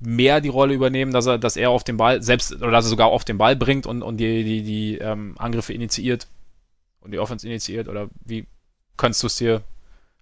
mehr 0.00 0.40
die 0.40 0.48
Rolle 0.48 0.74
übernehmen, 0.74 1.12
dass 1.12 1.26
er, 1.26 1.38
dass 1.38 1.56
er 1.56 1.70
auf 1.70 1.84
den 1.84 1.96
Ball, 1.96 2.22
selbst, 2.22 2.54
oder 2.54 2.70
dass 2.70 2.86
er 2.86 2.90
sogar 2.90 3.08
auf 3.08 3.24
den 3.24 3.38
Ball 3.38 3.56
bringt 3.56 3.86
und, 3.86 4.02
und 4.02 4.16
die, 4.16 4.44
die, 4.44 4.62
die 4.62 4.98
ähm, 4.98 5.34
Angriffe 5.38 5.72
initiiert 5.72 6.26
und 7.00 7.12
die 7.12 7.18
Offense 7.18 7.46
initiiert? 7.46 7.88
Oder 7.88 8.08
wie 8.24 8.46
könntest 8.96 9.22
du 9.22 9.28
es 9.28 9.36
dir 9.36 9.62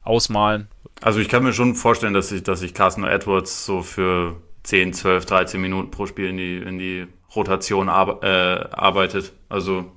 ausmalen? 0.02 0.68
Also 1.00 1.20
ich 1.20 1.28
kann 1.28 1.42
mir 1.42 1.52
schon 1.52 1.74
vorstellen, 1.74 2.14
dass 2.14 2.30
ich, 2.30 2.42
dass 2.42 2.62
ich 2.62 2.74
Carson 2.74 3.04
Edwards 3.04 3.64
so 3.64 3.82
für 3.82 4.36
10, 4.64 4.92
12, 4.92 5.24
13 5.24 5.60
Minuten 5.60 5.90
pro 5.90 6.06
Spiel 6.06 6.26
in 6.26 6.36
die, 6.36 6.58
in 6.58 6.78
die 6.78 7.06
Rotation 7.34 7.88
ar 7.88 8.22
äh, 8.22 8.68
arbeitet. 8.72 9.32
Also 9.48 9.90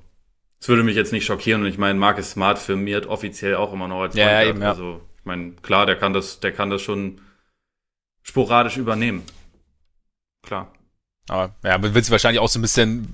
es 0.62 0.70
würde 0.70 0.84
mich 0.84 0.96
jetzt 0.96 1.12
nicht 1.12 1.26
schockieren 1.26 1.62
und 1.62 1.68
ich 1.68 1.78
meine, 1.78 2.00
Marcus 2.00 2.32
Smart 2.32 2.58
firmiert 2.58 3.06
offiziell 3.06 3.56
auch 3.56 3.74
immer 3.74 3.88
noch 3.88 4.02
als 4.02 4.16
ja, 4.16 4.42
ja, 4.42 4.50
eben, 4.50 4.62
ja. 4.62 4.70
Also 4.70 5.02
ich 5.20 5.26
meine, 5.26 5.52
klar, 5.62 5.86
der 5.86 5.98
kann 5.98 6.14
das, 6.14 6.40
der 6.40 6.54
kann 6.54 6.70
das 6.70 6.82
schon 6.82 7.20
sporadisch 8.24 8.78
übernehmen. 8.78 9.24
Klar. 10.42 10.74
Aber 11.30 11.56
ja, 11.64 11.78
man 11.78 11.94
wird 11.94 12.04
sie 12.04 12.12
wahrscheinlich 12.12 12.40
auch 12.40 12.50
so 12.50 12.60
ein 12.60 12.64
bisschen 12.64 13.08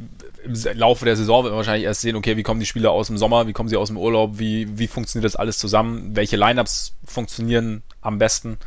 im 0.44 0.56
Laufe 0.78 1.06
der 1.06 1.16
Saison 1.16 1.44
wird 1.44 1.52
man 1.52 1.58
wahrscheinlich 1.58 1.86
erst 1.86 2.02
sehen, 2.02 2.16
okay, 2.16 2.38
wie 2.38 2.44
kommen 2.44 2.60
die 2.60 2.66
Spieler 2.66 2.92
aus 2.92 3.08
dem 3.08 3.18
Sommer, 3.18 3.48
wie 3.48 3.54
kommen 3.54 3.70
sie 3.70 3.78
aus 3.78 3.90
dem 3.90 3.98
Urlaub, 3.98 4.40
wie, 4.40 4.80
wie 4.80 4.88
funktioniert 4.88 5.26
das 5.26 5.36
alles 5.36 5.60
zusammen, 5.60 6.16
welche 6.16 6.38
Lineups 6.38 6.96
funktionieren 7.06 7.84
am 8.02 8.18
besten. 8.18 8.58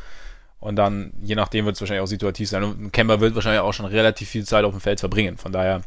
Und 0.60 0.76
dann, 0.76 1.12
je 1.22 1.34
nachdem, 1.34 1.64
wird 1.64 1.74
es 1.74 1.80
wahrscheinlich 1.80 2.02
auch 2.02 2.06
situativ 2.06 2.48
sein. 2.48 2.62
Und 2.62 2.92
Kemba 2.92 3.18
wird 3.18 3.34
wahrscheinlich 3.34 3.60
auch 3.60 3.72
schon 3.72 3.86
relativ 3.86 4.28
viel 4.28 4.44
Zeit 4.44 4.64
auf 4.64 4.72
dem 4.72 4.80
Feld 4.80 5.00
verbringen. 5.00 5.36
Von 5.36 5.50
daher. 5.50 5.82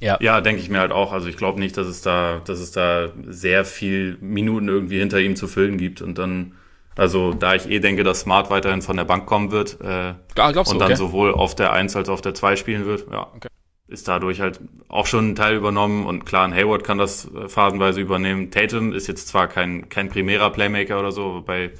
Ja, 0.00 0.16
ja 0.22 0.40
denke 0.40 0.62
ich 0.62 0.70
mir 0.70 0.78
halt 0.78 0.90
auch. 0.90 1.12
Also 1.12 1.28
ich 1.28 1.36
glaube 1.36 1.60
nicht, 1.60 1.76
dass 1.76 1.86
es 1.86 2.00
da, 2.00 2.40
dass 2.46 2.60
es 2.60 2.72
da 2.72 3.12
sehr 3.26 3.66
viel 3.66 4.16
Minuten 4.22 4.68
irgendwie 4.68 5.00
hinter 5.00 5.20
ihm 5.20 5.36
zu 5.36 5.48
füllen 5.48 5.76
gibt. 5.76 6.00
Und 6.00 6.16
dann 6.16 6.54
also 6.96 7.32
da 7.32 7.54
ich 7.54 7.68
eh 7.70 7.80
denke, 7.80 8.04
dass 8.04 8.20
Smart 8.20 8.50
weiterhin 8.50 8.82
von 8.82 8.96
der 8.96 9.04
Bank 9.04 9.26
kommen 9.26 9.50
wird 9.50 9.80
äh, 9.80 10.14
ah, 10.36 10.48
und 10.48 10.78
dann 10.78 10.82
okay. 10.82 10.96
sowohl 10.96 11.32
auf 11.32 11.54
der 11.54 11.72
1 11.72 11.96
als 11.96 12.08
auch 12.08 12.14
auf 12.14 12.20
der 12.20 12.34
2 12.34 12.56
spielen 12.56 12.84
wird, 12.84 13.10
ja, 13.10 13.28
okay. 13.34 13.48
ist 13.88 14.08
dadurch 14.08 14.40
halt 14.40 14.60
auch 14.88 15.06
schon 15.06 15.30
ein 15.30 15.34
Teil 15.34 15.56
übernommen 15.56 16.06
und 16.06 16.26
klar, 16.26 16.44
ein 16.44 16.54
Hayward 16.54 16.84
kann 16.84 16.98
das 16.98 17.30
äh, 17.34 17.48
phasenweise 17.48 18.00
übernehmen. 18.00 18.50
Tatum 18.50 18.92
ist 18.92 19.06
jetzt 19.06 19.28
zwar 19.28 19.48
kein, 19.48 19.88
kein 19.88 20.08
primärer 20.08 20.50
Playmaker 20.50 20.98
oder 20.98 21.12
so, 21.12 21.34
wobei 21.34 21.72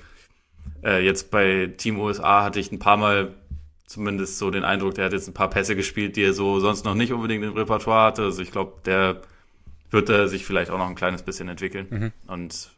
äh, 0.82 1.04
jetzt 1.04 1.30
bei 1.30 1.72
Team 1.76 2.00
USA 2.00 2.44
hatte 2.44 2.60
ich 2.60 2.72
ein 2.72 2.78
paar 2.78 2.96
Mal 2.96 3.34
zumindest 3.86 4.38
so 4.38 4.50
den 4.50 4.64
Eindruck, 4.64 4.94
der 4.94 5.06
hat 5.06 5.12
jetzt 5.12 5.28
ein 5.28 5.34
paar 5.34 5.50
Pässe 5.50 5.76
gespielt, 5.76 6.16
die 6.16 6.24
er 6.24 6.32
so 6.32 6.60
sonst 6.60 6.84
noch 6.84 6.94
nicht 6.94 7.12
unbedingt 7.12 7.44
im 7.44 7.52
Repertoire 7.52 8.06
hatte. 8.06 8.22
Also 8.22 8.40
ich 8.40 8.50
glaube, 8.50 8.72
der 8.86 9.20
wird 9.90 10.08
äh, 10.08 10.26
sich 10.26 10.46
vielleicht 10.46 10.70
auch 10.70 10.78
noch 10.78 10.88
ein 10.88 10.94
kleines 10.94 11.22
bisschen 11.22 11.48
entwickeln. 11.48 11.86
Mhm. 11.90 12.12
Und 12.26 12.70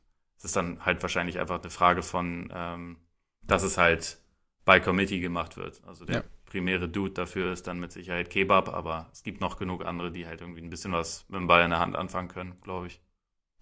es 0.44 0.50
ist 0.50 0.56
dann 0.56 0.84
halt 0.84 1.00
wahrscheinlich 1.00 1.40
einfach 1.40 1.60
eine 1.60 1.70
Frage 1.70 2.02
von, 2.02 2.52
ähm, 2.54 2.96
dass 3.42 3.62
es 3.62 3.78
halt 3.78 4.18
bei 4.66 4.78
Committee 4.78 5.20
gemacht 5.20 5.56
wird. 5.56 5.80
Also 5.86 6.04
der 6.04 6.16
ja. 6.16 6.22
primäre 6.44 6.86
Dude 6.86 7.14
dafür 7.14 7.50
ist 7.50 7.66
dann 7.66 7.80
mit 7.80 7.92
Sicherheit 7.92 8.28
Kebab, 8.28 8.68
aber 8.68 9.06
es 9.10 9.22
gibt 9.22 9.40
noch 9.40 9.56
genug 9.56 9.86
andere, 9.86 10.12
die 10.12 10.26
halt 10.26 10.42
irgendwie 10.42 10.60
ein 10.60 10.68
bisschen 10.68 10.92
was 10.92 11.24
mit 11.28 11.40
dem 11.40 11.46
Ball 11.46 11.64
in 11.64 11.70
der 11.70 11.80
Hand 11.80 11.96
anfangen 11.96 12.28
können, 12.28 12.56
glaube 12.62 12.88
ich. 12.88 13.00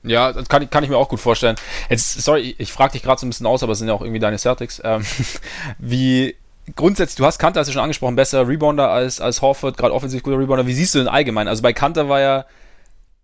Ja, 0.02 0.32
das 0.32 0.48
kann, 0.48 0.68
kann 0.70 0.82
ich 0.82 0.90
mir 0.90 0.96
auch 0.96 1.08
gut 1.08 1.20
vorstellen. 1.20 1.54
Jetzt, 1.88 2.20
sorry, 2.20 2.56
ich 2.58 2.72
frage 2.72 2.94
dich 2.94 3.04
gerade 3.04 3.20
so 3.20 3.26
ein 3.26 3.30
bisschen 3.30 3.46
aus, 3.46 3.62
aber 3.62 3.72
es 3.72 3.78
sind 3.78 3.86
ja 3.86 3.94
auch 3.94 4.02
irgendwie 4.02 4.18
deine 4.18 4.38
Celtics. 4.38 4.82
Ähm, 4.82 5.04
wie 5.78 6.34
grundsätzlich, 6.74 7.16
du 7.16 7.24
hast 7.24 7.38
Kanter, 7.38 7.60
hast 7.60 7.68
du 7.68 7.72
schon 7.72 7.82
angesprochen, 7.82 8.16
besser 8.16 8.48
Rebounder 8.48 8.90
als, 8.90 9.20
als 9.20 9.40
Horford, 9.40 9.76
gerade 9.76 9.94
offensiv 9.94 10.24
guter 10.24 10.40
Rebounder. 10.40 10.66
Wie 10.66 10.74
siehst 10.74 10.96
du 10.96 10.98
denn 10.98 11.06
allgemein? 11.06 11.46
Also 11.46 11.62
bei 11.62 11.72
Kanter 11.72 12.08
war 12.08 12.20
ja, 12.20 12.44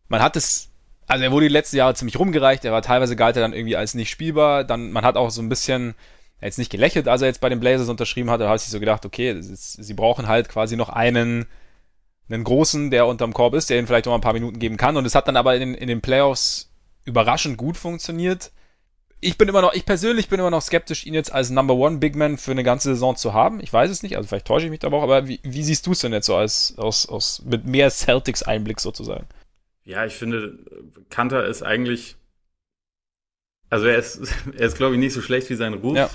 man 0.09 0.23
hat 0.23 0.37
es 0.37 0.68
also 1.09 1.25
er 1.25 1.33
wurde 1.33 1.49
die 1.49 1.53
letzten 1.53 1.77
Jahre 1.77 1.95
ziemlich 1.95 2.19
rumgereicht, 2.19 2.65
er 2.65 2.73
war 2.73 2.83
teilweise 2.83 3.17
galt 3.17 3.37
er 3.37 3.43
dann 3.43 3.55
irgendwie 3.55 3.77
als 3.77 3.95
nicht 3.95 4.11
spielbar, 4.11 4.63
dann, 4.65 4.93
man 4.93 5.05
hat 5.05 5.17
auch 5.17 5.31
so 5.31 5.41
ein 5.41 5.49
bisschen, 5.49 5.95
jetzt 6.41 6.59
nicht 6.59 6.71
gelächelt, 6.71 7.09
als 7.09 7.23
er 7.23 7.29
jetzt 7.29 7.41
bei 7.41 7.49
den 7.49 7.61
Blazers 7.61 7.89
unterschrieben 7.89 8.31
hat, 8.31 8.41
da 8.41 8.49
hat 8.49 8.61
sich 8.61 8.71
so 8.71 8.79
gedacht, 8.79 9.05
okay, 9.05 9.33
ist, 9.33 9.73
sie 9.73 9.95
brauchen 9.95 10.29
halt 10.29 10.49
quasi 10.49 10.77
noch 10.77 10.91
einen, 10.91 11.47
einen 12.29 12.45
großen, 12.45 12.91
der 12.91 13.07
unterm 13.07 13.33
Korb 13.33 13.55
ist, 13.55 13.71
der 13.71 13.79
ihnen 13.79 13.87
vielleicht 13.87 14.05
noch 14.05 14.15
ein 14.15 14.21
paar 14.21 14.35
Minuten 14.35 14.59
geben 14.59 14.77
kann 14.77 14.97
und 14.99 15.07
es 15.07 15.15
hat 15.15 15.27
dann 15.29 15.37
aber 15.37 15.57
in, 15.57 15.75
in 15.75 15.89
den 15.89 16.03
Playoffs 16.03 16.71
überraschend 17.05 17.57
gut 17.57 17.79
funktioniert. 17.79 18.53
Ich 19.21 19.39
bin 19.39 19.49
immer 19.49 19.63
noch, 19.63 19.73
ich 19.73 19.87
persönlich 19.87 20.29
bin 20.29 20.39
immer 20.39 20.51
noch 20.51 20.63
skeptisch, 20.63 21.07
ihn 21.07 21.15
jetzt 21.15 21.33
als 21.33 21.51
Number 21.51 21.75
One 21.75 21.99
Big 21.99 22.15
Man 22.15 22.37
für 22.37 22.53
eine 22.53 22.63
ganze 22.63 22.91
Saison 22.91 23.17
zu 23.17 23.33
haben. 23.33 23.61
Ich 23.61 23.73
weiß 23.73 23.91
es 23.91 24.03
nicht, 24.03 24.17
also 24.17 24.29
vielleicht 24.29 24.47
täusche 24.47 24.67
ich 24.67 24.71
mich 24.71 24.79
da 24.79 24.89
auch, 24.89 25.03
aber 25.03 25.27
wie, 25.27 25.41
wie 25.43 25.63
siehst 25.65 25.87
du 25.87 25.93
es 25.93 26.01
denn 26.01 26.13
jetzt 26.13 26.27
so 26.27 26.37
als, 26.37 26.75
aus, 26.77 27.09
aus, 27.09 27.43
mit 27.45 27.67
mehr 27.67 27.91
Celtics 27.91 28.45
Einblick 28.45 28.79
sozusagen? 28.79 29.27
Ja, 29.89 30.05
ich 30.05 30.17
finde, 30.17 30.59
Kanter 31.09 31.47
ist 31.47 31.63
eigentlich, 31.63 32.17
also 33.71 33.87
er 33.87 33.97
ist, 33.97 34.21
er 34.57 34.67
ist 34.67 34.77
glaube 34.77 34.95
ich 34.95 35.01
nicht 35.01 35.15
so 35.15 35.23
schlecht 35.23 35.49
wie 35.49 35.55
sein 35.55 35.73
Ruf. 35.73 35.97
Ja. 35.97 36.11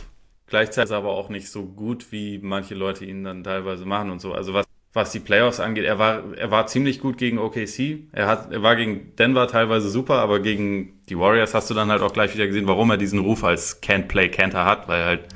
Gleichzeitig 0.46 0.90
ist 0.90 0.92
er 0.92 0.98
aber 0.98 1.14
auch 1.14 1.30
nicht 1.30 1.50
so 1.50 1.66
gut, 1.66 2.12
wie 2.12 2.38
manche 2.38 2.76
Leute 2.76 3.04
ihn 3.04 3.24
dann 3.24 3.44
teilweise 3.44 3.86
machen 3.86 4.12
und 4.12 4.20
so. 4.20 4.32
Also 4.32 4.54
was, 4.54 4.68
was 4.94 5.12
die 5.12 5.20
Playoffs 5.20 5.60
angeht. 5.60 5.86
Er 5.86 5.98
war, 5.98 6.38
er 6.38 6.52
war 6.52 6.68
ziemlich 6.68 7.00
gut 7.00 7.18
gegen 7.18 7.40
OKC. 7.40 8.10
Er 8.12 8.28
hat, 8.28 8.52
er 8.52 8.62
war 8.62 8.76
gegen 8.76 9.16
Denver 9.16 9.48
teilweise 9.48 9.90
super, 9.90 10.20
aber 10.20 10.40
gegen 10.40 11.02
die 11.10 11.18
Warriors 11.18 11.56
hast 11.56 11.72
du 11.72 11.74
dann 11.74 11.90
halt 11.90 12.04
auch 12.04 12.14
gleich 12.14 12.36
wieder 12.36 12.46
gesehen, 12.46 12.68
warum 12.68 12.92
er 12.92 12.98
diesen 12.98 13.20
Ruf 13.20 13.44
als 13.44 13.82
Can't 13.82 14.08
Play 14.08 14.30
Canter 14.30 14.66
hat, 14.66 14.88
weil 14.88 15.04
halt 15.04 15.28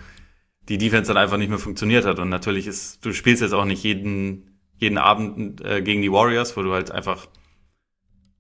die 0.70 0.78
Defense 0.78 1.12
dann 1.12 1.18
einfach 1.18 1.38
nicht 1.38 1.50
mehr 1.50 1.58
funktioniert 1.58 2.06
hat. 2.06 2.20
Und 2.20 2.30
natürlich 2.30 2.68
ist, 2.68 3.04
du 3.04 3.14
spielst 3.14 3.42
jetzt 3.42 3.54
auch 3.54 3.66
nicht 3.66 3.82
jeden, 3.82 4.60
jeden 4.78 5.00
Abend 5.00 5.66
äh, 5.66 5.82
gegen 5.82 6.04
die 6.04 6.12
Warriors, 6.12 6.56
wo 6.56 6.62
du 6.62 6.74
halt 6.74 6.92
einfach 6.92 7.26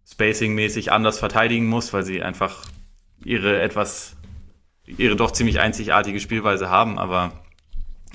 spacing-mäßig 0.10 0.92
anders 0.92 1.20
verteidigen 1.20 1.68
musst, 1.68 1.94
weil 1.94 2.04
sie 2.04 2.22
einfach 2.22 2.66
ihre 3.24 3.62
etwas, 3.62 4.16
ihre 4.86 5.16
doch 5.16 5.32
ziemlich 5.32 5.60
einzigartige 5.60 6.20
Spielweise 6.20 6.70
haben, 6.70 6.98
aber 6.98 7.44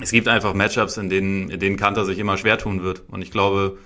es 0.01 0.11
gibt 0.11 0.29
einfach 0.29 0.55
Matchups, 0.55 0.97
in 0.97 1.11
denen, 1.11 1.51
in 1.51 1.61
denen 1.61 1.77
Kanter 1.77 2.05
sich 2.05 2.19
immer 2.19 2.39
schwer 2.39 2.59
tun 2.59 2.83
wird. 2.83 3.03
Und 3.09 3.23
ich 3.23 3.31
glaube, 3.31 3.79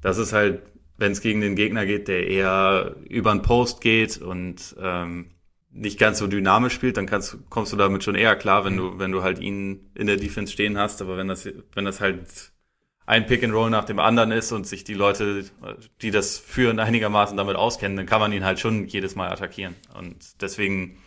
das 0.00 0.18
ist 0.18 0.32
halt, 0.32 0.62
wenn 0.98 1.12
es 1.12 1.20
gegen 1.20 1.40
den 1.40 1.56
Gegner 1.56 1.86
geht, 1.86 2.08
der 2.08 2.26
eher 2.26 2.96
über 3.08 3.32
den 3.32 3.42
Post 3.42 3.80
geht 3.80 4.18
und 4.18 4.76
ähm, 4.80 5.30
nicht 5.70 5.98
ganz 5.98 6.18
so 6.18 6.26
dynamisch 6.26 6.74
spielt, 6.74 6.98
dann 6.98 7.06
kannst, 7.06 7.38
kommst 7.48 7.72
du 7.72 7.76
damit 7.76 8.04
schon 8.04 8.14
eher 8.14 8.36
klar, 8.36 8.64
wenn 8.64 8.76
du, 8.76 8.98
wenn 8.98 9.10
du 9.10 9.22
halt 9.22 9.38
ihn 9.38 9.90
in 9.94 10.06
der 10.06 10.18
Defense 10.18 10.52
stehen 10.52 10.76
hast. 10.76 11.00
Aber 11.00 11.16
wenn 11.16 11.28
das, 11.28 11.48
wenn 11.74 11.86
das 11.86 12.00
halt 12.00 12.51
ein 13.06 13.26
Pick 13.26 13.42
and 13.42 13.52
Roll 13.52 13.70
nach 13.70 13.84
dem 13.84 13.98
anderen 13.98 14.30
ist 14.32 14.52
und 14.52 14.66
sich 14.66 14.84
die 14.84 14.94
Leute, 14.94 15.44
die 16.00 16.10
das 16.10 16.38
führen, 16.38 16.78
einigermaßen 16.78 17.36
damit 17.36 17.56
auskennen, 17.56 17.96
dann 17.96 18.06
kann 18.06 18.20
man 18.20 18.32
ihn 18.32 18.44
halt 18.44 18.60
schon 18.60 18.86
jedes 18.86 19.16
Mal 19.16 19.30
attackieren. 19.30 19.74
Und 19.98 20.40
deswegen, 20.40 20.98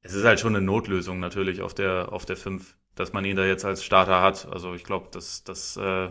es 0.00 0.14
ist 0.14 0.24
halt 0.24 0.40
schon 0.40 0.56
eine 0.56 0.64
Notlösung 0.64 1.20
natürlich 1.20 1.60
auf 1.60 1.74
der, 1.74 2.12
auf 2.12 2.24
der 2.24 2.36
5 2.36 2.76
dass 2.94 3.12
man 3.12 3.24
ihn 3.24 3.36
da 3.36 3.44
jetzt 3.44 3.64
als 3.64 3.84
Starter 3.84 4.20
hat. 4.20 4.46
Also 4.50 4.74
ich 4.74 4.84
glaube, 4.84 5.08
dass 5.10 5.44
das, 5.44 5.76
äh, 5.76 6.10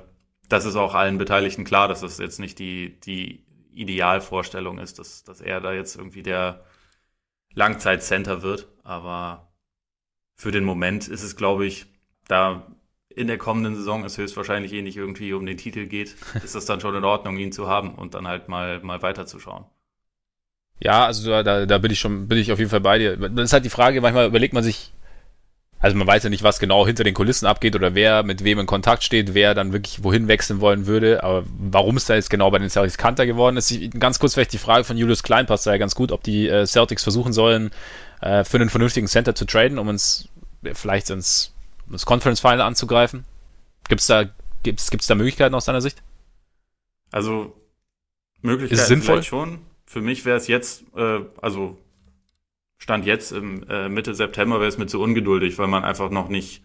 das 0.49 0.65
ist 0.65 0.75
auch 0.75 0.95
allen 0.95 1.17
Beteiligten 1.17 1.63
klar, 1.63 1.87
dass 1.87 2.01
das 2.01 2.17
jetzt 2.17 2.39
nicht 2.39 2.59
die, 2.59 2.99
die 2.99 3.45
Idealvorstellung 3.71 4.79
ist, 4.79 4.99
dass, 4.99 5.23
dass 5.23 5.41
er 5.41 5.61
da 5.61 5.73
jetzt 5.73 5.95
irgendwie 5.95 6.23
der 6.23 6.65
Langzeitcenter 7.53 8.41
wird. 8.41 8.67
Aber 8.83 9.53
für 10.35 10.51
den 10.51 10.63
Moment 10.63 11.07
ist 11.07 11.23
es, 11.23 11.35
glaube 11.35 11.65
ich, 11.65 11.85
da 12.27 12.75
in 13.16 13.28
der 13.28 13.38
kommenden 13.38 13.76
Saison 13.76 14.03
es 14.03 14.18
höchstwahrscheinlich 14.18 14.74
eh 14.74 14.82
nicht 14.82 14.97
irgendwie 14.97 15.34
um 15.34 15.45
den 15.45 15.57
Titel 15.57 15.86
geht, 15.86 16.16
ist 16.43 16.55
das 16.55 16.66
dann 16.66 16.82
schon 16.82 16.95
in 16.95 17.03
Ordnung, 17.03 17.38
ihn 17.38 17.51
zu 17.51 17.68
haben 17.68 17.95
und 17.95 18.14
dann 18.14 18.28
halt 18.28 18.49
mal, 18.49 18.80
mal 18.82 19.01
weiterzuschauen. 19.01 19.66
Ja, 20.80 21.05
also 21.05 21.30
da, 21.43 21.66
da 21.66 21.78
bin 21.78 21.91
ich 21.91 21.99
schon, 21.99 22.28
bin 22.28 22.39
ich 22.39 22.51
auf 22.51 22.57
jeden 22.57 22.72
Fall 22.72 22.82
bei 22.82 22.97
dir. 22.97 23.16
Das 23.16 23.45
ist 23.45 23.53
halt 23.53 23.66
die 23.66 23.70
Frage, 23.70 24.01
manchmal 24.01 24.26
überlegt 24.26 24.53
man 24.53 24.64
sich, 24.64 24.91
also 25.78 25.95
man 25.95 26.07
weiß 26.07 26.24
ja 26.24 26.30
nicht, 26.30 26.43
was 26.43 26.59
genau 26.59 26.88
hinter 26.88 27.03
den 27.03 27.14
Kulissen 27.14 27.45
abgeht 27.45 27.76
oder 27.76 27.93
wer 27.93 28.24
mit 28.24 28.43
wem 28.43 28.59
in 28.59 28.66
Kontakt 28.66 29.03
steht, 29.03 29.36
wer 29.36 29.53
dann 29.53 29.74
wirklich 29.74 30.03
wohin 30.03 30.28
wechseln 30.28 30.59
wollen 30.59 30.88
würde. 30.88 31.24
Aber 31.24 31.43
warum 31.59 31.97
es 31.97 32.05
da 32.05 32.16
jetzt 32.16 32.32
genau 32.32 32.49
bei 32.49 32.57
den 32.57 32.70
Celtics 32.70 32.97
Kanter 32.97 33.28
geworden 33.28 33.57
ist, 33.57 33.74
ganz 33.99 34.18
kurz 34.18 34.34
vielleicht 34.34 34.53
die 34.53 34.57
Frage 34.57 34.84
von 34.84 34.97
Julius 34.97 35.22
Klein 35.22 35.45
passt 35.45 35.68
da 35.68 35.72
ja 35.72 35.78
ganz 35.78 35.93
gut, 35.93 36.12
ob 36.12 36.24
die 36.24 36.47
äh, 36.47 36.66
Celtics 36.66 37.03
versuchen 37.03 37.34
sollen, 37.34 37.70
äh, 38.22 38.43
für 38.43 38.57
einen 38.57 38.70
vernünftigen 38.70 39.07
Center 39.07 39.36
zu 39.36 39.45
traden, 39.45 39.78
um 39.78 39.88
uns 39.88 40.30
vielleicht 40.74 41.12
ins, 41.12 41.53
das 41.91 42.05
Conference 42.05 42.39
Final 42.39 42.61
anzugreifen. 42.61 43.25
Gibt's 43.87 44.07
da, 44.07 44.25
gibt's, 44.63 44.89
gibt's 44.89 45.07
da 45.07 45.15
Möglichkeiten 45.15 45.55
aus 45.55 45.65
deiner 45.65 45.81
Sicht? 45.81 46.01
Also 47.11 47.55
Möglichkeiten 48.41 48.81
ist 48.81 48.87
sinnvoll? 48.87 49.23
schon. 49.23 49.59
Für 49.85 50.01
mich 50.01 50.25
wäre 50.25 50.37
es 50.37 50.47
jetzt, 50.47 50.83
äh, 50.95 51.19
also 51.41 51.77
Stand 52.77 53.05
jetzt 53.05 53.31
im 53.31 53.63
äh, 53.69 53.89
Mitte 53.89 54.15
September 54.15 54.59
wäre 54.59 54.69
es 54.69 54.77
mir 54.77 54.87
zu 54.87 55.01
ungeduldig, 55.01 55.57
weil 55.59 55.67
man 55.67 55.83
einfach 55.83 56.09
noch 56.09 56.29
nicht 56.29 56.63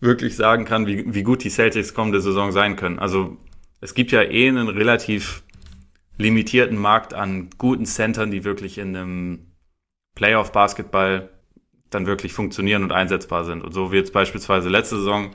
wirklich 0.00 0.36
sagen 0.36 0.64
kann, 0.64 0.86
wie, 0.86 1.12
wie 1.12 1.22
gut 1.22 1.42
die 1.42 1.50
Celtics 1.50 1.94
kommende 1.94 2.20
Saison 2.20 2.52
sein 2.52 2.76
können. 2.76 2.98
Also 2.98 3.38
es 3.80 3.94
gibt 3.94 4.12
ja 4.12 4.22
eh 4.22 4.48
einen 4.48 4.68
relativ 4.68 5.42
limitierten 6.18 6.78
Markt 6.78 7.14
an 7.14 7.50
guten 7.58 7.86
Centern, 7.86 8.30
die 8.30 8.44
wirklich 8.44 8.78
in 8.78 8.94
einem 8.94 9.52
Playoff-Basketball 10.14 11.30
dann 11.94 12.06
wirklich 12.06 12.32
funktionieren 12.32 12.82
und 12.82 12.92
einsetzbar 12.92 13.44
sind. 13.44 13.62
Und 13.62 13.72
so 13.72 13.92
wie 13.92 13.96
jetzt 13.96 14.12
beispielsweise 14.12 14.68
letzte 14.68 14.96
Saison 14.96 15.34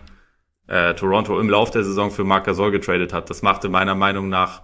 äh, 0.67 0.93
Toronto 0.93 1.39
im 1.39 1.49
Lauf 1.49 1.71
der 1.71 1.83
Saison 1.83 2.11
für 2.11 2.23
Marc 2.23 2.45
Gasol 2.45 2.71
getradet 2.71 3.13
hat. 3.13 3.29
Das 3.29 3.41
machte 3.41 3.69
meiner 3.69 3.95
Meinung 3.95 4.29
nach 4.29 4.63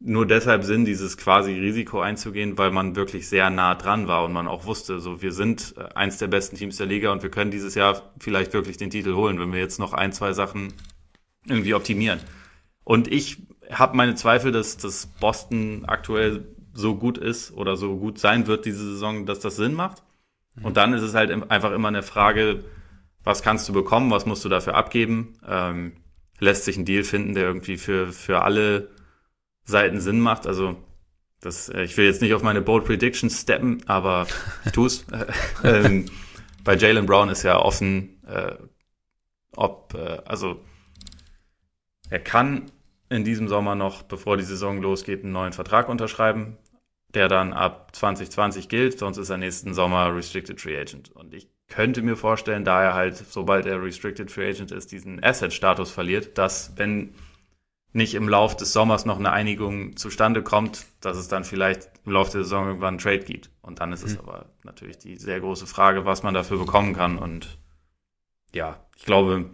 nur 0.00 0.26
deshalb 0.26 0.62
Sinn, 0.62 0.84
dieses 0.84 1.16
quasi 1.16 1.52
Risiko 1.52 2.00
einzugehen, 2.00 2.56
weil 2.56 2.70
man 2.70 2.94
wirklich 2.94 3.28
sehr 3.28 3.50
nah 3.50 3.74
dran 3.74 4.06
war 4.06 4.24
und 4.24 4.32
man 4.32 4.46
auch 4.46 4.64
wusste, 4.64 5.00
so 5.00 5.22
wir 5.22 5.32
sind 5.32 5.74
äh, 5.76 5.94
eins 5.94 6.18
der 6.18 6.28
besten 6.28 6.56
Teams 6.56 6.76
der 6.76 6.86
Liga 6.86 7.12
und 7.12 7.22
wir 7.22 7.30
können 7.30 7.50
dieses 7.50 7.74
Jahr 7.74 8.12
vielleicht 8.20 8.52
wirklich 8.54 8.76
den 8.76 8.90
Titel 8.90 9.14
holen, 9.14 9.40
wenn 9.40 9.52
wir 9.52 9.60
jetzt 9.60 9.78
noch 9.78 9.92
ein, 9.92 10.12
zwei 10.12 10.32
Sachen 10.32 10.72
irgendwie 11.46 11.74
optimieren. 11.74 12.20
Und 12.84 13.08
ich 13.08 13.42
habe 13.70 13.96
meine 13.96 14.14
Zweifel, 14.14 14.52
dass, 14.52 14.76
dass 14.76 15.06
Boston 15.06 15.84
aktuell 15.86 16.46
so 16.72 16.94
gut 16.94 17.18
ist 17.18 17.52
oder 17.52 17.76
so 17.76 17.96
gut 17.96 18.18
sein 18.18 18.46
wird 18.46 18.64
diese 18.64 18.92
Saison, 18.92 19.26
dass 19.26 19.40
das 19.40 19.56
Sinn 19.56 19.74
macht. 19.74 20.02
Mhm. 20.58 20.64
Und 20.64 20.76
dann 20.76 20.92
ist 20.92 21.02
es 21.02 21.14
halt 21.14 21.30
einfach 21.50 21.72
immer 21.72 21.88
eine 21.88 22.02
Frage, 22.02 22.64
was 23.24 23.42
kannst 23.42 23.68
du 23.68 23.72
bekommen, 23.72 24.10
was 24.10 24.26
musst 24.26 24.44
du 24.44 24.48
dafür 24.48 24.74
abgeben? 24.74 25.38
Ähm, 25.46 25.92
lässt 26.38 26.64
sich 26.64 26.76
ein 26.76 26.84
Deal 26.84 27.04
finden, 27.04 27.34
der 27.34 27.44
irgendwie 27.44 27.76
für, 27.76 28.12
für 28.12 28.42
alle 28.42 28.90
Seiten 29.64 30.00
Sinn 30.00 30.20
macht. 30.20 30.46
Also 30.46 30.76
das, 31.40 31.68
äh, 31.68 31.82
ich 31.82 31.96
will 31.96 32.06
jetzt 32.06 32.22
nicht 32.22 32.34
auf 32.34 32.42
meine 32.42 32.62
Bold 32.62 32.84
Predictions 32.84 33.40
steppen, 33.40 33.82
aber 33.86 34.26
ich 34.64 34.72
tue 34.72 34.86
es. 34.86 35.04
ähm, 35.64 36.06
bei 36.64 36.76
Jalen 36.76 37.06
Brown 37.06 37.28
ist 37.28 37.42
ja 37.42 37.58
offen, 37.58 38.22
äh, 38.26 38.54
ob, 39.56 39.94
äh, 39.94 40.20
also 40.24 40.64
er 42.10 42.20
kann 42.20 42.70
in 43.10 43.24
diesem 43.24 43.48
Sommer 43.48 43.74
noch, 43.74 44.02
bevor 44.02 44.36
die 44.36 44.44
Saison 44.44 44.80
losgeht, 44.80 45.22
einen 45.22 45.32
neuen 45.32 45.52
Vertrag 45.52 45.88
unterschreiben, 45.88 46.56
der 47.14 47.28
dann 47.28 47.52
ab 47.52 47.94
2020 47.94 48.68
gilt, 48.68 48.98
sonst 48.98 49.16
ist 49.18 49.30
er 49.30 49.38
nächsten 49.38 49.74
Sommer 49.74 50.14
Restricted 50.14 50.60
Free 50.60 50.78
Agent. 50.78 51.10
Und 51.10 51.34
ich 51.34 51.48
könnte 51.68 52.02
mir 52.02 52.16
vorstellen, 52.16 52.64
da 52.64 52.82
er 52.82 52.94
halt, 52.94 53.16
sobald 53.16 53.66
er 53.66 53.82
Restricted 53.82 54.30
Free 54.30 54.50
Agent 54.50 54.72
ist, 54.72 54.92
diesen 54.92 55.22
Asset-Status 55.22 55.90
verliert, 55.90 56.36
dass 56.38 56.72
wenn 56.76 57.14
nicht 57.92 58.14
im 58.14 58.28
Lauf 58.28 58.56
des 58.56 58.72
Sommers 58.72 59.06
noch 59.06 59.18
eine 59.18 59.32
Einigung 59.32 59.96
zustande 59.96 60.42
kommt, 60.42 60.86
dass 61.00 61.16
es 61.16 61.28
dann 61.28 61.44
vielleicht 61.44 61.90
im 62.04 62.12
Laufe 62.12 62.32
der 62.32 62.42
Saison 62.42 62.66
irgendwann 62.66 62.94
einen 62.94 62.98
Trade 62.98 63.20
gibt. 63.20 63.50
Und 63.62 63.80
dann 63.80 63.92
ist 63.92 64.04
es 64.04 64.14
mhm. 64.14 64.20
aber 64.20 64.46
natürlich 64.62 64.98
die 64.98 65.16
sehr 65.16 65.40
große 65.40 65.66
Frage, 65.66 66.04
was 66.04 66.22
man 66.22 66.34
dafür 66.34 66.58
bekommen 66.58 66.94
kann. 66.94 67.18
Und 67.18 67.58
ja, 68.54 68.84
ich 68.96 69.04
glaube, 69.04 69.50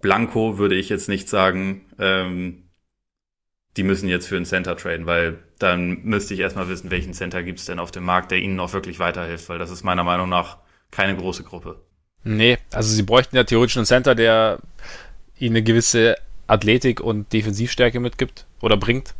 Blanco 0.00 0.58
würde 0.58 0.74
ich 0.74 0.90
jetzt 0.90 1.08
nicht 1.08 1.28
sagen, 1.28 1.86
ähm, 1.98 2.70
die 3.76 3.82
müssen 3.82 4.08
jetzt 4.08 4.26
für 4.26 4.36
einen 4.36 4.44
Center 4.44 4.76
traden, 4.76 5.06
weil 5.06 5.42
dann 5.58 6.02
müsste 6.04 6.34
ich 6.34 6.40
erstmal 6.40 6.68
wissen, 6.68 6.90
welchen 6.90 7.14
Center 7.14 7.42
gibt 7.42 7.58
es 7.58 7.64
denn 7.64 7.78
auf 7.78 7.90
dem 7.90 8.04
Markt, 8.04 8.30
der 8.30 8.38
ihnen 8.38 8.56
noch 8.56 8.72
wirklich 8.72 8.98
weiterhilft, 8.98 9.48
weil 9.48 9.58
das 9.58 9.70
ist 9.70 9.82
meiner 9.84 10.04
Meinung 10.04 10.28
nach 10.28 10.58
keine 10.90 11.16
große 11.16 11.42
Gruppe. 11.44 11.80
Nee, 12.24 12.58
also 12.72 12.92
sie 12.92 13.02
bräuchten 13.02 13.36
ja 13.36 13.44
theoretisch 13.44 13.76
einen 13.76 13.86
Center, 13.86 14.14
der 14.14 14.58
ihnen 15.38 15.56
eine 15.56 15.62
gewisse 15.62 16.16
Athletik 16.46 17.00
und 17.00 17.32
Defensivstärke 17.32 18.00
mitgibt 18.00 18.46
oder 18.60 18.76
bringt. 18.76 19.14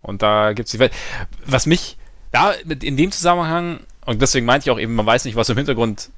Und 0.00 0.22
da 0.22 0.52
gibt's 0.52 0.72
die 0.72 0.90
Was 1.46 1.66
mich 1.66 1.96
da 2.32 2.52
in 2.52 2.96
dem 2.96 3.12
Zusammenhang, 3.12 3.80
und 4.04 4.20
deswegen 4.20 4.46
meinte 4.46 4.66
ich 4.66 4.70
auch 4.70 4.80
eben, 4.80 4.94
man 4.94 5.06
weiß 5.06 5.24
nicht, 5.24 5.36
was 5.36 5.48
im 5.48 5.56
Hintergrund 5.56 6.10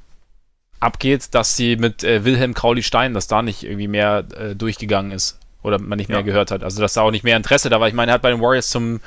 abgeht, 0.80 1.34
dass 1.34 1.56
sie 1.56 1.76
mit 1.76 2.04
äh, 2.04 2.24
Wilhelm 2.24 2.54
Krauli-Stein, 2.54 3.14
dass 3.14 3.26
da 3.26 3.42
nicht 3.42 3.62
irgendwie 3.62 3.88
mehr 3.88 4.24
äh, 4.36 4.54
durchgegangen 4.54 5.12
ist 5.12 5.38
oder 5.62 5.78
man 5.78 5.98
nicht 5.98 6.08
mehr 6.08 6.18
ja. 6.18 6.24
gehört 6.24 6.50
hat. 6.50 6.62
Also 6.62 6.80
dass 6.80 6.94
da 6.94 7.02
auch 7.02 7.10
nicht 7.10 7.24
mehr 7.24 7.36
Interesse 7.36 7.70
da 7.70 7.80
war. 7.80 7.88
Ich 7.88 7.94
meine, 7.94 8.12
er 8.12 8.14
hat 8.14 8.22
bei 8.22 8.30
den 8.30 8.40
Warriors 8.40 8.70
zum 8.70 9.00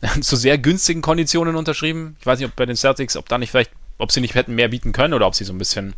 zu 0.20 0.36
sehr 0.36 0.58
günstigen 0.58 1.02
Konditionen 1.02 1.56
unterschrieben. 1.56 2.16
Ich 2.20 2.26
weiß 2.26 2.38
nicht, 2.38 2.48
ob 2.48 2.56
bei 2.56 2.66
den 2.66 2.76
Celtics, 2.76 3.16
ob 3.16 3.28
da 3.28 3.38
nicht 3.38 3.50
vielleicht, 3.50 3.72
ob 3.98 4.12
sie 4.12 4.20
nicht 4.20 4.34
hätten 4.34 4.54
mehr 4.54 4.68
bieten 4.68 4.92
können 4.92 5.14
oder 5.14 5.26
ob 5.26 5.34
sie 5.34 5.44
so 5.44 5.52
ein 5.52 5.58
bisschen, 5.58 5.94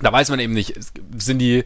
da 0.00 0.12
weiß 0.12 0.30
man 0.30 0.40
eben 0.40 0.52
nicht. 0.52 0.74
Sind 1.16 1.38
die 1.38 1.64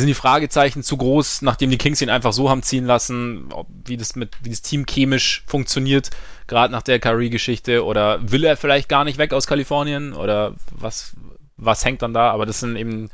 sind 0.00 0.06
die 0.06 0.14
Fragezeichen 0.14 0.82
zu 0.82 0.96
groß, 0.96 1.42
nachdem 1.42 1.70
die 1.70 1.76
Kings 1.76 2.00
ihn 2.00 2.08
einfach 2.08 2.32
so 2.32 2.48
haben 2.48 2.62
ziehen 2.62 2.86
lassen, 2.86 3.48
ob, 3.52 3.66
wie 3.84 3.96
das 3.96 4.16
mit, 4.16 4.36
wie 4.42 4.48
das 4.48 4.62
Team 4.62 4.86
chemisch 4.86 5.44
funktioniert, 5.46 6.10
gerade 6.46 6.72
nach 6.72 6.82
der 6.82 6.98
Curry-Geschichte, 6.98 7.84
oder 7.84 8.18
will 8.30 8.44
er 8.44 8.56
vielleicht 8.56 8.88
gar 8.88 9.04
nicht 9.04 9.18
weg 9.18 9.34
aus 9.34 9.46
Kalifornien, 9.46 10.14
oder 10.14 10.54
was, 10.70 11.12
was 11.56 11.84
hängt 11.84 12.00
dann 12.00 12.14
da? 12.14 12.30
Aber 12.30 12.46
das 12.46 12.60
sind 12.60 12.76
eben, 12.76 13.10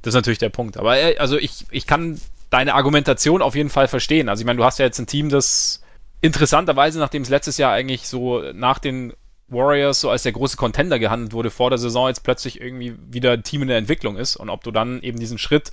das 0.00 0.12
ist 0.12 0.16
natürlich 0.16 0.38
der 0.38 0.48
Punkt. 0.48 0.78
Aber 0.78 0.98
äh, 0.98 1.18
also 1.18 1.36
ich, 1.36 1.66
ich 1.70 1.86
kann 1.86 2.18
deine 2.48 2.74
Argumentation 2.74 3.42
auf 3.42 3.54
jeden 3.54 3.70
Fall 3.70 3.88
verstehen. 3.88 4.28
Also 4.28 4.40
ich 4.40 4.46
meine, 4.46 4.56
du 4.56 4.64
hast 4.64 4.78
ja 4.78 4.86
jetzt 4.86 4.98
ein 4.98 5.06
Team, 5.06 5.28
das 5.28 5.81
interessanterweise, 6.22 6.98
nachdem 6.98 7.22
es 7.22 7.28
letztes 7.28 7.58
Jahr 7.58 7.72
eigentlich 7.72 8.08
so 8.08 8.40
nach 8.54 8.78
den 8.78 9.12
Warriors 9.48 10.00
so 10.00 10.08
als 10.08 10.22
der 10.22 10.32
große 10.32 10.56
Contender 10.56 10.98
gehandelt 10.98 11.34
wurde 11.34 11.50
vor 11.50 11.68
der 11.68 11.78
Saison, 11.78 12.08
jetzt 12.08 12.22
plötzlich 12.24 12.60
irgendwie 12.60 12.96
wieder 13.10 13.32
ein 13.32 13.42
Team 13.42 13.62
in 13.62 13.68
der 13.68 13.76
Entwicklung 13.76 14.16
ist 14.16 14.36
und 14.36 14.48
ob 14.48 14.64
du 14.64 14.70
dann 14.70 15.02
eben 15.02 15.18
diesen 15.18 15.36
Schritt 15.36 15.72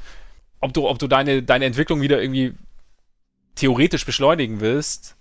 ob 0.60 0.74
du, 0.74 0.88
ob 0.88 1.00
du 1.00 1.08
deine, 1.08 1.43
deine 1.43 1.66
Entwicklung 1.66 2.02
wieder 2.02 2.22
irgendwie 2.22 2.54
theoretisch 3.56 4.06
beschleunigen 4.06 4.60
willst, 4.60 5.16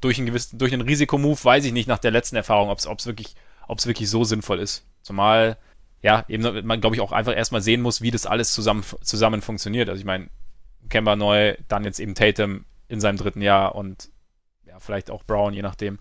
durch 0.00 0.18
einen 0.18 0.26
gewissen, 0.26 0.58
durch 0.58 0.72
einen 0.72 0.82
Risikomove, 0.82 1.44
weiß 1.44 1.64
ich 1.64 1.72
nicht 1.72 1.88
nach 1.88 1.98
der 1.98 2.10
letzten 2.10 2.36
Erfahrung, 2.36 2.70
ob 2.70 2.78
es 2.78 3.06
wirklich, 3.06 3.34
ob 3.68 3.78
es 3.78 3.86
wirklich 3.86 4.10
so 4.10 4.24
sinnvoll 4.24 4.58
ist. 4.58 4.84
Zumal, 5.02 5.56
ja, 6.02 6.24
eben 6.28 6.66
man, 6.66 6.80
glaube 6.80 6.96
ich, 6.96 7.00
auch 7.00 7.12
einfach 7.12 7.36
erstmal 7.36 7.62
sehen 7.62 7.82
muss, 7.82 8.02
wie 8.02 8.10
das 8.10 8.26
alles 8.26 8.52
zusammen, 8.52 8.84
zusammen 9.02 9.42
funktioniert. 9.42 9.88
Also 9.88 10.00
ich 10.00 10.04
meine, 10.04 10.28
Kemba 10.88 11.16
neu, 11.16 11.56
dann 11.68 11.84
jetzt 11.84 12.00
eben 12.00 12.14
Tatum 12.14 12.64
in 12.88 13.00
seinem 13.00 13.16
dritten 13.16 13.42
Jahr 13.42 13.74
und 13.74 14.10
ja, 14.72 14.80
vielleicht 14.80 15.10
auch 15.10 15.22
Brown, 15.24 15.52
je 15.52 15.62
nachdem. 15.62 15.98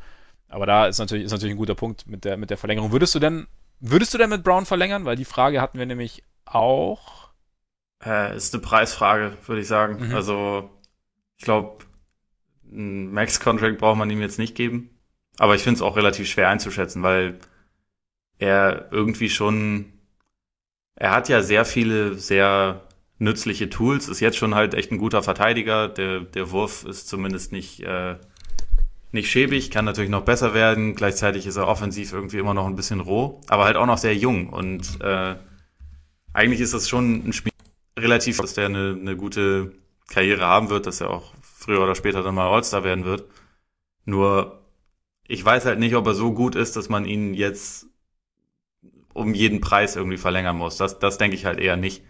Aber 0.48 0.66
da 0.66 0.88
ist 0.88 0.98
natürlich, 0.98 1.26
ist 1.26 1.32
natürlich 1.32 1.54
ein 1.56 1.58
guter 1.58 1.76
Punkt 1.76 2.08
mit 2.08 2.24
der, 2.24 2.38
mit 2.38 2.50
der 2.50 2.58
Verlängerung. 2.58 2.92
Würdest 2.92 3.14
du 3.14 3.20
denn, 3.20 3.48
würdest 3.80 4.14
du 4.14 4.18
denn 4.18 4.30
mit 4.30 4.44
Brown 4.44 4.66
verlängern? 4.66 5.06
Weil 5.06 5.18
die 5.18 5.26
Frage 5.26 5.62
hatten 5.62 5.78
wir 5.78 5.86
nämlich 5.86 6.24
auch. 6.46 7.30
Äh, 8.04 8.36
ist 8.36 8.54
eine 8.54 8.64
Preisfrage, 8.64 9.38
würde 9.46 9.62
ich 9.62 9.68
sagen. 9.68 10.08
Mhm. 10.08 10.16
Also, 10.16 10.70
ich 11.38 11.44
glaube, 11.44 11.84
ein 12.72 13.12
Max-Contract 13.12 13.78
braucht 13.78 13.98
man 13.98 14.10
ihm 14.10 14.22
jetzt 14.22 14.40
nicht 14.40 14.56
geben. 14.56 14.90
Aber 15.38 15.56
ich 15.56 15.64
finde 15.64 15.76
es 15.76 15.82
auch 15.82 15.98
relativ 15.98 16.30
schwer 16.30 16.50
einzuschätzen, 16.50 17.04
weil 17.04 17.40
er 18.40 18.88
irgendwie 18.92 19.30
schon, 19.30 19.92
er 20.96 21.12
hat 21.12 21.30
ja 21.30 21.42
sehr 21.42 21.66
viele 21.66 22.16
sehr 22.16 22.82
nützliche 23.20 23.70
Tools, 23.70 24.08
ist 24.08 24.20
jetzt 24.20 24.38
schon 24.38 24.56
halt 24.56 24.74
echt 24.74 24.92
ein 24.92 24.98
guter 24.98 25.24
Verteidiger. 25.24 25.88
Der, 25.88 26.22
der 26.22 26.52
Wurf 26.52 26.86
ist 26.86 27.08
zumindest 27.08 27.52
nicht, 27.52 27.82
äh, 27.82 28.16
nicht 29.12 29.30
schäbig, 29.30 29.72
kann 29.72 29.86
natürlich 29.86 30.10
noch 30.10 30.24
besser 30.24 30.54
werden. 30.54 30.96
Gleichzeitig 30.96 31.46
ist 31.46 31.58
er 31.58 31.68
offensiv 31.68 32.14
irgendwie 32.14 32.38
immer 32.38 32.54
noch 32.54 32.66
ein 32.66 32.76
bisschen 32.76 33.02
roh, 33.02 33.42
aber 33.48 33.66
halt 33.66 33.76
auch 33.76 33.86
noch 33.86 33.98
sehr 33.98 34.16
jung. 34.16 34.50
Und 34.50 35.02
äh, 35.02 35.36
eigentlich 36.34 36.62
ist 36.62 36.74
das 36.74 36.88
schon 36.88 37.28
ein 37.28 37.34
Spiel 37.34 37.52
relativ, 38.00 38.38
dass 38.38 38.54
der 38.54 38.68
eine, 38.68 38.98
eine 39.00 39.18
gute 39.18 39.74
Karriere 40.08 40.46
haben 40.46 40.70
wird, 40.70 40.88
dass 40.88 41.02
er 41.02 41.10
auch 41.10 41.34
früher 41.42 41.82
oder 41.82 41.96
später 41.96 42.24
dann 42.24 42.36
mal 42.36 42.50
All-Star 42.50 42.84
werden 42.84 43.06
wird. 43.06 43.26
Nur 44.06 44.62
ich 45.28 45.44
weiß 45.44 45.66
halt 45.66 45.80
nicht, 45.80 45.96
ob 45.96 46.08
er 46.08 46.14
so 46.14 46.34
gut 46.34 46.56
ist, 46.56 46.76
dass 46.76 46.90
man 46.90 47.06
ihn 47.06 47.34
jetzt 47.34 47.88
um 49.14 49.34
jeden 49.34 49.62
Preis 49.62 49.96
irgendwie 49.96 50.18
verlängern 50.18 50.58
muss. 50.58 50.78
Das, 50.78 51.00
das 51.00 51.18
denke 51.18 51.36
ich 51.36 51.46
halt 51.46 51.60
eher 51.60 51.78
nicht. 51.78 52.04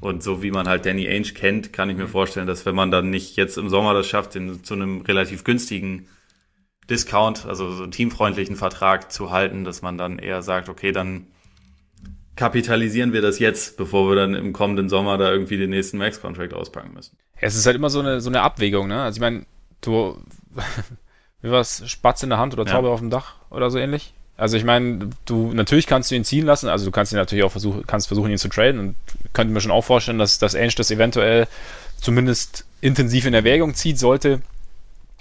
Und 0.00 0.22
so 0.22 0.42
wie 0.42 0.50
man 0.50 0.68
halt 0.68 0.84
Danny 0.84 1.08
Ainge 1.08 1.32
kennt, 1.32 1.72
kann 1.72 1.88
ich 1.88 1.96
mir 1.96 2.08
vorstellen, 2.08 2.46
dass 2.46 2.66
wenn 2.66 2.74
man 2.74 2.90
dann 2.90 3.08
nicht 3.08 3.36
jetzt 3.36 3.56
im 3.56 3.70
Sommer 3.70 3.94
das 3.94 4.06
schafft, 4.06 4.34
den 4.34 4.62
zu 4.62 4.74
einem 4.74 5.00
relativ 5.02 5.42
günstigen 5.44 6.06
Discount, 6.88 7.46
also 7.46 7.72
so 7.72 7.82
einen 7.82 7.92
teamfreundlichen 7.92 8.56
Vertrag 8.56 9.10
zu 9.10 9.30
halten, 9.30 9.64
dass 9.64 9.82
man 9.82 9.98
dann 9.98 10.18
eher 10.18 10.42
sagt, 10.42 10.68
okay, 10.68 10.92
dann 10.92 11.26
kapitalisieren 12.36 13.12
wir 13.12 13.22
das 13.22 13.38
jetzt, 13.38 13.76
bevor 13.76 14.08
wir 14.10 14.16
dann 14.16 14.34
im 14.34 14.52
kommenden 14.52 14.88
Sommer 14.88 15.18
da 15.18 15.30
irgendwie 15.30 15.56
den 15.56 15.70
nächsten 15.70 15.98
Max-Contract 15.98 16.54
auspacken 16.54 16.92
müssen. 16.94 17.16
Es 17.40 17.56
ist 17.56 17.66
halt 17.66 17.76
immer 17.76 17.90
so 17.90 18.00
eine, 18.00 18.20
so 18.20 18.30
eine 18.30 18.42
Abwägung, 18.42 18.88
ne? 18.88 19.02
Also 19.02 19.16
ich 19.16 19.20
meine, 19.20 19.46
du, 19.80 20.18
wie 21.42 21.50
war's, 21.50 21.82
Spatz 21.86 22.22
in 22.22 22.30
der 22.30 22.38
Hand 22.38 22.52
oder 22.52 22.66
Taube 22.66 22.88
ja. 22.88 22.94
auf 22.94 23.00
dem 23.00 23.10
Dach 23.10 23.36
oder 23.50 23.70
so 23.70 23.78
ähnlich? 23.78 24.12
Also 24.36 24.58
ich 24.58 24.64
meine, 24.64 25.10
du 25.24 25.52
natürlich 25.54 25.86
kannst 25.86 26.10
du 26.10 26.14
ihn 26.14 26.24
ziehen 26.24 26.44
lassen, 26.44 26.68
also 26.68 26.84
du 26.84 26.90
kannst 26.90 27.12
ihn 27.12 27.16
natürlich 27.16 27.42
auch 27.42 27.50
versuchen, 27.50 27.86
kannst 27.86 28.06
versuchen, 28.06 28.30
ihn 28.30 28.38
zu 28.38 28.48
traden 28.48 28.78
und 28.78 28.96
könnte 29.32 29.52
mir 29.52 29.62
schon 29.62 29.70
auch 29.70 29.84
vorstellen, 29.84 30.18
dass 30.18 30.38
das 30.38 30.54
Ainge 30.54 30.74
das 30.76 30.90
eventuell 30.90 31.48
zumindest 31.98 32.66
intensiv 32.82 33.24
in 33.24 33.32
Erwägung 33.32 33.74
zieht, 33.74 33.98
sollte, 33.98 34.42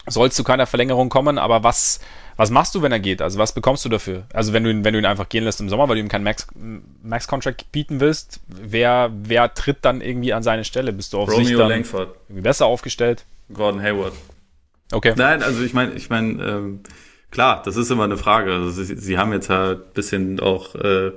soll 0.08 0.28
es 0.28 0.36
zu 0.36 0.44
keiner 0.44 0.66
Verlängerung 0.66 1.10
kommen, 1.10 1.38
aber 1.38 1.64
was, 1.64 2.00
was 2.38 2.50
machst 2.50 2.76
du, 2.76 2.82
wenn 2.82 2.92
er 2.92 3.00
geht? 3.00 3.22
Also 3.22 3.40
was 3.40 3.54
bekommst 3.54 3.86
du 3.86 3.90
dafür? 3.90 4.24
Also 4.34 4.54
wenn 4.54 4.64
du 4.64 4.70
ihn, 4.70 4.84
wenn 4.84 4.94
du 4.94 5.00
ihn 5.00 5.06
einfach 5.06 5.30
gehen 5.30 5.44
lässt 5.44 5.60
im 5.62 5.70
Sommer, 5.70 5.88
weil 5.88 5.96
du 5.96 6.02
ihm 6.02 6.10
keinen 6.10 6.24
Max, 6.24 6.48
Max-Contract 7.04 7.72
bieten 7.72 8.00
willst, 8.00 8.40
wer, 8.48 9.12
wer 9.24 9.54
tritt 9.54 9.78
dann 9.82 10.02
irgendwie 10.02 10.34
an 10.34 10.44
seine 10.44 10.64
Stelle? 10.64 10.94
Bist 10.94 11.14
du 11.14 11.20
auf 11.20 11.30
Romeo 11.30 11.46
Sicht 11.46 11.60
dann 11.60 11.70
Langford. 11.70 12.16
irgendwie 12.28 12.42
besser 12.42 12.66
aufgestellt? 12.66 13.26
Gordon 13.54 13.82
Hayward. 13.82 14.14
Okay. 14.92 15.14
Nein, 15.16 15.42
also 15.42 15.64
ich 15.64 15.74
meine, 15.74 15.94
ich 15.94 16.10
meine, 16.10 16.44
ähm, 16.44 16.80
klar, 17.32 17.62
das 17.64 17.76
ist 17.76 17.90
immer 17.90 18.04
eine 18.04 18.18
Frage. 18.18 18.54
Also 18.54 18.72
sie, 18.72 18.96
sie 18.96 19.18
haben 19.18 19.32
jetzt 19.32 19.50
halt 19.50 19.94
bisschen 19.94 20.40
auch 20.40 20.76
äh, 20.76 21.12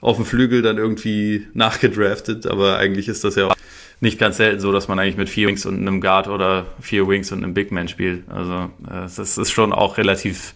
auf 0.00 0.16
dem 0.16 0.24
Flügel 0.24 0.62
dann 0.62 0.78
irgendwie 0.78 1.46
nachgedraftet, 1.54 2.46
aber 2.46 2.78
eigentlich 2.78 3.08
ist 3.08 3.24
das 3.24 3.36
ja 3.36 3.46
auch 3.46 3.54
nicht 4.04 4.18
ganz 4.20 4.36
selten 4.36 4.60
so, 4.60 4.70
dass 4.70 4.86
man 4.86 5.00
eigentlich 5.00 5.16
mit 5.16 5.28
vier 5.28 5.48
Wings 5.48 5.66
und 5.66 5.76
einem 5.76 6.00
Guard 6.00 6.28
oder 6.28 6.66
vier 6.80 7.08
Wings 7.08 7.32
und 7.32 7.42
einem 7.42 7.54
Big 7.54 7.72
Man 7.72 7.88
spielt. 7.88 8.28
Also 8.28 8.70
äh, 8.88 9.08
das 9.16 9.18
ist 9.18 9.50
schon 9.50 9.72
auch 9.72 9.98
relativ, 9.98 10.54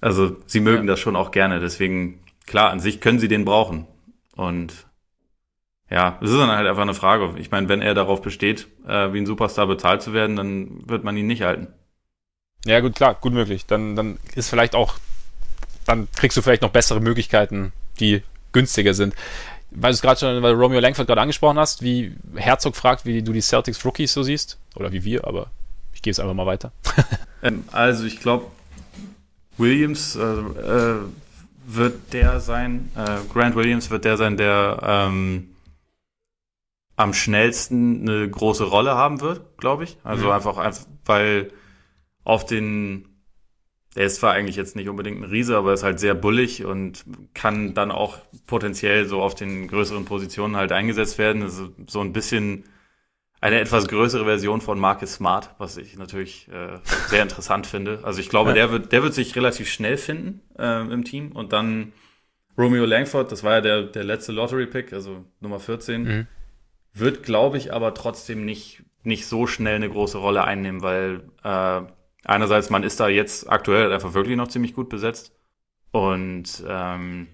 also 0.00 0.36
sie 0.46 0.60
mögen 0.60 0.86
ja. 0.86 0.92
das 0.92 1.00
schon 1.00 1.16
auch 1.16 1.30
gerne. 1.30 1.60
Deswegen, 1.60 2.22
klar, 2.46 2.70
an 2.70 2.80
sich 2.80 3.00
können 3.00 3.18
sie 3.18 3.28
den 3.28 3.44
brauchen. 3.44 3.86
Und 4.34 4.86
ja, 5.90 6.18
es 6.22 6.30
ist 6.30 6.38
dann 6.38 6.50
halt 6.50 6.66
einfach 6.66 6.82
eine 6.82 6.94
Frage. 6.94 7.34
Ich 7.38 7.50
meine, 7.50 7.68
wenn 7.68 7.82
er 7.82 7.94
darauf 7.94 8.22
besteht, 8.22 8.68
äh, 8.86 9.12
wie 9.12 9.18
ein 9.18 9.26
Superstar 9.26 9.66
bezahlt 9.66 10.00
zu 10.00 10.12
werden, 10.14 10.36
dann 10.36 10.88
wird 10.88 11.04
man 11.04 11.16
ihn 11.16 11.26
nicht 11.26 11.42
halten. 11.42 11.66
Ja, 12.64 12.80
gut, 12.80 12.94
klar, 12.94 13.14
gut 13.14 13.32
möglich. 13.32 13.66
Dann, 13.66 13.96
dann 13.96 14.18
ist 14.34 14.48
vielleicht 14.48 14.74
auch, 14.74 14.94
dann 15.84 16.08
kriegst 16.16 16.36
du 16.36 16.42
vielleicht 16.42 16.62
noch 16.62 16.70
bessere 16.70 17.00
Möglichkeiten, 17.00 17.72
die 17.98 18.22
günstiger 18.52 18.94
sind. 18.94 19.14
Weil 19.70 19.92
du 19.92 19.94
es 19.94 20.02
gerade 20.02 20.18
schon, 20.18 20.42
weil 20.42 20.54
Romeo 20.54 20.80
Langford 20.80 21.06
gerade 21.06 21.20
angesprochen 21.20 21.58
hast, 21.58 21.82
wie 21.82 22.16
Herzog 22.34 22.76
fragt, 22.76 23.04
wie 23.04 23.22
du 23.22 23.32
die 23.32 23.40
Celtics 23.40 23.84
Rookies 23.84 24.12
so 24.12 24.22
siehst. 24.22 24.58
Oder 24.74 24.92
wie 24.92 25.04
wir, 25.04 25.26
aber 25.26 25.50
ich 25.94 26.02
gebe 26.02 26.12
es 26.12 26.20
einfach 26.20 26.34
mal 26.34 26.46
weiter. 26.46 26.72
ähm, 27.42 27.64
also 27.72 28.04
ich 28.04 28.20
glaube, 28.20 28.46
Williams 29.58 30.16
äh, 30.16 30.22
äh, 30.22 30.96
wird 31.66 32.12
der 32.12 32.40
sein, 32.40 32.90
äh, 32.96 33.18
Grant 33.32 33.54
Williams 33.54 33.90
wird 33.90 34.04
der 34.04 34.16
sein, 34.16 34.36
der 34.36 34.80
ähm, 34.82 35.50
am 36.96 37.14
schnellsten 37.14 38.08
eine 38.08 38.28
große 38.28 38.64
Rolle 38.64 38.94
haben 38.94 39.20
wird, 39.20 39.56
glaube 39.56 39.84
ich. 39.84 39.96
Also 40.02 40.26
mhm. 40.26 40.32
einfach, 40.32 40.56
einfach, 40.58 40.84
weil 41.04 41.52
auf 42.24 42.44
den, 42.44 43.06
der 43.96 44.06
ist 44.06 44.16
zwar 44.16 44.32
eigentlich 44.32 44.56
jetzt 44.56 44.76
nicht 44.76 44.88
unbedingt 44.88 45.20
ein 45.20 45.30
Riese, 45.30 45.56
aber 45.56 45.72
ist 45.72 45.82
halt 45.82 45.98
sehr 45.98 46.14
bullig 46.14 46.64
und 46.64 47.04
kann 47.34 47.74
dann 47.74 47.90
auch 47.90 48.18
potenziell 48.46 49.06
so 49.06 49.20
auf 49.20 49.34
den 49.34 49.66
größeren 49.68 50.04
Positionen 50.04 50.56
halt 50.56 50.72
eingesetzt 50.72 51.18
werden. 51.18 51.42
Also 51.42 51.70
so 51.86 52.00
ein 52.00 52.12
bisschen 52.12 52.64
eine 53.40 53.58
etwas 53.58 53.88
größere 53.88 54.24
Version 54.24 54.60
von 54.60 54.78
Marcus 54.78 55.14
Smart, 55.14 55.50
was 55.58 55.76
ich 55.76 55.96
natürlich 55.96 56.48
äh, 56.48 56.78
sehr 57.08 57.22
interessant 57.22 57.66
finde. 57.66 58.00
Also 58.02 58.20
ich 58.20 58.28
glaube, 58.28 58.50
ja. 58.50 58.54
der 58.54 58.70
wird, 58.70 58.92
der 58.92 59.02
wird 59.02 59.14
sich 59.14 59.34
relativ 59.34 59.68
schnell 59.68 59.96
finden 59.96 60.42
äh, 60.58 60.82
im 60.82 61.04
Team 61.04 61.32
und 61.32 61.52
dann 61.52 61.92
Romeo 62.58 62.84
Langford, 62.84 63.32
das 63.32 63.42
war 63.42 63.54
ja 63.54 63.60
der, 63.60 63.82
der 63.84 64.04
letzte 64.04 64.32
Lottery-Pick, 64.32 64.92
also 64.92 65.24
Nummer 65.40 65.58
14. 65.58 66.02
Mhm 66.02 66.26
wird, 66.92 67.22
glaube 67.22 67.56
ich, 67.56 67.72
aber 67.72 67.94
trotzdem 67.94 68.44
nicht, 68.44 68.82
nicht 69.02 69.26
so 69.26 69.46
schnell 69.46 69.76
eine 69.76 69.88
große 69.88 70.18
Rolle 70.18 70.44
einnehmen, 70.44 70.82
weil 70.82 71.22
äh, 71.44 71.82
einerseits 72.24 72.70
man 72.70 72.82
ist 72.82 73.00
da 73.00 73.08
jetzt 73.08 73.50
aktuell 73.50 73.92
einfach 73.92 74.14
wirklich 74.14 74.36
noch 74.36 74.48
ziemlich 74.48 74.74
gut 74.74 74.88
besetzt 74.88 75.32
und 75.92 76.64
ähm, 76.66 77.28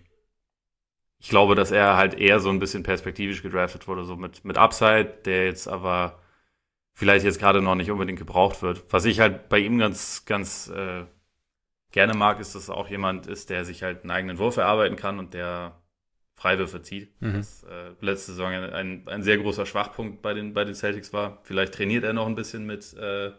ich 1.18 1.28
glaube, 1.28 1.54
dass 1.54 1.70
er 1.70 1.96
halt 1.96 2.14
eher 2.14 2.40
so 2.40 2.50
ein 2.50 2.58
bisschen 2.58 2.82
perspektivisch 2.82 3.42
gedraftet 3.42 3.88
wurde, 3.88 4.04
so 4.04 4.16
mit, 4.16 4.44
mit 4.44 4.58
Upside, 4.58 5.22
der 5.24 5.46
jetzt 5.46 5.66
aber 5.66 6.20
vielleicht 6.92 7.24
jetzt 7.24 7.38
gerade 7.38 7.62
noch 7.62 7.74
nicht 7.74 7.90
unbedingt 7.90 8.18
gebraucht 8.18 8.62
wird. 8.62 8.84
Was 8.90 9.04
ich 9.04 9.20
halt 9.20 9.48
bei 9.48 9.58
ihm 9.58 9.78
ganz, 9.78 10.24
ganz 10.24 10.68
äh, 10.68 11.04
gerne 11.92 12.14
mag, 12.14 12.40
ist, 12.40 12.54
dass 12.54 12.68
er 12.68 12.76
auch 12.76 12.88
jemand 12.88 13.26
ist, 13.26 13.50
der 13.50 13.64
sich 13.64 13.82
halt 13.82 14.02
einen 14.02 14.10
eigenen 14.10 14.38
Wurf 14.38 14.56
erarbeiten 14.56 14.96
kann 14.96 15.18
und 15.18 15.34
der 15.34 15.82
Freiwürfe 16.34 16.82
zieht. 16.82 17.20
Mhm. 17.20 17.34
Das 17.34 17.64
äh, 17.64 17.92
letzte 18.00 18.32
Saison 18.32 18.52
ein, 18.52 19.08
ein 19.08 19.22
sehr 19.22 19.38
großer 19.38 19.66
Schwachpunkt 19.66 20.22
bei 20.22 20.34
den, 20.34 20.52
bei 20.52 20.64
den 20.64 20.74
Celtics 20.74 21.12
war. 21.12 21.40
Vielleicht 21.42 21.74
trainiert 21.74 22.04
er 22.04 22.12
noch 22.12 22.26
ein 22.26 22.34
bisschen 22.34 22.66
mit, 22.66 22.94
äh, 22.94 23.32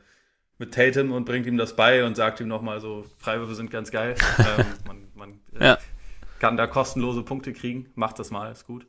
mit 0.58 0.74
Tatum 0.74 1.12
und 1.12 1.26
bringt 1.26 1.46
ihm 1.46 1.58
das 1.58 1.76
bei 1.76 2.06
und 2.06 2.16
sagt 2.16 2.40
ihm 2.40 2.48
nochmal 2.48 2.80
so, 2.80 3.06
Freiwürfe 3.18 3.56
sind 3.56 3.72
ganz 3.72 3.92
geil. 3.92 4.16
ähm, 4.40 4.66
man 4.88 5.08
man 5.16 5.40
äh, 5.60 5.66
ja. 5.66 5.78
kann 6.40 6.58
da 6.58 6.68
kostenlose 6.68 7.24
Punkte 7.24 7.54
kriegen. 7.54 7.88
Macht 7.96 8.20
das 8.20 8.32
mal, 8.32 8.52
ist 8.52 8.66
gut. 8.66 8.88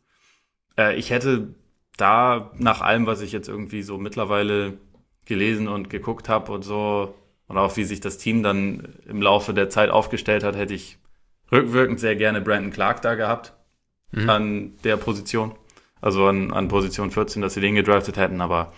Äh, 0.77 0.97
ich 0.97 1.11
hätte 1.11 1.55
da 1.97 2.53
nach 2.57 2.81
allem, 2.81 3.07
was 3.07 3.20
ich 3.20 3.32
jetzt 3.32 3.49
irgendwie 3.49 3.82
so 3.82 3.99
mittlerweile 3.99 4.78
gelesen 5.27 5.69
und 5.69 5.90
geguckt 5.90 6.28
habe 6.28 6.53
und 6.53 6.62
so, 6.62 7.15
und 7.49 7.57
auch 7.57 7.77
wie 7.77 7.85
sich 7.85 8.01
das 8.01 8.19
Team 8.19 8.43
dann 8.43 8.95
im 9.07 9.23
Laufe 9.23 9.55
der 9.55 9.70
Zeit 9.70 9.90
aufgestellt 9.90 10.45
hat, 10.45 10.55
hätte 10.55 10.74
ich 10.74 10.99
rückwirkend 11.51 11.99
sehr 11.99 12.15
gerne 12.15 12.43
Brandon 12.43 12.70
Clark 12.70 13.01
da 13.01 13.15
gehabt 13.15 13.55
mhm. 14.12 14.31
an 14.31 14.77
der 14.85 14.99
Position. 14.99 15.55
Also 16.01 16.27
an, 16.27 16.53
an 16.53 16.69
Position 16.69 17.11
14, 17.11 17.43
dass 17.43 17.55
sie 17.55 17.61
den 17.61 17.74
gedraftet 17.74 18.19
hätten, 18.19 18.40
aber 18.40 18.73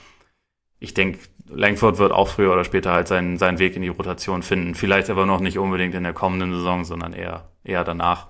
ich 0.79 0.95
denke, 0.95 1.19
Langford 1.53 1.99
wird 1.99 2.13
auch 2.13 2.29
früher 2.29 2.53
oder 2.53 2.65
später 2.65 2.93
halt 2.93 3.09
seinen, 3.09 3.39
seinen 3.39 3.59
Weg 3.59 3.77
in 3.77 3.83
die 3.83 3.89
Rotation 3.89 4.43
finden. 4.43 4.75
Vielleicht 4.75 5.11
aber 5.11 5.27
noch 5.27 5.41
nicht 5.41 5.59
unbedingt 5.59 5.95
in 5.95 6.05
der 6.05 6.13
kommenden 6.13 6.53
Saison, 6.53 6.85
sondern 6.85 7.13
eher, 7.13 7.51
eher 7.65 7.85
danach. 7.85 8.29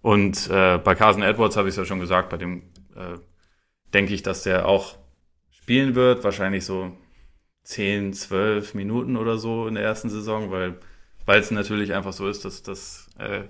Und 0.00 0.48
äh, 0.50 0.78
bei 0.78 0.94
Carson 0.94 1.22
Edwards 1.22 1.56
habe 1.56 1.68
ich 1.68 1.72
es 1.72 1.78
ja 1.78 1.84
schon 1.84 2.00
gesagt, 2.00 2.30
bei 2.30 2.36
dem 2.36 2.62
äh, 2.96 3.18
denke 3.94 4.14
ich, 4.14 4.22
dass 4.22 4.42
der 4.42 4.66
auch 4.66 4.96
spielen 5.50 5.94
wird, 5.94 6.24
wahrscheinlich 6.24 6.64
so 6.64 6.96
10, 7.64 8.14
12 8.14 8.74
Minuten 8.74 9.16
oder 9.16 9.38
so 9.38 9.68
in 9.68 9.74
der 9.74 9.84
ersten 9.84 10.10
Saison, 10.10 10.50
weil 10.50 10.78
weil 11.26 11.40
es 11.40 11.50
natürlich 11.50 11.92
einfach 11.94 12.12
so 12.12 12.28
ist, 12.28 12.44
dass 12.44 12.62
das 12.62 13.08
äh, 13.18 13.42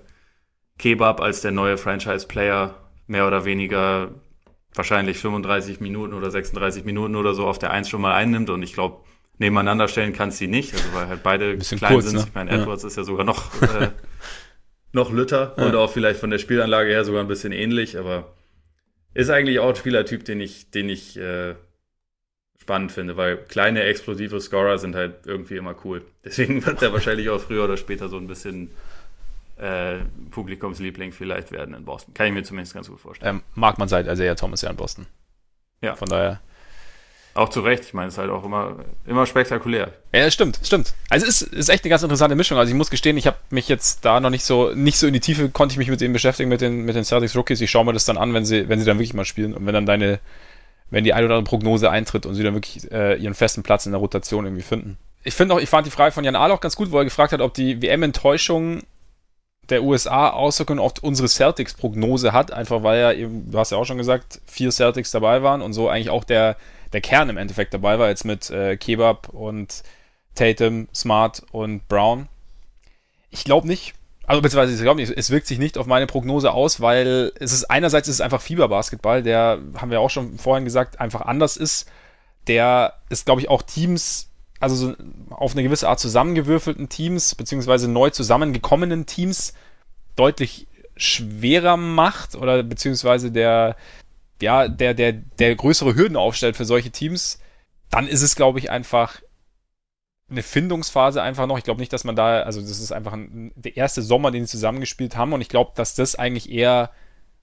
Kebab 0.77 1.21
als 1.21 1.41
der 1.41 1.51
neue 1.51 1.77
Franchise-Player 1.77 2.75
mehr 3.07 3.27
oder 3.27 3.45
weniger 3.45 4.13
wahrscheinlich 4.75 5.17
35 5.17 5.79
Minuten 5.79 6.13
oder 6.13 6.31
36 6.31 6.85
Minuten 6.85 7.15
oder 7.15 7.33
so 7.33 7.45
auf 7.45 7.59
der 7.59 7.71
Eins 7.71 7.89
schon 7.89 8.01
mal 8.01 8.13
einnimmt 8.13 8.49
und 8.49 8.63
ich 8.63 8.73
glaube, 8.73 9.03
nebeneinander 9.37 9.87
stellen 9.87 10.13
kannst 10.13 10.37
sie 10.37 10.47
nicht, 10.47 10.73
also 10.73 10.93
weil 10.93 11.07
halt 11.07 11.23
beide 11.23 11.57
klein 11.57 11.93
kurz, 11.93 12.05
sind. 12.05 12.15
Ne? 12.17 12.25
Ich 12.27 12.33
meine, 12.33 12.51
Edwards 12.51 12.83
ja. 12.83 12.87
ist 12.87 12.97
ja 12.97 13.03
sogar 13.03 13.25
noch, 13.25 13.61
äh, 13.61 13.89
noch 14.91 15.11
Lütter 15.11 15.55
ja. 15.57 15.65
und 15.65 15.75
auch 15.75 15.91
vielleicht 15.91 16.19
von 16.19 16.29
der 16.29 16.39
Spielanlage 16.39 16.89
her 16.89 17.03
sogar 17.03 17.21
ein 17.21 17.27
bisschen 17.27 17.51
ähnlich, 17.51 17.97
aber 17.97 18.33
ist 19.13 19.29
eigentlich 19.29 19.59
auch 19.59 19.69
ein 19.69 19.75
Spielertyp, 19.75 20.25
den 20.25 20.39
ich, 20.39 20.71
den 20.71 20.89
ich 20.89 21.17
äh, 21.17 21.55
spannend 22.59 22.91
finde, 22.91 23.17
weil 23.17 23.37
kleine 23.37 23.83
explosive 23.83 24.39
Scorer 24.39 24.77
sind 24.77 24.95
halt 24.95 25.25
irgendwie 25.25 25.57
immer 25.57 25.75
cool. 25.83 26.03
Deswegen 26.25 26.65
wird 26.65 26.81
er 26.81 26.93
wahrscheinlich 26.93 27.29
auch 27.29 27.41
früher 27.41 27.65
oder 27.65 27.77
später 27.77 28.09
so 28.09 28.17
ein 28.17 28.27
bisschen 28.27 28.71
äh, 29.57 29.99
Publikumsliebling 30.31 31.11
vielleicht 31.11 31.51
werden 31.51 31.75
in 31.75 31.85
Boston. 31.85 32.13
Kann 32.13 32.27
ich 32.27 32.33
mir 32.33 32.43
zumindest 32.43 32.73
ganz 32.73 32.89
gut 32.89 32.99
vorstellen. 32.99 33.37
Ähm, 33.37 33.43
mag 33.55 33.77
man 33.77 33.87
seit 33.87 34.07
Isaiah 34.07 34.35
Thomas 34.35 34.61
ja 34.61 34.69
in 34.69 34.75
Boston. 34.75 35.05
Ja. 35.81 35.95
Von 35.95 36.07
daher. 36.07 36.39
Auch 37.35 37.49
zu 37.49 37.61
Recht. 37.61 37.83
Ich 37.83 37.93
meine, 37.93 38.09
es 38.09 38.13
ist 38.13 38.17
halt 38.19 38.29
auch 38.29 38.43
immer, 38.43 38.77
immer 39.07 39.25
spektakulär. 39.25 39.91
Ja, 40.13 40.29
stimmt, 40.29 40.59
stimmt. 40.63 40.93
Also 41.09 41.25
es 41.25 41.41
ist, 41.41 41.53
ist 41.53 41.69
echt 41.69 41.83
eine 41.83 41.89
ganz 41.89 42.03
interessante 42.03 42.35
Mischung. 42.35 42.59
Also 42.59 42.71
ich 42.71 42.77
muss 42.77 42.91
gestehen, 42.91 43.17
ich 43.17 43.25
habe 43.25 43.37
mich 43.49 43.67
jetzt 43.67 44.05
da 44.05 44.19
noch 44.19 44.29
nicht 44.29 44.43
so, 44.43 44.71
nicht 44.75 44.97
so 44.97 45.07
in 45.07 45.13
die 45.13 45.19
Tiefe, 45.19 45.49
konnte 45.49 45.73
ich 45.73 45.79
mich 45.79 45.89
mit 45.89 45.99
denen 45.99 46.13
beschäftigen, 46.13 46.49
mit 46.49 46.61
den, 46.61 46.85
mit 46.85 46.95
den 46.95 47.03
Celtics 47.03 47.35
Rookies. 47.35 47.61
Ich 47.61 47.71
schaue 47.71 47.85
mir 47.85 47.93
das 47.93 48.05
dann 48.05 48.17
an, 48.17 48.33
wenn 48.35 48.45
sie, 48.45 48.69
wenn 48.69 48.79
sie 48.79 48.85
dann 48.85 48.97
wirklich 48.97 49.15
mal 49.15 49.25
spielen 49.25 49.55
und 49.55 49.65
wenn 49.65 49.73
dann 49.73 49.87
deine, 49.87 50.19
wenn 50.91 51.03
die 51.03 51.13
ein 51.13 51.25
oder 51.25 51.35
andere 51.35 51.49
Prognose 51.49 51.89
eintritt 51.89 52.27
und 52.27 52.35
sie 52.35 52.43
dann 52.43 52.53
wirklich 52.53 52.91
äh, 52.91 53.15
ihren 53.15 53.33
festen 53.33 53.63
Platz 53.63 53.87
in 53.87 53.93
der 53.93 53.99
Rotation 53.99 54.45
irgendwie 54.45 54.63
finden. 54.63 54.97
Ich 55.23 55.33
finde 55.33 55.55
auch, 55.55 55.59
ich 55.59 55.69
fand 55.69 55.87
die 55.87 55.91
Frage 55.91 56.11
von 56.11 56.23
Jan 56.23 56.35
Ahl 56.35 56.51
auch 56.51 56.61
ganz 56.61 56.75
gut, 56.75 56.91
wo 56.91 56.99
er 56.99 57.03
gefragt 57.03 57.33
hat, 57.33 57.41
ob 57.41 57.55
die 57.55 57.81
WM-Enttäuschung 57.81 58.83
der 59.73 59.83
USA 59.83 60.29
Auswirkungen 60.29 60.79
auf 60.79 60.93
unsere 61.01 61.27
Celtics-Prognose 61.27 62.31
hat, 62.31 62.51
einfach 62.51 62.83
weil 62.83 63.01
ja 63.01 63.11
eben, 63.11 63.51
du 63.51 63.57
hast 63.57 63.71
ja 63.71 63.77
auch 63.77 63.85
schon 63.85 63.97
gesagt, 63.97 64.39
vier 64.45 64.71
Celtics 64.71 65.11
dabei 65.11 65.43
waren 65.43 65.61
und 65.61 65.73
so 65.73 65.89
eigentlich 65.89 66.09
auch 66.09 66.23
der, 66.23 66.55
der 66.93 67.01
Kern 67.01 67.29
im 67.29 67.37
Endeffekt 67.37 67.73
dabei 67.73 67.99
war, 67.99 68.09
jetzt 68.09 68.23
mit 68.23 68.49
äh, 68.49 68.77
Kebab 68.77 69.29
und 69.29 69.83
Tatum, 70.35 70.87
Smart 70.93 71.43
und 71.51 71.87
Brown. 71.87 72.27
Ich 73.29 73.43
glaube 73.43 73.67
nicht. 73.67 73.93
Also 74.25 74.41
beziehungsweise 74.41 74.73
ich 74.73 74.81
glaube 74.81 75.01
nicht, 75.01 75.11
es 75.15 75.31
wirkt 75.31 75.47
sich 75.47 75.59
nicht 75.59 75.77
auf 75.77 75.85
meine 75.85 76.07
Prognose 76.07 76.51
aus, 76.53 76.79
weil 76.79 77.33
es 77.39 77.51
ist 77.51 77.65
einerseits 77.65 78.07
ist 78.07 78.15
es 78.15 78.21
einfach 78.21 78.41
Fieberbasketball, 78.41 79.21
der, 79.21 79.59
haben 79.75 79.91
wir 79.91 79.99
auch 79.99 80.09
schon 80.09 80.37
vorhin 80.37 80.63
gesagt, 80.63 80.99
einfach 81.01 81.21
anders 81.21 81.57
ist. 81.57 81.89
Der 82.47 82.93
ist, 83.09 83.25
glaube 83.25 83.41
ich, 83.41 83.49
auch 83.49 83.61
Teams, 83.61 84.29
also 84.59 84.75
so 84.75 84.93
auf 85.29 85.53
eine 85.53 85.63
gewisse 85.63 85.89
Art 85.89 85.99
zusammengewürfelten 85.99 86.87
Teams, 86.87 87.35
beziehungsweise 87.35 87.89
neu 87.89 88.11
zusammengekommenen 88.11 89.05
Teams 89.05 89.53
deutlich 90.15 90.67
schwerer 90.95 91.77
macht 91.77 92.35
oder 92.35 92.63
beziehungsweise 92.63 93.31
der, 93.31 93.75
ja, 94.41 94.67
der, 94.67 94.93
der, 94.93 95.13
der 95.13 95.55
größere 95.55 95.95
Hürden 95.95 96.17
aufstellt 96.17 96.55
für 96.55 96.65
solche 96.65 96.91
Teams, 96.91 97.39
dann 97.89 98.07
ist 98.07 98.21
es, 98.21 98.35
glaube 98.35 98.59
ich, 98.59 98.69
einfach 98.69 99.21
eine 100.29 100.43
Findungsphase 100.43 101.21
einfach 101.21 101.47
noch. 101.47 101.57
Ich 101.57 101.63
glaube 101.63 101.79
nicht, 101.79 101.93
dass 101.93 102.03
man 102.03 102.15
da, 102.15 102.41
also 102.41 102.61
das 102.61 102.79
ist 102.79 102.91
einfach 102.91 103.13
ein, 103.13 103.51
der 103.55 103.77
erste 103.77 104.01
Sommer, 104.01 104.31
den 104.31 104.45
sie 104.45 104.51
zusammengespielt 104.51 105.15
haben 105.15 105.33
und 105.33 105.41
ich 105.41 105.49
glaube, 105.49 105.71
dass 105.75 105.95
das 105.95 106.15
eigentlich 106.15 106.51
eher, 106.51 106.91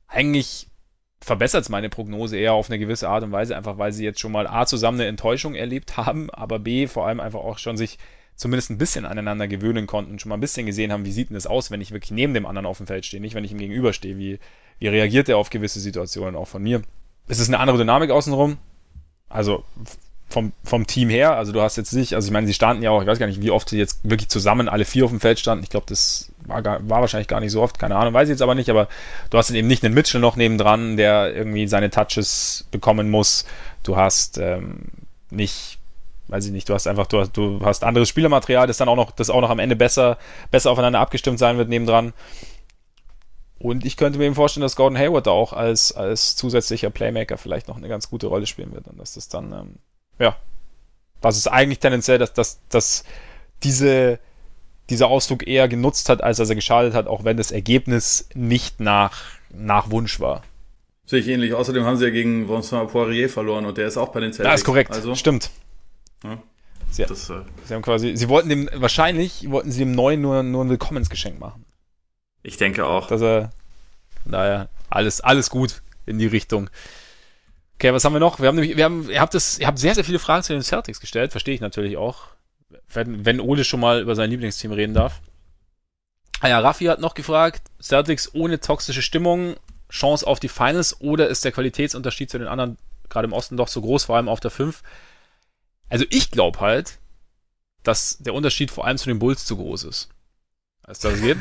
eigentlich 0.07 0.67
verbessert 1.21 1.63
es 1.63 1.69
meine 1.69 1.91
Prognose 1.91 2.37
eher 2.39 2.55
auf 2.55 2.71
eine 2.71 2.79
gewisse 2.79 3.09
Art 3.09 3.23
und 3.23 3.33
Weise, 3.33 3.57
einfach 3.57 3.79
weil 3.79 3.93
sie 3.93 4.05
jetzt 4.05 4.21
schon 4.21 4.33
mal 4.33 4.47
A 4.47 4.67
zusammen 4.67 5.01
eine 5.01 5.09
Enttäuschung 5.09 5.55
erlebt 5.55 5.97
haben, 5.97 6.31
aber 6.31 6.59
B 6.59 6.87
vor 6.87 7.07
allem 7.07 7.21
einfach 7.21 7.41
auch 7.41 7.59
schon 7.59 7.77
sich 7.77 7.99
zumindest 8.41 8.71
ein 8.71 8.79
bisschen 8.79 9.05
aneinander 9.05 9.47
gewöhnen 9.47 9.87
konnten 9.87 10.19
schon 10.19 10.31
mal 10.31 10.37
ein 10.37 10.41
bisschen 10.41 10.65
gesehen 10.65 10.93
haben, 10.93 11.05
wie 11.05 11.13
sieht 11.13 11.29
denn 11.29 11.35
das 11.35 11.47
aus, 11.47 11.71
wenn 11.71 11.81
ich 11.81 11.93
wirklich 11.93 12.11
neben 12.11 12.33
dem 12.33 12.47
anderen 12.47 12.67
auf 12.67 12.79
dem 12.79 12.87
Feld 12.87 13.05
stehe, 13.05 13.21
nicht 13.21 13.35
wenn 13.35 13.45
ich 13.45 13.53
ihm 13.53 13.59
gegenüberstehe, 13.59 14.17
wie, 14.17 14.39
wie 14.79 14.89
reagiert 14.89 15.29
er 15.29 15.37
auf 15.37 15.51
gewisse 15.51 15.79
Situationen, 15.79 16.37
auch 16.37 16.49
von 16.49 16.63
mir. 16.63 16.81
Es 17.29 17.39
ist 17.39 17.49
eine 17.49 17.59
andere 17.61 17.77
Dynamik 17.77 18.11
außenrum, 18.11 18.57
also 19.29 19.63
vom, 20.31 20.53
vom 20.65 20.87
Team 20.87 21.11
her, 21.11 21.37
also 21.37 21.53
du 21.53 21.61
hast 21.61 21.77
jetzt 21.77 21.93
nicht, 21.93 22.15
also 22.15 22.29
ich 22.29 22.33
meine, 22.33 22.47
sie 22.47 22.55
standen 22.55 22.83
ja 22.83 22.91
auch, 22.91 23.03
ich 23.03 23.09
weiß 23.09 23.19
gar 23.19 23.27
nicht, 23.27 23.43
wie 23.43 23.51
oft 23.51 23.69
sie 23.69 23.79
jetzt 23.79 24.01
wirklich 24.05 24.31
zusammen 24.31 24.69
alle 24.69 24.87
vier 24.87 25.05
auf 25.05 25.11
dem 25.11 25.21
Feld 25.21 25.39
standen. 25.39 25.65
Ich 25.65 25.71
glaube, 25.71 25.87
das 25.89 26.33
war, 26.47 26.63
gar, 26.63 26.89
war 26.89 27.01
wahrscheinlich 27.01 27.29
gar 27.29 27.41
nicht 27.41 27.53
so 27.53 27.61
oft, 27.61 27.79
keine 27.79 27.97
Ahnung, 27.97 28.15
weiß 28.15 28.29
ich 28.29 28.35
jetzt 28.35 28.43
aber 28.43 28.55
nicht, 28.55 28.71
aber 28.71 28.89
du 29.29 29.39
hast 29.39 29.51
eben 29.51 29.69
nicht 29.69 29.85
einen 29.85 29.93
Mitchell 29.93 30.21
noch 30.21 30.37
nebendran, 30.37 30.97
der 30.97 31.35
irgendwie 31.35 31.67
seine 31.67 31.91
Touches 31.91 32.65
bekommen 32.71 33.11
muss. 33.11 33.45
Du 33.83 33.97
hast 33.97 34.39
ähm, 34.39 34.85
nicht, 35.31 35.80
weiß 36.31 36.47
ich 36.47 36.53
nicht, 36.53 36.69
du 36.69 36.75
hast 36.75 36.87
einfach, 36.87 37.07
du 37.07 37.21
hast, 37.21 37.37
du 37.37 37.61
hast 37.63 37.85
anderes 37.85 38.09
Spielermaterial, 38.09 38.67
das 38.67 38.79
dann 38.79 38.89
auch 38.89 38.97
noch, 38.97 39.11
das 39.11 39.31
auch 39.31 39.41
noch 39.41 39.51
am 39.51 39.59
Ende 39.59 39.77
besser, 39.77 40.19
besser 40.51 40.71
aufeinander 40.71 41.01
abgestimmt 41.01 41.39
sein 41.39 41.59
wird 41.59 41.69
nebendran. 41.69 42.13
Und 43.59 43.85
ich 43.85 43.97
könnte 43.97 44.19
mir 44.19 44.25
eben 44.25 44.35
vorstellen, 44.35 44.63
dass 44.63 44.77
Gordon 44.77 44.99
Hayward 44.99 45.27
da 45.27 45.33
auch 45.33 45.53
als, 45.53 45.93
als 45.93 46.35
zusätzlicher 46.37 46.89
Playmaker 46.89 47.37
vielleicht 47.37 47.69
noch 47.69 47.77
eine 47.77 47.89
ganz 47.89 48.09
gute 48.09 48.27
Rolle 48.27 48.47
spielen 48.47 48.73
wird 48.73 48.89
und 48.89 48.99
dass 48.99 49.15
das 49.15 49.29
dann 49.29 49.53
ähm, 49.53 49.75
ja, 50.19 50.37
das 51.21 51.37
ist 51.37 51.49
eigentlich 51.49 51.81
tendenziell, 51.81 52.19
dass, 52.19 52.33
dass, 52.33 52.61
dass 52.69 53.05
diese, 53.63 54.21
dieser 54.89 55.09
Ausflug 55.09 55.47
eher 55.47 55.69
genutzt 55.69 56.09
hat, 56.09 56.23
als 56.23 56.39
dass 56.39 56.49
er 56.49 56.55
geschadet 56.55 56.95
hat, 56.95 57.07
auch 57.07 57.25
wenn 57.25 57.37
das 57.37 57.51
Ergebnis 57.51 58.29
nicht 58.35 58.81
nach, 58.81 59.23
nach 59.51 59.91
Wunsch 59.91 60.21
war. 60.21 60.43
Sehe 61.07 61.21
ich 61.21 61.29
ähnlich. 61.29 61.55
Außerdem 61.55 61.85
haben 61.85 61.97
sie 61.97 62.05
ja 62.05 62.11
gegen 62.11 62.49
Vincent 62.49 62.91
Poirier 62.91 63.29
verloren 63.29 63.67
und 63.67 63.77
der 63.77 63.89
ist 63.89 63.97
auch 63.97 64.11
bei 64.11 64.21
den 64.21 64.33
Celtics. 64.33 64.53
Das 64.53 64.61
ist 64.61 64.65
korrekt. 64.65 64.93
Also, 64.93 65.15
Stimmt. 65.15 65.51
Ja, 66.25 66.39
sie, 66.91 67.05
das, 67.05 67.31
äh, 67.31 67.43
sie 67.65 67.75
haben 67.75 67.83
quasi, 67.83 68.17
sie 68.17 68.29
wollten 68.29 68.49
dem, 68.49 68.71
wahrscheinlich 68.75 69.49
wollten 69.51 69.73
sie 69.73 69.81
dem 69.81 69.93
Neuen 69.93 70.21
nur, 70.21 70.43
nur 70.43 70.65
ein 70.65 70.71
Willkommensgeschenk 70.71 71.39
machen. 71.39 71.65
Ich 72.43 72.57
denke 72.57 72.87
auch. 72.87 73.09
Dass 73.09 73.23
er, 73.23 73.51
naja, 74.25 74.69
alles, 74.89 75.21
alles 75.21 75.51
gut 75.51 75.83
in 76.07 76.19
die 76.19 76.27
Richtung. 76.27 76.71
Okay, 77.77 77.93
was 77.95 78.05
haben 78.05 78.13
wir 78.13 78.21
noch? 78.21 78.41
Wir 78.41 78.49
haben 78.49 78.57
nämlich, 78.57 78.77
wir 78.77 78.85
haben, 78.85 79.09
ihr 79.09 79.21
habt 79.21 79.35
das, 79.35 79.59
ihr 79.59 79.67
habt 79.67 79.79
sehr, 79.79 79.95
sehr 79.95 80.05
viele 80.05 80.19
Fragen 80.19 80.43
zu 80.43 80.53
den 80.53 80.63
Celtics 80.63 81.01
gestellt, 81.01 81.33
verstehe 81.33 81.55
ich 81.55 81.61
natürlich 81.61 81.97
auch. 81.97 82.25
Wenn, 82.93 83.25
wenn 83.25 83.41
Ole 83.41 83.65
schon 83.65 83.81
mal 83.81 84.01
über 84.01 84.15
sein 84.15 84.31
Lieblingsteam 84.31 84.73
reden 84.73 84.95
darf. 84.95 85.21
Ah 86.41 86.49
ja, 86.49 86.61
Raffi 86.61 86.87
hat 86.87 87.01
noch 87.01 87.15
gefragt, 87.15 87.63
Celtics 87.81 88.35
ohne 88.35 88.61
toxische 88.61 89.03
Stimmung, 89.03 89.57
Chance 89.91 90.27
auf 90.27 90.41
die 90.41 90.49
Finals 90.49 91.01
oder 91.01 91.29
ist 91.29 91.45
der 91.45 91.53
Qualitätsunterschied 91.53 92.31
zu 92.31 92.39
den 92.39 92.49
anderen, 92.49 92.79
gerade 93.09 93.27
im 93.27 93.33
Osten, 93.33 93.57
doch 93.57 93.69
so 93.69 93.81
groß, 93.81 94.05
vor 94.05 94.17
allem 94.17 94.29
auf 94.29 94.41
der 94.41 94.51
5? 94.51 94.83
Also 95.91 96.07
ich 96.09 96.31
glaube 96.31 96.61
halt, 96.61 96.99
dass 97.83 98.19
der 98.19 98.35
Unterschied 98.35 98.71
vor 98.71 98.87
allem 98.87 98.97
zu 98.97 99.09
den 99.09 99.19
Bulls 99.19 99.45
zu 99.45 99.57
groß 99.57 99.85
ist. 99.85 100.09
Als 100.83 101.01
das 101.01 101.21
geht. 101.21 101.39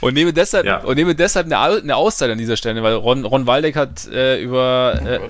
Und 0.00 0.14
nehme 0.14 0.32
deshalb, 0.32 0.66
ja. 0.66 0.78
und 0.78 0.96
nehme 0.96 1.14
deshalb 1.14 1.46
eine, 1.46 1.58
eine 1.58 1.96
Auszeit 1.96 2.30
an 2.30 2.36
dieser 2.36 2.56
Stelle, 2.56 2.82
weil 2.82 2.94
Ron, 2.94 3.24
Ron 3.24 3.46
Waldeck 3.46 3.76
hat 3.76 4.06
äh, 4.08 4.38
über, 4.42 5.00
äh, 5.02 5.20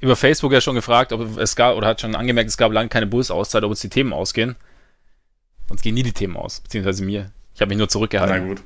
über 0.00 0.16
Facebook 0.16 0.52
ja 0.52 0.60
schon 0.60 0.74
gefragt, 0.74 1.12
ob 1.12 1.36
es 1.36 1.54
gab, 1.54 1.76
oder 1.76 1.88
hat 1.88 2.00
schon 2.00 2.14
angemerkt, 2.14 2.48
es 2.48 2.56
gab 2.56 2.72
lange 2.72 2.88
keine 2.88 3.06
Bulls-Auszeit, 3.06 3.62
ob 3.62 3.70
uns 3.70 3.80
die 3.80 3.90
Themen 3.90 4.14
ausgehen. 4.14 4.56
Uns 5.68 5.82
gehen 5.82 5.94
nie 5.94 6.02
die 6.02 6.12
Themen 6.12 6.36
aus, 6.36 6.60
beziehungsweise 6.60 7.04
mir. 7.04 7.30
Ich 7.54 7.60
habe 7.60 7.68
mich 7.68 7.78
nur 7.78 7.88
zurückgehalten. 7.88 8.42
Na 8.42 8.48
gut. 8.48 8.62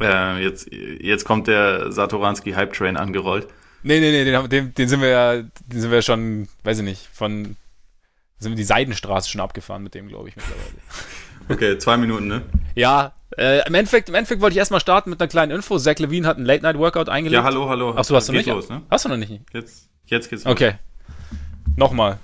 Äh, 0.00 0.42
jetzt, 0.42 0.68
jetzt 0.72 1.24
kommt 1.24 1.46
der 1.46 1.92
Satoranski 1.92 2.52
Hype 2.52 2.72
Train 2.72 2.96
angerollt. 2.96 3.46
Nee, 3.82 4.00
nee, 4.00 4.10
nee, 4.10 4.24
den, 4.24 4.48
den, 4.48 4.74
den 4.74 4.88
sind 4.88 5.00
wir 5.00 5.08
ja, 5.08 5.36
den 5.36 5.80
sind 5.80 5.90
wir 5.90 6.02
schon, 6.02 6.48
weiß 6.64 6.78
ich 6.78 6.84
nicht, 6.84 7.08
von 7.12 7.56
sind 8.40 8.52
wir 8.52 8.56
die 8.56 8.64
Seidenstraße 8.64 9.30
schon 9.30 9.40
abgefahren 9.40 9.82
mit 9.82 9.94
dem, 9.94 10.08
glaube 10.08 10.28
ich, 10.28 10.36
mittlerweile. 10.36 10.64
Okay, 11.48 11.78
zwei 11.78 11.96
Minuten, 11.96 12.28
ne? 12.28 12.42
Ja, 12.76 13.12
äh, 13.36 13.66
im, 13.66 13.74
Endeffekt, 13.74 14.08
Im 14.08 14.14
Endeffekt 14.14 14.40
wollte 14.40 14.54
ich 14.54 14.58
erstmal 14.58 14.80
starten 14.80 15.10
mit 15.10 15.20
einer 15.20 15.26
kleinen 15.26 15.50
Info. 15.50 15.78
Zach 15.78 15.98
Levine 15.98 16.26
hat 16.26 16.38
ein 16.38 16.44
Late-Night-Workout 16.44 17.08
eingelegt. 17.08 17.40
Ja, 17.40 17.44
hallo, 17.44 17.68
hallo. 17.68 17.94
Achso, 17.96 18.14
hast 18.14 18.28
du 18.28 18.32
nicht? 18.32 18.46
Los, 18.46 18.68
ne? 18.68 18.82
Hast 18.88 19.04
du 19.04 19.08
noch 19.08 19.16
nicht? 19.16 19.40
Jetzt, 19.52 19.88
jetzt 20.06 20.30
geht's 20.30 20.44
los. 20.44 20.52
Okay. 20.52 20.74
Nochmal. 21.76 22.18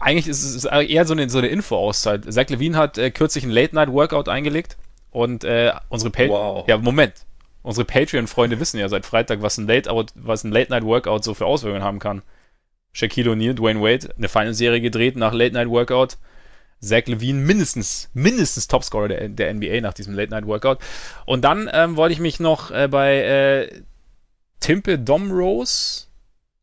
Eigentlich 0.00 0.26
ist 0.26 0.42
es 0.42 0.64
eher 0.64 1.04
so 1.04 1.14
eine, 1.14 1.30
so 1.30 1.38
eine 1.38 1.46
Info-Auszeit. 1.48 2.32
Zach 2.32 2.48
Levine 2.48 2.76
hat 2.76 2.98
äh, 2.98 3.10
kürzlich 3.10 3.44
ein 3.44 3.50
Late-Night-Workout 3.50 4.28
eingelegt 4.28 4.76
und 5.10 5.44
äh, 5.44 5.72
unsere 5.88 6.10
pa 6.10 6.28
wow. 6.28 6.64
Ja, 6.66 6.78
Moment. 6.78 7.14
Unsere 7.62 7.84
Patreon-Freunde 7.84 8.60
wissen 8.60 8.78
ja 8.78 8.88
seit 8.88 9.06
Freitag, 9.06 9.42
was 9.42 9.58
ein 9.58 9.66
Late-Night-Workout 9.66 11.24
so 11.24 11.34
für 11.34 11.46
Auswirkungen 11.46 11.82
haben 11.82 11.98
kann. 11.98 12.22
Shaquille 12.96 13.30
O'Neal, 13.30 13.54
Dwayne 13.54 13.80
Wade, 13.80 14.08
eine 14.16 14.28
Final-Serie 14.28 14.80
gedreht 14.80 15.16
nach 15.16 15.32
Late-Night-Workout 15.32 16.16
Zach 16.80 17.06
Levine 17.06 17.40
mindestens, 17.40 18.10
mindestens 18.14 18.68
Topscorer 18.68 19.08
der, 19.08 19.28
der 19.28 19.52
NBA 19.52 19.80
nach 19.80 19.94
diesem 19.94 20.14
Late-Night-Workout. 20.14 20.78
Und 21.24 21.42
dann 21.42 21.70
ähm, 21.72 21.96
wollte 21.96 22.12
ich 22.12 22.20
mich 22.20 22.38
noch 22.38 22.70
äh, 22.70 22.88
bei 22.88 23.16
äh, 23.18 23.82
Timpe 24.60 24.98
Domrose, 24.98 26.06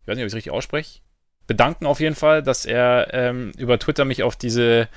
ich 0.02 0.08
weiß 0.08 0.16
nicht, 0.16 0.24
ob 0.24 0.28
ich 0.28 0.34
es 0.34 0.36
richtig 0.36 0.54
ausspreche, 0.54 1.00
bedanken 1.48 1.86
auf 1.86 2.00
jeden 2.00 2.16
Fall, 2.16 2.44
dass 2.44 2.66
er 2.66 3.10
ähm, 3.12 3.52
über 3.58 3.80
Twitter 3.80 4.06
mich 4.06 4.24
auf 4.24 4.36
diese 4.36 4.88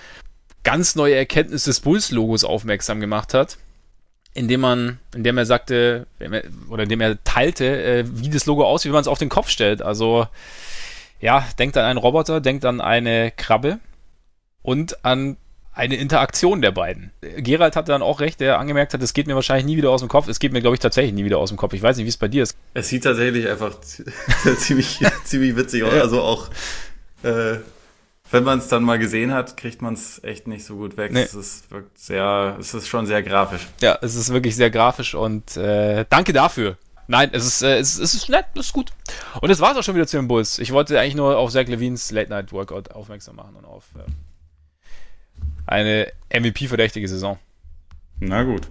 ganz 0.64 0.96
neue 0.96 1.14
Erkenntnis 1.14 1.64
des 1.64 1.80
Bulls-Logos 1.80 2.44
aufmerksam 2.44 3.00
gemacht 3.00 3.34
hat, 3.34 3.58
indem 4.34 4.60
man, 4.60 4.98
indem 5.14 5.38
er 5.38 5.46
sagte, 5.46 6.06
oder 6.68 6.82
indem 6.82 7.00
er 7.00 7.22
teilte, 7.24 7.82
äh, 7.82 8.04
wie 8.06 8.28
das 8.28 8.46
Logo 8.46 8.64
aussieht, 8.64 8.90
wie 8.90 8.94
man 8.94 9.00
es 9.00 9.08
auf 9.08 9.18
den 9.18 9.28
Kopf 9.28 9.48
stellt. 9.48 9.80
Also, 9.80 10.26
ja, 11.20 11.46
denkt 11.58 11.76
an 11.76 11.84
einen 11.84 11.98
Roboter, 11.98 12.40
denkt 12.40 12.64
an 12.64 12.80
eine 12.80 13.30
Krabbe 13.30 13.78
und 14.62 15.04
an 15.04 15.36
eine 15.76 15.96
Interaktion 15.96 16.62
der 16.62 16.70
beiden. 16.70 17.10
Gerald 17.36 17.76
hatte 17.76 17.92
dann 17.92 18.02
auch 18.02 18.20
recht, 18.20 18.40
der 18.40 18.58
angemerkt 18.58 18.94
hat, 18.94 19.02
es 19.02 19.12
geht 19.12 19.26
mir 19.26 19.34
wahrscheinlich 19.34 19.66
nie 19.66 19.76
wieder 19.76 19.90
aus 19.90 20.00
dem 20.00 20.08
Kopf. 20.08 20.26
Es 20.26 20.38
geht 20.38 20.52
mir, 20.52 20.62
glaube 20.62 20.74
ich, 20.74 20.80
tatsächlich 20.80 21.12
nie 21.12 21.24
wieder 21.24 21.38
aus 21.38 21.50
dem 21.50 21.58
Kopf. 21.58 21.74
Ich 21.74 21.82
weiß 21.82 21.98
nicht, 21.98 22.06
wie 22.06 22.10
es 22.10 22.16
bei 22.16 22.28
dir 22.28 22.42
ist. 22.42 22.56
Es 22.72 22.88
sieht 22.88 23.04
tatsächlich 23.04 23.46
einfach 23.46 23.78
ziemlich, 24.58 25.00
ziemlich 25.24 25.54
witzig 25.54 25.84
aus. 25.84 25.92
Also 25.92 26.22
auch, 26.22 26.48
äh, 27.22 27.56
wenn 28.30 28.42
man 28.42 28.58
es 28.58 28.68
dann 28.68 28.84
mal 28.84 28.98
gesehen 28.98 29.32
hat, 29.32 29.58
kriegt 29.58 29.82
man 29.82 29.92
es 29.92 30.24
echt 30.24 30.48
nicht 30.48 30.64
so 30.64 30.76
gut 30.76 30.96
weg. 30.96 31.12
Nee. 31.12 31.22
Es 31.22 31.34
ist 31.34 31.70
wirkt 31.70 31.98
sehr, 31.98 32.56
es 32.58 32.72
ist 32.72 32.88
schon 32.88 33.04
sehr 33.06 33.22
grafisch. 33.22 33.68
Ja, 33.82 33.98
es 34.00 34.14
ist 34.14 34.32
wirklich 34.32 34.56
sehr 34.56 34.70
grafisch 34.70 35.14
und 35.14 35.58
äh, 35.58 36.06
danke 36.08 36.32
dafür. 36.32 36.78
Nein, 37.06 37.30
es 37.32 37.46
ist, 37.46 37.62
äh, 37.62 37.78
es, 37.78 37.94
ist, 37.94 38.00
es 38.00 38.14
ist 38.14 38.28
nett, 38.28 38.46
es 38.54 38.66
ist 38.66 38.72
gut. 38.72 38.92
Und 39.40 39.48
das 39.48 39.60
war's 39.60 39.76
auch 39.76 39.82
schon 39.82 39.94
wieder 39.94 40.06
zu 40.06 40.16
den 40.16 40.28
Bulls. 40.28 40.58
Ich 40.58 40.72
wollte 40.72 40.98
eigentlich 40.98 41.14
nur 41.14 41.36
auf 41.38 41.50
Zach 41.50 41.66
Levines 41.66 42.10
Late 42.10 42.30
Night 42.30 42.52
Workout 42.52 42.90
aufmerksam 42.90 43.36
machen 43.36 43.56
und 43.56 43.64
auf 43.64 43.84
äh, 43.96 44.10
eine 45.66 46.12
MVP-verdächtige 46.30 47.08
Saison. 47.08 47.38
Na 48.20 48.42
gut. 48.42 48.68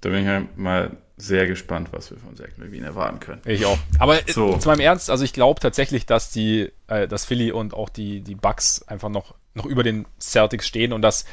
Da 0.00 0.08
bin 0.08 0.20
ich 0.20 0.26
ja 0.26 0.42
mal 0.56 0.96
sehr 1.16 1.46
gespannt, 1.46 1.88
was 1.92 2.10
wir 2.10 2.18
von 2.18 2.34
Zach 2.36 2.48
Levine 2.56 2.86
erwarten 2.86 3.20
können. 3.20 3.42
Ich 3.44 3.66
auch. 3.66 3.78
Aber 3.98 4.26
äh, 4.26 4.32
so. 4.32 4.56
zu 4.56 4.68
meinem 4.68 4.80
Ernst, 4.80 5.10
also 5.10 5.24
ich 5.24 5.32
glaube 5.32 5.60
tatsächlich, 5.60 6.06
dass 6.06 6.30
die, 6.30 6.72
äh, 6.86 7.06
dass 7.06 7.24
Philly 7.24 7.52
und 7.52 7.74
auch 7.74 7.90
die, 7.90 8.22
die 8.22 8.34
Bucks 8.34 8.82
einfach 8.82 9.10
noch, 9.10 9.34
noch 9.54 9.66
über 9.66 9.82
den 9.82 10.06
Celtics 10.18 10.66
stehen 10.66 10.92
und 10.92 11.02
dass 11.02 11.24
war 11.24 11.30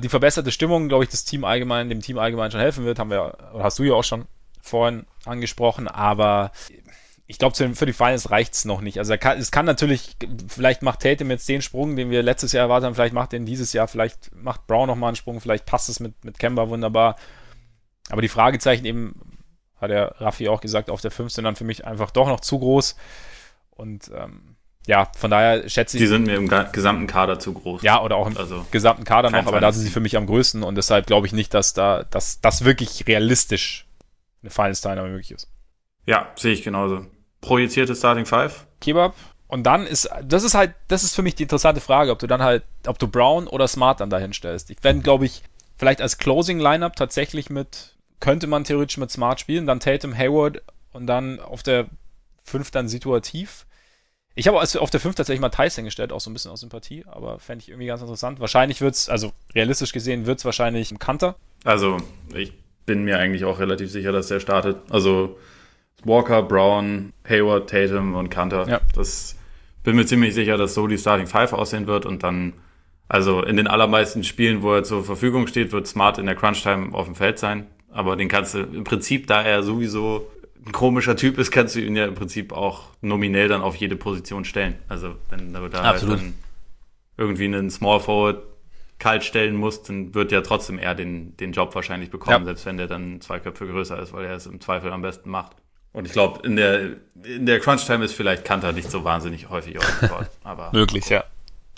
die 0.00 0.08
verbesserte 0.08 0.50
Stimmung, 0.50 0.88
glaube 0.88 1.04
ich, 1.04 1.10
das 1.10 1.24
Team 1.24 1.44
allgemein, 1.44 1.88
dem 1.88 2.00
Team 2.00 2.18
allgemein 2.18 2.50
schon 2.50 2.60
helfen 2.60 2.84
wird, 2.84 2.98
haben 2.98 3.10
wir, 3.10 3.36
hast 3.58 3.78
du 3.78 3.84
ja 3.84 3.94
auch 3.94 4.04
schon 4.04 4.26
vorhin 4.60 5.06
angesprochen, 5.24 5.88
aber 5.88 6.52
ich 7.26 7.38
glaube, 7.38 7.54
für 7.74 7.86
die 7.86 7.92
Finals 7.92 8.30
reicht's 8.30 8.64
noch 8.64 8.80
nicht. 8.80 8.98
Also 8.98 9.16
kann, 9.16 9.38
es 9.38 9.50
kann 9.50 9.64
natürlich, 9.64 10.16
vielleicht 10.46 10.82
macht 10.82 11.00
Tatum 11.00 11.30
jetzt 11.30 11.48
den 11.48 11.62
Sprung, 11.62 11.96
den 11.96 12.10
wir 12.10 12.22
letztes 12.22 12.52
Jahr 12.52 12.64
erwartet 12.64 12.86
haben, 12.86 12.94
vielleicht 12.94 13.14
macht 13.14 13.32
er 13.32 13.40
dieses 13.40 13.72
Jahr, 13.72 13.88
vielleicht 13.88 14.34
macht 14.34 14.66
Brown 14.66 14.88
nochmal 14.88 15.08
einen 15.08 15.16
Sprung, 15.16 15.40
vielleicht 15.40 15.64
passt 15.64 15.88
es 15.88 16.00
mit, 16.00 16.22
mit 16.24 16.38
Kemba 16.38 16.68
wunderbar. 16.68 17.16
Aber 18.10 18.20
die 18.20 18.28
Fragezeichen 18.28 18.84
eben, 18.84 19.38
hat 19.76 19.90
der 19.90 20.20
Raffi 20.20 20.48
auch 20.48 20.60
gesagt, 20.60 20.90
auf 20.90 21.00
der 21.00 21.10
5 21.10 21.32
sind 21.32 21.44
dann 21.44 21.56
für 21.56 21.64
mich 21.64 21.86
einfach 21.86 22.10
doch 22.10 22.28
noch 22.28 22.40
zu 22.40 22.58
groß. 22.58 22.96
Und 23.70 24.10
ähm, 24.14 24.53
ja, 24.86 25.10
von 25.16 25.30
daher 25.30 25.68
schätze 25.68 25.96
ich. 25.96 26.02
Die 26.02 26.06
sind 26.06 26.26
mir 26.26 26.36
im 26.36 26.48
gesamten 26.72 27.06
Kader 27.06 27.38
zu 27.38 27.54
groß. 27.54 27.82
Ja, 27.82 28.02
oder 28.02 28.16
auch 28.16 28.26
im 28.26 28.36
also, 28.36 28.66
gesamten 28.70 29.04
Kader 29.04 29.30
noch, 29.30 29.46
aber 29.46 29.60
da 29.60 29.72
sind 29.72 29.82
sie 29.82 29.90
für 29.90 30.00
mich 30.00 30.16
am 30.16 30.26
größten 30.26 30.62
und 30.62 30.74
deshalb 30.74 31.06
glaube 31.06 31.26
ich 31.26 31.32
nicht, 31.32 31.54
dass 31.54 31.72
da, 31.72 32.04
dass 32.04 32.40
das 32.40 32.64
wirklich 32.64 33.06
realistisch 33.06 33.86
eine 34.42 34.50
Finals-Teilnahme 34.50 35.08
möglich 35.08 35.30
ist. 35.30 35.48
Ja, 36.06 36.28
sehe 36.36 36.52
ich 36.52 36.62
genauso. 36.62 37.06
Projizierte 37.40 37.94
Starting 37.94 38.26
Five? 38.26 38.66
Kebab. 38.80 39.14
Und 39.46 39.64
dann 39.64 39.86
ist, 39.86 40.08
das 40.22 40.42
ist 40.42 40.54
halt, 40.54 40.74
das 40.88 41.04
ist 41.04 41.14
für 41.14 41.22
mich 41.22 41.34
die 41.34 41.44
interessante 41.44 41.80
Frage, 41.80 42.10
ob 42.10 42.18
du 42.18 42.26
dann 42.26 42.42
halt, 42.42 42.64
ob 42.86 42.98
du 42.98 43.08
Brown 43.08 43.46
oder 43.46 43.68
Smart 43.68 44.00
dann 44.00 44.10
dahin 44.10 44.32
stellst. 44.32 44.70
Ich 44.70 44.82
werde, 44.82 45.00
glaube 45.00 45.26
ich, 45.26 45.42
vielleicht 45.76 46.00
als 46.00 46.18
Closing 46.18 46.58
Lineup 46.58 46.96
tatsächlich 46.96 47.50
mit, 47.50 47.94
könnte 48.20 48.46
man 48.46 48.64
theoretisch 48.64 48.96
mit 48.96 49.10
Smart 49.10 49.40
spielen, 49.40 49.66
dann 49.66 49.80
Tatum, 49.80 50.16
Hayward 50.16 50.62
und 50.92 51.06
dann 51.06 51.40
auf 51.40 51.62
der 51.62 51.86
5 52.44 52.70
dann 52.70 52.88
situativ. 52.88 53.66
Ich 54.36 54.48
habe 54.48 54.60
auf 54.60 54.90
der 54.90 55.00
5 55.00 55.14
tatsächlich 55.14 55.40
mal 55.40 55.48
Thais 55.48 55.76
hingestellt, 55.76 56.12
auch 56.12 56.20
so 56.20 56.28
ein 56.28 56.32
bisschen 56.32 56.50
aus 56.50 56.60
Sympathie, 56.60 57.04
aber 57.06 57.38
fände 57.38 57.62
ich 57.62 57.68
irgendwie 57.68 57.86
ganz 57.86 58.00
interessant. 58.00 58.40
Wahrscheinlich 58.40 58.80
wird's, 58.80 59.08
also 59.08 59.32
realistisch 59.54 59.92
gesehen, 59.92 60.26
wird's 60.26 60.44
wahrscheinlich 60.44 60.90
ein 60.90 60.98
Kanter. 60.98 61.36
Also, 61.62 61.98
ich 62.34 62.52
bin 62.84 63.04
mir 63.04 63.18
eigentlich 63.18 63.44
auch 63.44 63.60
relativ 63.60 63.90
sicher, 63.90 64.10
dass 64.10 64.28
der 64.28 64.40
startet. 64.40 64.78
Also, 64.90 65.38
Walker, 66.04 66.42
Brown, 66.42 67.12
Hayward, 67.28 67.70
Tatum 67.70 68.16
und 68.16 68.28
Kanter. 68.28 68.68
Ja. 68.68 68.80
Das 68.94 69.36
bin 69.84 69.94
mir 69.94 70.04
ziemlich 70.04 70.34
sicher, 70.34 70.56
dass 70.56 70.74
so 70.74 70.88
die 70.88 70.98
Starting 70.98 71.28
Five 71.28 71.52
aussehen 71.52 71.86
wird 71.86 72.04
und 72.04 72.24
dann, 72.24 72.54
also 73.06 73.42
in 73.42 73.56
den 73.56 73.68
allermeisten 73.68 74.24
Spielen, 74.24 74.62
wo 74.62 74.74
er 74.74 74.82
zur 74.82 75.04
Verfügung 75.04 75.46
steht, 75.46 75.70
wird 75.70 75.86
Smart 75.86 76.18
in 76.18 76.26
der 76.26 76.34
Crunch-Time 76.34 76.92
auf 76.92 77.06
dem 77.06 77.14
Feld 77.14 77.38
sein. 77.38 77.68
Aber 77.92 78.16
den 78.16 78.28
kannst 78.28 78.54
du 78.54 78.58
im 78.58 78.82
Prinzip, 78.82 79.28
da 79.28 79.42
er 79.42 79.62
sowieso 79.62 80.26
ein 80.66 80.72
komischer 80.72 81.16
Typ 81.16 81.38
ist, 81.38 81.50
kannst 81.50 81.74
du 81.74 81.80
ihn 81.80 81.96
ja 81.96 82.06
im 82.06 82.14
Prinzip 82.14 82.52
auch 82.52 82.88
nominell 83.00 83.48
dann 83.48 83.62
auf 83.62 83.76
jede 83.76 83.96
Position 83.96 84.44
stellen. 84.44 84.76
Also 84.88 85.16
wenn 85.30 85.52
du 85.52 85.68
da 85.68 85.82
halt 85.82 86.02
dann 86.02 86.34
irgendwie 87.16 87.44
einen 87.44 87.70
Small 87.70 88.00
Forward 88.00 88.42
kalt 88.98 89.24
stellen 89.24 89.54
musst, 89.56 89.88
dann 89.88 90.14
wird 90.14 90.32
ja 90.32 90.40
trotzdem 90.40 90.78
er 90.78 90.94
den, 90.94 91.36
den 91.36 91.52
Job 91.52 91.74
wahrscheinlich 91.74 92.10
bekommen, 92.10 92.38
ja. 92.38 92.44
selbst 92.44 92.66
wenn 92.66 92.76
der 92.76 92.86
dann 92.86 93.20
zwei 93.20 93.40
Köpfe 93.40 93.66
größer 93.66 93.98
ist, 94.00 94.12
weil 94.12 94.24
er 94.24 94.36
es 94.36 94.46
im 94.46 94.60
Zweifel 94.60 94.92
am 94.92 95.02
besten 95.02 95.30
macht. 95.30 95.52
Und 95.92 96.06
ich 96.06 96.12
glaube, 96.12 96.44
in 96.46 96.56
der, 96.56 96.96
in 97.22 97.46
der 97.46 97.60
Crunch-Time 97.60 98.04
ist 98.04 98.14
vielleicht 98.14 98.44
Kanter 98.44 98.72
nicht 98.72 98.90
so 98.90 99.04
wahnsinnig 99.04 99.48
häufig 99.50 99.78
auf 99.78 99.84
aber 100.44 100.70
Möglich, 100.72 101.08
ja. 101.08 101.24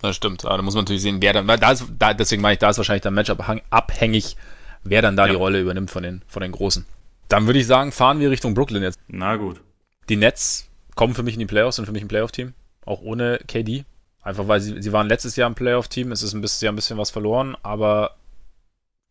Das 0.02 0.16
stimmt. 0.16 0.44
Aber 0.44 0.56
da 0.56 0.62
muss 0.62 0.74
man 0.74 0.84
natürlich 0.84 1.02
sehen, 1.02 1.20
wer 1.20 1.32
dann, 1.32 1.46
da 1.46 1.72
ist, 1.72 1.86
da, 1.98 2.14
deswegen 2.14 2.42
meine 2.42 2.54
ich, 2.54 2.58
da 2.58 2.70
ist 2.70 2.78
wahrscheinlich 2.78 3.02
der 3.02 3.10
Matchup 3.10 3.42
abhängig, 3.70 4.36
wer 4.84 5.02
dann 5.02 5.16
da 5.16 5.24
ja. 5.24 5.32
die 5.32 5.36
Rolle 5.36 5.60
übernimmt 5.60 5.90
von 5.90 6.02
den, 6.02 6.22
von 6.28 6.42
den 6.42 6.52
Großen. 6.52 6.86
Dann 7.28 7.46
würde 7.46 7.58
ich 7.58 7.66
sagen, 7.66 7.92
fahren 7.92 8.20
wir 8.20 8.30
Richtung 8.30 8.54
Brooklyn 8.54 8.82
jetzt. 8.82 9.00
Na 9.08 9.36
gut. 9.36 9.60
Die 10.08 10.16
Nets 10.16 10.68
kommen 10.94 11.14
für 11.14 11.22
mich 11.22 11.34
in 11.34 11.40
die 11.40 11.46
Playoffs, 11.46 11.76
sind 11.76 11.86
für 11.86 11.92
mich 11.92 12.02
ein 12.02 12.08
Playoff-Team. 12.08 12.54
Auch 12.84 13.00
ohne 13.02 13.40
KD. 13.46 13.84
Einfach 14.22 14.48
weil 14.48 14.60
sie, 14.60 14.80
sie 14.80 14.92
waren 14.92 15.08
letztes 15.08 15.36
Jahr 15.36 15.48
ein 15.50 15.54
Playoff-Team. 15.54 16.12
Es 16.12 16.22
ist 16.22 16.34
ein 16.34 16.40
bisschen, 16.40 16.60
sie 16.60 16.68
haben 16.68 16.74
ein 16.74 16.76
bisschen 16.76 16.98
was 16.98 17.10
verloren, 17.10 17.56
aber 17.62 18.16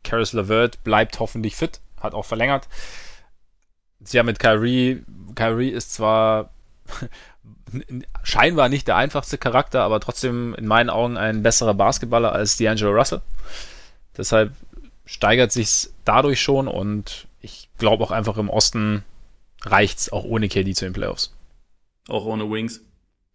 Caris 0.04 0.34
LeVert 0.34 0.84
bleibt 0.84 1.20
hoffentlich 1.20 1.56
fit, 1.56 1.82
hat 2.00 2.14
auch 2.14 2.26
verlängert. 2.26 2.68
Sie 4.02 4.20
haben 4.20 4.28
mit 4.28 4.40
Kyrie, 4.40 5.04
Kyrie 5.36 5.70
ist 5.70 5.94
zwar 5.94 6.52
scheinbar 8.24 8.70
nicht 8.70 8.88
der 8.88 8.96
einfachste 8.96 9.38
Charakter, 9.38 9.82
aber 9.82 10.00
trotzdem 10.00 10.54
in 10.56 10.68
meinen 10.68 10.90
Augen 10.90 11.18
ein 11.18 11.44
besserer 11.44 11.74
Basketballer 11.74 12.32
als 12.32 12.60
D'Angelo 12.60 12.96
Russell. 12.96 13.22
Deshalb 14.16 14.54
steigert 15.06 15.52
sich's 15.52 15.94
dadurch 16.04 16.42
schon 16.42 16.68
und 16.68 17.28
ich 17.46 17.70
glaube 17.78 18.04
auch 18.04 18.12
einfach 18.12 18.38
im 18.38 18.50
Osten 18.50 19.04
reicht's 19.62 20.12
auch 20.12 20.24
ohne 20.24 20.50
KD 20.50 20.74
zu 20.74 20.86
den 20.86 20.94
Playoffs. 20.94 21.34
Auch 22.08 22.26
ohne 22.26 22.50
Wings? 22.50 22.82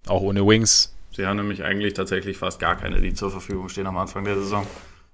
Auch 0.07 0.21
ohne 0.21 0.47
Wings. 0.47 0.95
Sie 1.13 1.27
haben 1.27 1.37
nämlich 1.37 1.65
eigentlich 1.65 1.95
tatsächlich 1.95 2.37
fast 2.37 2.61
gar 2.61 2.77
keine, 2.77 3.01
die 3.01 3.15
zur 3.15 3.31
Verfügung 3.31 3.69
stehen 3.69 3.87
am 3.87 3.97
Anfang 3.97 4.25
der 4.25 4.37
Saison. 4.37 4.67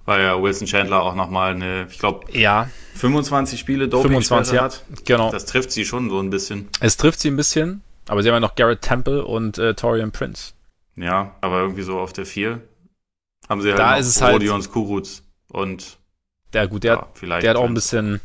Weil 0.05 0.23
ja 0.23 0.40
Wilson 0.40 0.66
Chandler 0.66 1.02
auch 1.02 1.14
nochmal 1.14 1.55
eine, 1.55 1.86
ich 1.90 1.98
glaube, 1.98 2.31
ja. 2.32 2.70
25 2.94 3.59
Spiele 3.59 3.89
Doping 3.89 4.12
25, 4.12 4.55
ja. 4.55 4.62
hat. 4.62 4.85
Genau. 5.05 5.31
Das 5.31 5.47
trifft 5.47 5.73
sie 5.73 5.85
schon 5.85 6.10
so 6.10 6.20
ein 6.20 6.31
bisschen. 6.31 6.68
Es 6.81 6.97
trifft 6.97 7.20
sie 7.20 7.28
ein 7.28 7.36
bisschen, 7.36 7.82
aber 8.06 8.23
sie 8.23 8.28
haben 8.28 8.36
ja 8.36 8.40
noch 8.40 8.55
Garrett 8.55 8.82
Temple 8.82 9.24
und 9.24 9.59
äh, 9.59 9.74
Torian 9.74 10.12
Prince. 10.12 10.52
Ja, 10.97 11.35
aber 11.40 11.60
irgendwie 11.60 11.82
so 11.82 11.98
auf 11.98 12.12
der 12.12 12.24
4 12.24 12.60
haben 13.48 13.62
sie 13.62 13.70
halt 13.70 13.78
da 13.78 13.93
noch 13.93 13.98
ist 13.98 14.06
es 14.06 14.23
halt 14.23 14.35
Rodions 14.35 14.70
Kuruc 14.70 15.06
und 15.48 15.98
der 16.52 16.68
gut, 16.68 16.85
der, 16.85 16.94
ja, 16.94 17.09
vielleicht 17.14 17.43
der 17.43 17.51
hat 17.51 17.56
auch 17.56 17.64
ein 17.64 17.74
bisschen 17.74 18.20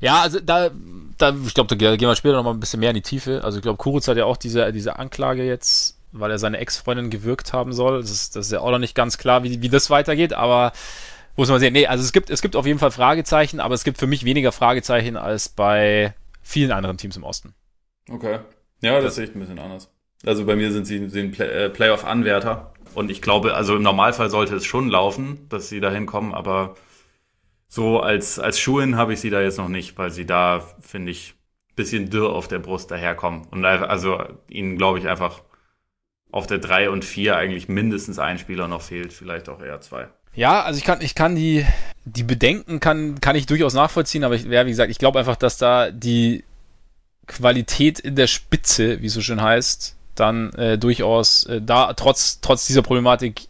ja, 0.00 0.20
also 0.20 0.40
da, 0.40 0.70
da 1.18 1.34
ich 1.46 1.54
glaube, 1.54 1.74
da 1.74 1.96
gehen 1.96 2.08
wir 2.08 2.16
später 2.16 2.36
noch 2.36 2.44
mal 2.44 2.52
ein 2.52 2.60
bisschen 2.60 2.80
mehr 2.80 2.90
in 2.90 2.96
die 2.96 3.02
Tiefe. 3.02 3.42
Also 3.44 3.58
ich 3.58 3.62
glaube, 3.62 3.78
Kuruc 3.78 4.06
hat 4.06 4.16
ja 4.16 4.24
auch 4.24 4.36
diese, 4.36 4.72
diese 4.72 4.98
Anklage 4.98 5.44
jetzt, 5.44 5.98
weil 6.12 6.30
er 6.30 6.38
seine 6.38 6.58
Ex-Freundin 6.58 7.10
gewirkt 7.10 7.52
haben 7.52 7.72
soll. 7.72 8.00
Das 8.00 8.10
ist, 8.10 8.36
das 8.36 8.46
ist 8.46 8.52
ja 8.52 8.60
auch 8.60 8.70
noch 8.70 8.78
nicht 8.78 8.94
ganz 8.94 9.18
klar, 9.18 9.42
wie, 9.42 9.62
wie 9.62 9.68
das 9.68 9.90
weitergeht, 9.90 10.32
aber 10.32 10.72
muss 11.36 11.48
man 11.48 11.60
sehen. 11.60 11.72
Nee, 11.72 11.86
also 11.86 12.02
es 12.02 12.12
gibt, 12.12 12.30
es 12.30 12.42
gibt 12.42 12.56
auf 12.56 12.66
jeden 12.66 12.78
Fall 12.78 12.90
Fragezeichen, 12.90 13.60
aber 13.60 13.74
es 13.74 13.84
gibt 13.84 13.98
für 13.98 14.06
mich 14.06 14.24
weniger 14.24 14.52
Fragezeichen 14.52 15.16
als 15.16 15.48
bei 15.48 16.14
vielen 16.42 16.72
anderen 16.72 16.96
Teams 16.98 17.16
im 17.16 17.24
Osten. 17.24 17.54
Okay. 18.10 18.40
Ja, 18.80 19.00
das 19.00 19.16
sehe 19.16 19.24
ich 19.24 19.34
ein 19.34 19.40
bisschen 19.40 19.58
anders. 19.58 19.90
Also 20.26 20.44
bei 20.46 20.56
mir 20.56 20.72
sind 20.72 20.86
sie, 20.86 21.08
sie 21.08 21.28
Play, 21.28 21.46
äh, 21.46 21.68
Playoff-Anwärter. 21.68 22.72
Und 22.94 23.10
ich 23.10 23.22
glaube, 23.22 23.54
also 23.54 23.76
im 23.76 23.82
Normalfall 23.82 24.30
sollte 24.30 24.56
es 24.56 24.64
schon 24.64 24.88
laufen, 24.88 25.46
dass 25.48 25.68
sie 25.68 25.80
dahin 25.80 26.06
kommen, 26.06 26.34
aber 26.34 26.74
so 27.68 28.00
als, 28.00 28.38
als 28.38 28.58
Schuhen 28.58 28.96
habe 28.96 29.12
ich 29.12 29.20
sie 29.20 29.30
da 29.30 29.40
jetzt 29.40 29.58
noch 29.58 29.68
nicht, 29.68 29.96
weil 29.98 30.10
sie 30.10 30.24
da, 30.24 30.64
finde 30.80 31.12
ich, 31.12 31.34
bisschen 31.76 32.10
dürr 32.10 32.30
auf 32.30 32.48
der 32.48 32.58
Brust 32.58 32.90
daherkommen. 32.90 33.46
Und 33.50 33.64
also 33.64 34.18
ihnen, 34.48 34.76
glaube 34.76 34.98
ich, 34.98 35.08
einfach 35.08 35.42
auf 36.30 36.46
der 36.46 36.58
3 36.58 36.90
und 36.90 37.04
4 37.04 37.36
eigentlich 37.36 37.68
mindestens 37.68 38.18
ein 38.18 38.38
Spieler 38.38 38.68
noch 38.68 38.82
fehlt, 38.82 39.12
vielleicht 39.12 39.48
auch 39.48 39.62
eher 39.62 39.80
zwei. 39.80 40.08
Ja, 40.34 40.62
also 40.62 40.78
ich 40.78 40.84
kann, 40.84 41.00
ich 41.00 41.14
kann 41.14 41.36
die, 41.36 41.64
die 42.04 42.22
Bedenken 42.22 42.80
kann, 42.80 43.20
kann 43.20 43.36
ich 43.36 43.46
durchaus 43.46 43.74
nachvollziehen, 43.74 44.24
aber 44.24 44.34
ich, 44.34 44.44
ja, 44.44 44.66
wie 44.66 44.70
gesagt, 44.70 44.90
ich 44.90 44.98
glaube 44.98 45.18
einfach, 45.18 45.36
dass 45.36 45.56
da 45.56 45.90
die 45.90 46.44
Qualität 47.26 47.98
in 47.98 48.16
der 48.16 48.26
Spitze, 48.26 49.00
wie 49.00 49.06
es 49.06 49.14
so 49.14 49.20
schön 49.20 49.40
heißt, 49.40 49.96
dann 50.14 50.52
äh, 50.54 50.78
durchaus 50.78 51.44
äh, 51.44 51.62
da 51.62 51.92
trotz, 51.94 52.40
trotz 52.40 52.66
dieser 52.66 52.82
Problematik 52.82 53.47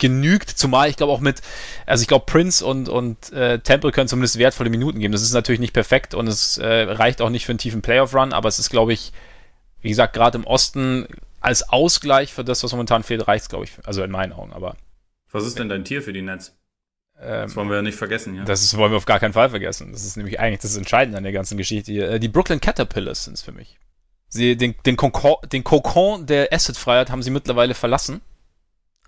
genügt, 0.00 0.50
zumal 0.50 0.88
ich 0.88 0.96
glaube 0.96 1.12
auch 1.12 1.20
mit, 1.20 1.40
also 1.86 2.02
ich 2.02 2.08
glaube 2.08 2.26
Prince 2.26 2.64
und, 2.64 2.88
und 2.88 3.32
äh, 3.32 3.60
Temple 3.60 3.92
können 3.92 4.08
zumindest 4.08 4.38
wertvolle 4.38 4.70
Minuten 4.70 4.98
geben. 4.98 5.12
Das 5.12 5.22
ist 5.22 5.32
natürlich 5.32 5.60
nicht 5.60 5.72
perfekt 5.72 6.14
und 6.14 6.26
es 6.26 6.58
äh, 6.58 6.66
reicht 6.66 7.22
auch 7.22 7.30
nicht 7.30 7.46
für 7.46 7.52
einen 7.52 7.58
tiefen 7.58 7.82
Playoff-Run, 7.82 8.32
aber 8.32 8.48
es 8.48 8.58
ist, 8.58 8.70
glaube 8.70 8.92
ich, 8.92 9.12
wie 9.82 9.88
gesagt, 9.88 10.14
gerade 10.14 10.38
im 10.38 10.46
Osten 10.46 11.06
als 11.40 11.68
Ausgleich 11.68 12.32
für 12.32 12.44
das, 12.44 12.62
was 12.64 12.72
momentan 12.72 13.02
fehlt, 13.02 13.26
reicht 13.28 13.44
es, 13.44 13.48
glaube 13.48 13.64
ich, 13.64 13.72
also 13.84 14.02
in 14.02 14.10
meinen 14.10 14.32
Augen, 14.32 14.52
aber. 14.52 14.76
Was 15.30 15.46
ist 15.46 15.58
denn 15.58 15.68
dein 15.68 15.84
Tier 15.84 16.02
für 16.02 16.12
die 16.12 16.22
Nets? 16.22 16.56
Ähm, 17.18 17.42
das 17.42 17.56
wollen 17.56 17.68
wir 17.68 17.76
ja 17.76 17.82
nicht 17.82 17.96
vergessen 17.96 18.34
hier. 18.34 18.44
Das 18.44 18.76
wollen 18.76 18.92
wir 18.92 18.96
auf 18.96 19.06
gar 19.06 19.20
keinen 19.20 19.32
Fall 19.32 19.50
vergessen. 19.50 19.92
Das 19.92 20.04
ist 20.04 20.16
nämlich 20.16 20.40
eigentlich 20.40 20.60
das 20.60 20.76
Entscheidende 20.76 21.18
an 21.18 21.24
der 21.24 21.32
ganzen 21.32 21.56
Geschichte 21.56 21.92
hier. 21.92 22.10
Äh, 22.10 22.20
die 22.20 22.28
Brooklyn 22.28 22.60
Caterpillars 22.60 23.24
sind 23.24 23.34
es 23.34 23.42
für 23.42 23.52
mich. 23.52 23.78
Sie, 24.28 24.56
den, 24.56 24.74
den, 24.86 24.96
Kokon, 24.96 25.36
den 25.50 25.64
Kokon 25.64 26.26
der 26.26 26.52
Asset-Freiheit 26.52 27.10
haben 27.10 27.22
sie 27.22 27.30
mittlerweile 27.30 27.74
verlassen 27.74 28.20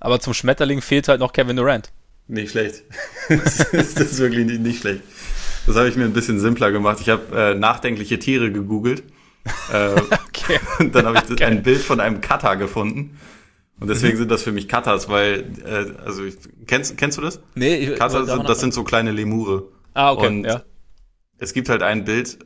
aber 0.03 0.21
zum 0.21 0.35
Schmetterling 0.35 0.81
fehlt 0.81 1.09
halt 1.09 1.21
noch 1.21 1.33
Kevin 1.33 1.57
Durant. 1.57 1.93
Nicht 2.29 2.53
schlecht. 2.53 2.85
das, 3.29 3.61
ist, 3.61 4.01
das 4.01 4.13
ist 4.13 4.19
wirklich 4.19 4.47
nicht, 4.47 4.61
nicht 4.61 4.81
schlecht. 4.81 5.03
Das 5.67 5.77
habe 5.77 5.89
ich 5.89 5.97
mir 5.97 6.05
ein 6.05 6.13
bisschen 6.13 6.41
simpler 6.41 6.73
gemacht. 6.73 6.99
Ich 7.01 7.09
habe 7.09 7.23
äh, 7.35 7.55
nachdenkliche 7.55 8.19
Tiere 8.19 8.51
gegoogelt. 8.51 9.03
Äh, 9.73 9.89
okay. 10.29 10.61
Und 10.79 10.95
dann 10.95 11.07
habe 11.07 11.19
ich 11.19 11.31
okay. 11.31 11.45
ein 11.45 11.63
Bild 11.63 11.81
von 11.81 12.01
einem 12.01 12.21
Cutter 12.21 12.57
gefunden. 12.57 13.19
Und 13.81 13.89
deswegen 13.89 14.15
mhm. 14.15 14.19
sind 14.19 14.31
das 14.31 14.43
für 14.43 14.53
mich 14.53 14.69
Cutters, 14.69 15.09
weil, 15.09 15.45
äh, 15.65 16.05
also 16.05 16.25
ich, 16.25 16.37
kennst, 16.67 16.97
kennst 16.97 17.19
du 17.19 17.23
das? 17.23 17.41
Nee, 17.55 17.77
ich 17.77 17.99
Cutter 17.99 18.25
sind, 18.25 18.49
das 18.49 18.61
sind 18.61 18.75
so 18.75 18.85
kleine 18.85 19.11
Lemure. 19.11 19.69
Ah, 19.95 20.13
okay. 20.13 20.27
Und 20.27 20.45
ja. 20.45 20.63
es 21.39 21.53
gibt 21.53 21.69
halt 21.69 21.83
ein 21.83 22.05
Bild 22.05 22.39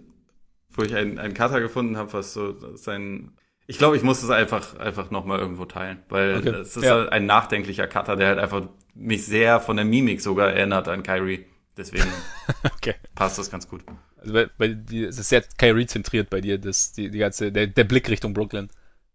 wo 0.76 0.82
ich 0.82 0.94
einen, 0.94 1.18
einen 1.18 1.34
Cutter 1.34 1.60
gefunden 1.60 1.96
habe, 1.96 2.12
was 2.12 2.32
so 2.32 2.54
sein. 2.76 3.32
Ich 3.68 3.78
glaube, 3.78 3.96
ich 3.96 4.02
muss 4.02 4.22
es 4.22 4.30
einfach, 4.30 4.78
einfach 4.78 5.10
nochmal 5.10 5.40
irgendwo 5.40 5.64
teilen, 5.64 6.02
weil 6.08 6.30
es 6.30 6.46
okay. 6.46 6.60
ist 6.60 6.76
ja. 6.76 6.92
halt 6.92 7.12
ein 7.12 7.26
nachdenklicher 7.26 7.88
Cutter, 7.88 8.16
der 8.16 8.28
halt 8.28 8.38
einfach 8.38 8.68
mich 8.94 9.26
sehr 9.26 9.60
von 9.60 9.76
der 9.76 9.84
Mimik 9.84 10.20
sogar 10.20 10.52
erinnert 10.52 10.88
an 10.88 11.02
Kyrie. 11.02 11.46
Deswegen 11.76 12.06
okay. 12.76 12.94
passt 13.14 13.38
das 13.38 13.50
ganz 13.50 13.68
gut. 13.68 13.82
Also 14.18 14.32
bei, 14.32 14.48
bei 14.56 14.68
dir, 14.68 15.08
es 15.08 15.18
ist 15.18 15.28
sehr 15.28 15.42
Kyrie 15.58 15.86
zentriert 15.86 16.30
bei 16.30 16.40
dir, 16.40 16.58
das, 16.58 16.92
die, 16.92 17.10
die 17.10 17.18
ganze, 17.18 17.52
der, 17.52 17.66
der 17.66 17.84
Blick 17.84 18.08
Richtung 18.08 18.34
Brooklyn. 18.34 18.70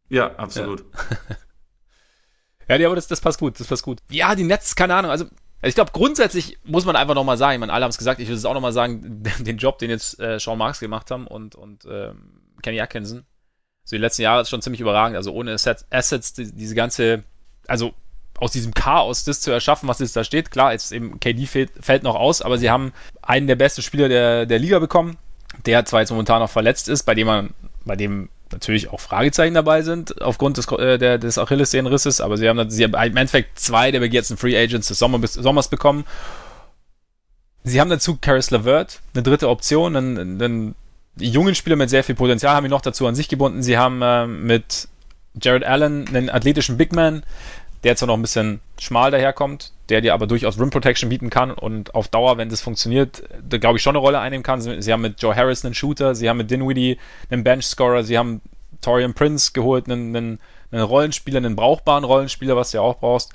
Ja, 0.09 0.35
absolut. 0.35 0.83
Ja, 2.67 2.75
ja 2.77 2.87
aber 2.87 2.95
das, 2.95 3.07
das 3.07 3.21
passt 3.21 3.39
gut, 3.39 3.59
das 3.59 3.67
passt 3.67 3.83
gut. 3.83 3.99
Ja, 4.09 4.35
die 4.35 4.43
Nets, 4.43 4.75
keine 4.75 4.95
Ahnung, 4.95 5.11
also 5.11 5.25
ich 5.63 5.75
glaube, 5.75 5.91
grundsätzlich 5.91 6.57
muss 6.63 6.85
man 6.85 6.95
einfach 6.95 7.13
nochmal 7.13 7.37
sagen, 7.37 7.53
ich 7.53 7.59
meine, 7.59 7.73
alle 7.73 7.83
haben 7.83 7.91
es 7.91 7.97
gesagt, 7.97 8.19
ich 8.19 8.27
will 8.27 8.35
es 8.35 8.45
auch 8.45 8.53
nochmal 8.53 8.73
sagen, 8.73 9.23
den 9.39 9.57
Job, 9.57 9.79
den 9.79 9.89
jetzt 9.89 10.19
äh, 10.19 10.39
Sean 10.39 10.57
Marks 10.57 10.79
gemacht 10.79 11.09
haben 11.11 11.27
und, 11.27 11.55
und 11.55 11.85
ähm, 11.89 12.41
Kenny 12.61 12.79
Atkinson, 12.81 13.25
so 13.83 13.95
die 13.95 14.01
letzten 14.01 14.21
Jahre 14.21 14.41
ist 14.41 14.49
schon 14.49 14.61
ziemlich 14.61 14.81
überragend. 14.81 15.17
Also 15.17 15.31
ohne 15.33 15.53
Assets, 15.53 16.33
die, 16.33 16.51
diese 16.51 16.75
ganze, 16.75 17.23
also 17.67 17.93
aus 18.37 18.51
diesem 18.51 18.73
Chaos 18.73 19.23
das 19.23 19.41
zu 19.41 19.51
erschaffen, 19.51 19.87
was 19.87 19.99
jetzt 19.99 20.15
da 20.15 20.23
steht. 20.23 20.51
Klar, 20.51 20.71
jetzt 20.71 20.91
eben 20.91 21.19
KD 21.19 21.45
fällt, 21.45 21.71
fällt 21.79 22.03
noch 22.03 22.15
aus, 22.15 22.41
aber 22.41 22.57
sie 22.57 22.71
haben 22.71 22.91
einen 23.21 23.47
der 23.47 23.55
besten 23.55 23.81
Spieler 23.81 24.09
der, 24.09 24.45
der 24.45 24.59
Liga 24.59 24.79
bekommen, 24.79 25.17
der 25.65 25.85
zwar 25.85 26.01
jetzt 26.01 26.11
momentan 26.11 26.39
noch 26.39 26.49
verletzt 26.49 26.89
ist, 26.89 27.03
bei 27.03 27.13
dem 27.13 27.27
man, 27.27 27.53
bei 27.85 27.95
dem 27.95 28.29
natürlich 28.51 28.89
auch 28.89 28.99
Fragezeichen 28.99 29.53
dabei 29.53 29.81
sind 29.81 30.21
aufgrund 30.21 30.57
des, 30.57 30.67
äh, 30.71 30.97
der, 30.97 31.17
des 31.17 31.37
Achillessehnenrisses, 31.37 32.19
aber 32.19 32.37
sie 32.37 32.49
haben, 32.49 32.69
sie 32.69 32.83
haben 32.83 32.93
im 32.93 33.17
Endeffekt 33.17 33.59
zwei 33.59 33.91
der 33.91 33.99
begehrten 33.99 34.37
Free 34.37 34.57
Agents 34.57 34.87
des 34.87 34.99
Sommer, 34.99 35.25
Sommers 35.27 35.67
bekommen. 35.67 36.05
Sie 37.63 37.79
haben 37.79 37.91
dazu 37.91 38.17
Caris 38.19 38.49
LeVert, 38.49 39.01
eine 39.13 39.23
dritte 39.23 39.49
Option, 39.49 39.95
einen, 39.95 40.41
einen 40.41 40.75
jungen 41.17 41.55
Spieler 41.55 41.75
mit 41.75 41.89
sehr 41.89 42.03
viel 42.03 42.15
Potenzial, 42.15 42.55
haben 42.55 42.65
ihn 42.65 42.71
noch 42.71 42.81
dazu 42.81 43.07
an 43.07 43.15
sich 43.15 43.27
gebunden. 43.27 43.63
Sie 43.63 43.77
haben 43.77 44.01
äh, 44.01 44.27
mit 44.27 44.87
Jared 45.39 45.63
Allen 45.63 46.07
einen 46.07 46.29
athletischen 46.29 46.77
Big 46.77 46.93
Man, 46.93 47.23
der 47.83 47.95
zwar 47.95 48.07
noch 48.07 48.15
ein 48.15 48.21
bisschen 48.21 48.59
schmal 48.79 49.11
daherkommt, 49.11 49.71
der 49.89 50.01
dir 50.01 50.13
aber 50.13 50.27
durchaus 50.27 50.59
Rim 50.59 50.69
Protection 50.69 51.09
bieten 51.09 51.29
kann 51.29 51.51
und 51.51 51.95
auf 51.95 52.07
Dauer, 52.07 52.37
wenn 52.37 52.49
das 52.49 52.61
funktioniert, 52.61 53.23
da 53.47 53.57
glaube 53.57 53.77
ich 53.77 53.83
schon 53.83 53.95
eine 53.95 53.99
Rolle 53.99 54.19
einnehmen 54.19 54.43
kann. 54.43 54.61
Sie, 54.61 54.81
sie, 54.81 54.93
haben 54.93 55.01
mit 55.01 55.21
Joe 55.21 55.35
Harris 55.35 55.65
einen 55.65 55.73
Shooter, 55.73 56.13
sie 56.15 56.29
haben 56.29 56.37
mit 56.37 56.51
Dinwiddie 56.51 56.97
einen 57.29 57.43
Bench-Scorer, 57.43 58.03
sie 58.03 58.17
haben 58.17 58.41
Torian 58.81 59.13
Prince 59.13 59.51
geholt, 59.53 59.89
einen, 59.89 60.15
einen, 60.15 60.39
einen 60.71 60.83
Rollenspieler, 60.83 61.37
einen 61.37 61.55
brauchbaren 61.55 62.03
Rollenspieler, 62.03 62.55
was 62.55 62.71
du 62.71 62.77
ja 62.77 62.81
auch 62.81 62.99
brauchst. 62.99 63.31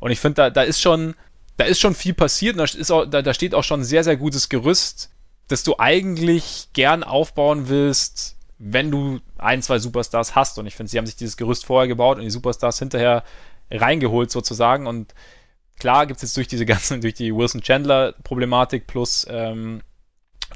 Und 0.00 0.10
ich 0.10 0.20
finde, 0.20 0.36
da, 0.36 0.50
da 0.50 0.62
ist 0.62 0.80
schon, 0.80 1.14
da 1.56 1.64
ist 1.64 1.80
schon 1.80 1.94
viel 1.94 2.14
passiert 2.14 2.56
und 2.56 2.58
da, 2.58 2.78
ist 2.78 2.90
auch, 2.90 3.04
da, 3.04 3.22
da 3.22 3.34
steht 3.34 3.54
auch 3.54 3.64
schon 3.64 3.80
ein 3.80 3.84
sehr, 3.84 4.04
sehr 4.04 4.16
gutes 4.16 4.48
Gerüst, 4.48 5.10
das 5.48 5.64
du 5.64 5.74
eigentlich 5.78 6.68
gern 6.72 7.02
aufbauen 7.02 7.68
willst, 7.68 8.36
wenn 8.58 8.90
du 8.90 9.20
ein, 9.38 9.62
zwei 9.62 9.78
Superstars 9.78 10.34
hast. 10.34 10.58
Und 10.58 10.66
ich 10.66 10.74
finde, 10.74 10.90
sie 10.90 10.98
haben 10.98 11.06
sich 11.06 11.16
dieses 11.16 11.36
Gerüst 11.36 11.64
vorher 11.64 11.88
gebaut 11.88 12.18
und 12.18 12.24
die 12.24 12.30
Superstars 12.30 12.78
hinterher 12.78 13.24
reingeholt 13.70 14.30
sozusagen. 14.30 14.86
Und 14.86 15.14
klar 15.78 16.06
gibt 16.06 16.18
es 16.18 16.22
jetzt 16.22 16.36
durch 16.36 16.48
diese 16.48 16.66
ganzen, 16.66 17.00
durch 17.02 17.14
die 17.14 17.34
Wilson-Chandler-Problematik 17.34 18.86
plus 18.86 19.26
ähm, 19.30 19.80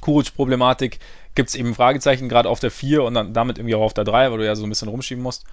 Kuric-Problematik 0.00 0.98
gibt 1.34 1.48
es 1.48 1.54
eben 1.54 1.74
Fragezeichen 1.74 2.28
gerade 2.28 2.48
auf 2.48 2.60
der 2.60 2.70
4 2.70 3.02
und 3.02 3.14
dann 3.14 3.32
damit 3.32 3.58
irgendwie 3.58 3.74
auch 3.74 3.82
auf 3.82 3.94
der 3.94 4.04
3, 4.04 4.30
weil 4.30 4.38
du 4.38 4.44
ja 4.44 4.54
so 4.54 4.64
ein 4.64 4.68
bisschen 4.68 4.88
rumschieben 4.88 5.22
musst. 5.22 5.44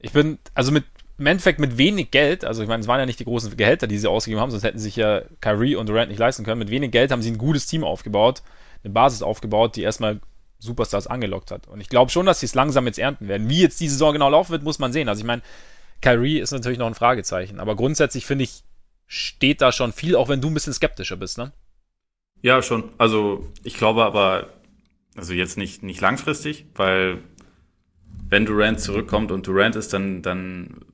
Ich 0.00 0.12
bin, 0.12 0.38
also 0.54 0.70
mit, 0.70 0.84
im 1.16 1.26
Endeffekt 1.26 1.58
mit 1.58 1.78
wenig 1.78 2.12
Geld, 2.12 2.44
also 2.44 2.62
ich 2.62 2.68
meine, 2.68 2.80
es 2.80 2.86
waren 2.86 3.00
ja 3.00 3.06
nicht 3.06 3.18
die 3.18 3.24
großen 3.24 3.56
Gehälter, 3.56 3.88
die 3.88 3.98
sie 3.98 4.08
ausgegeben 4.08 4.40
haben, 4.40 4.50
sonst 4.50 4.62
hätten 4.62 4.78
sich 4.78 4.94
ja 4.94 5.22
Kyrie 5.40 5.74
und 5.74 5.88
Durant 5.88 6.08
nicht 6.08 6.18
leisten 6.18 6.44
können. 6.44 6.60
Mit 6.60 6.70
wenig 6.70 6.92
Geld 6.92 7.10
haben 7.10 7.22
sie 7.22 7.30
ein 7.30 7.38
gutes 7.38 7.66
Team 7.66 7.82
aufgebaut, 7.82 8.42
eine 8.84 8.92
Basis 8.92 9.22
aufgebaut, 9.22 9.76
die 9.76 9.82
erstmal 9.82 10.20
Superstars 10.58 11.06
angelockt 11.06 11.50
hat. 11.50 11.68
Und 11.68 11.80
ich 11.80 11.88
glaube 11.88 12.10
schon, 12.10 12.26
dass 12.26 12.40
sie 12.40 12.46
es 12.46 12.54
langsam 12.54 12.86
jetzt 12.86 12.98
ernten 12.98 13.28
werden. 13.28 13.48
Wie 13.48 13.60
jetzt 13.60 13.80
die 13.80 13.88
Saison 13.88 14.12
genau 14.12 14.28
laufen 14.28 14.50
wird, 14.50 14.64
muss 14.64 14.78
man 14.78 14.92
sehen. 14.92 15.08
Also 15.08 15.20
ich 15.20 15.26
meine, 15.26 15.42
Kyrie 16.00 16.38
ist 16.38 16.52
natürlich 16.52 16.78
noch 16.78 16.86
ein 16.86 16.94
Fragezeichen. 16.94 17.60
Aber 17.60 17.76
grundsätzlich 17.76 18.26
finde 18.26 18.44
ich, 18.44 18.62
steht 19.06 19.60
da 19.60 19.72
schon 19.72 19.92
viel, 19.92 20.16
auch 20.16 20.28
wenn 20.28 20.40
du 20.40 20.48
ein 20.48 20.54
bisschen 20.54 20.72
skeptischer 20.72 21.16
bist, 21.16 21.38
ne? 21.38 21.52
Ja, 22.42 22.62
schon. 22.62 22.90
Also 22.98 23.48
ich 23.64 23.74
glaube 23.74 24.04
aber, 24.04 24.48
also 25.16 25.32
jetzt 25.32 25.58
nicht, 25.58 25.82
nicht 25.82 26.00
langfristig, 26.00 26.66
weil 26.74 27.18
wenn 28.28 28.46
Durant 28.46 28.80
zurückkommt 28.80 29.32
und 29.32 29.46
Durant 29.46 29.76
ist, 29.76 29.92
dann, 29.92 30.22
dann 30.22 30.84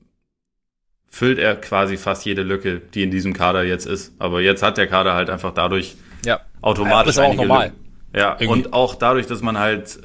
füllt 1.05 1.37
er 1.37 1.55
quasi 1.55 1.97
fast 1.97 2.25
jede 2.25 2.43
Lücke, 2.43 2.79
die 2.79 3.03
in 3.03 3.11
diesem 3.11 3.33
Kader 3.33 3.63
jetzt 3.63 3.85
ist. 3.85 4.13
Aber 4.19 4.41
jetzt 4.41 4.63
hat 4.63 4.77
der 4.77 4.87
Kader 4.87 5.13
halt 5.13 5.29
einfach 5.29 5.53
dadurch 5.53 5.95
ja. 6.25 6.41
automatisch 6.61 7.15
ja, 7.15 7.23
das 7.23 7.31
ist 7.33 7.39
auch 7.39 7.45
normal. 7.45 7.67
Lücken. 7.67 7.85
Ja, 8.13 8.37
Irgendwie. 8.39 8.47
und 8.47 8.73
auch 8.73 8.95
dadurch, 8.95 9.27
dass 9.27 9.41
man 9.41 9.57
halt 9.57 9.99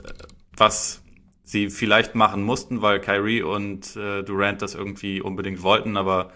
was 0.60 1.02
sie 1.42 1.70
vielleicht 1.70 2.14
machen 2.14 2.42
mussten, 2.42 2.82
weil 2.82 3.00
Kyrie 3.00 3.42
und 3.42 3.96
äh, 3.96 4.22
Durant 4.22 4.62
das 4.62 4.74
irgendwie 4.74 5.20
unbedingt 5.20 5.62
wollten, 5.62 5.96
aber 5.96 6.32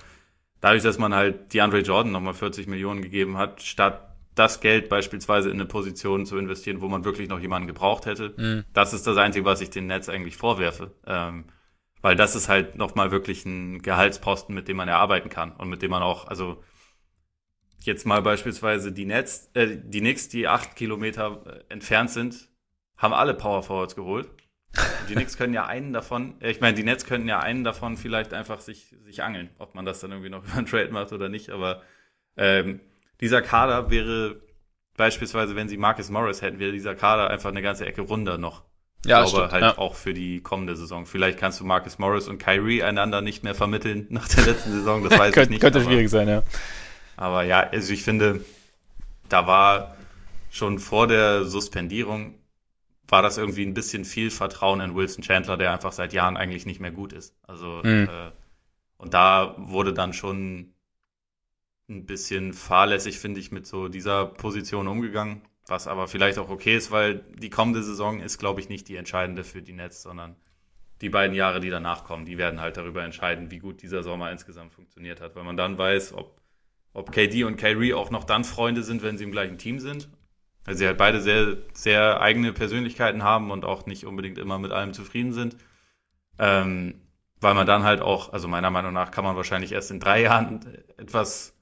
dadurch, 0.61 0.83
dass 0.83 0.99
man 0.99 1.15
halt 1.15 1.53
die 1.53 1.61
Andre 1.61 1.81
Jordan 1.81 2.11
nochmal 2.11 2.35
40 2.35 2.67
Millionen 2.67 3.03
gegeben 3.03 3.37
hat, 3.37 3.63
statt 3.63 4.11
das 4.35 4.61
Geld 4.61 4.89
beispielsweise 4.89 5.49
in 5.51 5.57
eine 5.57 5.67
Position 5.67 6.27
zu 6.27 6.37
investieren, 6.37 6.81
wo 6.81 6.89
man 6.89 7.05
wirklich 7.05 7.29
noch 7.29 7.39
jemanden 7.39 7.69
gebraucht 7.69 8.07
hätte, 8.07 8.35
mhm. 8.37 8.65
das 8.73 8.93
ist 8.93 9.07
das 9.07 9.17
Einzige, 9.17 9.45
was 9.45 9.61
ich 9.61 9.71
den 9.71 9.87
Netz 9.87 10.09
eigentlich 10.09 10.37
vorwerfe. 10.37 10.91
Ähm, 11.07 11.45
weil 12.03 12.17
das 12.17 12.35
ist 12.35 12.49
halt 12.49 12.77
nochmal 12.77 13.13
wirklich 13.13 13.47
ein 13.47 13.81
Gehaltsposten, 13.81 14.55
mit 14.55 14.67
dem 14.69 14.77
man 14.77 14.89
erarbeiten 14.89 15.31
kann 15.31 15.53
und 15.53 15.69
mit 15.69 15.81
dem 15.81 15.91
man 15.91 16.03
auch, 16.03 16.27
also 16.27 16.63
jetzt 17.87 18.07
mal 18.07 18.23
beispielsweise 18.23 18.93
die 18.93 19.07
Netz, 19.07 19.51
äh, 19.55 19.77
die 19.83 20.01
Knicks, 20.01 20.29
die 20.29 20.49
acht 20.49 20.77
Kilometer 20.77 21.43
äh, 21.47 21.73
entfernt 21.73 22.11
sind, 22.11 22.49
haben 22.97 23.15
alle 23.15 23.35
Power 23.35 23.63
Forwards 23.63 23.97
geholt. 23.97 24.29
Die 25.09 25.15
Knicks 25.15 25.37
können 25.37 25.55
ja 25.55 25.67
einen 25.67 25.93
davon, 25.93 26.41
äh, 26.41 26.51
ich 26.51 26.61
meine, 26.61 26.77
die 26.77 26.83
Nets 26.83 27.07
könnten 27.07 27.29
ja 27.29 27.41
einen 27.41 27.65
davon 27.65 27.97
vielleicht 27.97 28.35
einfach 28.35 28.61
sich, 28.61 28.95
sich 29.05 29.23
angeln, 29.23 29.51
ob 29.59 29.75
man 29.75 29.85
das 29.85 30.01
dann 30.01 30.11
irgendwie 30.11 30.31
noch 30.31 30.45
über 30.45 30.57
einen 30.57 30.67
Trade 30.67 30.91
macht 30.91 31.13
oder 31.13 31.29
nicht, 31.29 31.51
aber 31.51 31.83
ähm, 32.37 32.81
dieser 33.21 33.43
Kader 33.43 33.91
wäre 33.91 34.41
beispielsweise, 34.97 35.57
wenn 35.57 35.69
sie 35.69 35.77
Marcus 35.77 36.11
Morris 36.11 36.43
hätten, 36.43 36.59
wäre 36.59 36.73
dieser 36.73 36.95
Kader 36.95 37.31
einfach 37.31 37.51
eine 37.51 37.63
ganze 37.63 37.87
Ecke 37.87 38.03
runder 38.03 38.39
noch. 38.39 38.65
Ich 39.05 39.11
ja, 39.11 39.19
glaube 39.23 39.37
stimmt, 39.37 39.53
halt 39.53 39.63
ja. 39.63 39.79
auch 39.79 39.95
für 39.95 40.15
die 40.15 40.41
kommende 40.41 40.77
Saison. 40.77 41.05
Vielleicht 41.05 41.39
kannst 41.39 41.61
du 41.61 41.65
Marcus 41.65 41.99
Morris 41.99 42.27
und 42.27 42.39
Kyrie 42.39 42.83
einander 42.83 43.21
nicht 43.21 43.45
mehr 43.45 43.55
vermitteln 43.55 44.07
nach 44.11 44.27
der 44.29 44.47
letzten 44.47 44.73
Saison, 44.73 45.05
das 45.05 45.19
weiß 45.19 45.37
ich 45.37 45.49
nicht. 45.51 45.61
Könnte 45.61 45.83
schwierig 45.83 46.09
sein, 46.09 46.29
ja. 46.29 46.43
Aber 47.17 47.45
ja, 47.45 47.61
also 47.61 47.93
ich 47.93 48.03
finde, 48.03 48.45
da 49.29 49.47
war 49.47 49.97
schon 50.51 50.79
vor 50.79 51.07
der 51.07 51.45
Suspendierung 51.45 52.35
war 53.09 53.23
das 53.23 53.39
irgendwie 53.39 53.65
ein 53.65 53.75
bisschen 53.75 54.05
viel 54.05 54.31
Vertrauen 54.31 54.81
in 54.81 54.95
Wilson 54.95 55.23
Chandler, 55.23 55.57
der 55.57 55.73
einfach 55.73 55.93
seit 55.93 56.13
Jahren 56.13 56.37
eigentlich 56.37 56.67
nicht 56.67 56.81
mehr 56.81 56.91
gut 56.91 57.13
ist. 57.13 57.37
Also 57.43 57.83
mhm. 57.85 58.09
äh, 58.11 58.31
und 58.97 59.15
da 59.15 59.55
wurde 59.59 59.93
dann 59.93 60.13
schon 60.13 60.75
ein 61.89 62.07
bisschen 62.07 62.55
fahrlässig, 62.55 63.19
finde 63.19 63.41
ich, 63.41 63.53
mit 63.53 63.67
so 63.67 63.89
dieser 63.89 64.25
Position 64.27 64.89
umgegangen, 64.89 65.43
was 65.67 65.87
aber 65.87 66.09
vielleicht 66.09 66.39
auch 66.39 66.49
okay 66.49 66.77
ist, 66.77 66.91
weil 66.91 67.17
die 67.37 67.51
kommende 67.51 67.83
Saison 67.83 68.21
ist, 68.21 68.39
glaube 68.39 68.61
ich, 68.61 68.69
nicht 68.69 68.89
die 68.89 68.97
entscheidende 68.97 69.45
für 69.45 69.61
die 69.61 69.75
Nets, 69.75 70.03
sondern 70.03 70.37
die 71.03 71.11
beiden 71.11 71.37
Jahre, 71.37 71.61
die 71.61 71.69
danach 71.69 72.05
kommen, 72.05 72.25
die 72.25 72.39
werden 72.39 72.61
halt 72.61 72.79
darüber 72.79 73.05
entscheiden, 73.05 73.51
wie 73.51 73.59
gut 73.59 73.83
dieser 73.83 74.03
Sommer 74.03 74.33
insgesamt 74.33 74.73
funktioniert 74.73 75.21
hat, 75.21 75.37
weil 75.37 75.45
man 75.45 75.59
dann 75.59 75.77
weiß, 75.77 76.15
ob, 76.15 76.41
ob 76.95 77.13
KD 77.13 77.45
und 77.45 77.57
Kyrie 77.57 77.93
auch 77.93 78.11
noch 78.11 78.25
dann 78.25 78.45
Freunde 78.45 78.83
sind, 78.83 79.03
wenn 79.03 79.19
sie 79.19 79.25
im 79.25 79.33
gleichen 79.33 79.59
Team 79.59 79.79
sind 79.79 80.09
weil 80.65 80.75
sie 80.75 80.87
halt 80.87 80.99
beide 80.99 81.21
sehr, 81.21 81.59
sehr 81.73 82.21
eigene 82.21 82.53
Persönlichkeiten 82.53 83.23
haben 83.23 83.51
und 83.51 83.65
auch 83.65 83.87
nicht 83.87 84.07
unbedingt 84.07 84.39
immer 84.39 84.59
mit 84.59 84.73
allem 84.73 84.93
zufrieden 84.95 85.33
sind. 85.33 85.57
Ähm, 86.39 86.95
weil 87.41 87.55
man 87.55 87.67
dann 87.67 87.85
halt 87.85 88.01
auch, 88.01 88.33
also 88.33 88.49
meiner 88.49 88.71
Meinung 88.71 88.95
nach 88.95 89.11
kann 89.11 89.25
man 89.25 89.37
wahrscheinlich 89.37 89.73
erst 89.73 89.91
in 89.91 90.01
drei 90.01 90.23
Jahren 90.23 90.61
etwas 90.97 91.55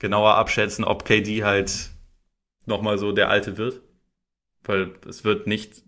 genauer 0.00 0.34
abschätzen, 0.34 0.84
ob 0.84 1.04
KD 1.04 1.44
halt 1.44 1.90
nochmal 2.66 2.98
so 2.98 3.12
der 3.12 3.30
Alte 3.30 3.56
wird. 3.56 3.80
Weil 4.64 4.94
es 5.06 5.24
wird 5.24 5.46
nicht, 5.46 5.82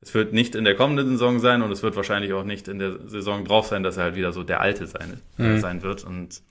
es 0.00 0.14
wird 0.14 0.32
nicht 0.32 0.54
in 0.54 0.64
der 0.64 0.76
kommenden 0.76 1.08
Saison 1.08 1.40
sein 1.40 1.62
und 1.62 1.72
es 1.72 1.82
wird 1.82 1.96
wahrscheinlich 1.96 2.32
auch 2.34 2.44
nicht 2.44 2.68
in 2.68 2.78
der 2.78 3.08
Saison 3.08 3.44
drauf 3.44 3.66
sein, 3.66 3.82
dass 3.82 3.96
er 3.96 4.04
halt 4.04 4.14
wieder 4.14 4.32
so 4.32 4.44
der 4.44 4.60
Alte 4.60 4.86
sein, 4.86 5.20
mhm. 5.36 5.58
sein 5.58 5.82
wird. 5.82 6.04
Und 6.04 6.42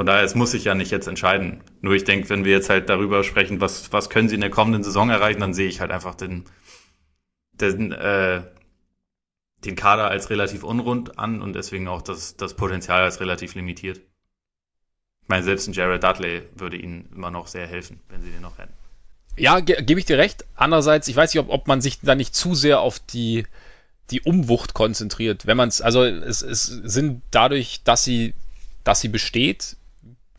von 0.00 0.06
daher, 0.06 0.24
es 0.24 0.34
muss 0.34 0.52
sich 0.52 0.64
ja 0.64 0.74
nicht 0.74 0.90
jetzt 0.90 1.08
entscheiden. 1.08 1.62
Nur 1.82 1.92
ich 1.92 2.04
denke, 2.04 2.30
wenn 2.30 2.46
wir 2.46 2.52
jetzt 2.52 2.70
halt 2.70 2.88
darüber 2.88 3.22
sprechen, 3.22 3.60
was, 3.60 3.92
was 3.92 4.08
können 4.08 4.30
sie 4.30 4.34
in 4.34 4.40
der 4.40 4.48
kommenden 4.48 4.82
Saison 4.82 5.10
erreichen, 5.10 5.40
dann 5.40 5.52
sehe 5.52 5.68
ich 5.68 5.82
halt 5.82 5.90
einfach 5.90 6.14
den, 6.14 6.46
den, 7.52 7.92
äh, 7.92 8.44
den 9.62 9.76
Kader 9.76 10.08
als 10.08 10.30
relativ 10.30 10.64
unrund 10.64 11.18
an 11.18 11.42
und 11.42 11.52
deswegen 11.52 11.86
auch 11.86 12.00
das, 12.00 12.34
das 12.38 12.54
Potenzial 12.54 13.02
als 13.02 13.20
relativ 13.20 13.54
limitiert. 13.54 13.98
Ich 15.20 15.28
meine, 15.28 15.42
selbst 15.42 15.68
ein 15.68 15.74
Jared 15.74 16.02
Dudley 16.02 16.44
würde 16.54 16.78
ihnen 16.78 17.10
immer 17.14 17.30
noch 17.30 17.46
sehr 17.46 17.66
helfen, 17.66 18.00
wenn 18.08 18.22
sie 18.22 18.30
den 18.30 18.40
noch 18.40 18.56
hätten. 18.56 18.72
Ja, 19.36 19.60
ge 19.60 19.82
gebe 19.82 20.00
ich 20.00 20.06
dir 20.06 20.16
recht. 20.16 20.46
Andererseits, 20.56 21.08
ich 21.08 21.16
weiß 21.16 21.34
nicht, 21.34 21.42
ob, 21.42 21.50
ob 21.50 21.68
man 21.68 21.82
sich 21.82 22.00
da 22.00 22.14
nicht 22.14 22.34
zu 22.34 22.54
sehr 22.54 22.80
auf 22.80 23.00
die, 23.00 23.44
die 24.10 24.22
Umwucht 24.22 24.72
konzentriert. 24.72 25.44
Wenn 25.44 25.58
man 25.58 25.68
es, 25.68 25.82
also 25.82 26.04
es, 26.04 26.40
es 26.40 26.64
sind 26.64 27.20
dadurch, 27.30 27.82
dass 27.84 28.02
sie, 28.02 28.32
dass 28.82 29.02
sie 29.02 29.08
besteht, 29.08 29.76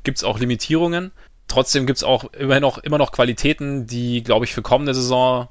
gibt 0.04 0.18
es 0.18 0.24
auch 0.24 0.40
Limitierungen. 0.40 1.12
Trotzdem 1.48 1.86
gibt 1.86 1.98
es 1.98 2.04
auch 2.04 2.32
immer 2.34 2.60
noch, 2.60 2.78
immer 2.78 2.98
noch 2.98 3.12
Qualitäten, 3.12 3.88
die, 3.88 4.24
glaube 4.24 4.46
ich, 4.46 4.54
für 4.54 4.62
kommende 4.62 4.94
Saison 4.94 5.50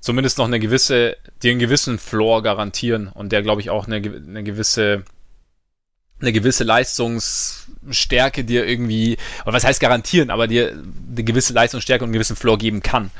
zumindest 0.00 0.38
noch 0.38 0.46
eine 0.46 0.60
gewisse, 0.60 1.16
dir 1.42 1.50
einen 1.50 1.60
gewissen 1.60 1.98
Floor 1.98 2.42
garantieren 2.42 3.08
und 3.08 3.32
der, 3.32 3.42
glaube 3.42 3.60
ich, 3.60 3.70
auch 3.70 3.86
eine, 3.86 3.96
eine 3.96 4.42
gewisse 4.42 5.04
eine 6.20 6.32
gewisse 6.32 6.64
Leistungsstärke 6.64 8.44
dir 8.44 8.66
irgendwie, 8.66 9.16
oder 9.44 9.54
was 9.54 9.64
heißt 9.64 9.80
garantieren, 9.80 10.30
aber 10.30 10.48
dir 10.48 10.72
eine 10.72 11.24
gewisse 11.24 11.52
Leistungsstärke 11.52 12.04
und 12.04 12.08
einen 12.08 12.14
gewissen 12.14 12.36
Floor 12.36 12.58
geben 12.58 12.82
kann. 12.82 13.10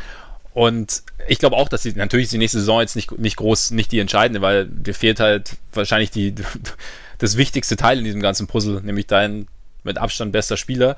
Und 0.52 1.02
ich 1.28 1.38
glaube 1.38 1.56
auch, 1.56 1.68
dass 1.68 1.82
die, 1.82 1.92
natürlich 1.92 2.28
die 2.28 2.38
nächste 2.38 2.58
Saison 2.58 2.80
jetzt 2.80 2.96
nicht, 2.96 3.10
nicht 3.18 3.36
groß, 3.36 3.70
nicht 3.70 3.92
die 3.92 4.00
entscheidende, 4.00 4.42
weil 4.42 4.66
dir 4.66 4.94
fehlt 4.94 5.20
halt 5.20 5.56
wahrscheinlich 5.72 6.10
die, 6.10 6.34
das 7.18 7.36
wichtigste 7.36 7.76
Teil 7.76 7.98
in 7.98 8.04
diesem 8.04 8.20
ganzen 8.20 8.46
Puzzle, 8.46 8.82
nämlich 8.82 9.06
dein 9.06 9.46
mit 9.84 9.98
Abstand 9.98 10.32
bester 10.32 10.56
Spieler. 10.56 10.96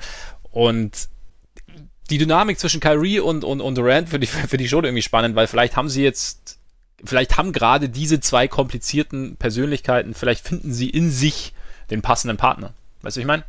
Und 0.51 1.09
die 2.11 2.19
Dynamik 2.19 2.59
zwischen 2.59 2.81
Kyrie 2.81 3.21
und, 3.21 3.45
und, 3.45 3.61
und 3.61 3.77
Durant 3.77 4.09
finde 4.09 4.25
ich, 4.25 4.31
finde 4.31 4.65
ich 4.65 4.71
schon 4.71 4.85
irgendwie 4.85 5.03
spannend, 5.03 5.37
weil 5.37 5.47
vielleicht 5.47 5.77
haben 5.77 5.89
sie 5.89 6.03
jetzt, 6.03 6.59
vielleicht 7.05 7.37
haben 7.39 7.53
gerade 7.53 7.89
diese 7.89 8.21
zwei 8.21 8.49
komplizierten 8.49 9.37
Persönlichkeiten, 9.37 10.15
vielleicht 10.15 10.47
finden 10.47 10.73
sie 10.73 10.91
in 10.91 11.11
sich 11.11 11.55
den 11.91 12.03
passenden 12.03 12.37
Partner. 12.37 12.75
Weißt 13.03 13.17
du, 13.17 13.21
ich 13.21 13.27
meine? 13.27 13.45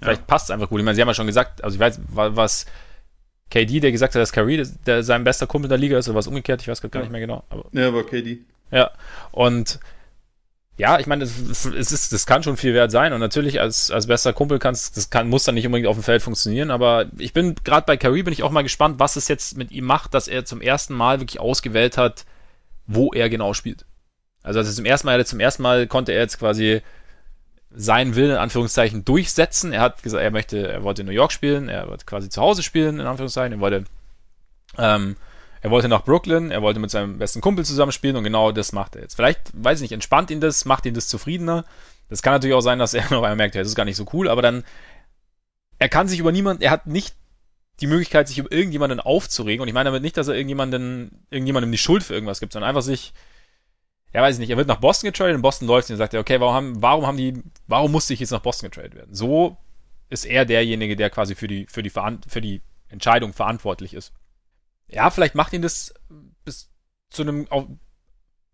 Vielleicht 0.00 0.22
ja. 0.22 0.26
passt 0.26 0.46
es 0.46 0.50
einfach 0.50 0.68
gut. 0.68 0.78
Ich 0.78 0.84
meine, 0.84 0.94
sie 0.94 1.00
haben 1.00 1.08
ja 1.08 1.14
schon 1.14 1.26
gesagt, 1.26 1.64
also 1.64 1.74
ich 1.74 1.80
weiß, 1.80 2.00
was 2.08 2.66
KD, 3.50 3.80
der 3.80 3.92
gesagt 3.92 4.14
hat, 4.14 4.20
dass 4.20 4.32
Kyrie 4.32 4.56
der, 4.58 4.66
der 4.86 5.02
sein 5.02 5.24
bester 5.24 5.46
Kumpel 5.46 5.68
der 5.68 5.78
Liga 5.78 5.98
ist, 5.98 6.08
oder 6.08 6.18
was 6.18 6.26
umgekehrt, 6.26 6.62
ich 6.62 6.68
weiß 6.68 6.80
gerade 6.80 6.90
gar 6.90 7.00
ja. 7.00 7.04
nicht 7.04 7.12
mehr 7.12 7.20
genau. 7.20 7.44
Aber, 7.48 7.64
ja, 7.72 7.88
aber 7.88 8.04
KD. 8.04 8.40
Ja, 8.70 8.90
und 9.32 9.78
ja, 10.78 10.98
ich 10.98 11.06
meine, 11.06 11.24
es 11.24 11.64
ist, 11.64 12.12
das 12.12 12.26
kann 12.26 12.42
schon 12.42 12.58
viel 12.58 12.74
wert 12.74 12.90
sein 12.90 13.12
und 13.14 13.20
natürlich 13.20 13.60
als, 13.60 13.90
als 13.90 14.06
bester 14.06 14.34
Kumpel 14.34 14.58
kannst, 14.58 14.96
das 14.96 15.08
kann, 15.08 15.28
muss 15.28 15.44
dann 15.44 15.54
nicht 15.54 15.64
unbedingt 15.64 15.88
auf 15.88 15.96
dem 15.96 16.02
Feld 16.02 16.22
funktionieren, 16.22 16.70
aber 16.70 17.06
ich 17.16 17.32
bin 17.32 17.54
gerade 17.64 17.86
bei 17.86 17.96
Kyrie 17.96 18.22
bin 18.22 18.32
ich 18.32 18.42
auch 18.42 18.50
mal 18.50 18.62
gespannt, 18.62 18.98
was 18.98 19.16
es 19.16 19.28
jetzt 19.28 19.56
mit 19.56 19.70
ihm 19.70 19.86
macht, 19.86 20.12
dass 20.12 20.28
er 20.28 20.44
zum 20.44 20.60
ersten 20.60 20.94
Mal 20.94 21.20
wirklich 21.20 21.40
ausgewählt 21.40 21.96
hat, 21.96 22.26
wo 22.86 23.12
er 23.12 23.30
genau 23.30 23.54
spielt. 23.54 23.86
Also, 24.42 24.58
also 24.58 24.70
zum 24.70 24.84
ersten 24.84 25.06
Mal, 25.06 25.24
zum 25.24 25.40
ersten 25.40 25.62
Mal 25.62 25.86
konnte 25.86 26.12
er 26.12 26.20
jetzt 26.20 26.38
quasi 26.38 26.82
seinen 27.70 28.14
Willen 28.14 28.32
in 28.32 28.36
Anführungszeichen 28.36 29.04
durchsetzen. 29.04 29.72
Er 29.72 29.80
hat 29.80 30.02
gesagt, 30.02 30.22
er 30.22 30.30
möchte, 30.30 30.68
er 30.68 30.82
wollte 30.82 31.02
in 31.02 31.06
New 31.06 31.12
York 31.12 31.32
spielen, 31.32 31.68
er 31.68 31.88
wollte 31.88 32.04
quasi 32.04 32.28
zu 32.28 32.40
Hause 32.40 32.62
spielen, 32.62 33.00
in 33.00 33.06
Anführungszeichen, 33.06 33.54
er 33.54 33.60
wollte 33.60 33.84
ähm, 34.78 35.16
er 35.60 35.70
wollte 35.70 35.88
nach 35.88 36.04
Brooklyn, 36.04 36.50
er 36.50 36.62
wollte 36.62 36.80
mit 36.80 36.90
seinem 36.90 37.18
besten 37.18 37.40
Kumpel 37.40 37.64
zusammenspielen 37.64 38.16
und 38.16 38.24
genau 38.24 38.52
das 38.52 38.72
macht 38.72 38.96
er 38.96 39.02
jetzt. 39.02 39.14
Vielleicht, 39.14 39.40
weiß 39.52 39.78
ich 39.78 39.82
nicht, 39.82 39.92
entspannt 39.92 40.30
ihn 40.30 40.40
das, 40.40 40.64
macht 40.64 40.86
ihn 40.86 40.94
das 40.94 41.08
zufriedener. 41.08 41.64
Das 42.08 42.22
kann 42.22 42.34
natürlich 42.34 42.54
auch 42.54 42.60
sein, 42.60 42.78
dass 42.78 42.94
er 42.94 43.02
noch 43.10 43.16
einmal 43.16 43.36
merkt, 43.36 43.54
ja, 43.54 43.62
das 43.62 43.68
ist 43.68 43.74
gar 43.74 43.84
nicht 43.84 43.96
so 43.96 44.06
cool, 44.12 44.28
aber 44.28 44.42
dann, 44.42 44.64
er 45.78 45.88
kann 45.88 46.08
sich 46.08 46.18
über 46.18 46.32
niemanden, 46.32 46.62
er 46.62 46.70
hat 46.70 46.86
nicht 46.86 47.14
die 47.80 47.86
Möglichkeit, 47.86 48.28
sich 48.28 48.38
über 48.38 48.52
irgendjemanden 48.52 49.00
aufzuregen. 49.00 49.60
Und 49.60 49.68
ich 49.68 49.74
meine 49.74 49.88
damit 49.88 50.02
nicht, 50.02 50.16
dass 50.16 50.28
er 50.28 50.34
irgendjemanden, 50.34 51.26
irgendjemandem 51.30 51.70
die 51.70 51.78
Schuld 51.78 52.02
für 52.02 52.14
irgendwas 52.14 52.40
gibt, 52.40 52.52
sondern 52.52 52.68
einfach 52.70 52.82
sich, 52.82 53.12
ja, 54.14 54.22
weiß 54.22 54.36
ich 54.36 54.40
nicht, 54.40 54.50
er 54.50 54.56
wird 54.56 54.68
nach 54.68 54.80
Boston 54.80 55.08
getradet, 55.08 55.34
in 55.34 55.42
Boston 55.42 55.68
läuft 55.68 55.90
und 55.90 55.96
sagt 55.96 56.14
er, 56.14 56.20
okay, 56.20 56.40
warum 56.40 56.54
haben, 56.54 56.82
warum 56.82 57.06
haben 57.06 57.16
die, 57.18 57.42
warum 57.66 57.92
musste 57.92 58.14
ich 58.14 58.20
jetzt 58.20 58.30
nach 58.30 58.40
Boston 58.40 58.70
getradet 58.70 58.94
werden? 58.94 59.14
So 59.14 59.58
ist 60.08 60.24
er 60.24 60.46
derjenige, 60.46 60.96
der 60.96 61.10
quasi 61.10 61.34
für 61.34 61.48
die, 61.48 61.66
für 61.66 61.82
die, 61.82 61.90
für 61.90 62.40
die 62.40 62.62
Entscheidung 62.88 63.34
verantwortlich 63.34 63.92
ist 63.92 64.12
ja, 64.88 65.10
vielleicht 65.10 65.34
macht 65.34 65.52
ihn 65.52 65.62
das 65.62 65.94
bis 66.44 66.70
zu 67.10 67.22
einem, 67.22 67.46
auch, 67.50 67.68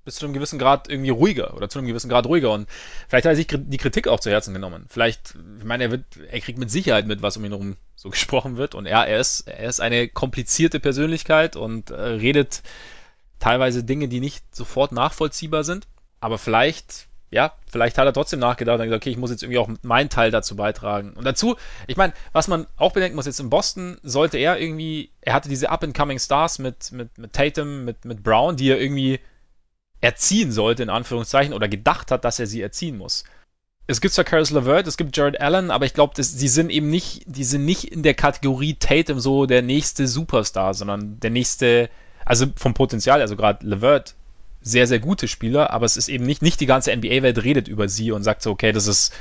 bis 0.05 0.17
zu 0.17 0.27
einem 0.27 0.35
gewissen 0.35 0.59
Grad 0.59 0.89
irgendwie 0.89 1.11
ruhiger 1.11 1.55
oder 1.55 1.69
zu 1.69 1.79
einem 1.79 1.89
gewissen 1.89 2.09
Grad 2.09 2.27
ruhiger. 2.27 2.51
Und 2.51 2.69
vielleicht 3.09 3.27
hat 3.27 3.33
er 3.33 3.37
sich 3.37 3.49
die 3.49 3.77
Kritik 3.77 4.09
auch 4.09 4.21
zu 4.21 4.31
Herzen 4.31 4.55
genommen. 4.55 4.87
Vielleicht, 4.89 5.35
ich 5.59 5.65
meine, 5.65 5.85
er 5.85 5.91
wird, 5.91 6.05
er 6.31 6.41
kriegt 6.41 6.59
mit 6.59 6.71
Sicherheit 6.71 7.07
mit, 7.07 7.23
was 7.23 7.37
um 7.37 7.45
ihn 7.45 7.53
herum 7.53 7.77
so 7.95 8.11
gesprochen 8.11 8.57
wird. 8.57 8.75
Und 8.75 8.87
er, 8.87 9.07
er 9.07 9.21
ist, 9.21 9.43
er 9.43 9.69
ist 9.69 9.81
eine 9.81 10.09
komplizierte 10.09 10.81
Persönlichkeit 10.81 11.57
und 11.57 11.91
äh, 11.91 11.95
redet 11.95 12.63
teilweise 13.39 13.85
Dinge, 13.85 14.09
die 14.09 14.21
nicht 14.21 14.55
sofort 14.55 14.93
nachvollziehbar 14.93 15.65
sind, 15.65 15.89
aber 16.21 16.39
vielleicht 16.39 17.09
ja, 17.33 17.55
vielleicht 17.67 17.97
hat 17.97 18.05
er 18.05 18.13
trotzdem 18.13 18.41
nachgedacht 18.41 18.79
und 18.79 18.85
gesagt, 18.85 19.03
okay, 19.03 19.11
ich 19.11 19.17
muss 19.17 19.31
jetzt 19.31 19.43
irgendwie 19.43 19.59
auch 19.59 19.71
meinen 19.81 20.11
Teil 20.11 20.31
dazu 20.31 20.55
beitragen. 20.55 21.15
Und 21.15 21.25
dazu, 21.25 21.57
ich 21.87 21.97
meine, 21.97 22.13
was 22.33 22.47
man 22.47 22.67
auch 22.77 22.93
bedenken 22.93 23.17
muss, 23.17 23.25
jetzt 23.25 23.41
in 23.41 23.49
Boston 23.49 23.97
sollte 24.03 24.37
er 24.37 24.61
irgendwie, 24.61 25.11
er 25.23 25.33
hatte 25.33 25.49
diese 25.49 25.71
up-and-coming 25.71 26.19
Stars 26.19 26.59
mit, 26.59 26.93
mit, 26.93 27.17
mit 27.17 27.33
Tatum, 27.33 27.87
mit, 27.87 28.05
mit 28.05 28.23
Brown, 28.23 28.57
die 28.57 28.69
er 28.69 28.79
irgendwie 28.79 29.19
erziehen 30.03 30.53
sollte, 30.53 30.83
in 30.83 30.91
Anführungszeichen, 30.91 31.55
oder 31.55 31.69
gedacht 31.69 32.11
hat, 32.11 32.27
dass 32.27 32.39
er 32.39 32.47
sie 32.47 32.61
erziehen 32.61 32.99
muss. 32.99 33.25
Es 33.87 34.03
gibt 34.03 34.13
zwar 34.13 34.25
Caris 34.25 34.51
LeVert, 34.51 34.87
es 34.87 34.99
gibt 34.99 35.17
Jared 35.17 35.41
Allen, 35.41 35.71
aber 35.71 35.87
ich 35.87 35.95
glaube, 35.95 36.23
sie 36.23 36.49
sind 36.49 36.71
eben 36.71 36.91
nicht, 36.91 37.23
die 37.27 37.45
sind 37.45 37.65
nicht 37.65 37.85
in 37.85 38.03
der 38.03 38.15
Kategorie 38.15 38.75
Tatum 38.75 39.21
so 39.21 39.47
der 39.47 39.63
nächste 39.63 40.07
Superstar, 40.07 40.75
sondern 40.75 41.19
der 41.21 41.31
nächste, 41.31 41.89
also 42.27 42.47
vom 42.57 42.75
Potenzial, 42.75 43.23
also 43.23 43.37
gerade 43.37 43.67
LeVert 43.67 44.17
sehr, 44.63 44.87
sehr 44.87 45.01
gute 45.01 45.29
Spieler, 45.29 45.71
aber 45.71 45.87
es 45.87 45.97
ist 45.97 46.09
eben 46.09 46.25
nicht, 46.25 46.43
nicht 46.43 46.61
die 46.61 46.67
ganze 46.67 46.95
NBA-Welt 46.97 47.43
redet 47.43 47.69
über 47.69 47.89
sie 47.89 48.13
und 48.13 48.23
sagt 48.23 48.43
so, 48.43 48.51
okay, 48.51 48.73
das 48.73 48.87
ist 48.87 49.13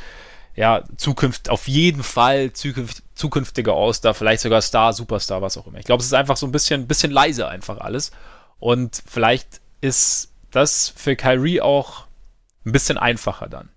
ja 0.56 0.84
Zukunft, 0.98 1.50
auf 1.50 1.68
jeden 1.68 2.04
Fall 2.04 2.54
zukünft, 2.54 3.04
zukünftiger 3.16 3.74
All-Star, 3.74 4.14
vielleicht 4.14 4.42
sogar 4.42 4.62
Star, 4.62 4.94
Superstar, 4.94 5.42
was 5.42 5.58
auch 5.58 5.68
immer. 5.68 5.80
Ich 5.80 5.86
glaube, 5.86 6.02
es 6.02 6.08
ist 6.08 6.14
einfach 6.14 6.38
so 6.38 6.46
ein 6.46 6.52
bisschen, 6.52 6.88
bisschen 6.88 7.12
leise 7.12 7.48
einfach 7.48 7.80
alles. 7.80 8.12
Und 8.60 9.02
vielleicht 9.08 9.62
ist 9.80 10.32
das 10.52 10.94
für 10.96 11.16
Kyrie 11.16 11.62
auch 11.62 12.06
ein 12.66 12.72
bisschen 12.72 12.98
einfacher 12.98 13.50
dann. 13.50 13.70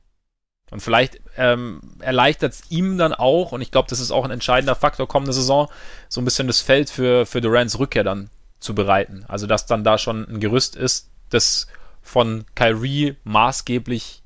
Und 0.71 0.81
vielleicht 0.81 1.21
ähm, 1.37 1.81
erleichtert 2.01 2.53
es 2.53 2.71
ihm 2.71 2.99
dann 2.99 3.15
auch, 3.15 3.53
und 3.53 3.61
ich 3.61 3.71
glaube, 3.71 3.89
das 3.89 4.01
ist 4.01 4.11
auch 4.11 4.25
ein 4.25 4.31
entscheidender 4.31 4.75
Faktor 4.75 5.07
kommende 5.07 5.33
Saison, 5.33 5.69
so 6.09 6.21
ein 6.21 6.25
bisschen 6.25 6.49
das 6.49 6.61
Feld 6.61 6.91
für, 6.91 7.27
für 7.27 7.41
Durants 7.41 7.79
Rückkehr 7.79 8.03
dann 8.05 8.29
zu 8.59 8.75
bereiten. 8.75 9.25
Also, 9.29 9.47
dass 9.47 9.67
dann 9.67 9.85
da 9.85 9.99
schon 9.99 10.27
ein 10.29 10.41
Gerüst 10.41 10.75
ist, 10.75 11.11
das 11.31 11.67
von 12.03 12.45
Kyrie 12.55 13.17
maßgeblich 13.25 14.23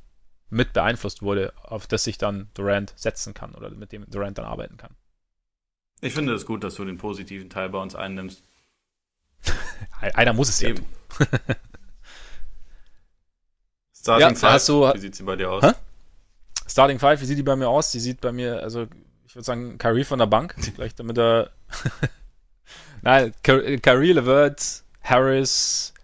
mit 0.51 0.73
beeinflusst 0.73 1.23
wurde, 1.23 1.53
auf 1.63 1.87
das 1.87 2.05
sich 2.05 2.19
dann 2.19 2.49
Durant 2.55 2.93
setzen 2.97 3.35
kann 3.35 3.55
oder 3.55 3.71
mit 3.71 3.93
dem 3.93 4.09
Durant 4.11 4.39
dann 4.39 4.47
arbeiten 4.47 4.77
kann. 4.77 4.97
Ich 6.01 6.15
finde 6.15 6.33
es 6.33 6.47
gut, 6.47 6.65
dass 6.65 6.75
du 6.77 6.85
den 6.85 6.97
positiven 6.97 7.51
Teil 7.51 7.69
bei 7.69 7.79
uns 7.79 7.95
einnimmst. 7.95 8.43
Einer 10.01 10.33
muss 10.33 10.49
es 10.49 10.63
eben. 10.63 10.87
Starting 13.93 14.29
ja, 14.29 14.35
Five, 14.35 14.53
hast 14.53 14.69
du, 14.69 14.83
wie 14.95 14.99
sieht 14.99 15.17
sie 15.17 15.25
bei 15.25 15.37
dir 15.37 15.51
aus? 15.51 15.63
Hä? 15.63 15.73
Starting 16.67 16.99
Five, 16.99 17.21
wie 17.21 17.27
sieht 17.27 17.39
die 17.39 17.43
bei 17.43 17.57
mir 17.57 17.69
aus? 17.69 17.91
Die 17.91 18.01
sieht 18.01 18.21
bei 18.21 18.33
mir, 18.33 18.63
also 18.63 18.87
ich 19.27 19.35
würde 19.35 19.45
sagen, 19.45 19.77
Kyrie 19.79 20.05
von 20.05 20.19
der 20.19 20.27
Bank, 20.27 20.55
vielleicht 20.75 21.01
damit 21.01 21.19
er 21.19 21.51
Nein, 23.03 23.33
Kyrie, 23.43 24.13
Levert, 24.13 24.83
Harris, 25.03 25.95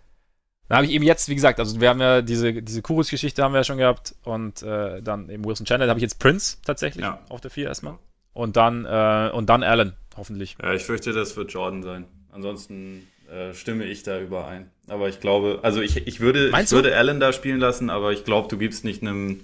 dann 0.68 0.78
habe 0.78 0.86
ich 0.86 0.92
eben 0.92 1.04
jetzt, 1.04 1.28
wie 1.28 1.34
gesagt, 1.34 1.58
also 1.58 1.80
wir 1.80 1.88
haben 1.90 2.00
ja 2.00 2.22
diese, 2.22 2.62
diese 2.62 2.80
Kurus-Geschichte 2.80 3.42
haben 3.42 3.52
wir 3.52 3.58
ja 3.58 3.64
schon 3.64 3.78
gehabt 3.78 4.14
und 4.24 4.62
äh, 4.62 5.02
dann 5.02 5.28
eben 5.28 5.44
Wilson 5.44 5.66
Chandler, 5.66 5.86
da 5.86 5.90
habe 5.90 5.98
ich 5.98 6.04
jetzt 6.04 6.18
Prince 6.18 6.58
tatsächlich 6.64 7.04
ja. 7.04 7.20
auf 7.28 7.40
der 7.40 7.50
4 7.50 7.68
erstmal. 7.68 7.98
Und 8.32 8.56
dann, 8.56 8.84
äh, 8.84 9.30
und 9.32 9.48
dann 9.48 9.62
Allen, 9.62 9.94
hoffentlich. 10.16 10.56
Ja, 10.62 10.72
ich 10.72 10.82
fürchte, 10.82 11.12
das 11.12 11.36
wird 11.36 11.52
Jordan 11.52 11.82
sein. 11.82 12.06
Ansonsten 12.32 13.06
äh, 13.30 13.52
stimme 13.54 13.84
ich 13.84 14.02
da 14.02 14.20
überein. 14.20 14.70
Aber 14.88 15.08
ich 15.08 15.20
glaube, 15.20 15.60
also 15.62 15.80
ich, 15.80 16.06
ich 16.06 16.20
würde, 16.20 16.50
ich 16.60 16.70
würde 16.72 16.96
Allen 16.96 17.20
da 17.20 17.32
spielen 17.32 17.60
lassen, 17.60 17.90
aber 17.90 18.12
ich 18.12 18.24
glaube, 18.24 18.48
du 18.48 18.58
gibst 18.58 18.84
nicht 18.84 19.02
einem, 19.02 19.40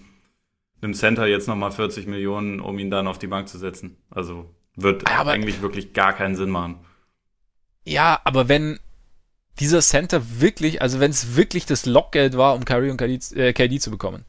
einem 0.82 0.94
Center 0.94 1.26
jetzt 1.26 1.48
nochmal 1.48 1.70
40 1.70 2.06
Millionen, 2.06 2.60
um 2.60 2.78
ihn 2.78 2.90
dann 2.90 3.06
auf 3.06 3.18
die 3.18 3.26
Bank 3.26 3.48
zu 3.48 3.58
setzen. 3.58 3.96
Also 4.10 4.50
wird 4.74 5.10
aber, 5.10 5.32
eigentlich 5.32 5.62
wirklich 5.62 5.92
gar 5.92 6.12
keinen 6.12 6.34
Sinn 6.34 6.50
machen. 6.50 6.80
Ja, 7.84 8.20
aber 8.24 8.48
wenn, 8.48 8.78
dieser 9.60 9.80
Center 9.80 10.22
wirklich, 10.40 10.82
also 10.82 11.00
wenn 11.00 11.10
es 11.10 11.36
wirklich 11.36 11.66
das 11.66 11.86
Lockgeld 11.86 12.36
war, 12.36 12.54
um 12.54 12.64
Kyrie 12.64 12.90
und 12.90 12.96
KD, 12.96 13.18
äh, 13.36 13.52
KD 13.52 13.78
zu 13.78 13.90
bekommen. 13.90 14.24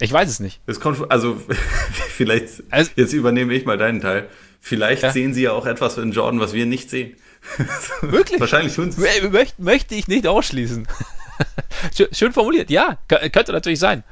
Ich 0.00 0.12
weiß 0.12 0.28
es 0.28 0.40
nicht. 0.40 0.60
Es 0.66 0.80
kommt, 0.80 1.10
also 1.10 1.40
vielleicht, 2.08 2.62
also, 2.70 2.90
jetzt 2.96 3.12
übernehme 3.12 3.54
ich 3.54 3.64
mal 3.64 3.78
deinen 3.78 4.00
Teil. 4.00 4.28
Vielleicht 4.60 5.02
ja. 5.02 5.12
sehen 5.12 5.34
sie 5.34 5.42
ja 5.42 5.52
auch 5.52 5.66
etwas 5.66 5.98
in 5.98 6.12
Jordan, 6.12 6.40
was 6.40 6.52
wir 6.52 6.66
nicht 6.66 6.90
sehen. 6.90 7.16
Wirklich? 8.02 8.40
Wahrscheinlich 8.40 8.74
tun 8.74 8.90
sie 8.90 9.00
möchte, 9.30 9.62
möchte 9.62 9.94
ich 9.94 10.08
nicht 10.08 10.26
ausschließen. 10.26 10.86
Schön 12.12 12.32
formuliert, 12.32 12.68
ja, 12.70 12.98
könnte 13.06 13.52
natürlich 13.52 13.78
sein. 13.78 14.02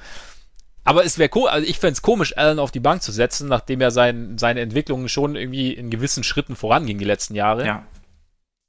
Aber 0.84 1.04
es 1.04 1.18
wäre 1.18 1.30
cool, 1.34 1.48
also 1.48 1.66
ich 1.66 1.80
fände 1.80 1.94
es 1.94 2.02
komisch, 2.02 2.36
Allen 2.38 2.60
auf 2.60 2.70
die 2.70 2.78
Bank 2.78 3.02
zu 3.02 3.10
setzen, 3.10 3.48
nachdem 3.48 3.80
er 3.80 3.90
sein, 3.90 4.38
seine 4.38 4.60
Entwicklung 4.60 5.08
schon 5.08 5.34
irgendwie 5.34 5.72
in 5.72 5.90
gewissen 5.90 6.22
Schritten 6.22 6.54
voranging 6.54 6.98
die 6.98 7.04
letzten 7.04 7.34
Jahre. 7.34 7.66
Ja. 7.66 7.86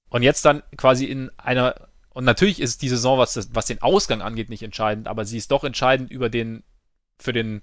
Und 0.09 0.23
jetzt 0.23 0.45
dann 0.45 0.63
quasi 0.77 1.05
in 1.05 1.29
einer, 1.37 1.89
und 2.09 2.23
natürlich 2.23 2.61
ist 2.61 2.81
die 2.81 2.89
Saison, 2.89 3.17
was, 3.17 3.33
das, 3.33 3.53
was 3.53 3.65
den 3.65 3.81
Ausgang 3.81 4.21
angeht, 4.21 4.49
nicht 4.49 4.63
entscheidend, 4.63 5.07
aber 5.07 5.25
sie 5.25 5.37
ist 5.37 5.51
doch 5.51 5.63
entscheidend 5.63 6.11
über 6.11 6.29
den, 6.29 6.63
für 7.19 7.33
den 7.33 7.61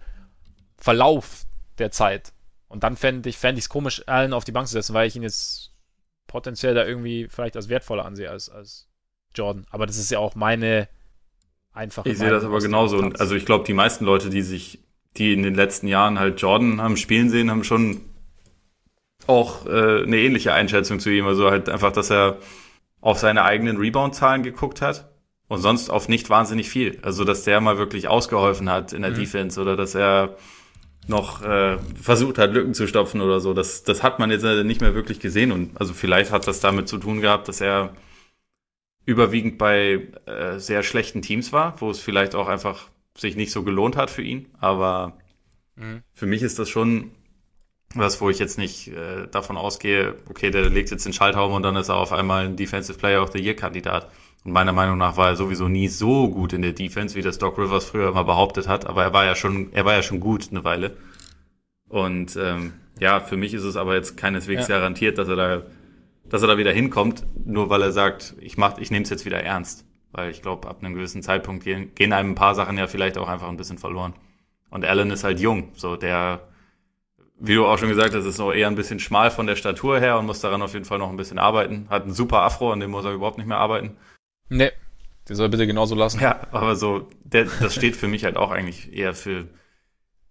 Verlauf 0.77 1.45
der 1.79 1.91
Zeit. 1.91 2.33
Und 2.69 2.83
dann 2.83 2.97
fände 2.97 3.29
ich 3.29 3.37
es 3.37 3.41
fänd 3.41 3.69
komisch, 3.69 4.03
Allen 4.07 4.33
auf 4.33 4.45
die 4.45 4.53
Bank 4.53 4.67
zu 4.67 4.73
setzen, 4.73 4.95
weil 4.95 5.07
ich 5.07 5.17
ihn 5.17 5.23
jetzt 5.23 5.73
potenziell 6.27 6.75
da 6.75 6.85
irgendwie 6.85 7.29
vielleicht 7.29 7.57
als 7.57 7.69
wertvoller 7.69 8.05
ansehe 8.05 8.31
als, 8.31 8.49
als 8.49 8.89
Jordan. 9.35 9.67
Aber 9.71 9.87
das 9.87 9.97
ist 9.97 10.11
ja 10.11 10.19
auch 10.19 10.35
meine 10.35 10.89
einfache 11.73 12.09
Ich 12.09 12.19
sehe 12.19 12.31
das 12.31 12.45
aber 12.45 12.59
genauso. 12.59 12.99
Und 12.99 13.21
also 13.21 13.35
ich 13.35 13.47
glaube, 13.47 13.65
die 13.65 13.75
meisten 13.75 14.05
Leute, 14.05 14.31
die 14.31 14.43
sich, 14.43 14.81
die 15.17 15.33
in 15.33 15.43
den 15.43 15.55
letzten 15.55 15.87
Jahren 15.87 16.19
halt 16.19 16.41
Jordan 16.41 16.81
haben 16.81 16.97
spielen 16.97 17.31
sehen, 17.31 17.51
haben 17.51 17.65
schon 17.65 18.01
auch 19.27 19.67
äh, 19.67 20.03
eine 20.03 20.19
ähnliche 20.19 20.53
Einschätzung 20.53 21.01
zu 21.01 21.11
ihm. 21.11 21.27
Also 21.27 21.51
halt 21.51 21.69
einfach, 21.69 21.93
dass 21.93 22.11
er 22.11 22.39
auf 23.01 23.19
seine 23.19 23.45
eigenen 23.45 23.77
Rebound-Zahlen 23.77 24.43
geguckt 24.43 24.81
hat 24.81 25.11
und 25.49 25.61
sonst 25.61 25.91
auf 25.91 26.09
nicht 26.09 26.31
wahnsinnig 26.31 26.69
viel. 26.69 26.99
Also, 27.03 27.25
dass 27.25 27.45
der 27.45 27.61
mal 27.61 27.79
wirklich 27.79 28.09
ausgeholfen 28.09 28.71
hat 28.71 28.93
in 28.93 29.03
der 29.03 29.11
mhm. 29.11 29.17
Defense 29.17 29.61
oder 29.61 29.77
dass 29.77 29.95
er 29.95 30.37
noch 31.07 31.43
äh, 31.43 31.77
versucht 32.01 32.39
hat, 32.39 32.53
Lücken 32.53 32.73
zu 32.75 32.87
stopfen 32.87 33.21
oder 33.21 33.41
so. 33.41 33.53
Das, 33.53 33.83
das 33.83 34.03
hat 34.03 34.19
man 34.19 34.31
jetzt 34.31 34.45
nicht 34.45 34.81
mehr 34.81 34.95
wirklich 34.95 35.21
gesehen. 35.21 35.53
Und 35.53 35.79
also 35.79 35.93
vielleicht 35.93 36.33
hat 36.33 36.47
das 36.47 36.61
damit 36.61 36.89
zu 36.89 36.99
tun 36.99 37.21
gehabt, 37.21 37.49
dass 37.49 37.61
er 37.61 37.95
überwiegend 39.05 39.59
bei 39.59 40.09
äh, 40.25 40.59
sehr 40.59 40.83
schlechten 40.83 41.21
Teams 41.21 41.53
war, 41.53 41.79
wo 41.81 41.91
es 41.91 42.01
vielleicht 42.01 42.35
auch 42.35 42.49
einfach 42.49 42.89
sich 43.17 43.37
nicht 43.37 43.53
so 43.53 43.63
gelohnt 43.63 43.97
hat 43.97 44.11
für 44.11 44.23
ihn. 44.23 44.47
Aber 44.61 45.19
mhm. 45.77 46.03
für 46.15 46.27
mich 46.27 46.43
ist 46.43 46.59
das 46.59 46.71
schon 46.71 47.11
was, 47.99 48.21
wo 48.21 48.31
ich 48.31 48.39
jetzt 48.39 48.59
nicht 48.59 48.89
äh, 48.89 49.27
davon 49.31 49.57
ausgehe, 49.57 50.15
okay, 50.29 50.51
der 50.51 50.69
legt 50.71 50.91
jetzt 50.91 51.07
den 51.07 51.13
Schalthauben 51.13 51.55
und 51.55 51.63
dann 51.63 51.77
ist 51.77 51.89
er 51.89 51.97
auf 51.97 52.13
einmal 52.13 52.47
ein 52.47 52.57
Defensive 52.57 52.99
Player 52.99 53.23
of 53.23 53.33
the 53.33 53.39
Year 53.39 53.55
Kandidat. 53.55 54.11
Und 54.45 54.53
meiner 54.53 54.73
Meinung 54.73 54.99
nach 54.99 55.17
war 55.17 55.29
er 55.29 55.37
sowieso 55.37 55.69
nie 55.69 55.89
so 55.89 56.29
gut 56.29 56.53
in 56.53 56.63
der 56.63 56.73
Defense, 56.73 57.15
wie 57.15 57.23
das 57.23 57.39
Doc 57.39 57.59
Rivers 57.59 57.87
früher 57.87 58.09
immer 58.09 58.25
behauptet 58.25 58.69
hat. 58.69 58.87
Aber 58.87 59.03
er 59.03 59.13
war 59.13 59.25
ja 59.25 59.35
schon, 59.35 59.73
er 59.73 59.85
war 59.85 59.95
ja 59.95 60.03
schon 60.03 60.21
gut 60.21 60.49
eine 60.51 60.65
Weile. 60.65 60.97
Und 61.89 62.37
ähm, 62.37 62.75
ja, 63.01 63.21
für 63.21 63.37
mich 63.37 63.55
ist 63.55 63.65
es 63.65 63.77
aber 63.77 63.95
jetzt 63.95 64.17
keineswegs 64.17 64.69
ja. 64.69 64.77
garantiert, 64.77 65.17
dass 65.19 65.29
er 65.29 65.37
da, 65.37 65.63
dass 66.29 66.43
er 66.43 66.49
da 66.49 66.59
wieder 66.59 66.73
hinkommt, 66.73 67.25
nur 67.45 67.71
weil 67.71 67.83
er 67.83 67.93
sagt, 67.93 68.35
ich 68.39 68.59
mach, 68.59 68.79
ich 68.79 68.91
nehme 68.91 69.05
es 69.05 69.11
jetzt 69.11 69.25
wieder 69.25 69.43
ernst. 69.43 69.87
Weil 70.13 70.31
ich 70.31 70.43
glaube, 70.43 70.69
ab 70.69 70.79
einem 70.81 70.95
gewissen 70.95 71.23
Zeitpunkt 71.23 71.65
gehen, 71.65 71.93
gehen 71.95 72.13
einem 72.13 72.33
ein 72.33 72.35
paar 72.37 72.55
Sachen 72.55 72.79
ja 72.79 72.87
vielleicht 72.87 73.19
auch 73.19 73.29
einfach 73.29 73.49
ein 73.49 73.57
bisschen 73.57 73.79
verloren. 73.79 74.15
Und 74.71 74.85
Allen 74.85 75.11
ist 75.11 75.25
halt 75.25 75.41
jung, 75.41 75.71
so 75.75 75.97
der, 75.97 76.49
wie 77.39 77.55
du 77.55 77.67
auch 77.67 77.79
schon 77.79 77.89
gesagt 77.89 78.15
hast, 78.15 78.25
ist 78.25 78.39
noch 78.39 78.53
eher 78.53 78.69
ein 78.69 78.77
bisschen 78.77 79.01
schmal 79.01 79.31
von 79.31 79.47
der 79.47 79.57
Statur 79.57 79.99
her 79.99 80.19
und 80.19 80.27
muss 80.27 80.41
daran 80.41 80.63
auf 80.63 80.73
jeden 80.73 80.85
Fall 80.85 80.99
noch 80.99 81.11
ein 81.11 81.17
bisschen 81.17 81.39
arbeiten. 81.39 81.87
Hat 81.91 82.05
einen 82.05 82.15
super 82.15 82.43
Afro, 82.43 82.73
an 82.73 82.81
dem 82.81 82.91
muss 82.91 83.05
er 83.05 83.13
überhaupt 83.13 83.39
nicht 83.39 83.47
mehr 83.47 83.59
arbeiten. 83.59 83.97
Nee, 84.49 84.71
der 85.29 85.37
soll 85.37 85.49
bitte 85.49 85.67
genauso 85.67 85.95
lassen. 85.95 86.21
Ja, 86.21 86.47
aber 86.53 86.77
so, 86.77 87.09
der, 87.25 87.47
das 87.61 87.75
steht 87.75 87.97
für 87.97 88.09
mich 88.09 88.25
halt 88.25 88.37
auch 88.37 88.51
eigentlich 88.51 88.93
eher 88.93 89.15
für 89.15 89.49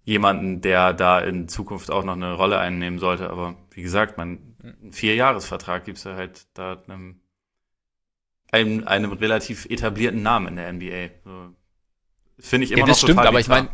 jemanden, 0.04 0.62
der 0.62 0.94
da 0.94 1.20
in 1.20 1.48
Zukunft 1.48 1.92
auch 1.92 2.04
noch 2.04 2.14
eine 2.14 2.34
Rolle 2.34 2.60
einnehmen 2.60 3.00
sollte. 3.00 3.30
Aber 3.30 3.56
wie 3.72 3.82
gesagt, 3.82 4.18
man, 4.18 4.56
einen 4.62 4.94
Vierjahresvertrag 4.94 5.86
gibt's 5.86 6.04
ja 6.04 6.16
halt 6.16 6.46
da 6.54 6.82
einem, 6.88 7.22
einem, 8.52 8.88
einem 8.88 9.12
relativ 9.12 9.66
etablierten 9.66 10.22
Namen 10.22 10.48
in 10.48 10.56
der 10.58 10.72
NBA. 10.72 11.14
So, 11.24 11.54
Finde 12.40 12.66
ich 12.66 12.72
immer 12.72 12.82
ja, 12.82 12.86
das 12.88 13.02
noch 13.02 13.10
stimmt, 13.10 13.26
aber 13.26 13.40
ich 13.40 13.48
meine, 13.48 13.70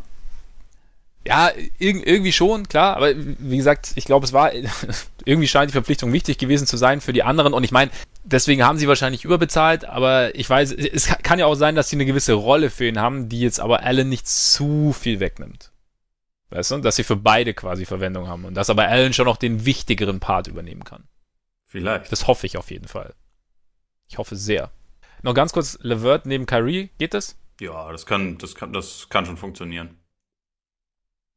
ja, 1.27 1.51
irgendwie 1.77 2.31
schon, 2.31 2.67
klar, 2.67 2.95
aber 2.95 3.13
wie 3.15 3.57
gesagt, 3.57 3.91
ich 3.95 4.05
glaube, 4.05 4.25
es 4.25 4.33
war 4.33 4.51
irgendwie 5.25 5.47
scheint 5.47 5.69
die 5.69 5.73
Verpflichtung 5.73 6.13
wichtig 6.13 6.37
gewesen 6.37 6.65
zu 6.65 6.77
sein 6.77 7.01
für 7.01 7.13
die 7.13 7.23
anderen 7.23 7.53
und 7.53 7.63
ich 7.63 7.71
meine, 7.71 7.91
deswegen 8.23 8.63
haben 8.63 8.77
sie 8.77 8.87
wahrscheinlich 8.87 9.25
überbezahlt, 9.25 9.85
aber 9.85 10.33
ich 10.35 10.49
weiß, 10.49 10.71
es 10.71 11.07
kann 11.23 11.39
ja 11.39 11.45
auch 11.45 11.55
sein, 11.55 11.75
dass 11.75 11.89
sie 11.89 11.97
eine 11.97 12.05
gewisse 12.05 12.33
Rolle 12.33 12.69
für 12.69 12.87
ihn 12.87 12.99
haben, 12.99 13.29
die 13.29 13.41
jetzt 13.41 13.59
aber 13.59 13.83
Allen 13.83 14.09
nicht 14.09 14.27
zu 14.27 14.93
viel 14.93 15.19
wegnimmt. 15.19 15.71
Weißt 16.51 16.71
du, 16.71 16.77
dass 16.79 16.95
sie 16.95 17.03
für 17.03 17.15
beide 17.15 17.53
quasi 17.53 17.85
Verwendung 17.85 18.27
haben 18.27 18.45
und 18.45 18.55
dass 18.55 18.69
aber 18.69 18.87
Allen 18.87 19.13
schon 19.13 19.25
noch 19.25 19.37
den 19.37 19.65
wichtigeren 19.65 20.19
Part 20.19 20.47
übernehmen 20.47 20.83
kann. 20.83 21.03
Vielleicht. 21.67 22.11
Das 22.11 22.27
hoffe 22.27 22.47
ich 22.47 22.57
auf 22.57 22.71
jeden 22.71 22.87
Fall. 22.87 23.13
Ich 24.07 24.17
hoffe 24.17 24.35
sehr. 24.35 24.71
Noch 25.21 25.35
ganz 25.35 25.53
kurz, 25.53 25.77
Levert 25.81 26.25
neben 26.25 26.47
Kyrie, 26.47 26.89
geht 26.97 27.13
das? 27.13 27.37
Ja, 27.59 27.91
das 27.91 28.05
kann, 28.05 28.37
das 28.37 28.55
kann, 28.55 28.73
das 28.73 29.09
kann 29.09 29.25
schon 29.25 29.37
funktionieren. 29.37 29.98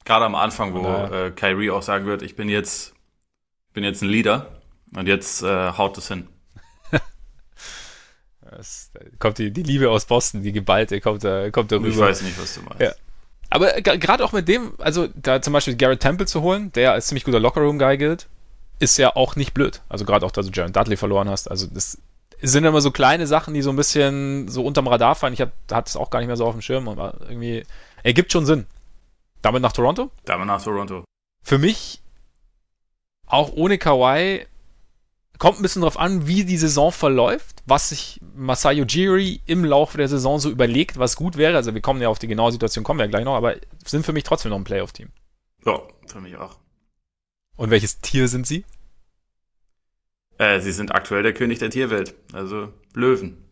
Gerade 0.04 0.24
am 0.24 0.34
Anfang, 0.34 0.74
wo 0.74 0.84
äh, 0.86 1.30
Kyrie 1.30 1.70
auch 1.70 1.82
sagen 1.82 2.06
wird, 2.06 2.22
ich 2.22 2.36
bin 2.36 2.48
jetzt, 2.48 2.94
bin 3.72 3.84
jetzt 3.84 4.02
ein 4.02 4.08
Leader 4.08 4.48
und 4.94 5.06
jetzt 5.06 5.42
äh, 5.42 5.72
haut 5.72 5.96
es 5.98 6.08
hin. 6.08 6.28
das, 8.40 8.90
kommt 9.18 9.38
die, 9.38 9.52
die 9.52 9.62
Liebe 9.62 9.90
aus 9.90 10.06
Boston, 10.06 10.42
die 10.42 10.52
geballte, 10.52 11.00
kommt 11.00 11.24
da, 11.24 11.50
kommt 11.50 11.70
da 11.72 11.76
rüber. 11.76 11.88
Ich 11.88 11.98
weiß 11.98 12.22
nicht, 12.22 12.40
was 12.40 12.54
du 12.54 12.62
meinst. 12.62 12.80
Ja. 12.80 12.92
Aber 13.50 13.70
gerade 13.82 14.24
auch 14.24 14.32
mit 14.32 14.48
dem, 14.48 14.72
also 14.78 15.08
da 15.14 15.42
zum 15.42 15.52
Beispiel 15.52 15.76
Garrett 15.76 16.00
Temple 16.00 16.26
zu 16.26 16.40
holen, 16.40 16.72
der 16.72 16.92
als 16.92 17.08
ziemlich 17.08 17.24
guter 17.24 17.38
Lockerroom-Guy 17.38 17.98
gilt, 17.98 18.26
ist 18.78 18.96
ja 18.96 19.14
auch 19.14 19.36
nicht 19.36 19.52
blöd. 19.52 19.82
Also 19.90 20.06
gerade 20.06 20.24
auch, 20.24 20.30
dass 20.30 20.46
du 20.46 20.52
Jaron 20.52 20.72
Dudley 20.72 20.96
verloren 20.96 21.28
hast. 21.28 21.50
Also 21.50 21.66
das 21.66 21.98
sind 22.40 22.64
immer 22.64 22.80
so 22.80 22.90
kleine 22.90 23.26
Sachen, 23.26 23.54
die 23.54 23.62
so 23.62 23.70
ein 23.70 23.76
bisschen 23.76 24.48
so 24.48 24.64
unterm 24.64 24.88
Radar 24.88 25.14
fallen. 25.14 25.34
Ich 25.34 25.40
hatte 25.40 25.52
es 25.86 25.96
auch 25.96 26.10
gar 26.10 26.18
nicht 26.18 26.28
mehr 26.28 26.36
so 26.36 26.46
auf 26.46 26.54
dem 26.54 26.62
Schirm, 26.62 26.88
aber 26.88 27.14
irgendwie 27.20 27.64
ergibt 28.02 28.32
schon 28.32 28.46
Sinn. 28.46 28.66
Damit 29.42 29.62
nach 29.62 29.72
Toronto? 29.72 30.10
Damit 30.24 30.46
nach 30.46 30.62
Toronto. 30.62 31.04
Für 31.44 31.58
mich, 31.58 32.00
auch 33.26 33.52
ohne 33.52 33.76
Kawhi, 33.76 34.46
kommt 35.38 35.58
ein 35.58 35.62
bisschen 35.62 35.82
drauf 35.82 35.98
an, 35.98 36.28
wie 36.28 36.44
die 36.44 36.56
Saison 36.56 36.92
verläuft, 36.92 37.62
was 37.66 37.88
sich 37.88 38.20
Masayo 38.36 38.84
Jiri 38.84 39.40
im 39.46 39.64
Laufe 39.64 39.98
der 39.98 40.08
Saison 40.08 40.38
so 40.38 40.48
überlegt, 40.48 40.98
was 40.98 41.16
gut 41.16 41.36
wäre. 41.36 41.56
Also 41.56 41.74
wir 41.74 41.80
kommen 41.80 42.00
ja 42.00 42.08
auf 42.08 42.20
die 42.20 42.28
genaue 42.28 42.52
Situation, 42.52 42.84
kommen 42.84 43.00
wir 43.00 43.06
ja 43.06 43.10
gleich 43.10 43.24
noch, 43.24 43.34
aber 43.34 43.56
sind 43.84 44.06
für 44.06 44.12
mich 44.12 44.22
trotzdem 44.22 44.50
noch 44.50 44.58
ein 44.58 44.64
Playoff-Team. 44.64 45.08
Ja, 45.66 45.80
für 46.06 46.20
mich 46.20 46.36
auch. 46.36 46.58
Und 47.56 47.70
welches 47.70 48.00
Tier 48.00 48.28
sind 48.28 48.46
sie? 48.46 48.64
Äh, 50.38 50.60
sie 50.60 50.72
sind 50.72 50.94
aktuell 50.94 51.22
der 51.22 51.34
König 51.34 51.58
der 51.58 51.70
Tierwelt, 51.70 52.14
also 52.32 52.72
Löwen. 52.94 53.44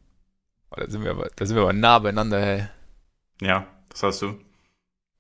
Oh, 0.71 0.77
da 0.77 0.89
sind 0.89 1.03
wir 1.03 1.11
aber, 1.11 1.29
da 1.35 1.45
sind 1.45 1.57
wir 1.57 1.62
aber 1.62 1.73
nah 1.73 1.99
beieinander, 1.99 2.41
hey. 2.41 2.69
Ja, 3.41 3.67
das 3.89 4.03
hast 4.05 4.23
du. 4.23 4.39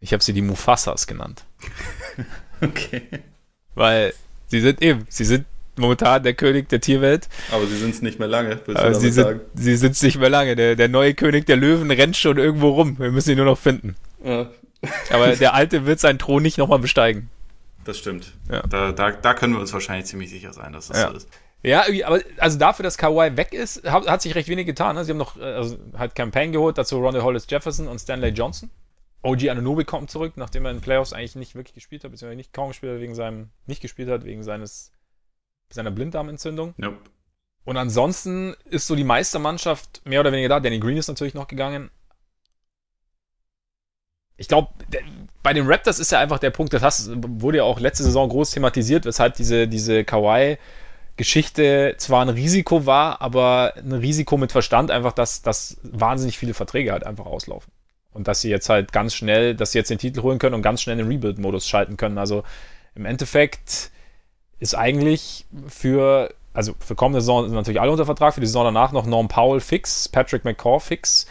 Ich 0.00 0.12
habe 0.12 0.22
sie 0.22 0.32
die 0.32 0.42
Mufasas 0.42 1.06
genannt. 1.06 1.44
okay. 2.62 3.02
Weil 3.74 4.14
sie 4.46 4.60
sind 4.60 4.82
eben, 4.82 5.06
sie 5.08 5.24
sind 5.24 5.44
momentan 5.76 6.22
der 6.22 6.34
König 6.34 6.68
der 6.68 6.80
Tierwelt. 6.80 7.28
Aber 7.50 7.66
sie 7.66 7.76
sind 7.76 7.94
es 7.94 8.02
nicht 8.02 8.18
mehr 8.18 8.28
lange, 8.28 8.60
willst 8.64 8.80
Aber 8.80 8.94
sie 8.94 9.10
sind, 9.10 9.40
sie 9.54 9.76
sind 9.76 9.92
es 9.92 10.02
nicht 10.02 10.18
mehr 10.18 10.30
lange. 10.30 10.56
Der, 10.56 10.74
der 10.74 10.88
neue 10.88 11.14
König 11.14 11.46
der 11.46 11.56
Löwen 11.56 11.90
rennt 11.90 12.16
schon 12.16 12.38
irgendwo 12.38 12.70
rum. 12.70 12.98
Wir 12.98 13.10
müssen 13.10 13.30
ihn 13.30 13.36
nur 13.36 13.46
noch 13.46 13.58
finden. 13.58 13.96
Ja. 14.24 14.50
Aber 15.10 15.36
der 15.36 15.54
alte 15.54 15.84
wird 15.84 16.00
seinen 16.00 16.18
Thron 16.18 16.42
nicht 16.42 16.56
nochmal 16.56 16.78
besteigen. 16.78 17.28
Das 17.84 17.98
stimmt. 17.98 18.32
Ja. 18.50 18.62
Da, 18.62 18.92
da, 18.92 19.10
da 19.10 19.34
können 19.34 19.54
wir 19.54 19.60
uns 19.60 19.72
wahrscheinlich 19.72 20.06
ziemlich 20.06 20.30
sicher 20.30 20.52
sein, 20.52 20.72
dass 20.72 20.88
das 20.88 20.98
ja. 20.98 21.10
so 21.10 21.16
ist. 21.16 21.28
Ja, 21.62 21.84
aber 22.06 22.20
also 22.38 22.58
dafür, 22.58 22.82
dass 22.84 22.96
Kawhi 22.96 23.36
weg 23.36 23.52
ist, 23.52 23.84
hat, 23.84 24.06
hat 24.06 24.22
sich 24.22 24.34
recht 24.34 24.48
wenig 24.48 24.64
getan. 24.64 24.96
Ne? 24.96 25.04
Sie 25.04 25.10
haben 25.10 25.18
noch 25.18 25.36
äh, 25.36 25.42
also, 25.44 25.76
halt 25.96 26.14
Campaign 26.14 26.52
geholt, 26.52 26.78
dazu 26.78 26.98
Ronald 26.98 27.22
Hollis 27.22 27.46
Jefferson 27.48 27.86
und 27.86 27.98
Stanley 27.98 28.30
Johnson. 28.30 28.70
OG 29.22 29.48
Anunobi 29.50 29.84
kommt 29.84 30.10
zurück, 30.10 30.34
nachdem 30.36 30.64
er 30.64 30.70
in 30.70 30.78
den 30.78 30.82
Playoffs 30.82 31.12
eigentlich 31.12 31.36
nicht 31.36 31.54
wirklich 31.54 31.74
gespielt 31.74 32.04
hat, 32.04 32.10
beziehungsweise 32.10 32.36
nicht 32.36 32.52
kaum 32.52 32.68
gespielt 32.68 32.94
hat, 32.94 33.00
wegen 33.00 33.14
seinem, 33.14 33.50
nicht 33.66 33.82
gespielt 33.82 34.08
hat, 34.08 34.24
wegen 34.24 34.42
seines, 34.42 34.92
seiner 35.70 35.90
Blinddarmentzündung. 35.90 36.74
Nope. 36.78 36.98
Und 37.64 37.76
ansonsten 37.76 38.54
ist 38.64 38.86
so 38.86 38.96
die 38.96 39.04
Meistermannschaft 39.04 40.02
mehr 40.06 40.20
oder 40.20 40.32
weniger 40.32 40.48
da. 40.48 40.60
Danny 40.60 40.80
Green 40.80 40.96
ist 40.96 41.08
natürlich 41.08 41.34
noch 41.34 41.48
gegangen. 41.48 41.90
Ich 44.38 44.48
glaube, 44.48 44.70
bei 45.42 45.52
den 45.52 45.66
Raptors 45.66 45.98
ist 45.98 46.12
ja 46.12 46.18
einfach 46.18 46.38
der 46.38 46.48
Punkt, 46.48 46.72
das 46.72 46.82
hast, 46.82 47.10
wurde 47.14 47.58
ja 47.58 47.64
auch 47.64 47.78
letzte 47.78 48.04
Saison 48.04 48.26
groß 48.30 48.52
thematisiert, 48.52 49.04
weshalb 49.04 49.34
diese, 49.34 49.68
diese 49.68 50.02
Kawhi-Geschichte 50.02 51.94
zwar 51.98 52.24
ein 52.24 52.30
Risiko 52.30 52.86
war, 52.86 53.20
aber 53.20 53.74
ein 53.76 53.92
Risiko 53.92 54.38
mit 54.38 54.50
Verstand, 54.50 54.90
einfach, 54.90 55.12
dass, 55.12 55.42
dass 55.42 55.76
wahnsinnig 55.82 56.38
viele 56.38 56.54
Verträge 56.54 56.92
halt 56.92 57.04
einfach 57.04 57.26
auslaufen. 57.26 57.70
Und 58.12 58.26
dass 58.26 58.40
sie 58.40 58.50
jetzt 58.50 58.68
halt 58.68 58.92
ganz 58.92 59.14
schnell, 59.14 59.54
dass 59.54 59.72
sie 59.72 59.78
jetzt 59.78 59.90
den 59.90 59.98
Titel 59.98 60.22
holen 60.22 60.38
können 60.38 60.54
und 60.54 60.62
ganz 60.62 60.82
schnell 60.82 60.96
den 60.96 61.06
Rebuild-Modus 61.06 61.68
schalten 61.68 61.96
können. 61.96 62.18
Also 62.18 62.42
im 62.94 63.04
Endeffekt 63.04 63.90
ist 64.58 64.74
eigentlich 64.74 65.46
für, 65.68 66.34
also 66.52 66.74
für 66.80 66.94
kommende 66.94 67.20
Saison 67.20 67.44
sind 67.44 67.54
natürlich 67.54 67.80
alle 67.80 67.92
unter 67.92 68.06
Vertrag, 68.06 68.34
für 68.34 68.40
die 68.40 68.46
Saison 68.46 68.64
danach 68.64 68.92
noch 68.92 69.06
Norm 69.06 69.28
Powell 69.28 69.60
fix, 69.60 70.08
Patrick 70.08 70.44
McCaw 70.44 70.80
fix, 70.80 71.26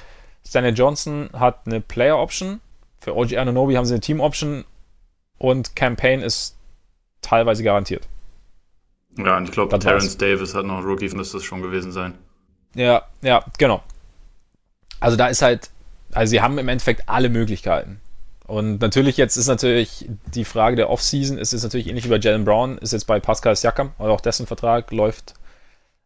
Stanley 0.45 0.72
Johnson 0.72 1.30
hat 1.34 1.61
eine 1.65 1.81
Player-Option, 1.81 2.61
für 2.99 3.15
OG 3.15 3.38
Ananobi 3.38 3.76
haben 3.76 3.85
sie 3.85 3.93
eine 3.93 4.01
Team-Option 4.01 4.65
und 5.38 5.76
Campaign 5.76 6.22
ist 6.22 6.56
teilweise 7.22 7.64
garantiert. 7.64 8.07
Ja, 9.18 9.38
und 9.38 9.45
ich 9.45 9.51
glaube, 9.51 9.77
Terrence 9.80 10.18
Davis 10.18 10.56
hat 10.56 10.65
noch 10.65 10.84
Rookie, 10.84 11.10
müsste 11.10 11.38
es 11.38 11.43
schon 11.43 11.61
gewesen 11.61 11.91
sein. 11.91 12.18
Ja, 12.73 13.03
ja, 13.22 13.43
genau. 13.57 13.84
Also 14.99 15.18
da 15.18 15.27
ist 15.27 15.41
halt 15.41 15.69
also 16.11 16.30
sie 16.30 16.41
haben 16.41 16.57
im 16.57 16.68
Endeffekt 16.68 17.07
alle 17.07 17.30
Möglichkeiten. 17.30 18.02
Und 18.48 18.81
natürlich 18.81 19.18
jetzt 19.18 19.38
ist 19.38 19.48
natürlich 19.48 20.10
die 20.34 20.45
Frage 20.45 20.76
der 20.76 20.90
Offseason, 20.90 21.38
es 21.38 21.53
ist 21.53 21.64
natürlich 21.64 21.88
ähnlich 21.88 22.06
wie 22.06 22.10
bei 22.10 22.18
Jalen 22.18 22.45
Brown, 22.45 22.80
ist 22.80 22.94
jetzt 22.94 23.06
bei 23.06 23.19
Pascal 23.19 23.56
Siakam, 23.56 23.91
oder 23.99 24.11
auch 24.11 24.22
dessen 24.22 24.48
Vertrag 24.48 24.91
läuft 24.91 25.36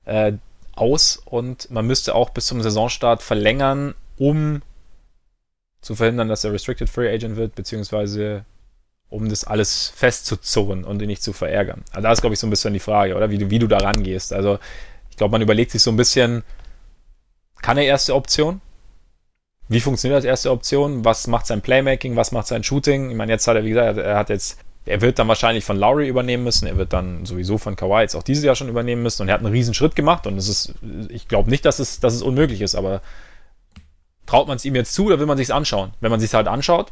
äh, 0.03 0.33
aus 0.75 1.21
und 1.23 1.71
man 1.71 1.87
müsste 1.87 2.15
auch 2.15 2.31
bis 2.31 2.47
zum 2.47 2.61
Saisonstart 2.61 3.23
verlängern, 3.23 3.95
um 4.17 4.61
zu 5.81 5.95
verhindern, 5.95 6.27
dass 6.27 6.43
er 6.43 6.51
Restricted 6.51 6.89
Free 6.89 7.13
Agent 7.13 7.37
wird, 7.37 7.55
beziehungsweise 7.55 8.45
um 9.09 9.29
das 9.29 9.43
alles 9.43 9.93
festzuzurren 9.95 10.83
und 10.83 11.01
ihn 11.01 11.07
nicht 11.07 11.21
zu 11.21 11.33
verärgern. 11.33 11.83
Also 11.91 12.01
da 12.01 12.11
ist, 12.11 12.21
glaube 12.21 12.33
ich, 12.33 12.39
so 12.39 12.47
ein 12.47 12.49
bisschen 12.49 12.73
die 12.73 12.79
Frage, 12.79 13.15
oder? 13.15 13.29
Wie 13.29 13.37
du, 13.37 13.49
wie 13.51 13.59
du 13.59 13.67
da 13.67 13.77
rangehst. 13.77 14.33
Also 14.33 14.57
ich 15.11 15.17
glaube, 15.17 15.31
man 15.33 15.41
überlegt 15.41 15.71
sich 15.71 15.83
so 15.83 15.91
ein 15.91 15.97
bisschen, 15.97 16.43
kann 17.61 17.77
er 17.77 17.83
erste 17.83 18.15
Option? 18.15 18.59
Wie 19.69 19.79
funktioniert 19.79 20.17
das 20.17 20.25
erste 20.25 20.51
Option? 20.51 21.05
Was 21.05 21.27
macht 21.27 21.47
sein 21.47 21.61
Playmaking? 21.61 22.15
Was 22.15 22.31
macht 22.31 22.47
sein 22.47 22.63
Shooting? 22.63 23.09
Ich 23.09 23.15
meine, 23.15 23.31
jetzt 23.31 23.47
hat 23.47 23.55
er, 23.55 23.63
wie 23.63 23.69
gesagt, 23.69 23.97
er 23.97 24.17
hat 24.17 24.29
jetzt 24.29 24.59
er 24.85 25.01
wird 25.01 25.17
dann 25.19 25.27
wahrscheinlich 25.27 25.63
von 25.63 25.77
Lowry 25.77 26.07
übernehmen 26.07 26.43
müssen, 26.43 26.67
er 26.67 26.77
wird 26.77 26.91
dann 26.91 27.25
sowieso 27.25 27.57
von 27.57 27.75
Kawhi 27.75 28.01
jetzt 28.01 28.15
auch 28.15 28.23
dieses 28.23 28.43
Jahr 28.43 28.55
schon 28.55 28.67
übernehmen 28.67 29.01
müssen 29.01 29.21
und 29.21 29.29
er 29.29 29.35
hat 29.35 29.41
einen 29.41 29.53
riesen 29.53 29.73
Schritt 29.73 29.95
gemacht 29.95 30.27
und 30.27 30.37
es 30.37 30.49
ist, 30.49 30.73
ich 31.09 31.27
glaube 31.27 31.49
nicht, 31.49 31.65
dass 31.65 31.79
es, 31.79 31.99
dass 31.99 32.13
es 32.13 32.21
unmöglich 32.21 32.61
ist, 32.61 32.75
aber 32.75 33.01
traut 34.25 34.47
man 34.47 34.57
es 34.57 34.65
ihm 34.65 34.75
jetzt 34.75 34.93
zu 34.93 35.05
oder 35.05 35.19
will 35.19 35.25
man 35.25 35.37
sich 35.37 35.53
anschauen? 35.53 35.93
Wenn 36.01 36.11
man 36.11 36.19
sich 36.19 36.33
halt 36.33 36.47
anschaut, 36.47 36.91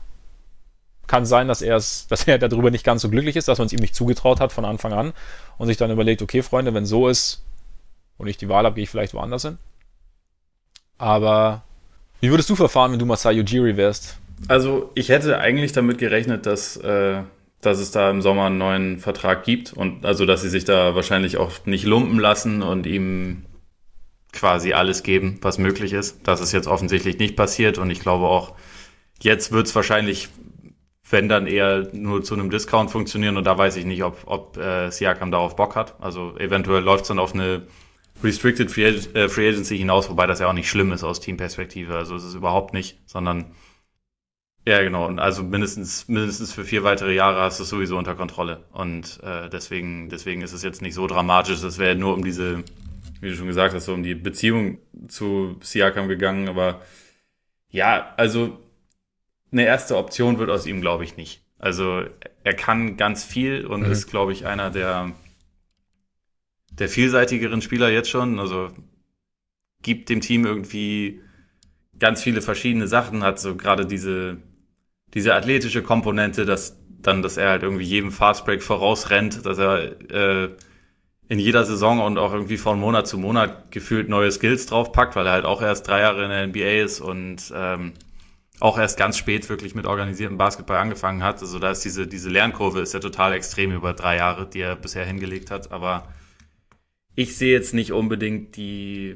kann 1.08 1.26
sein, 1.26 1.50
dass 1.50 1.62
er 1.62 1.76
es, 1.76 2.08
dass 2.10 2.28
er 2.28 2.38
darüber 2.38 2.72
nicht 2.72 2.86
ganz 2.86 3.02
so 3.02 3.10
glücklich 3.10 3.36
ist, 3.36 3.50
dass 3.50 3.58
man 3.58 3.66
es 3.66 3.74
ihm 3.74 3.80
nicht 3.80 3.96
zugetraut 3.96 4.40
hat 4.40 4.54
von 4.54 4.64
Anfang 4.64 4.94
an 4.94 5.14
und 5.58 5.68
sich 5.68 5.78
dann 5.78 5.92
überlegt, 5.92 6.22
okay, 6.22 6.42
Freunde, 6.42 6.74
wenn 6.74 6.86
so 6.86 7.10
ist 7.10 7.44
und 8.18 8.28
ich 8.28 8.38
die 8.38 8.48
Wahl 8.48 8.64
habe, 8.64 8.76
gehe 8.76 8.84
ich 8.84 8.90
vielleicht 8.90 9.14
woanders 9.14 9.42
hin. 9.42 9.58
Aber 10.98 11.64
wie 12.22 12.30
würdest 12.30 12.50
du 12.50 12.56
verfahren, 12.56 12.92
wenn 12.92 13.00
du 13.00 13.06
Masai 13.06 13.40
Ujiri 13.40 13.76
wärst? 13.76 14.18
Also 14.48 14.92
ich 14.96 15.10
hätte 15.10 15.40
eigentlich 15.40 15.72
damit 15.72 15.98
gerechnet, 15.98 16.46
dass, 16.46 16.78
äh, 16.78 17.22
dass 17.62 17.80
es 17.80 17.92
da 17.92 18.10
im 18.10 18.22
Sommer 18.22 18.46
einen 18.46 18.58
neuen 18.58 19.00
Vertrag 19.00 19.44
gibt 19.44 19.74
und 19.74 20.06
also 20.06 20.26
dass 20.26 20.42
sie 20.42 20.50
sich 20.50 20.64
da 20.64 20.96
wahrscheinlich 20.96 21.38
auch 21.38 21.52
nicht 21.66 21.86
lumpen 21.86 22.20
lassen 22.20 22.62
und 22.62 22.86
ihm 22.86 23.46
quasi 24.34 24.74
alles 24.74 25.04
geben, 25.04 25.40
was 25.42 25.58
möglich 25.58 25.94
ist. 25.94 26.22
Das 26.24 26.42
ist 26.42 26.52
jetzt 26.52 26.68
offensichtlich 26.68 27.18
nicht 27.18 27.36
passiert 27.36 27.78
und 27.78 27.90
ich 27.90 28.00
glaube 28.00 28.26
auch, 28.26 28.54
jetzt 29.20 29.52
wird 29.52 29.68
es 29.68 29.76
wahrscheinlich, 29.76 30.30
wenn 31.10 31.28
dann 31.28 31.48
eher 31.48 31.90
nur 31.92 32.24
zu 32.24 32.36
einem 32.36 32.50
Discount 32.50 32.92
funktionieren 32.92 33.38
und 33.38 33.46
da 33.46 33.58
weiß 33.58 33.76
ich 33.76 33.86
nicht, 33.86 34.04
ob, 34.04 34.20
ob 34.26 34.58
äh, 34.58 34.90
Siakam 34.90 35.32
darauf 35.32 35.56
Bock 35.56 35.76
hat. 35.76 35.96
Also 36.00 36.38
eventuell 36.38 36.84
läuft 36.84 37.04
es 37.04 37.08
dann 37.10 37.20
auf 37.20 37.34
eine 37.34 37.64
Restricted 38.24 38.72
Free, 38.72 38.86
äh, 38.86 39.30
Free 39.30 39.50
Agency 39.50 39.78
hinaus, 39.78 40.10
wobei 40.10 40.28
das 40.28 40.40
ja 40.40 40.48
auch 40.48 40.54
nicht 40.54 40.70
schlimm 40.70 40.92
ist 40.92 41.04
aus 41.04 41.20
Teamperspektive. 41.20 41.96
Also 41.96 42.16
es 42.16 42.24
ist 42.24 42.36
überhaupt 42.36 42.74
nicht, 42.74 43.00
sondern 43.06 43.56
ja, 44.66 44.82
genau. 44.84 45.08
Und 45.08 45.20
also 45.20 45.44
mindestens, 45.44 46.08
mindestens 46.08 46.54
für 46.54 46.64
vier 46.64 46.84
weitere 46.84 47.16
Jahre 47.16 47.42
hast 47.42 47.60
du 47.60 47.64
es 47.64 47.70
sowieso 47.70 47.98
unter 47.98 48.14
Kontrolle. 48.14 48.66
Und 48.72 49.20
äh, 49.24 49.50
deswegen, 49.50 50.10
deswegen 50.10 50.42
ist 50.42 50.54
es 50.54 50.62
jetzt 50.62 50.82
nicht 50.82 50.94
so 50.94 51.08
dramatisch. 51.08 51.64
Es 51.64 51.80
wäre 51.80 51.96
nur 51.96 52.14
um 52.14 52.24
diese, 52.24 52.64
wie 53.22 53.30
du 53.30 53.36
schon 53.36 53.48
gesagt 53.48 53.74
hast, 53.74 53.86
so 53.86 53.94
um 53.94 54.04
die 54.04 54.14
Beziehung 54.14 54.78
zu 55.08 55.58
Siakam 55.62 56.08
gegangen. 56.08 56.48
Aber 56.48 56.82
ja, 57.70 58.14
also 58.18 58.60
eine 59.52 59.66
erste 59.66 59.98
Option 59.98 60.38
wird 60.38 60.52
aus 60.52 60.68
ihm, 60.68 60.82
glaube 60.82 61.06
ich, 61.06 61.18
nicht. 61.18 61.44
Also 61.58 62.04
er 62.44 62.54
kann 62.54 62.98
ganz 62.98 63.24
viel 63.24 63.66
und 63.66 63.82
mhm. 63.82 63.92
ist, 63.92 64.08
glaube 64.08 64.32
ich, 64.32 64.46
einer 64.46 64.70
der, 64.70 65.12
der 66.72 66.90
vielseitigeren 66.90 67.62
Spieler 67.62 67.90
jetzt 67.90 68.10
schon. 68.10 68.40
Also 68.40 68.70
gibt 69.82 70.10
dem 70.10 70.22
Team 70.22 70.46
irgendwie 70.46 71.22
ganz 72.00 72.24
viele 72.24 72.42
verschiedene 72.42 72.88
Sachen, 72.88 73.24
hat 73.24 73.40
so 73.40 73.56
gerade 73.56 73.86
diese 73.86 74.38
diese 75.14 75.36
athletische 75.36 75.84
Komponente, 75.84 76.46
dass 76.46 76.78
dann, 77.02 77.22
dass 77.22 77.38
er 77.38 77.50
halt 77.50 77.64
irgendwie 77.64 77.84
jedem 77.84 78.12
Fastbreak 78.12 78.62
vorausrennt, 78.62 79.46
dass 79.46 79.58
er 79.58 80.00
äh, 80.12 80.50
in 81.28 81.40
jeder 81.40 81.64
Saison 81.66 82.00
und 82.00 82.18
auch 82.18 82.34
irgendwie 82.34 82.58
von 82.58 82.80
Monat 82.80 83.08
zu 83.08 83.18
Monat 83.18 83.72
gefühlt 83.72 84.10
neue 84.10 84.32
Skills 84.32 84.66
draufpackt, 84.68 85.16
weil 85.16 85.26
er 85.26 85.32
halt 85.32 85.46
auch 85.46 85.62
erst 85.62 85.88
drei 85.88 86.02
Jahre 86.02 86.24
in 86.24 86.30
der 86.30 86.48
NBA 86.48 86.84
ist 86.84 87.02
und 87.02 87.52
ähm, 87.56 87.94
auch 88.60 88.78
erst 88.78 88.98
ganz 89.00 89.18
spät 89.18 89.50
wirklich 89.50 89.74
mit 89.74 89.88
organisiertem 89.88 90.38
Basketball 90.38 90.78
angefangen 90.78 91.24
hat. 91.24 91.42
Also 91.42 91.58
da 91.58 91.72
ist 91.72 91.84
diese, 91.84 92.06
diese 92.06 92.30
Lernkurve 92.30 92.82
ist 92.82 92.94
ja 92.94 93.00
total 93.00 93.34
extrem 93.34 93.72
über 93.72 93.94
drei 93.94 94.18
Jahre, 94.18 94.48
die 94.48 94.60
er 94.60 94.76
bisher 94.76 95.06
hingelegt 95.06 95.50
hat. 95.50 95.72
Aber 95.72 96.08
ich 97.16 97.38
sehe 97.38 97.52
jetzt 97.52 97.74
nicht 97.74 97.92
unbedingt 97.92 98.56
die 98.56 99.16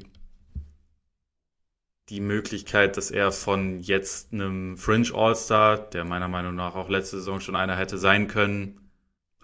die 2.09 2.21
Möglichkeit, 2.21 2.97
dass 2.97 3.09
er 3.09 3.31
von 3.31 3.79
jetzt 3.79 4.31
einem 4.31 4.77
Fringe 4.77 5.09
All-Star, 5.13 5.77
der 5.77 6.05
meiner 6.05 6.27
Meinung 6.27 6.55
nach 6.55 6.75
auch 6.75 6.89
letzte 6.89 7.17
Saison 7.17 7.39
schon 7.39 7.55
einer 7.55 7.75
hätte 7.75 7.97
sein 7.97 8.27
können, 8.27 8.91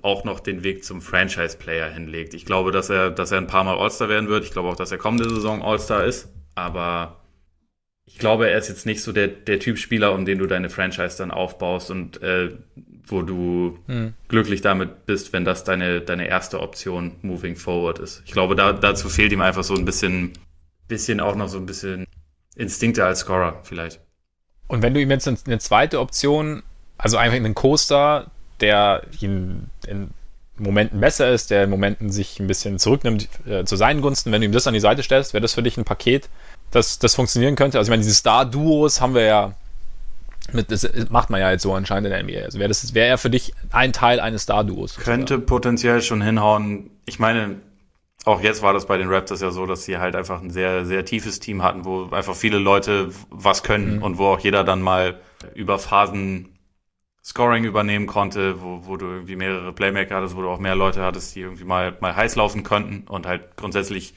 auch 0.02 0.24
noch 0.24 0.40
den 0.40 0.64
Weg 0.64 0.84
zum 0.84 1.02
Franchise-Player 1.02 1.90
hinlegt. 1.90 2.34
Ich 2.34 2.46
glaube, 2.46 2.72
dass 2.72 2.90
er, 2.90 3.10
dass 3.10 3.32
er 3.32 3.40
ein 3.40 3.48
paar 3.48 3.64
Mal 3.64 3.78
All-Star 3.78 4.10
werden 4.10 4.30
wird. 4.30 4.44
Ich 4.44 4.52
glaube 4.52 4.70
auch, 4.70 4.76
dass 4.76 4.92
er 4.92 4.98
kommende 4.98 5.30
Saison 5.30 5.64
All-Star 5.64 6.06
ist. 6.06 6.30
Aber 6.54 7.22
ich 8.06 8.18
glaube, 8.18 8.50
er 8.50 8.58
ist 8.58 8.70
jetzt 8.70 8.86
nicht 8.86 9.02
so 9.02 9.12
der, 9.12 9.28
der 9.28 9.60
Typ 9.60 9.78
Spieler, 9.78 10.14
um 10.14 10.26
den 10.26 10.38
du 10.38 10.46
deine 10.46 10.70
Franchise 10.70 11.18
dann 11.18 11.32
aufbaust 11.32 11.90
und 11.90 12.22
äh, 12.22 12.58
wo 13.08 13.22
du 13.22 13.80
hm. 13.88 14.14
glücklich 14.28 14.62
damit 14.62 15.06
bist, 15.06 15.34
wenn 15.34 15.46
das 15.46 15.64
deine, 15.64 16.02
deine 16.02 16.28
erste 16.28 16.60
Option 16.60 17.16
moving 17.22 17.56
forward 17.56 18.00
ist. 18.00 18.24
Ich 18.26 18.32
glaube, 18.32 18.56
da, 18.56 18.74
dazu 18.74 19.10
fehlt 19.10 19.32
ihm 19.32 19.42
einfach 19.42 19.64
so 19.64 19.76
ein 19.76 19.86
bisschen, 19.86 20.34
bisschen 20.88 21.20
auch 21.20 21.36
noch 21.36 21.48
so 21.48 21.58
ein 21.58 21.66
bisschen 21.66 22.06
Instinkte 22.56 23.06
als 23.06 23.20
Scorer 23.20 23.60
vielleicht. 23.64 24.00
Und 24.68 24.82
wenn 24.82 24.94
du 24.94 25.02
ihm 25.02 25.10
jetzt 25.10 25.28
eine 25.28 25.60
zweite 25.60 26.00
Option, 26.00 26.64
also 26.98 27.18
einfach 27.18 27.36
einen 27.36 27.56
Coaster, 27.56 28.32
der 28.62 29.04
in, 29.20 29.68
in 29.88 30.12
Momenten 30.58 31.00
besser 31.00 31.32
ist, 31.32 31.52
der 31.52 31.64
in 31.66 31.70
Momenten 31.70 32.12
sich 32.12 32.40
ein 32.40 32.48
bisschen 32.48 32.80
zurücknimmt 32.80 33.28
äh, 33.48 33.66
zu 33.66 33.76
seinen 33.76 34.02
Gunsten, 34.02 34.32
wenn 34.32 34.42
du 34.42 34.46
ihm 34.46 34.52
das 34.52 34.68
an 34.68 34.74
die 34.74 34.80
Seite 34.80 35.04
stellst, 35.04 35.34
wäre 35.34 35.42
das 35.42 35.54
für 35.54 35.64
dich 35.64 35.78
ein 35.78 35.84
Paket, 35.84 36.30
das, 36.70 37.00
das 37.00 37.16
funktionieren 37.16 37.56
könnte? 37.56 37.78
Also 37.78 37.90
ich 37.90 37.92
meine, 37.92 38.04
diese 38.04 38.16
Star-Duos 38.16 39.02
haben 39.02 39.16
wir 39.16 39.24
ja 39.24 39.54
das 40.54 40.88
macht 41.10 41.30
man 41.30 41.40
ja 41.40 41.52
jetzt 41.52 41.64
so 41.64 41.74
anscheinend 41.74 42.08
in 42.08 42.14
der 42.14 42.24
NBA. 42.24 42.46
Also 42.46 42.60
wäre 42.60 42.68
das 42.68 42.94
wäre 42.94 43.08
er 43.08 43.18
für 43.18 43.30
dich 43.30 43.54
ein 43.72 43.94
Teil 43.94 44.20
eines 44.20 44.44
Star-Duos? 44.44 44.98
Könnte 44.98 45.40
potenziell 45.40 46.02
schon 46.02 46.22
hinhauen. 46.22 46.90
Ich 47.06 47.20
meine, 47.20 47.58
auch 48.26 48.42
jetzt 48.42 48.62
war 48.62 48.74
das 48.74 48.86
bei 48.86 48.98
den 48.98 49.10
Raptors 49.10 49.42
ja 49.42 49.52
so, 49.52 49.66
dass 49.66 49.86
sie 49.86 49.98
halt 49.98 50.16
einfach 50.16 50.42
ein 50.42 50.52
sehr, 50.52 50.86
sehr 50.86 51.06
tiefes 51.06 51.40
Team 51.40 51.64
hatten, 51.64 51.86
wo 51.86 52.10
einfach 52.12 52.36
viele 52.36 52.60
Leute 52.60 53.10
was 53.30 53.64
können 53.64 53.98
mhm. 53.98 54.04
und 54.04 54.18
wo 54.18 54.26
auch 54.28 54.40
jeder 54.40 54.64
dann 54.64 54.82
mal 54.82 55.20
über 55.56 55.80
Phasen 55.80 56.50
Scoring 57.24 57.66
übernehmen 57.66 58.08
konnte, 58.08 58.62
wo, 58.62 58.86
wo 58.86 58.98
du 58.98 59.06
irgendwie 59.06 59.36
mehrere 59.36 59.74
Playmaker 59.74 60.16
hattest, 60.16 60.36
wo 60.36 60.42
du 60.42 60.50
auch 60.50 60.60
mehr 60.60 60.76
Leute 60.76 61.04
hattest, 61.04 61.36
die 61.36 61.42
irgendwie 61.42 61.64
mal, 61.64 61.96
mal 62.00 62.16
heiß 62.16 62.36
laufen 62.36 62.64
könnten 62.64 63.08
und 63.08 63.28
halt 63.28 63.58
grundsätzlich 63.58 64.16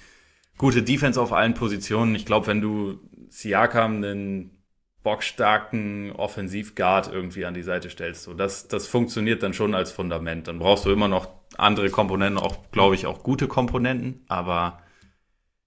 gute 0.57 0.83
Defense 0.83 1.21
auf 1.21 1.33
allen 1.33 1.55
Positionen. 1.55 2.15
Ich 2.15 2.25
glaube, 2.25 2.47
wenn 2.47 2.61
du 2.61 2.99
Siakam 3.29 3.97
einen 3.97 4.64
bockstarken 5.05 6.11
Offensivguard 6.13 7.13
irgendwie 7.13 7.45
an 7.45 7.55
die 7.55 7.63
Seite 7.63 7.91
stellst, 7.91 8.25
so 8.25 8.35
das, 8.35 8.67
das 8.67 8.89
funktioniert 8.89 9.45
dann 9.45 9.55
schon 9.55 9.75
als 9.75 9.93
Fundament. 9.93 10.49
Dann 10.49 10.59
brauchst 10.59 10.85
du 10.87 10.91
immer 10.91 11.07
noch 11.07 11.29
andere 11.57 11.91
Komponenten, 11.91 12.43
auch, 12.43 12.71
glaube 12.73 12.97
ich, 12.97 13.07
auch 13.07 13.23
gute 13.23 13.47
Komponenten, 13.47 14.25
aber 14.27 14.81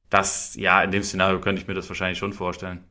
das, 0.10 0.56
ja, 0.56 0.82
in 0.84 0.92
dem 0.92 1.04
Szenario 1.04 1.40
könnte 1.40 1.62
ich 1.62 1.68
mir 1.68 1.76
das 1.76 1.88
wahrscheinlich 1.88 2.18
schon 2.18 2.34
vorstellen. 2.34 2.84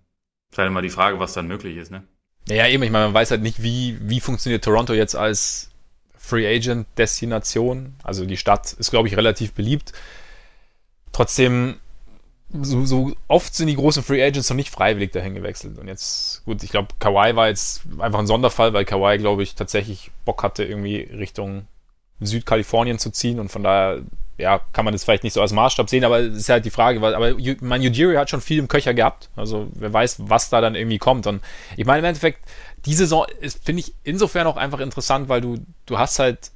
Ist 0.51 0.59
halt 0.59 0.69
immer 0.69 0.83
die 0.83 0.91
Frage, 0.91 1.19
was 1.19 1.35
dann 1.35 1.49
möglich 1.49 1.77
ist, 1.77 1.91
ne? 1.91 2.05
Ja, 2.49 2.69
eben, 2.69 2.83
ich 2.85 2.91
meine, 2.91 3.07
man 3.07 3.15
weiß 3.15 3.33
halt 3.33 3.43
nicht, 3.43 3.63
wie, 3.63 3.99
wie 4.01 4.21
funktioniert 4.21 4.65
Toronto 4.65 4.95
jetzt 4.95 5.17
als 5.17 5.71
Free 6.17 6.47
Agent 6.47 6.87
Destination. 6.97 7.95
Also 8.05 8.25
die 8.25 8.37
Stadt 8.37 8.73
ist, 8.75 8.91
glaube 8.91 9.09
ich, 9.09 9.17
relativ 9.17 9.53
beliebt. 9.53 9.93
Trotzdem, 11.13 11.77
so, 12.63 12.85
so 12.85 13.13
oft 13.29 13.55
sind 13.55 13.67
die 13.69 13.77
großen 13.77 14.03
Free 14.03 14.23
Agents 14.23 14.51
noch 14.51 14.57
nicht 14.57 14.71
freiwillig 14.71 15.13
dahin 15.13 15.35
gewechselt. 15.35 15.79
Und 15.79 15.89
jetzt, 15.89 16.45
gut, 16.45 16.63
ich 16.63 16.71
glaube, 16.71 16.89
Kawhi 16.99 17.37
war 17.37 17.49
jetzt 17.49 17.83
einfach 17.99 18.19
ein 18.19 18.27
Sonderfall, 18.27 18.73
weil 18.73 18.85
Kawhi, 18.85 19.19
glaube 19.19 19.43
ich, 19.43 19.55
tatsächlich 19.55 20.11
Bock 20.25 20.43
hatte, 20.43 20.65
irgendwie 20.65 21.01
Richtung 21.01 21.67
Südkalifornien 22.21 22.99
zu 22.99 23.11
ziehen. 23.11 23.41
Und 23.41 23.51
von 23.51 23.63
daher 23.63 24.03
ja, 24.39 24.61
kann 24.73 24.85
man 24.85 24.93
das 24.93 25.05
vielleicht 25.05 25.25
nicht 25.25 25.33
so 25.33 25.41
als 25.41 25.53
Maßstab 25.53 25.89
sehen, 25.89 26.05
aber 26.05 26.21
es 26.21 26.37
ist 26.37 26.49
halt 26.49 26.65
die 26.65 26.71
Frage, 26.71 27.01
weil, 27.01 27.15
aber 27.15 27.35
mein 27.61 27.81
Ujiri 27.81 28.17
hat 28.17 28.29
schon 28.29 28.41
viel 28.41 28.59
im 28.59 28.69
Köcher 28.69 28.93
gehabt, 28.93 29.31
also 29.35 29.69
wer 29.73 29.93
weiß, 29.93 30.17
was 30.29 30.51
da 30.51 30.61
dann 30.61 30.75
irgendwie 30.75 30.99
kommt. 30.99 31.27
Und 31.27 31.43
ich 31.77 31.87
meine 31.87 32.01
im 32.01 32.05
Endeffekt, 32.05 32.41
die 32.85 32.95
Saison 32.95 33.27
ist, 33.41 33.65
finde 33.65 33.81
ich 33.81 33.95
insofern 34.05 34.47
auch 34.47 34.57
einfach 34.57 34.81
interessant, 34.81 35.29
weil 35.29 35.41
du, 35.41 35.59
du 35.87 35.99
hast 35.99 36.19
halt, 36.19 36.51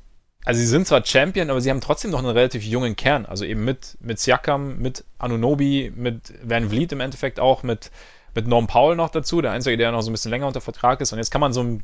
also 0.45 0.59
sie 0.61 0.67
sind 0.67 0.87
zwar 0.87 1.05
Champion, 1.05 1.51
aber 1.51 1.61
sie 1.61 1.71
haben 1.71 1.81
trotzdem 1.81 2.11
noch 2.11 2.19
einen 2.19 2.29
relativ 2.29 2.65
jungen 2.65 2.97
Kern, 2.97 3.27
also 3.27 3.45
eben 3.45 3.65
mit, 3.65 3.99
mit 4.01 4.19
Siakam, 4.19 4.79
mit 4.79 5.05
Anunobi, 5.19 5.93
mit 5.95 6.33
Van 6.43 6.71
Vliet 6.71 6.93
im 6.93 7.01
Endeffekt 7.01 7.39
auch, 7.39 7.62
mit, 7.62 7.91
mit 8.35 8.47
Norm 8.47 8.67
Powell 8.67 8.97
noch 8.97 9.11
dazu, 9.11 9.43
der 9.43 9.53
Einzige, 9.53 9.77
der 9.77 9.93
noch 9.93 10.01
so 10.03 10.11
ein 10.11 10.12
bisschen 10.12 10.31
länger 10.31 10.47
unter 10.47 10.61
Vertrag 10.61 11.01
ist 11.01 11.12
und 11.12 11.19
jetzt 11.19 11.31
kann 11.31 11.41
man 11.41 11.53
so 11.53 11.62
ein, 11.62 11.83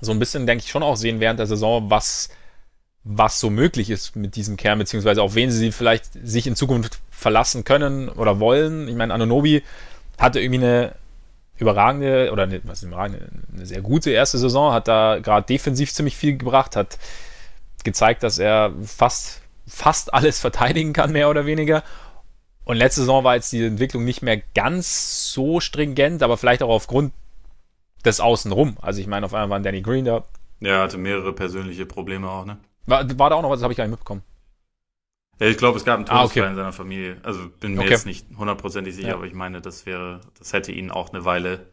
so 0.00 0.12
ein 0.12 0.18
bisschen, 0.18 0.46
denke 0.46 0.64
ich, 0.64 0.70
schon 0.70 0.82
auch 0.82 0.96
sehen 0.96 1.20
während 1.20 1.38
der 1.38 1.46
Saison, 1.46 1.90
was 1.90 2.28
was 3.04 3.38
so 3.38 3.50
möglich 3.50 3.90
ist 3.90 4.16
mit 4.16 4.34
diesem 4.34 4.56
Kern, 4.56 4.78
beziehungsweise 4.78 5.22
auf 5.22 5.34
wen 5.34 5.50
sie 5.50 5.72
vielleicht 5.72 6.06
sich 6.26 6.46
in 6.46 6.56
Zukunft 6.56 7.00
verlassen 7.10 7.62
können 7.62 8.08
oder 8.08 8.40
wollen. 8.40 8.88
Ich 8.88 8.96
meine, 8.96 9.12
Anonobi 9.12 9.62
hatte 10.18 10.40
irgendwie 10.40 10.64
eine 10.64 10.94
überragende 11.58 12.30
oder 12.32 12.44
eine, 12.44 12.60
was 12.64 12.82
überragende, 12.82 13.28
eine 13.54 13.66
sehr 13.66 13.82
gute 13.82 14.10
erste 14.10 14.38
Saison, 14.38 14.72
hat 14.72 14.88
da 14.88 15.18
gerade 15.20 15.46
defensiv 15.46 15.92
ziemlich 15.92 16.16
viel 16.16 16.38
gebracht, 16.38 16.76
hat 16.76 16.98
gezeigt, 17.84 18.22
dass 18.22 18.38
er 18.38 18.72
fast, 18.84 19.42
fast 19.66 20.12
alles 20.12 20.40
verteidigen 20.40 20.92
kann, 20.92 21.12
mehr 21.12 21.30
oder 21.30 21.46
weniger. 21.46 21.82
Und 22.64 22.76
letzte 22.76 23.02
Saison 23.02 23.24
war 23.24 23.34
jetzt 23.34 23.52
die 23.52 23.64
Entwicklung 23.64 24.04
nicht 24.04 24.22
mehr 24.22 24.40
ganz 24.54 25.32
so 25.32 25.60
stringent, 25.60 26.22
aber 26.22 26.36
vielleicht 26.36 26.62
auch 26.62 26.70
aufgrund 26.70 27.12
des 28.04 28.20
Außenrum. 28.20 28.76
Also 28.80 29.00
ich 29.00 29.06
meine, 29.06 29.26
auf 29.26 29.34
einmal 29.34 29.50
war 29.50 29.60
Danny 29.60 29.82
Green 29.82 30.04
da. 30.04 30.24
Ja, 30.60 30.82
hatte 30.82 30.98
mehrere 30.98 31.32
persönliche 31.32 31.84
Probleme 31.84 32.28
auch, 32.28 32.46
ne? 32.46 32.58
War, 32.86 33.06
war 33.18 33.30
da 33.30 33.36
auch 33.36 33.42
noch 33.42 33.50
was, 33.50 33.58
das 33.58 33.64
habe 33.64 33.72
ich 33.72 33.76
gar 33.76 33.84
nicht 33.84 33.92
mitbekommen. 33.92 34.22
Ja, 35.40 35.48
ich 35.48 35.56
glaube, 35.56 35.78
es 35.78 35.84
gab 35.84 35.96
einen 35.96 36.06
Todesfall 36.06 36.42
ah, 36.42 36.46
okay. 36.46 36.50
in 36.50 36.56
seiner 36.56 36.72
Familie. 36.72 37.16
Also 37.22 37.48
bin 37.60 37.74
mir 37.74 37.80
okay. 37.80 37.90
jetzt 37.90 38.06
nicht 38.06 38.26
hundertprozentig 38.36 38.94
sicher, 38.94 39.08
ja. 39.08 39.14
aber 39.14 39.24
ich 39.24 39.34
meine, 39.34 39.60
das 39.60 39.84
wäre, 39.84 40.20
das 40.38 40.52
hätte 40.52 40.72
ihn 40.72 40.90
auch 40.90 41.12
eine 41.12 41.24
Weile 41.24 41.66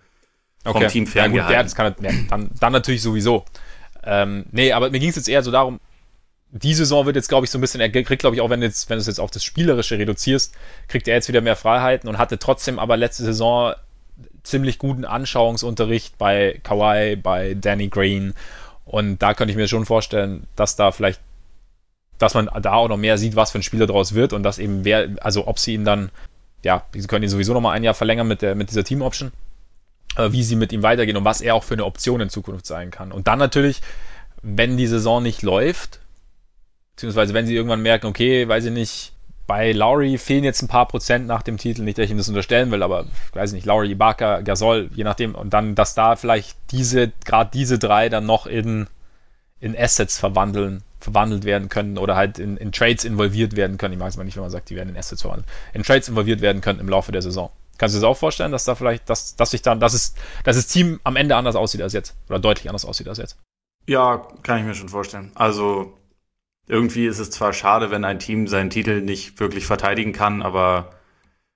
vom 0.64 0.76
okay. 0.76 0.88
Team 0.88 1.08
ferngehalten. 1.08 1.36
Ja, 1.38 1.44
gut, 1.46 1.54
ja, 1.54 1.64
das 1.64 1.76
kann, 1.76 1.96
ja, 2.02 2.12
dann, 2.30 2.50
dann 2.60 2.74
natürlich 2.74 3.02
sowieso. 3.02 3.46
Ähm, 4.04 4.46
nee, 4.52 4.72
aber 4.72 4.90
mir 4.90 5.00
ging 5.00 5.10
es 5.10 5.16
jetzt 5.16 5.30
eher 5.30 5.44
so 5.44 5.52
darum, 5.52 5.80
die 6.52 6.74
Saison 6.74 7.06
wird 7.06 7.16
jetzt, 7.16 7.30
glaube 7.30 7.46
ich, 7.46 7.52
so 7.52 7.58
ein 7.58 7.62
bisschen, 7.62 7.80
er 7.80 7.90
kriegt, 7.90 8.20
glaube 8.20 8.36
ich, 8.36 8.42
auch 8.42 8.50
wenn, 8.50 8.62
jetzt, 8.62 8.90
wenn 8.90 8.98
du 8.98 9.02
es 9.02 9.08
jetzt 9.08 9.20
auf 9.20 9.32
das 9.32 9.44
Spielerische 9.44 9.98
reduzierst, 9.98 10.54
kriegt 10.90 11.08
er 11.08 11.16
jetzt 11.16 11.30
wieder 11.30 11.42
mehr 11.42 11.56
Freiheiten 11.56 12.10
und 12.10 12.18
hatte 12.18 12.40
trotzdem 12.40 12.78
aber 12.78 12.98
letzte 12.98 13.24
Saison 13.24 13.74
ziemlich 14.44 14.78
guten 14.78 15.06
Anschauungsunterricht 15.06 16.18
bei 16.18 16.60
Kawhi, 16.64 17.16
bei 17.16 17.54
Danny 17.54 17.88
Green. 17.88 18.34
Und 18.84 19.20
da 19.20 19.34
könnte 19.34 19.52
ich 19.52 19.58
mir 19.58 19.70
schon 19.70 19.86
vorstellen, 19.86 20.46
dass 20.58 20.76
da 20.76 20.92
vielleicht, 20.92 21.22
dass 22.18 22.34
man 22.34 22.50
da 22.62 22.74
auch 22.74 22.90
noch 22.90 22.98
mehr 22.98 23.18
sieht, 23.18 23.38
was 23.38 23.52
für 23.52 23.60
ein 23.60 23.64
Spieler 23.64 23.88
draus 23.88 24.14
wird 24.14 24.34
und 24.34 24.44
dass 24.44 24.60
eben 24.60 24.84
wer, 24.84 25.10
also 25.22 25.48
ob 25.48 25.58
sie 25.58 25.76
ihn 25.76 25.86
dann, 25.86 26.12
ja, 26.64 26.84
sie 26.94 27.08
können 27.08 27.24
ihn 27.24 27.30
sowieso 27.30 27.54
noch 27.54 27.62
mal 27.62 27.72
ein 27.72 27.84
Jahr 27.84 27.94
verlängern 27.94 28.28
mit 28.28 28.42
der, 28.42 28.56
mit 28.56 28.70
dieser 28.70 28.84
Team-Option, 28.84 29.32
äh, 30.18 30.32
wie 30.34 30.44
sie 30.44 30.58
mit 30.58 30.74
ihm 30.74 30.84
weitergehen 30.84 31.16
und 31.16 31.24
was 31.24 31.40
er 31.40 31.56
auch 31.56 31.64
für 31.64 31.76
eine 31.76 31.86
Option 31.86 32.20
in 32.20 32.30
Zukunft 32.30 32.66
sein 32.66 32.92
kann. 32.92 33.14
Und 33.14 33.28
dann 33.28 33.40
natürlich, 33.40 33.82
wenn 34.42 34.76
die 34.76 34.88
Saison 34.88 35.24
nicht 35.24 35.44
läuft, 35.44 36.01
Beziehungsweise 37.02 37.34
wenn 37.34 37.48
sie 37.48 37.56
irgendwann 37.56 37.82
merken, 37.82 38.06
okay, 38.06 38.48
weiß 38.48 38.66
ich 38.66 38.72
nicht, 38.72 39.14
bei 39.48 39.72
Lowry 39.72 40.20
fehlen 40.20 40.44
jetzt 40.44 40.62
ein 40.62 40.68
paar 40.68 40.88
Prozent 40.88 41.26
nach 41.26 41.42
dem 41.42 41.58
Titel, 41.58 41.82
nicht, 41.82 41.98
dass 41.98 42.06
ich 42.06 42.12
ihm 42.12 42.18
das 42.18 42.30
unterstellen 42.30 42.70
will, 42.70 42.84
aber 42.84 43.08
weiß 43.34 43.50
ich 43.50 43.56
nicht, 43.56 43.66
Lowry, 43.66 43.90
Ibaka, 43.90 44.42
Gasol, 44.42 44.92
je 44.94 45.04
nachdem, 45.04 45.34
und 45.34 45.52
dann, 45.52 45.74
dass 45.74 45.96
da 45.96 46.16
vielleicht 46.16 46.56
diese, 46.70 47.12
gerade 47.26 47.50
diese 47.52 47.80
drei 47.80 48.08
dann 48.08 48.28
noch 48.28 48.46
in, 48.46 48.86
in 49.60 49.76
Assets 49.76 50.20
verwandeln, 50.20 50.84
verwandelt 51.00 51.44
werden 51.44 51.70
können 51.70 51.98
oder 51.98 52.16
halt 52.16 52.38
in, 52.38 52.56
in 52.58 52.72
Trades 52.72 53.04
involviert 53.04 53.56
werden 53.56 53.80
können. 53.80 53.94
Ich 53.94 54.00
mag 54.00 54.10
es 54.10 54.18
mal 54.18 54.24
nicht, 54.24 54.36
wenn 54.36 54.44
man 54.44 54.52
sagt, 54.52 54.70
die 54.70 54.76
werden 54.76 54.90
in 54.90 54.98
Assets 54.98 55.24
verwandelt. 55.24 55.50
In 55.74 55.82
Trades 55.82 56.08
involviert 56.08 56.42
werden 56.42 56.62
können 56.62 56.80
im 56.80 56.88
Laufe 56.88 57.12
der 57.12 57.24
Saison. 57.24 57.50
Kannst 57.80 57.96
du 57.96 57.98
dir 57.98 58.04
das 58.04 58.12
auch 58.12 58.20
vorstellen, 58.20 58.52
dass 58.52 58.66
da 58.66 58.76
vielleicht, 58.76 59.10
dass, 59.10 59.36
dass 59.36 59.50
sich 59.50 59.64
dann, 59.64 59.80
dass 59.80 59.96
es, 59.96 60.14
dass 60.44 60.56
das 60.56 60.68
Team 60.68 61.00
am 61.04 61.16
Ende 61.16 61.36
anders 61.36 61.56
aussieht 61.56 61.82
als 61.82 61.94
jetzt? 61.94 62.16
Oder 62.30 62.38
deutlich 62.38 62.70
anders 62.70 62.86
aussieht 62.86 63.08
als 63.08 63.18
jetzt? 63.18 63.38
Ja, 63.88 64.28
kann 64.44 64.60
ich 64.60 64.66
mir 64.66 64.76
schon 64.76 64.90
vorstellen. 64.90 65.32
Also, 65.34 65.98
irgendwie 66.72 67.06
ist 67.06 67.20
es 67.20 67.30
zwar 67.32 67.52
schade, 67.52 67.92
wenn 67.92 68.06
ein 68.06 68.20
Team 68.20 68.48
seinen 68.48 68.70
Titel 68.70 69.02
nicht 69.02 69.42
wirklich 69.42 69.66
verteidigen 69.66 70.14
kann, 70.14 70.42
aber 70.42 70.96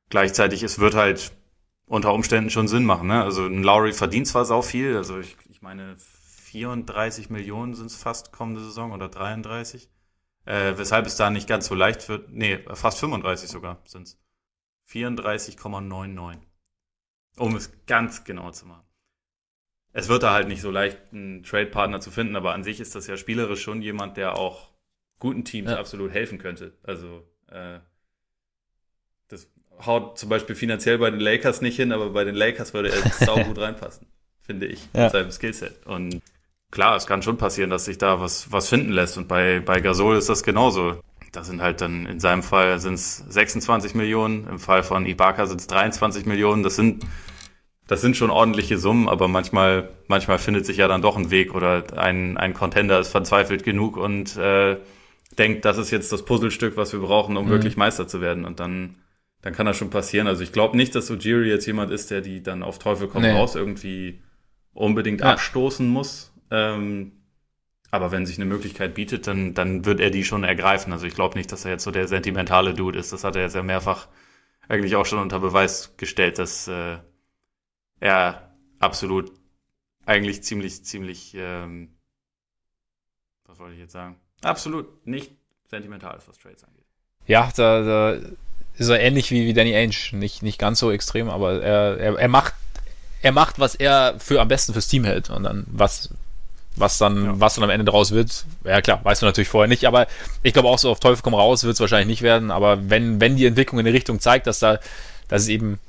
gleichzeitig, 0.10 0.62
es 0.62 0.80
wird 0.80 0.94
halt 0.94 1.32
unter 1.86 2.14
Umständen 2.14 2.50
schon 2.50 2.68
Sinn 2.68 2.84
machen. 2.84 3.08
Ne? 3.08 3.24
Also 3.24 3.46
ein 3.46 3.64
Lowry 3.64 3.94
verdient 3.94 4.28
zwar 4.28 4.44
sau 4.44 4.62
viel, 4.62 4.98
also 4.98 5.18
ich, 5.18 5.38
ich 5.50 5.62
meine 5.62 5.96
34 5.98 7.30
Millionen 7.30 7.76
sind 7.76 7.86
es 7.86 7.96
fast 7.96 8.34
kommende 8.34 8.62
Saison 8.62 8.92
oder 8.92 9.08
33, 9.08 9.90
äh, 10.44 10.74
weshalb 10.76 11.06
es 11.06 11.16
da 11.16 11.30
nicht 11.30 11.48
ganz 11.48 11.68
so 11.68 11.76
leicht 11.76 12.10
wird. 12.10 12.30
Nee, 12.34 12.60
fast 12.74 13.00
35 13.00 13.50
sogar 13.50 13.82
sind 13.86 14.08
es. 14.08 14.20
34,99. 14.92 16.40
Um 17.38 17.56
es 17.56 17.72
ganz 17.86 18.26
genau 18.26 18.52
zu 18.52 18.66
machen. 18.66 18.84
Es 19.94 20.10
wird 20.10 20.24
da 20.24 20.34
halt 20.34 20.50
nicht 20.50 20.62
so 20.62 20.72
leicht, 20.72 21.00
einen 21.14 21.44
Trade-Partner 21.44 22.02
zu 22.02 22.12
finden, 22.12 22.36
aber 22.36 22.54
an 22.54 22.66
sich 22.66 22.82
ist 22.82 22.96
das 22.96 23.08
ja 23.08 23.16
spielerisch 23.16 23.62
schon 23.62 23.82
jemand, 23.82 24.18
der 24.18 24.38
auch 24.38 24.75
guten 25.20 25.44
Teams 25.46 25.72
ja. 25.72 25.78
absolut 25.78 26.12
helfen 26.12 26.38
könnte. 26.38 26.74
Also 26.84 27.24
äh, 27.48 27.80
das 29.28 29.48
haut 29.86 30.18
zum 30.18 30.30
Beispiel 30.30 30.56
finanziell 30.56 30.98
bei 30.98 31.10
den 31.10 31.20
Lakers 31.20 31.62
nicht 31.62 31.76
hin, 31.76 31.92
aber 31.92 32.10
bei 32.10 32.24
den 32.24 32.36
Lakers 32.36 32.74
würde 32.74 32.90
er 32.92 33.10
sau 33.26 33.44
gut 33.44 33.58
reinpassen, 33.58 34.08
finde 34.42 34.68
ich, 34.68 34.88
ja. 34.94 35.04
mit 35.04 35.12
seinem 35.12 35.32
Skillset. 35.32 35.86
Und 35.86 36.22
klar, 36.72 36.96
es 36.96 37.08
kann 37.08 37.22
schon 37.22 37.38
passieren, 37.38 37.70
dass 37.70 37.86
sich 37.86 37.98
da 37.98 38.20
was, 38.20 38.52
was 38.52 38.70
finden 38.70 38.92
lässt. 38.92 39.18
Und 39.18 39.28
bei, 39.28 39.60
bei 39.60 39.82
Gasol 39.82 40.18
ist 40.18 40.30
das 40.30 40.44
genauso. 40.44 41.00
Da 41.32 41.44
sind 41.44 41.62
halt 41.62 41.82
dann 41.82 42.06
in 42.06 42.20
seinem 42.22 42.44
Fall 42.44 42.80
sind 42.80 42.94
es 42.94 43.18
26 43.18 43.94
Millionen, 43.94 44.48
im 44.48 44.60
Fall 44.60 44.84
von 44.84 45.06
Ibaka 45.06 45.48
sind 45.48 45.60
es 45.60 45.68
23 45.68 46.26
Millionen. 46.26 46.64
Das 46.64 46.78
sind 46.78 47.06
das 47.88 48.02
sind 48.02 48.18
schon 48.18 48.32
ordentliche 48.32 48.78
Summen, 48.78 49.08
aber 49.08 49.28
manchmal, 49.28 49.90
manchmal 50.08 50.40
findet 50.40 50.66
sich 50.66 50.78
ja 50.78 50.88
dann 50.88 51.02
doch 51.02 51.18
ein 51.18 51.30
Weg 51.30 51.54
oder 51.54 51.84
ein, 51.98 52.38
ein 52.38 52.54
Contender 52.54 53.00
ist 53.00 53.10
verzweifelt 53.10 53.64
genug 53.64 53.98
und 53.98 54.36
äh, 54.38 54.78
denkt, 55.38 55.66
das 55.66 55.78
ist 55.78 55.92
jetzt 55.92 56.12
das 56.12 56.24
Puzzlestück, 56.24 56.78
was 56.78 56.94
wir 56.94 57.00
brauchen, 57.00 57.38
um 57.38 57.46
mhm. 57.46 57.50
wirklich 57.50 57.78
Meister 57.78 58.08
zu 58.08 58.22
werden. 58.22 58.46
Und 58.46 58.60
dann, 58.60 58.96
dann 59.42 59.54
kann 59.54 59.66
das 59.66 59.78
schon 59.78 59.90
passieren. 59.90 60.28
Also 60.28 60.44
ich 60.44 60.52
glaube 60.52 60.78
nicht, 60.78 60.96
dass 60.96 61.10
Ujiri 61.10 61.50
jetzt 61.50 61.66
jemand 61.66 61.92
ist, 61.92 62.12
der 62.12 62.22
die 62.22 62.42
dann 62.42 62.64
auf 62.64 62.80
Teufel 62.80 63.08
komm 63.08 63.24
nee. 63.24 63.32
raus 63.32 63.56
irgendwie 63.56 64.22
unbedingt 64.74 65.22
ja. 65.22 65.34
abstoßen 65.34 65.88
muss. 65.88 66.34
Ähm, 66.52 67.14
aber 67.92 68.12
wenn 68.12 68.26
sich 68.26 68.38
eine 68.38 68.46
Möglichkeit 68.46 68.94
bietet, 68.94 69.28
dann, 69.28 69.54
dann 69.54 69.86
wird 69.86 70.00
er 70.00 70.10
die 70.10 70.26
schon 70.26 70.44
ergreifen. 70.44 70.92
Also 70.92 71.06
ich 71.06 71.16
glaube 71.16 71.38
nicht, 71.38 71.52
dass 71.52 71.66
er 71.66 71.72
jetzt 71.72 71.84
so 71.84 71.92
der 71.92 72.08
sentimentale 72.08 72.74
Dude 72.74 73.00
ist. 73.00 73.14
Das 73.14 73.24
hat 73.24 73.36
er 73.36 73.44
jetzt 73.44 73.56
ja 73.56 73.64
mehrfach 73.64 74.08
eigentlich 74.68 74.96
auch 74.96 75.06
schon 75.06 75.20
unter 75.20 75.40
Beweis 75.40 75.96
gestellt, 75.98 76.40
dass 76.40 76.68
äh, 76.68 76.98
er 78.00 78.56
absolut 78.80 79.32
eigentlich 80.06 80.44
ziemlich, 80.44 80.84
ziemlich, 80.84 81.34
ähm, 81.36 81.96
was 83.46 83.60
wollte 83.60 83.76
ich 83.76 83.80
jetzt 83.80 83.94
sagen? 83.94 84.20
Absolut 84.42 85.06
nicht 85.08 85.32
sentimental 85.70 86.20
was 86.28 86.38
Trades 86.38 86.64
angeht. 86.64 86.84
Ja, 87.28 87.52
da, 87.56 87.82
da 87.82 88.20
ist 88.78 88.90
er 88.90 89.00
ähnlich 89.00 89.32
wie, 89.32 89.46
wie 89.46 89.54
Danny 89.54 89.76
Ainge. 89.76 89.96
Nicht, 90.12 90.44
nicht 90.44 90.60
ganz 90.60 90.80
so 90.80 90.92
extrem, 90.92 91.30
aber 91.30 91.62
er, 91.62 91.98
er, 91.98 92.20
er 92.20 92.28
macht 92.28 92.54
er 93.26 93.32
macht, 93.32 93.58
was 93.58 93.74
er 93.74 94.16
für 94.20 94.40
am 94.40 94.48
besten 94.48 94.74
fürs 94.74 94.88
Team 94.88 95.04
hält. 95.04 95.32
Und 95.32 95.44
dann, 95.44 95.66
was, 95.68 96.10
was 96.76 97.00
dann, 97.00 97.26
ja. 97.26 97.40
was 97.40 97.56
dann 97.56 97.64
am 97.64 97.72
Ende 97.72 97.86
daraus 97.86 98.12
wird, 98.12 98.46
ja 98.64 98.82
klar, 98.82 99.04
weißt 99.04 99.24
du 99.24 99.26
natürlich 99.26 99.50
vorher 99.50 99.68
nicht, 99.68 99.86
aber 99.86 100.06
ich 100.44 100.54
glaube 100.54 100.68
auch 100.68 100.78
so 100.78 100.92
auf 100.92 101.00
Teufel 101.00 101.24
komm 101.24 101.34
raus 101.34 101.64
wird 101.64 101.74
es 101.74 101.80
wahrscheinlich 101.80 102.08
nicht 102.08 102.22
werden. 102.22 102.52
Aber 102.52 102.88
wenn, 102.88 103.20
wenn 103.20 103.36
die 103.36 103.48
Entwicklung 103.48 103.80
in 103.80 103.86
die 103.86 103.92
Richtung 103.92 104.20
zeigt, 104.20 104.46
dass 104.46 104.60
da, 104.60 104.80
dass 105.28 105.42
es 105.42 105.48
eben 105.48 105.80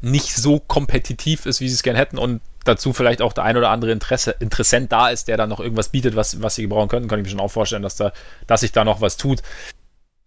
nicht 0.00 0.36
so 0.36 0.60
kompetitiv 0.60 1.46
ist, 1.46 1.60
wie 1.60 1.68
sie 1.68 1.74
es 1.74 1.82
gerne 1.82 1.98
hätten 1.98 2.18
und 2.18 2.40
dazu 2.64 2.92
vielleicht 2.92 3.22
auch 3.22 3.32
der 3.32 3.44
ein 3.44 3.56
oder 3.56 3.70
andere 3.70 3.92
Interesse, 3.92 4.34
Interessent 4.40 4.90
da 4.92 5.10
ist, 5.10 5.28
der 5.28 5.36
dann 5.36 5.48
noch 5.48 5.60
irgendwas 5.60 5.90
bietet, 5.90 6.16
was, 6.16 6.42
was 6.42 6.54
sie 6.54 6.62
gebrauchen 6.62 6.88
könnten, 6.88 7.08
kann 7.08 7.18
ich 7.18 7.24
mir 7.24 7.30
schon 7.30 7.40
auch 7.40 7.50
vorstellen, 7.50 7.82
dass 7.82 7.96
da, 7.96 8.12
dass 8.46 8.60
sich 8.60 8.72
da 8.72 8.84
noch 8.84 9.00
was 9.00 9.16
tut. 9.16 9.42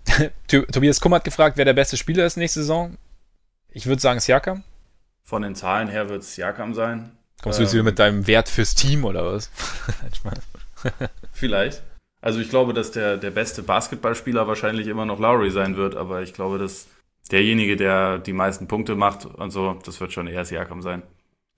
Tobias 0.47 1.01
Kumm 1.01 1.13
hat 1.13 1.23
gefragt, 1.23 1.57
wer 1.57 1.65
der 1.65 1.73
beste 1.73 1.97
Spieler 1.97 2.25
ist 2.25 2.37
nächste 2.37 2.61
Saison. 2.61 2.97
Ich 3.69 3.85
würde 3.85 4.01
sagen 4.01 4.19
Siakam. 4.19 4.63
Von 5.23 5.41
den 5.41 5.55
Zahlen 5.55 5.89
her 5.89 6.09
wird 6.09 6.21
es 6.21 6.35
Siakam 6.35 6.73
sein. 6.73 7.11
Kommst 7.41 7.59
ähm, 7.59 7.63
du 7.63 7.65
jetzt 7.65 7.73
wieder 7.73 7.83
mit 7.83 7.99
deinem 7.99 8.27
Wert 8.27 8.49
fürs 8.49 8.75
Team 8.75 9.03
oder 9.03 9.33
was? 9.33 9.51
Vielleicht. 11.33 11.83
Also 12.21 12.39
ich 12.39 12.49
glaube, 12.49 12.73
dass 12.73 12.91
der, 12.91 13.17
der 13.17 13.31
beste 13.31 13.61
Basketballspieler 13.61 14.47
wahrscheinlich 14.47 14.87
immer 14.87 15.05
noch 15.05 15.19
Lowry 15.19 15.51
sein 15.51 15.75
wird, 15.75 15.95
aber 15.95 16.21
ich 16.21 16.33
glaube, 16.33 16.57
dass 16.57 16.87
derjenige, 17.31 17.75
der 17.75 18.17
die 18.17 18.33
meisten 18.33 18.67
Punkte 18.67 18.95
macht 18.95 19.25
und 19.25 19.51
so, 19.51 19.77
das 19.85 19.99
wird 19.99 20.13
schon 20.13 20.27
eher 20.27 20.45
Siakam 20.45 20.81
sein. 20.81 21.03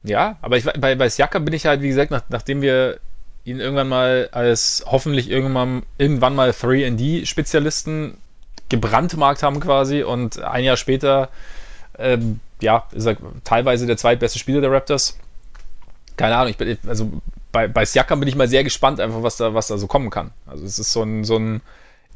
Ja, 0.03 0.37
aber 0.41 0.57
ich, 0.57 0.65
bei, 0.65 0.95
bei 0.95 1.09
Siakam 1.09 1.45
bin 1.45 1.53
ich 1.53 1.65
halt, 1.65 1.81
wie 1.81 1.89
gesagt, 1.89 2.11
nach, 2.11 2.23
nachdem 2.29 2.61
wir 2.61 2.99
ihn 3.43 3.59
irgendwann 3.59 3.89
mal 3.89 4.29
als 4.31 4.83
hoffentlich 4.85 5.29
irgendwann, 5.29 5.83
irgendwann 5.97 6.35
mal 6.35 6.51
3D-Spezialisten 6.51 8.17
gebrandmarkt 8.69 9.43
haben 9.43 9.59
quasi 9.59 10.03
und 10.03 10.39
ein 10.39 10.63
Jahr 10.63 10.77
später, 10.77 11.29
ähm, 11.97 12.39
ja, 12.61 12.87
ist 12.91 13.05
er 13.07 13.17
teilweise 13.43 13.87
der 13.87 13.97
zweitbeste 13.97 14.39
Spieler 14.39 14.61
der 14.61 14.71
Raptors. 14.71 15.17
Keine 16.15 16.35
Ahnung, 16.35 16.51
ich 16.51 16.57
bin, 16.57 16.77
also 16.87 17.11
bei, 17.51 17.67
bei 17.67 17.83
Siakam 17.83 18.19
bin 18.19 18.29
ich 18.29 18.35
mal 18.35 18.47
sehr 18.47 18.63
gespannt, 18.63 18.99
einfach 18.99 19.23
was 19.23 19.37
da, 19.37 19.53
was 19.53 19.67
da 19.67 19.77
so 19.77 19.87
kommen 19.87 20.09
kann. 20.09 20.31
Also 20.45 20.65
es 20.65 20.79
ist 20.79 20.91
so 20.93 21.03
ein, 21.03 21.23
so 21.23 21.37
ein, 21.37 21.61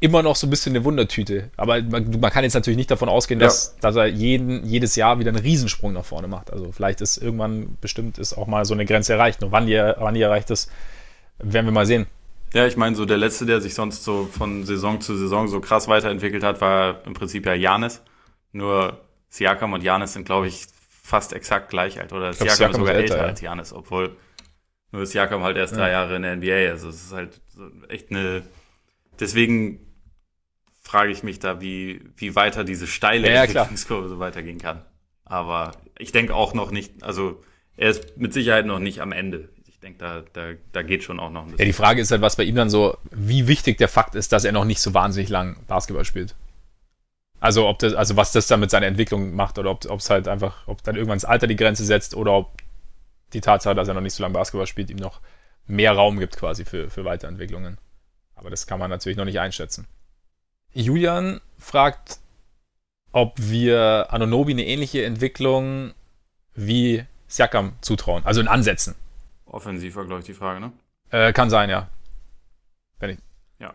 immer 0.00 0.22
noch 0.22 0.36
so 0.36 0.46
ein 0.46 0.50
bisschen 0.50 0.74
eine 0.74 0.84
Wundertüte. 0.84 1.50
Aber 1.56 1.80
man, 1.82 2.20
man 2.20 2.30
kann 2.30 2.44
jetzt 2.44 2.54
natürlich 2.54 2.76
nicht 2.76 2.90
davon 2.90 3.08
ausgehen, 3.08 3.40
dass, 3.40 3.74
ja. 3.76 3.80
dass 3.80 3.96
er 3.96 4.06
jeden, 4.06 4.64
jedes 4.66 4.96
Jahr 4.96 5.18
wieder 5.18 5.30
einen 5.30 5.42
Riesensprung 5.42 5.92
nach 5.92 6.04
vorne 6.04 6.28
macht. 6.28 6.52
Also 6.52 6.72
vielleicht 6.72 7.00
ist 7.00 7.16
irgendwann 7.16 7.78
bestimmt 7.80 8.18
ist 8.18 8.36
auch 8.36 8.46
mal 8.46 8.64
so 8.64 8.74
eine 8.74 8.84
Grenze 8.84 9.14
erreicht. 9.14 9.40
Nur 9.40 9.52
wann 9.52 9.66
die, 9.66 9.76
wann 9.76 10.14
die 10.14 10.22
erreicht 10.22 10.50
ist, 10.50 10.70
werden 11.38 11.66
wir 11.66 11.72
mal 11.72 11.86
sehen. 11.86 12.06
Ja, 12.52 12.66
ich 12.66 12.76
meine, 12.76 12.94
so 12.94 13.04
der 13.04 13.16
letzte, 13.16 13.46
der 13.46 13.60
sich 13.60 13.74
sonst 13.74 14.04
so 14.04 14.28
von 14.30 14.64
Saison 14.64 15.00
zu 15.00 15.16
Saison 15.16 15.48
so 15.48 15.60
krass 15.60 15.88
weiterentwickelt 15.88 16.44
hat, 16.44 16.60
war 16.60 17.04
im 17.04 17.14
Prinzip 17.14 17.46
ja 17.46 17.54
Janis. 17.54 18.02
Nur 18.52 19.00
Siakam 19.28 19.72
und 19.72 19.82
Janis 19.82 20.12
sind, 20.12 20.24
glaube 20.24 20.46
ich, 20.46 20.66
fast 21.02 21.32
exakt 21.32 21.70
gleich 21.70 22.00
alt. 22.00 22.12
Oder 22.12 22.32
Siakam, 22.32 22.56
Siakam 22.56 22.70
ist 22.70 22.76
sogar 22.76 22.94
älter, 22.94 23.14
älter 23.14 23.26
als 23.26 23.40
Janis, 23.40 23.72
obwohl 23.72 24.16
nur 24.92 25.04
Siakam 25.06 25.42
halt 25.42 25.56
erst 25.56 25.72
ja. 25.72 25.80
drei 25.80 25.90
Jahre 25.90 26.16
in 26.16 26.22
der 26.22 26.36
NBA. 26.36 26.70
Also 26.70 26.90
es 26.90 27.06
ist 27.06 27.12
halt 27.12 27.40
echt 27.88 28.10
eine. 28.10 28.42
Deswegen 29.18 29.83
frage 30.94 31.10
ich 31.10 31.24
mich 31.24 31.40
da, 31.40 31.60
wie, 31.60 32.02
wie 32.16 32.36
weiter 32.36 32.62
diese 32.62 32.86
steile 32.86 33.28
ja, 33.28 33.42
Entwicklungskurve 33.42 34.08
so 34.08 34.20
weitergehen 34.20 34.58
kann. 34.58 34.84
Aber 35.24 35.72
ich 35.98 36.12
denke 36.12 36.36
auch 36.36 36.54
noch 36.54 36.70
nicht, 36.70 37.02
also 37.02 37.42
er 37.76 37.90
ist 37.90 38.16
mit 38.16 38.32
Sicherheit 38.32 38.64
noch 38.64 38.78
nicht 38.78 39.00
am 39.00 39.10
Ende. 39.10 39.48
Ich 39.66 39.80
denke, 39.80 39.98
da, 39.98 40.22
da, 40.34 40.52
da 40.70 40.82
geht 40.82 41.02
schon 41.02 41.18
auch 41.18 41.30
noch 41.30 41.40
ein 41.40 41.46
bisschen. 41.46 41.58
Ja, 41.58 41.64
die 41.64 41.72
Frage 41.72 42.00
ist 42.00 42.12
halt, 42.12 42.20
was 42.20 42.36
bei 42.36 42.44
ihm 42.44 42.54
dann 42.54 42.70
so, 42.70 42.96
wie 43.10 43.48
wichtig 43.48 43.76
der 43.78 43.88
Fakt 43.88 44.14
ist, 44.14 44.30
dass 44.30 44.44
er 44.44 44.52
noch 44.52 44.64
nicht 44.64 44.78
so 44.78 44.94
wahnsinnig 44.94 45.30
lang 45.30 45.56
Basketball 45.66 46.04
spielt. 46.04 46.36
Also 47.40 47.66
ob 47.66 47.80
das, 47.80 47.94
also 47.94 48.14
was 48.14 48.30
das 48.30 48.46
dann 48.46 48.60
mit 48.60 48.70
seiner 48.70 48.86
Entwicklung 48.86 49.34
macht 49.34 49.58
oder 49.58 49.72
ob 49.72 49.98
es 49.98 50.10
halt 50.10 50.28
einfach, 50.28 50.68
ob 50.68 50.84
dann 50.84 50.94
irgendwann 50.94 51.16
das 51.16 51.24
Alter 51.24 51.48
die 51.48 51.56
Grenze 51.56 51.84
setzt 51.84 52.14
oder 52.14 52.34
ob 52.34 52.52
die 53.32 53.40
Tatsache, 53.40 53.74
dass 53.74 53.88
er 53.88 53.94
noch 53.94 54.00
nicht 54.00 54.14
so 54.14 54.22
lange 54.22 54.34
Basketball 54.34 54.68
spielt, 54.68 54.90
ihm 54.90 54.98
noch 54.98 55.20
mehr 55.66 55.90
Raum 55.90 56.20
gibt 56.20 56.36
quasi 56.36 56.64
für, 56.64 56.88
für 56.88 57.04
Weiterentwicklungen. 57.04 57.78
Aber 58.36 58.48
das 58.48 58.68
kann 58.68 58.78
man 58.78 58.90
natürlich 58.90 59.18
noch 59.18 59.24
nicht 59.24 59.40
einschätzen. 59.40 59.88
Julian 60.74 61.40
fragt, 61.58 62.18
ob 63.12 63.34
wir 63.38 64.08
Anonobi 64.10 64.52
eine 64.52 64.66
ähnliche 64.66 65.04
Entwicklung 65.04 65.94
wie 66.54 67.04
Siakam 67.28 67.72
zutrauen. 67.80 68.24
Also 68.24 68.40
in 68.40 68.48
Ansätzen. 68.48 68.94
Offensiv 69.46 69.96
war, 69.96 70.04
glaube 70.04 70.20
ich, 70.20 70.26
die 70.26 70.34
Frage, 70.34 70.60
ne? 70.60 70.72
Äh, 71.10 71.32
kann 71.32 71.48
sein, 71.48 71.70
ja. 71.70 71.88
Wenn 72.98 73.10
ich. 73.10 73.18
Ja. 73.60 73.74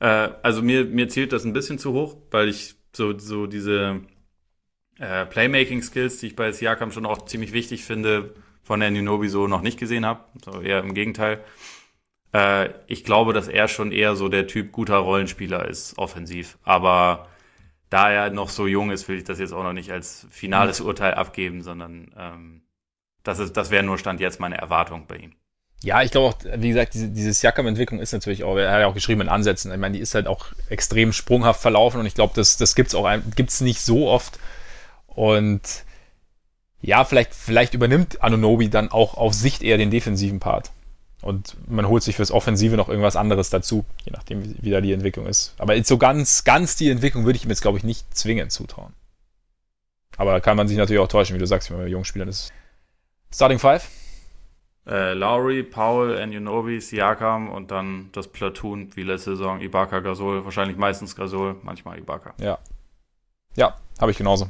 Äh, 0.00 0.32
also 0.42 0.60
mir, 0.60 0.84
mir 0.84 1.08
zielt 1.08 1.32
das 1.32 1.44
ein 1.44 1.52
bisschen 1.52 1.78
zu 1.78 1.92
hoch, 1.92 2.16
weil 2.30 2.48
ich 2.48 2.74
so, 2.92 3.16
so 3.16 3.46
diese 3.46 4.00
äh, 4.98 5.26
Playmaking-Skills, 5.26 6.18
die 6.18 6.28
ich 6.28 6.36
bei 6.36 6.50
Siakam 6.50 6.90
schon 6.90 7.06
auch 7.06 7.26
ziemlich 7.26 7.52
wichtig 7.52 7.84
finde, 7.84 8.34
von 8.62 8.80
der 8.80 8.90
Nunobi 8.90 9.28
so 9.28 9.46
noch 9.46 9.62
nicht 9.62 9.78
gesehen 9.78 10.04
habe. 10.04 10.24
So 10.44 10.60
eher 10.60 10.80
im 10.80 10.94
Gegenteil. 10.94 11.44
Äh, 12.32 12.70
ich 12.86 13.04
glaube, 13.04 13.32
dass 13.32 13.48
er 13.48 13.68
schon 13.68 13.92
eher 13.92 14.16
so 14.16 14.28
der 14.28 14.46
Typ 14.46 14.72
guter 14.72 14.96
Rollenspieler 14.96 15.68
ist, 15.68 15.98
offensiv. 15.98 16.58
Aber 16.62 17.28
da 17.90 18.10
er 18.10 18.30
noch 18.30 18.48
so 18.48 18.66
jung 18.66 18.90
ist, 18.90 19.08
will 19.08 19.18
ich 19.18 19.24
das 19.24 19.38
jetzt 19.38 19.52
auch 19.52 19.64
noch 19.64 19.72
nicht 19.72 19.90
als 19.90 20.26
finales 20.30 20.80
Urteil 20.80 21.14
abgeben, 21.14 21.62
sondern 21.62 22.12
ähm, 22.16 22.62
das, 23.24 23.38
ist, 23.38 23.56
das 23.56 23.70
wäre 23.70 23.82
nur 23.82 23.98
Stand 23.98 24.20
jetzt 24.20 24.40
meine 24.40 24.58
Erwartung 24.58 25.06
bei 25.06 25.16
ihm. 25.16 25.32
Ja, 25.82 26.02
ich 26.02 26.10
glaube 26.10 26.28
auch, 26.28 26.38
wie 26.58 26.68
gesagt, 26.68 26.92
diese, 26.92 27.08
diese 27.08 27.32
Siakam-Entwicklung 27.32 28.00
ist 28.00 28.12
natürlich 28.12 28.44
auch, 28.44 28.56
er 28.56 28.70
hat 28.70 28.80
ja 28.80 28.86
auch 28.86 28.94
geschrieben 28.94 29.22
in 29.22 29.28
Ansätzen, 29.30 29.72
ich 29.72 29.78
meine, 29.78 29.96
die 29.96 30.02
ist 30.02 30.14
halt 30.14 30.26
auch 30.26 30.46
extrem 30.68 31.12
sprunghaft 31.12 31.62
verlaufen 31.62 32.00
und 32.00 32.06
ich 32.06 32.14
glaube, 32.14 32.34
das, 32.36 32.58
das 32.58 32.74
gibt's 32.74 32.94
auch, 32.94 33.08
gibt's 33.34 33.62
nicht 33.62 33.80
so 33.80 34.08
oft 34.08 34.38
und 35.06 35.62
ja, 36.82 37.04
vielleicht, 37.04 37.34
vielleicht 37.34 37.72
übernimmt 37.72 38.22
Anunobi 38.22 38.68
dann 38.68 38.90
auch 38.90 39.14
auf 39.14 39.32
Sicht 39.32 39.62
eher 39.62 39.78
den 39.78 39.90
defensiven 39.90 40.38
Part. 40.38 40.70
Und 41.22 41.56
man 41.68 41.86
holt 41.86 42.02
sich 42.02 42.16
fürs 42.16 42.30
Offensive 42.30 42.76
noch 42.76 42.88
irgendwas 42.88 43.16
anderes 43.16 43.50
dazu, 43.50 43.84
je 44.04 44.12
nachdem, 44.12 44.54
wie, 44.62 44.70
da 44.70 44.80
die 44.80 44.92
Entwicklung 44.92 45.26
ist. 45.26 45.54
Aber 45.58 45.82
so 45.84 45.98
ganz, 45.98 46.44
ganz 46.44 46.76
die 46.76 46.88
Entwicklung 46.88 47.24
würde 47.24 47.36
ich 47.36 47.44
ihm 47.44 47.50
jetzt, 47.50 47.60
glaube 47.60 47.76
ich, 47.76 47.84
nicht 47.84 48.16
zwingend 48.16 48.52
zutrauen. 48.52 48.94
Aber 50.16 50.32
da 50.32 50.40
kann 50.40 50.56
man 50.56 50.66
sich 50.66 50.78
natürlich 50.78 51.00
auch 51.00 51.08
täuschen, 51.08 51.34
wie 51.34 51.40
du 51.40 51.46
sagst, 51.46 51.70
wenn 51.70 51.76
man 51.76 51.86
bei 51.86 51.90
jungen 51.90 52.04
Spielern 52.04 52.28
ist. 52.28 52.52
Starting 53.32 53.58
Five? 53.58 53.88
Äh, 54.86 55.12
Lowry, 55.12 55.62
Paul, 55.62 56.16
Anunobi, 56.16 56.80
Siakam 56.80 57.50
und 57.50 57.70
dann 57.70 58.08
das 58.12 58.28
Platoon 58.28 58.90
wie 58.96 59.02
letzte 59.02 59.36
Saison. 59.36 59.60
Ibaka, 59.60 60.00
Gasol, 60.00 60.44
wahrscheinlich 60.44 60.76
meistens 60.76 61.14
Gasol, 61.14 61.56
manchmal 61.62 61.98
Ibaka. 61.98 62.34
Ja. 62.38 62.58
Ja, 63.56 63.76
habe 64.00 64.10
ich 64.10 64.16
genauso. 64.16 64.48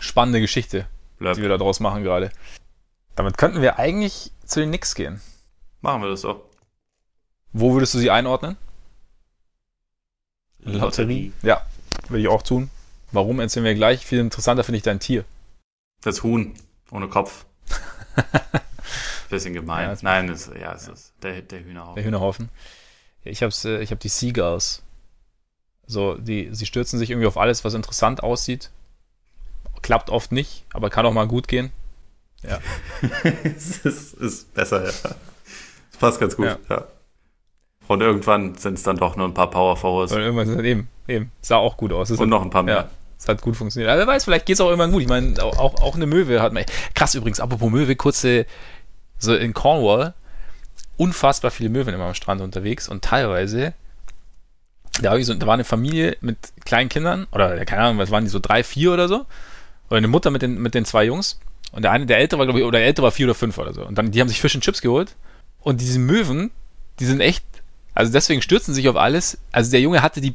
Spannende 0.00 0.40
Geschichte, 0.40 0.86
Bleib. 1.18 1.36
die 1.36 1.42
wir 1.42 1.48
da 1.48 1.58
draus 1.58 1.80
machen 1.80 2.02
gerade. 2.02 2.30
Damit 3.14 3.38
könnten 3.38 3.62
wir 3.62 3.78
eigentlich 3.78 4.32
zu 4.44 4.60
den 4.60 4.70
Knicks 4.70 4.94
gehen. 4.94 5.20
Machen 5.84 6.00
wir 6.00 6.08
das 6.08 6.22
doch. 6.22 6.40
Wo 7.52 7.74
würdest 7.74 7.92
du 7.92 7.98
sie 7.98 8.10
einordnen? 8.10 8.56
Lotterie. 10.60 10.78
Lotterie. 10.78 11.32
Ja, 11.42 11.66
würde 12.08 12.22
ich 12.22 12.28
auch 12.28 12.40
tun. 12.40 12.70
Warum 13.12 13.38
erzählen 13.38 13.66
wir 13.66 13.74
gleich? 13.74 14.06
Viel 14.06 14.18
interessanter 14.18 14.64
finde 14.64 14.78
ich 14.78 14.82
dein 14.82 14.98
Tier. 14.98 15.26
Das 16.00 16.22
Huhn 16.22 16.54
ohne 16.90 17.08
Kopf. 17.08 17.44
Bisschen 19.28 19.52
gemein. 19.52 19.90
Ja, 19.90 19.96
Nein, 20.00 20.28
das, 20.28 20.50
ja, 20.58 20.72
es 20.72 20.88
ist 20.88 21.12
der, 21.22 21.42
der 21.42 21.62
Hühnerhaufen. 21.62 21.96
Der 21.96 22.04
Hühnerhaufen. 22.04 22.48
Ich 23.22 23.42
habe 23.42 23.52
äh, 23.66 23.82
ich 23.82 23.90
hab 23.90 24.00
die 24.00 24.08
Seagulls. 24.08 24.82
So, 25.86 26.14
die, 26.14 26.48
sie 26.52 26.64
stürzen 26.64 26.98
sich 26.98 27.10
irgendwie 27.10 27.28
auf 27.28 27.36
alles, 27.36 27.62
was 27.62 27.74
interessant 27.74 28.22
aussieht. 28.22 28.70
Klappt 29.82 30.08
oft 30.08 30.32
nicht, 30.32 30.64
aber 30.72 30.88
kann 30.88 31.04
auch 31.04 31.12
mal 31.12 31.28
gut 31.28 31.46
gehen. 31.46 31.72
Ja. 32.42 32.58
es 33.44 33.84
ist, 33.84 34.14
ist 34.14 34.54
besser, 34.54 34.86
ja. 34.86 35.14
Das 35.94 36.00
passt 36.00 36.20
ganz 36.20 36.36
gut, 36.36 36.46
ja. 36.46 36.58
ja. 36.68 36.84
Und 37.86 38.00
irgendwann 38.00 38.56
sind 38.56 38.74
es 38.74 38.82
dann 38.82 38.96
doch 38.96 39.14
nur 39.14 39.28
ein 39.28 39.34
paar 39.34 39.50
Power 39.50 39.76
Forwards. 39.76 40.12
Und 40.12 40.20
irgendwann 40.20 40.46
sind 40.46 40.58
es 40.58 40.64
eben, 40.64 40.88
eben. 41.06 41.30
Sah 41.40 41.56
auch 41.56 41.76
gut 41.76 41.92
aus. 41.92 42.10
Und 42.10 42.18
hat, 42.18 42.26
noch 42.26 42.42
ein 42.42 42.50
paar 42.50 42.64
mehr. 42.64 42.74
Ja, 42.74 42.88
es 43.16 43.28
hat 43.28 43.42
gut 43.42 43.56
funktioniert. 43.56 43.90
Aber 43.90 44.00
wer 44.00 44.06
weiß, 44.08 44.24
vielleicht 44.24 44.46
geht 44.46 44.54
es 44.54 44.60
auch 44.60 44.66
irgendwann 44.68 44.90
gut. 44.90 45.02
Ich 45.02 45.08
meine, 45.08 45.40
auch, 45.42 45.80
auch 45.80 45.94
eine 45.94 46.06
Möwe 46.06 46.42
hat 46.42 46.52
man. 46.52 46.64
Krass 46.94 47.14
übrigens, 47.14 47.38
apropos 47.38 47.70
Möwe, 47.70 47.94
kurze, 47.94 48.46
so 49.18 49.34
in 49.36 49.54
Cornwall, 49.54 50.14
unfassbar 50.96 51.52
viele 51.52 51.70
Möwen 51.70 51.94
immer 51.94 52.06
am 52.06 52.14
Strand 52.14 52.40
unterwegs 52.40 52.88
und 52.88 53.04
teilweise, 53.04 53.74
da 55.00 55.12
war, 55.12 55.22
so, 55.22 55.34
da 55.34 55.46
war 55.46 55.54
eine 55.54 55.64
Familie 55.64 56.16
mit 56.20 56.38
kleinen 56.64 56.88
Kindern, 56.88 57.28
oder 57.30 57.64
keine 57.64 57.82
Ahnung, 57.82 57.98
was 57.98 58.10
waren 58.10 58.24
die, 58.24 58.30
so 58.30 58.40
drei, 58.40 58.64
vier 58.64 58.92
oder 58.92 59.08
so, 59.08 59.26
oder 59.88 59.98
eine 59.98 60.08
Mutter 60.08 60.30
mit 60.30 60.42
den, 60.42 60.60
mit 60.60 60.74
den 60.74 60.84
zwei 60.84 61.04
Jungs. 61.04 61.38
Und 61.70 61.82
der 61.82 61.92
eine, 61.92 62.06
der 62.06 62.18
ältere 62.18 62.38
war, 62.38 62.46
glaube 62.46 62.60
ich, 62.60 62.64
oder 62.64 62.78
der 62.78 62.86
ältere 62.86 63.04
war 63.04 63.12
vier 63.12 63.26
oder 63.26 63.34
fünf 63.34 63.58
oder 63.58 63.74
so. 63.74 63.84
Und 63.84 63.98
dann, 63.98 64.10
die 64.10 64.20
haben 64.20 64.28
sich 64.28 64.40
Fisch 64.40 64.54
und 64.54 64.62
Chips 64.62 64.80
geholt 64.80 65.14
und 65.64 65.80
diese 65.80 65.98
Möwen, 65.98 66.50
die 67.00 67.06
sind 67.06 67.20
echt, 67.20 67.44
also 67.94 68.12
deswegen 68.12 68.42
stürzen 68.42 68.74
sich 68.74 68.88
auf 68.88 68.96
alles. 68.96 69.38
Also 69.50 69.70
der 69.72 69.80
Junge 69.80 70.02
hatte 70.02 70.20
die 70.20 70.34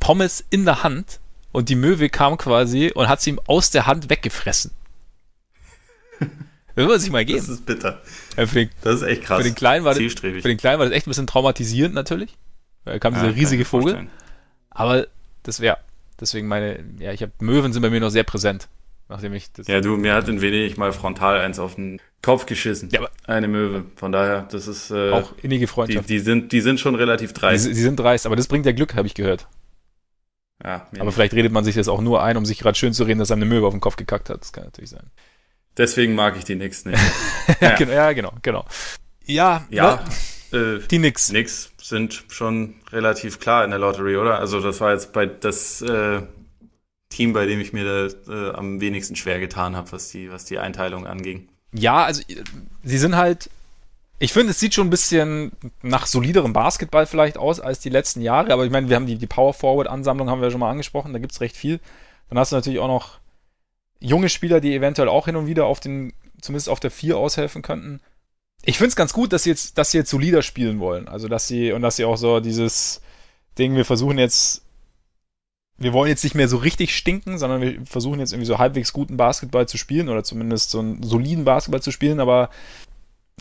Pommes 0.00 0.44
in 0.50 0.64
der 0.64 0.82
Hand 0.82 1.20
und 1.52 1.68
die 1.68 1.76
Möwe 1.76 2.10
kam 2.10 2.36
quasi 2.36 2.92
und 2.94 3.08
hat 3.08 3.22
sie 3.22 3.30
ihm 3.30 3.40
aus 3.46 3.70
der 3.70 3.86
Hand 3.86 4.10
weggefressen. 4.10 4.72
Das 6.74 6.86
muss 6.86 7.04
ich 7.04 7.10
mal 7.10 7.24
geben. 7.24 7.38
Das 7.38 7.48
ist 7.48 7.66
bitter. 7.66 8.02
Ja, 8.36 8.46
den, 8.46 8.70
das 8.82 8.96
ist 8.96 9.02
echt 9.02 9.22
krass. 9.22 9.38
Für 9.38 9.44
den, 9.44 9.54
Kleinen 9.54 9.84
war 9.84 9.94
das, 9.94 10.12
für 10.14 10.40
den 10.42 10.58
Kleinen 10.58 10.78
war 10.78 10.86
das 10.86 10.94
echt 10.94 11.06
ein 11.06 11.10
bisschen 11.10 11.26
traumatisierend 11.26 11.94
natürlich. 11.94 12.36
Da 12.84 12.98
kam 12.98 13.14
ja, 13.14 13.22
dieser 13.22 13.34
riesige 13.34 13.64
Vogel. 13.64 14.06
Aber 14.70 15.06
das 15.42 15.60
wäre, 15.60 15.78
deswegen 16.20 16.46
meine, 16.46 16.84
ja, 16.98 17.12
ich 17.12 17.22
habe 17.22 17.32
Möwen 17.40 17.72
sind 17.72 17.82
bei 17.82 17.90
mir 17.90 18.00
noch 18.00 18.10
sehr 18.10 18.24
präsent. 18.24 18.68
Nachdem 19.08 19.32
ich 19.34 19.50
das 19.52 19.66
ja, 19.66 19.80
du, 19.80 19.96
mir 19.96 20.14
hat 20.14 20.28
in 20.28 20.40
Venedig 20.40 20.76
mal 20.78 20.92
frontal 20.92 21.40
eins 21.40 21.58
auf 21.58 21.76
den 21.76 22.00
Kopf 22.22 22.46
geschissen. 22.46 22.90
Ja, 22.90 23.08
eine 23.26 23.48
Möwe. 23.48 23.84
Von 23.96 24.12
daher, 24.12 24.42
das 24.50 24.66
ist 24.66 24.90
äh, 24.90 25.12
auch 25.12 25.32
innige 25.42 25.66
Freundschaft. 25.66 26.08
Die, 26.08 26.14
die, 26.14 26.18
sind, 26.18 26.52
die 26.52 26.60
sind 26.60 26.80
schon 26.80 26.94
relativ 26.94 27.32
dreist. 27.32 27.64
Sie 27.64 27.74
sind 27.74 27.98
dreist, 27.98 28.26
aber 28.26 28.36
das 28.36 28.48
bringt 28.48 28.66
ja 28.66 28.72
Glück, 28.72 28.94
habe 28.94 29.06
ich 29.06 29.14
gehört. 29.14 29.46
Ja, 30.62 30.88
aber 30.98 31.12
vielleicht 31.12 31.34
redet 31.34 31.52
man 31.52 31.64
sich 31.64 31.76
das 31.76 31.86
auch 31.86 32.00
nur 32.00 32.22
ein, 32.22 32.36
um 32.36 32.44
sich 32.44 32.58
gerade 32.58 32.76
schön 32.76 32.92
zu 32.92 33.04
reden, 33.04 33.20
dass 33.20 33.30
einem 33.30 33.42
eine 33.42 33.54
Möwe 33.54 33.66
auf 33.68 33.74
den 33.74 33.80
Kopf 33.80 33.94
gekackt 33.94 34.28
hat. 34.28 34.40
Das 34.40 34.52
kann 34.52 34.64
natürlich 34.64 34.90
sein. 34.90 35.10
Deswegen 35.76 36.16
mag 36.16 36.36
ich 36.36 36.44
die 36.44 36.56
Knicks 36.56 36.84
nicht. 36.84 36.98
ja, 37.60 37.76
genau, 37.76 37.92
ja, 37.92 38.12
genau, 38.12 38.32
genau. 38.42 38.64
Ja, 39.24 39.64
ja. 39.70 40.04
Äh, 40.52 40.80
die 40.90 40.98
Knicks. 40.98 41.28
Knicks 41.28 41.70
sind 41.80 42.24
schon 42.28 42.74
relativ 42.90 43.38
klar 43.38 43.64
in 43.64 43.70
der 43.70 43.78
Lottery, 43.78 44.16
oder? 44.16 44.40
Also 44.40 44.60
das 44.60 44.80
war 44.80 44.92
jetzt 44.92 45.12
bei 45.12 45.26
das 45.26 45.80
äh, 45.82 46.22
Team, 47.10 47.32
bei 47.32 47.46
dem 47.46 47.60
ich 47.60 47.72
mir 47.72 47.84
da, 47.84 48.32
äh, 48.32 48.50
am 48.54 48.80
wenigsten 48.80 49.14
schwer 49.14 49.38
getan 49.38 49.76
habe, 49.76 49.92
was 49.92 50.08
die, 50.08 50.32
was 50.32 50.44
die 50.44 50.58
Einteilung 50.58 51.06
anging. 51.06 51.48
Ja, 51.72 52.04
also 52.04 52.22
sie 52.82 52.98
sind 52.98 53.16
halt. 53.16 53.50
Ich 54.20 54.32
finde, 54.32 54.50
es 54.50 54.58
sieht 54.58 54.74
schon 54.74 54.88
ein 54.88 54.90
bisschen 54.90 55.52
nach 55.80 56.06
soliderem 56.06 56.52
Basketball 56.52 57.06
vielleicht 57.06 57.38
aus 57.38 57.60
als 57.60 57.78
die 57.78 57.88
letzten 57.88 58.20
Jahre, 58.20 58.52
aber 58.52 58.64
ich 58.64 58.72
meine, 58.72 58.88
wir 58.88 58.96
haben 58.96 59.06
die, 59.06 59.16
die 59.16 59.28
Power 59.28 59.54
Forward-Ansammlung, 59.54 60.28
haben 60.28 60.42
wir 60.42 60.50
schon 60.50 60.58
mal 60.58 60.70
angesprochen, 60.70 61.12
da 61.12 61.20
gibt 61.20 61.32
es 61.32 61.40
recht 61.40 61.56
viel. 61.56 61.78
Dann 62.28 62.38
hast 62.38 62.50
du 62.50 62.56
natürlich 62.56 62.80
auch 62.80 62.88
noch 62.88 63.20
junge 64.00 64.28
Spieler, 64.28 64.60
die 64.60 64.74
eventuell 64.74 65.08
auch 65.08 65.26
hin 65.26 65.36
und 65.36 65.46
wieder 65.46 65.66
auf 65.66 65.78
den, 65.78 66.12
zumindest 66.40 66.68
auf 66.68 66.80
der 66.80 66.90
4 66.90 67.16
aushelfen 67.16 67.62
könnten. 67.62 68.00
Ich 68.64 68.78
finde 68.78 68.88
es 68.88 68.96
ganz 68.96 69.12
gut, 69.12 69.32
dass 69.32 69.44
sie 69.44 69.50
jetzt, 69.50 69.78
dass 69.78 69.92
sie 69.92 69.98
jetzt 69.98 70.10
solider 70.10 70.42
spielen 70.42 70.80
wollen. 70.80 71.06
Also, 71.06 71.28
dass 71.28 71.46
sie, 71.46 71.72
und 71.72 71.82
dass 71.82 71.96
sie 71.96 72.04
auch 72.04 72.16
so 72.16 72.40
dieses 72.40 73.00
Ding, 73.56 73.76
wir 73.76 73.84
versuchen 73.84 74.18
jetzt 74.18 74.62
wir 75.78 75.92
wollen 75.92 76.08
jetzt 76.08 76.24
nicht 76.24 76.34
mehr 76.34 76.48
so 76.48 76.56
richtig 76.56 76.96
stinken, 76.96 77.38
sondern 77.38 77.60
wir 77.60 77.86
versuchen 77.86 78.18
jetzt 78.18 78.32
irgendwie 78.32 78.46
so 78.46 78.58
halbwegs 78.58 78.92
guten 78.92 79.16
Basketball 79.16 79.68
zu 79.68 79.78
spielen 79.78 80.08
oder 80.08 80.24
zumindest 80.24 80.70
so 80.70 80.80
einen 80.80 81.02
soliden 81.02 81.44
Basketball 81.44 81.82
zu 81.82 81.92
spielen, 81.92 82.20
aber 82.20 82.50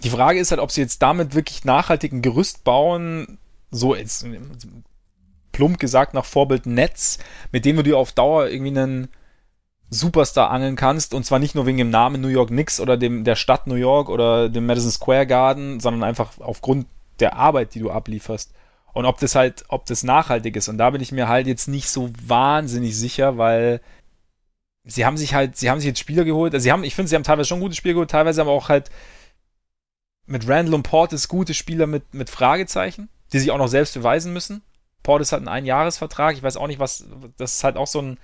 die 0.04 0.12
Frage 0.12 0.40
ist 0.40 0.52
halt, 0.52 0.62
ob 0.62 0.72
sie 0.72 0.82
jetzt 0.82 1.02
damit 1.02 1.34
wirklich 1.34 1.66
nachhaltig 1.66 2.14
ein 2.14 2.22
Gerüst 2.22 2.64
bauen, 2.64 3.40
so 3.72 3.96
jetzt 3.96 4.26
plump 5.52 5.80
gesagt 5.80 6.14
nach 6.14 6.26
Vorbild 6.26 6.68
Netz, 6.68 7.18
mit 7.52 7.66
dem 7.66 7.78
du 7.78 7.84
dir 7.84 7.98
auf 7.98 8.12
Dauer 8.12 8.48
irgendwie 8.48 8.80
einen 8.80 9.08
Superstar 9.90 10.52
angeln 10.52 10.76
kannst 10.76 11.16
und 11.16 11.26
zwar 11.26 11.40
nicht 11.40 11.56
nur 11.56 11.66
wegen 11.66 11.78
dem 11.80 11.90
Namen 11.90 12.22
New 12.22 12.28
York 12.28 12.50
Knicks 12.50 12.80
oder 12.80 12.98
dem 12.98 13.24
der 13.24 13.36
Stadt 13.36 13.66
New 13.66 13.76
York 13.76 14.10
oder 14.10 14.50
dem 14.50 14.66
Madison 14.68 14.92
Square 14.92 15.26
Garden, 15.26 15.80
sondern 15.80 16.04
einfach 16.04 16.34
aufgrund 16.40 16.86
der 17.20 17.36
Arbeit, 17.36 17.74
die 17.74 17.80
du 17.80 17.90
ablieferst. 17.90 18.54
Und 18.98 19.06
ob 19.06 19.20
das 19.20 19.36
halt, 19.36 19.64
ob 19.68 19.86
das 19.86 20.02
nachhaltig 20.02 20.56
ist. 20.56 20.70
Und 20.70 20.80
da 20.80 20.90
bin 20.90 21.02
ich 21.02 21.12
mir 21.12 21.28
halt 21.28 21.46
jetzt 21.46 21.68
nicht 21.68 21.88
so 21.88 22.10
wahnsinnig 22.26 22.98
sicher, 22.98 23.38
weil 23.38 23.80
sie 24.86 25.06
haben 25.06 25.18
sich 25.18 25.36
halt, 25.36 25.56
sie 25.56 25.70
haben 25.70 25.80
sich 25.80 25.86
jetzt 25.86 26.00
Spieler 26.00 26.24
geholt. 26.24 26.52
Also 26.56 26.64
sie 26.64 26.72
haben, 26.72 26.84
ich 26.84 26.96
finde, 26.96 27.08
sie 27.08 27.16
haben 27.16 27.22
teilweise 27.22 27.48
schon 27.48 27.60
gute 27.60 27.76
Spieler 27.76 27.94
geholt, 27.94 28.10
teilweise 28.10 28.42
aber 28.42 28.50
auch 28.50 28.70
halt 28.70 28.90
mit 30.26 30.50
Randall 30.50 30.74
und 30.74 30.82
Portis 30.82 31.28
gute 31.28 31.54
Spieler 31.54 31.86
mit, 31.86 32.16
mit 32.16 32.32
Fragezeichen, 32.32 33.08
die 33.34 33.38
sich 33.38 33.52
auch 33.52 33.60
noch 33.60 33.68
selbst 33.68 33.94
beweisen 33.94 34.34
müssen. 34.34 34.64
Portis 35.04 35.32
hat 35.32 35.42
einen 35.42 35.48
Einjahresvertrag. 35.48 36.36
Ich 36.36 36.42
weiß 36.42 36.58
auch 36.58 36.66
nicht, 36.66 36.80
was, 36.80 37.06
das 37.38 37.58
ist 37.58 37.64
halt 37.64 37.78
auch 37.78 37.86
so 37.86 38.02
ein, 38.02 38.18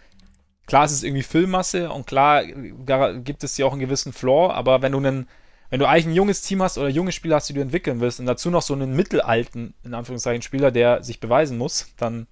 klar, 0.65 0.85
es 0.85 0.91
ist 0.91 1.03
irgendwie 1.03 1.21
Füllmasse 1.21 1.91
und 1.91 2.07
klar 2.07 2.43
gibt 2.45 3.43
es 3.43 3.57
ja 3.59 3.67
auch 3.67 3.73
einen 3.73 3.79
gewissen 3.79 4.11
Floor, 4.11 4.55
aber 4.55 4.81
wenn 4.81 4.93
du 4.93 4.97
einen, 4.97 5.27
wenn 5.73 5.79
du 5.79 5.87
eigentlich 5.87 6.05
ein 6.05 6.13
junges 6.13 6.43
Team 6.43 6.61
hast 6.61 6.77
oder 6.77 6.87
junge 6.87 7.11
Spieler 7.11 7.37
hast, 7.37 7.49
die 7.49 7.53
du 7.53 7.59
entwickeln 7.59 7.99
willst 7.99 8.19
und 8.19 8.27
dazu 8.27 8.51
noch 8.51 8.61
so 8.61 8.75
einen 8.75 8.95
mittelalten, 8.95 9.73
in 9.83 9.95
Anführungszeichen, 9.95 10.43
Spieler, 10.43 10.69
der 10.69 11.01
sich 11.01 11.19
beweisen 11.19 11.57
muss, 11.57 11.95
dann 11.97 12.27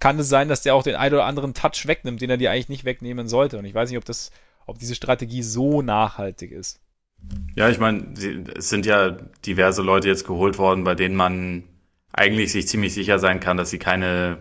kann 0.00 0.18
es 0.18 0.28
sein, 0.28 0.48
dass 0.48 0.62
der 0.62 0.74
auch 0.74 0.82
den 0.82 0.96
ein 0.96 1.12
oder 1.12 1.26
anderen 1.26 1.54
Touch 1.54 1.86
wegnimmt, 1.86 2.20
den 2.20 2.28
er 2.28 2.38
dir 2.38 2.50
eigentlich 2.50 2.68
nicht 2.68 2.84
wegnehmen 2.84 3.28
sollte. 3.28 3.56
Und 3.56 3.66
ich 3.66 3.74
weiß 3.74 3.88
nicht, 3.88 3.98
ob 3.98 4.04
das, 4.04 4.32
ob 4.66 4.80
diese 4.80 4.96
Strategie 4.96 5.44
so 5.44 5.80
nachhaltig 5.80 6.50
ist. 6.50 6.80
Ja, 7.54 7.68
ich 7.68 7.78
meine, 7.78 8.14
es 8.56 8.68
sind 8.68 8.84
ja 8.84 9.10
diverse 9.46 9.82
Leute 9.82 10.08
jetzt 10.08 10.26
geholt 10.26 10.58
worden, 10.58 10.82
bei 10.82 10.96
denen 10.96 11.14
man 11.14 11.62
eigentlich 12.12 12.50
sich 12.50 12.66
ziemlich 12.66 12.94
sicher 12.94 13.20
sein 13.20 13.38
kann, 13.38 13.58
dass 13.58 13.70
sie 13.70 13.78
keine 13.78 14.38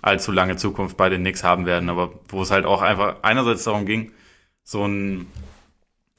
allzu 0.00 0.32
lange 0.32 0.56
Zukunft 0.56 0.96
bei 0.96 1.10
den 1.10 1.20
Knicks 1.20 1.44
haben 1.44 1.66
werden, 1.66 1.90
aber 1.90 2.20
wo 2.28 2.40
es 2.40 2.50
halt 2.50 2.64
auch 2.64 2.80
einfach 2.80 3.16
einerseits 3.20 3.64
darum 3.64 3.84
ging, 3.84 4.12
so 4.64 4.86
ein 4.86 5.26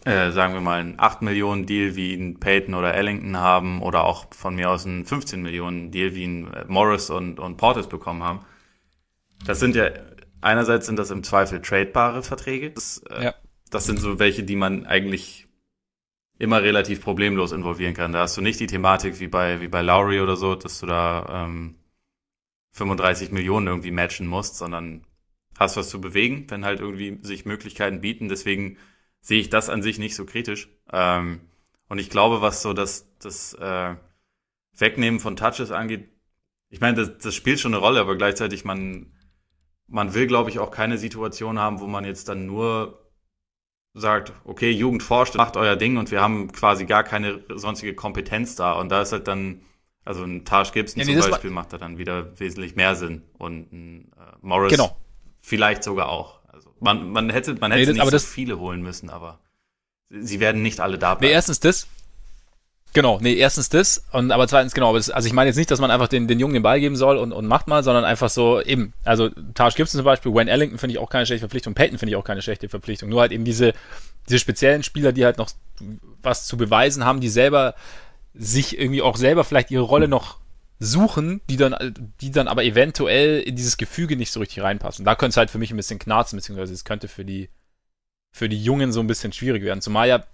äh, 0.06 0.32
sagen 0.32 0.54
wir 0.54 0.62
mal, 0.62 0.80
einen 0.80 1.00
8 1.00 1.22
Millionen 1.22 1.66
Deal 1.66 1.96
wie 1.96 2.14
ein 2.14 2.40
Peyton 2.40 2.74
oder 2.74 2.96
Ellington 2.96 3.38
haben 3.38 3.82
oder 3.82 4.04
auch 4.04 4.34
von 4.34 4.56
mir 4.56 4.70
aus 4.70 4.86
einen 4.86 5.06
15 5.06 5.42
Millionen 5.42 5.92
Deal 5.92 6.16
wie 6.16 6.26
ein 6.26 6.54
äh, 6.54 6.66
Morris 6.68 7.10
und, 7.10 7.40
und 7.40 7.58
Portis 7.58 7.88
bekommen 7.88 8.24
haben. 8.24 8.40
Das 9.46 9.60
sind 9.60 9.76
ja, 9.76 9.90
einerseits 10.42 10.88
sind 10.88 10.98
das 10.98 11.12
im 11.12 11.24
Zweifel 11.24 11.62
tradebare 11.62 12.24
Verträge. 12.24 12.72
Das, 12.72 13.04
äh, 13.10 13.26
ja. 13.26 13.36
das 13.70 13.86
sind 13.86 14.00
so 14.00 14.18
welche, 14.20 14.44
die 14.44 14.56
man 14.56 14.86
eigentlich 14.86 15.48
immer 16.40 16.64
relativ 16.64 17.02
problemlos 17.04 17.52
involvieren 17.52 17.94
kann. 17.94 18.12
Da 18.12 18.22
hast 18.22 18.36
du 18.36 18.42
nicht 18.42 18.60
die 18.60 18.68
Thematik 18.68 19.20
wie 19.20 19.28
bei, 19.28 19.62
wie 19.62 19.68
bei 19.68 19.84
Lowry 19.84 20.20
oder 20.22 20.36
so, 20.36 20.56
dass 20.56 20.80
du 20.80 20.88
da 20.88 21.46
ähm, 21.46 21.76
35 22.72 23.32
Millionen 23.32 23.68
irgendwie 23.68 23.92
matchen 23.92 24.26
musst, 24.26 24.58
sondern 24.58 25.06
hast 25.60 25.78
was 25.78 25.90
zu 25.90 26.02
bewegen, 26.02 26.46
wenn 26.50 26.66
halt 26.66 26.80
irgendwie 26.80 27.20
sich 27.22 27.46
Möglichkeiten 27.46 28.02
bieten. 28.02 28.30
Deswegen 28.30 28.78
sehe 29.22 29.40
ich 29.40 29.50
das 29.50 29.70
an 29.70 29.82
sich 29.82 30.00
nicht 30.00 30.16
so 30.16 30.26
kritisch. 30.26 30.70
Ähm, 30.92 31.42
und 31.88 32.00
ich 32.00 32.10
glaube, 32.10 32.42
was 32.42 32.62
so 32.62 32.74
das, 32.74 33.08
das 33.20 33.54
äh, 33.54 33.96
Wegnehmen 34.78 35.20
von 35.20 35.36
Touches 35.36 35.72
angeht, 35.72 36.10
ich 36.70 36.80
meine, 36.80 36.98
das, 36.98 37.18
das 37.18 37.36
spielt 37.36 37.60
schon 37.60 37.74
eine 37.74 37.82
Rolle, 37.82 38.00
aber 38.00 38.16
gleichzeitig 38.16 38.66
man, 38.66 39.12
man 39.88 40.14
will, 40.14 40.26
glaube 40.26 40.50
ich, 40.50 40.60
auch 40.60 40.72
keine 40.72 40.98
Situation 40.98 41.60
haben, 41.60 41.80
wo 41.80 41.88
man 41.88 42.06
jetzt 42.06 42.30
dann 42.30 42.46
nur 42.46 42.98
sagt, 43.94 44.32
okay, 44.46 44.72
Jugend 44.72 45.04
forscht, 45.04 45.36
macht 45.36 45.58
euer 45.58 45.76
Ding 45.76 45.98
und 45.98 46.12
wir 46.12 46.22
haben 46.22 46.52
quasi 46.52 46.86
gar 46.86 47.04
keine 47.04 47.44
sonstige 47.50 47.94
Kompetenz 47.94 48.56
da. 48.56 48.74
Und 48.74 48.90
da 48.90 49.02
ist 49.02 49.12
halt 49.12 49.28
dann, 49.28 49.62
also 50.06 50.24
ein 50.24 50.46
Taj 50.46 50.72
Gibson 50.72 51.02
ja, 51.02 51.20
zum 51.20 51.30
Beispiel 51.30 51.52
macht 51.52 51.74
da 51.74 51.78
dann 51.78 51.98
wieder 51.98 52.40
wesentlich 52.40 52.76
mehr 52.76 52.96
Sinn. 52.96 53.24
Und 53.38 53.72
ein 53.74 54.12
äh, 54.14 54.38
Morris 54.42 54.72
genau. 54.72 54.96
vielleicht 55.42 55.84
sogar 55.84 56.08
auch. 56.08 56.41
Man, 56.82 57.12
man 57.12 57.30
hätte, 57.30 57.56
man 57.56 57.72
hätte 57.72 57.82
nee, 57.82 57.86
das, 57.86 57.96
nicht 57.96 58.04
so 58.04 58.12
das, 58.12 58.26
viele 58.26 58.60
holen 58.60 58.82
müssen, 58.82 59.10
aber 59.10 59.40
sie 60.10 60.40
werden 60.40 60.62
nicht 60.62 60.80
alle 60.80 60.98
da 60.98 61.16
bleiben. 61.16 61.28
Nee, 61.28 61.34
erstens 61.34 61.60
das. 61.60 61.88
Genau, 62.94 63.20
nee, 63.22 63.36
erstens 63.36 63.70
das 63.70 64.04
und 64.12 64.32
aber 64.32 64.50
zweitens 64.50 64.74
genau, 64.74 64.94
also 64.94 65.26
ich 65.26 65.32
meine 65.32 65.48
jetzt 65.48 65.56
nicht, 65.56 65.72
dass 65.72 65.80
man 65.80 65.92
einfach 65.92 66.10
den, 66.10 66.28
den 66.28 66.42
Jungen 66.42 66.56
den 66.56 66.64
Ball 66.64 66.82
geben 66.82 66.98
soll 66.98 67.18
und, 67.18 67.32
und 67.32 67.48
macht 67.48 67.68
mal, 67.68 67.84
sondern 67.84 68.04
einfach 68.04 68.30
so 68.30 68.62
eben, 68.62 68.92
also 69.06 69.30
Taj 69.54 69.72
Gibson 69.76 70.00
zum 70.00 70.04
Beispiel, 70.04 70.34
Wayne 70.34 70.52
Ellington 70.52 70.78
finde 70.78 70.96
ich 70.96 71.00
auch 71.00 71.10
keine 71.10 71.26
schlechte 71.26 71.44
Verpflichtung, 71.44 71.74
Peyton 71.74 71.98
finde 71.98 72.12
ich 72.12 72.16
auch 72.18 72.26
keine 72.26 72.42
schlechte 72.42 72.68
Verpflichtung, 72.68 73.08
nur 73.08 73.22
halt 73.22 73.32
eben 73.32 73.46
diese, 73.46 73.74
diese 74.28 74.40
speziellen 74.40 74.84
Spieler, 74.84 75.14
die 75.14 75.24
halt 75.24 75.38
noch 75.38 75.52
was 76.22 76.48
zu 76.48 76.58
beweisen 76.58 77.06
haben, 77.06 77.22
die 77.22 77.30
selber 77.30 77.76
sich 78.34 78.78
irgendwie 78.78 79.02
auch 79.02 79.16
selber 79.16 79.46
vielleicht 79.46 79.72
ihre 79.72 79.84
Rolle 79.84 80.10
noch 80.10 80.41
suchen, 80.84 81.42
die 81.48 81.58
dann, 81.58 81.94
die 82.22 82.32
dann 82.32 82.48
aber 82.48 82.64
eventuell 82.64 83.40
in 83.42 83.56
dieses 83.56 83.78
Gefüge 83.78 84.18
nicht 84.18 84.32
so 84.32 84.40
richtig 84.40 84.64
reinpassen. 84.64 85.06
Da 85.06 85.14
könnte 85.14 85.30
es 85.32 85.38
halt 85.38 85.52
für 85.52 85.60
mich 85.60 85.72
ein 85.72 85.78
bisschen 85.78 86.00
knarzen, 86.00 86.38
beziehungsweise 86.38 86.74
es 86.74 86.84
könnte 86.84 87.08
für 87.08 87.24
die, 87.24 87.50
für 88.32 88.50
die 88.50 88.62
Jungen 88.62 88.92
so 88.92 89.00
ein 89.00 89.08
bisschen 89.08 89.32
schwierig 89.32 89.64
werden. 89.64 89.82
Zumal 89.82 90.10
ja 90.10 90.26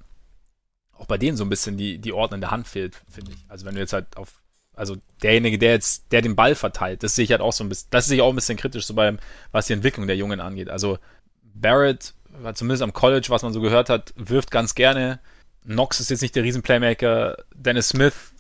auch 0.94 1.06
bei 1.06 1.18
denen 1.18 1.36
so 1.36 1.44
ein 1.44 1.50
bisschen 1.50 1.76
die, 1.76 2.00
die 2.00 2.14
ordnende 2.14 2.50
Hand 2.50 2.68
fehlt, 2.68 2.96
finde 3.12 3.34
ich. 3.34 3.46
Also 3.50 3.66
wenn 3.66 3.76
du 3.76 3.82
jetzt 3.82 3.92
halt 3.92 4.16
auf, 4.16 4.42
also 4.74 4.96
derjenige, 5.22 5.58
der 5.58 5.72
jetzt, 5.72 6.14
der 6.14 6.22
den 6.22 6.38
Ball 6.38 6.56
verteilt, 6.56 7.04
das 7.04 7.16
sehe 7.16 7.26
ich 7.26 7.32
halt 7.32 7.42
auch 7.42 7.54
so 7.54 7.66
ein 7.66 7.70
bisschen, 7.70 7.90
das 7.90 8.06
sehe 8.06 8.16
ich 8.16 8.22
auch 8.22 8.30
ein 8.30 8.36
bisschen 8.36 8.58
kritisch, 8.58 8.86
so 8.86 8.94
beim, 8.94 9.20
was 9.52 9.68
die 9.68 9.74
Entwicklung 9.74 10.08
der 10.08 10.16
Jungen 10.16 10.40
angeht. 10.40 10.70
Also 10.70 10.98
Barrett, 11.44 12.14
zumindest 12.54 12.84
am 12.84 12.94
College, 12.94 13.28
was 13.30 13.44
man 13.44 13.52
so 13.52 13.60
gehört 13.60 13.90
hat, 13.90 14.14
wirft 14.16 14.50
ganz 14.50 14.76
gerne. 14.76 15.20
Knox 15.66 16.00
ist 16.00 16.10
jetzt 16.10 16.22
nicht 16.22 16.38
der 16.38 16.44
Riesenplaymaker. 16.44 17.36
Dennis 17.54 17.90
Smith, 17.90 18.32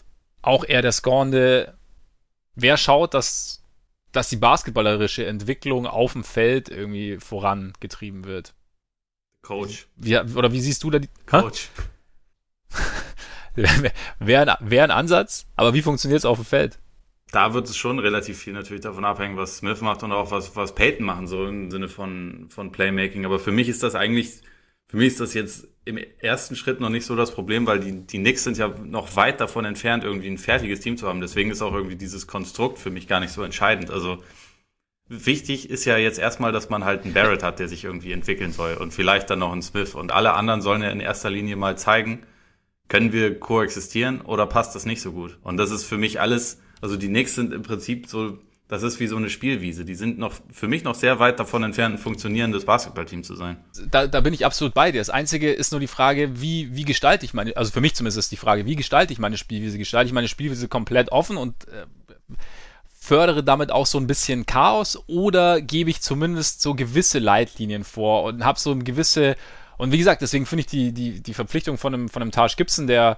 auch 0.41 0.63
eher 0.63 0.81
der 0.81 0.93
Scornde 0.93 1.73
wer 2.57 2.75
schaut, 2.75 3.13
dass, 3.13 3.63
dass 4.11 4.29
die 4.29 4.35
basketballerische 4.35 5.25
Entwicklung 5.25 5.87
auf 5.87 6.13
dem 6.13 6.23
Feld 6.23 6.69
irgendwie 6.69 7.17
vorangetrieben 7.17 8.25
wird? 8.25 8.53
Coach. 9.43 9.87
Wie, 9.95 10.17
oder 10.17 10.51
wie 10.51 10.59
siehst 10.59 10.83
du 10.83 10.89
da 10.89 10.99
die. 10.99 11.09
Coach. 11.25 11.69
Wäre 14.19 14.57
wär 14.59 14.83
ein 14.83 14.91
Ansatz, 14.91 15.47
aber 15.55 15.73
wie 15.73 15.81
funktioniert 15.81 16.19
es 16.19 16.25
auf 16.25 16.37
dem 16.37 16.45
Feld? 16.45 16.77
Da 17.31 17.53
wird 17.53 17.67
es 17.67 17.75
schon 17.75 17.99
relativ 17.99 18.37
viel 18.37 18.53
natürlich 18.53 18.83
davon 18.83 19.03
abhängen, 19.03 19.35
was 19.35 19.57
Smith 19.57 19.81
macht 19.81 20.03
und 20.03 20.11
auch 20.11 20.31
was, 20.31 20.55
was 20.55 20.75
Peyton 20.75 21.05
machen, 21.05 21.27
so 21.27 21.45
im 21.45 21.71
Sinne 21.71 21.87
von, 21.87 22.47
von 22.49 22.71
Playmaking. 22.71 23.25
Aber 23.25 23.39
für 23.39 23.51
mich 23.51 23.67
ist 23.67 23.83
das 23.83 23.95
eigentlich, 23.95 24.41
für 24.87 24.97
mich 24.97 25.07
ist 25.07 25.19
das 25.19 25.33
jetzt 25.33 25.67
im 25.87 25.97
ersten 26.19 26.55
Schritt 26.55 26.79
noch 26.79 26.89
nicht 26.89 27.05
so 27.05 27.15
das 27.15 27.31
Problem, 27.31 27.65
weil 27.65 27.79
die, 27.79 28.05
die 28.05 28.19
Knicks 28.19 28.43
sind 28.43 28.57
ja 28.57 28.67
noch 28.67 29.15
weit 29.15 29.39
davon 29.39 29.65
entfernt, 29.65 30.03
irgendwie 30.03 30.27
ein 30.27 30.37
fertiges 30.37 30.81
Team 30.81 30.97
zu 30.97 31.07
haben. 31.07 31.21
Deswegen 31.21 31.49
ist 31.49 31.61
auch 31.61 31.73
irgendwie 31.73 31.95
dieses 31.95 32.27
Konstrukt 32.27 32.77
für 32.77 32.91
mich 32.91 33.07
gar 33.07 33.19
nicht 33.19 33.31
so 33.31 33.41
entscheidend. 33.41 33.89
Also 33.89 34.21
wichtig 35.07 35.69
ist 35.69 35.85
ja 35.85 35.97
jetzt 35.97 36.19
erstmal, 36.19 36.51
dass 36.51 36.69
man 36.69 36.83
halt 36.83 37.05
einen 37.05 37.13
Barrett 37.13 37.41
hat, 37.41 37.59
der 37.59 37.69
sich 37.69 37.85
irgendwie 37.85 38.11
entwickeln 38.11 38.51
soll 38.51 38.73
und 38.73 38.93
vielleicht 38.93 39.29
dann 39.29 39.39
noch 39.39 39.53
einen 39.53 39.61
Smith. 39.61 39.95
Und 39.95 40.11
alle 40.11 40.33
anderen 40.33 40.61
sollen 40.61 40.81
ja 40.81 40.89
in 40.89 40.99
erster 40.99 41.29
Linie 41.29 41.55
mal 41.55 41.77
zeigen, 41.77 42.23
können 42.89 43.13
wir 43.13 43.39
koexistieren 43.39 44.21
oder 44.21 44.45
passt 44.45 44.75
das 44.75 44.85
nicht 44.85 45.01
so 45.01 45.13
gut? 45.13 45.37
Und 45.41 45.57
das 45.57 45.71
ist 45.71 45.85
für 45.85 45.97
mich 45.97 46.19
alles, 46.19 46.61
also 46.81 46.97
die 46.97 47.07
Knicks 47.07 47.35
sind 47.35 47.53
im 47.53 47.63
Prinzip 47.63 48.07
so 48.07 48.39
das 48.67 48.83
ist 48.83 48.99
wie 48.99 49.07
so 49.07 49.15
eine 49.15 49.29
Spielwiese. 49.29 49.85
Die 49.85 49.95
sind 49.95 50.17
noch 50.17 50.33
für 50.51 50.67
mich 50.67 50.83
noch 50.83 50.95
sehr 50.95 51.19
weit 51.19 51.39
davon 51.39 51.63
entfernt, 51.63 51.95
ein 51.95 51.97
funktionierendes 51.97 52.65
Basketballteam 52.65 53.23
zu 53.23 53.35
sein. 53.35 53.57
Da, 53.91 54.07
da 54.07 54.19
bin 54.19 54.33
ich 54.33 54.45
absolut 54.45 54.73
bei 54.73 54.91
dir. 54.91 54.99
Das 54.99 55.09
Einzige 55.09 55.53
ist 55.53 55.71
nur 55.71 55.79
die 55.79 55.87
Frage, 55.87 56.41
wie, 56.41 56.75
wie 56.75 56.83
gestalte 56.83 57.25
ich 57.25 57.33
meine, 57.33 57.55
also 57.55 57.71
für 57.71 57.79
mich 57.79 57.95
zumindest 57.95 58.17
ist 58.17 58.31
die 58.31 58.37
Frage, 58.37 58.65
wie 58.65 58.75
gestalte 58.75 59.13
ich 59.13 59.19
meine 59.19 59.37
Spielwiese? 59.37 59.77
Gestalte 59.77 60.07
ich 60.07 60.13
meine 60.13 60.27
Spielwiese 60.27 60.67
komplett 60.67 61.11
offen 61.13 61.37
und 61.37 61.67
äh, 61.69 61.85
fördere 62.99 63.41
damit 63.41 63.71
auch 63.71 63.85
so 63.85 63.97
ein 63.99 64.07
bisschen 64.07 64.45
Chaos 64.45 65.01
oder 65.07 65.61
gebe 65.61 65.89
ich 65.89 66.01
zumindest 66.01 66.61
so 66.61 66.75
gewisse 66.75 67.19
Leitlinien 67.19 67.85
vor 67.85 68.23
und 68.23 68.43
habe 68.43 68.59
so 68.59 68.71
eine 68.71 68.83
gewisse 68.83 69.37
und 69.77 69.91
wie 69.91 69.97
gesagt, 69.97 70.21
deswegen 70.21 70.45
finde 70.45 70.61
ich 70.61 70.67
die, 70.67 70.91
die, 70.91 71.21
die 71.21 71.33
Verpflichtung 71.33 71.77
von 71.77 71.93
einem, 71.93 72.09
von 72.09 72.21
einem 72.21 72.31
Taj 72.31 72.55
Gibson, 72.57 72.87
der 72.87 73.17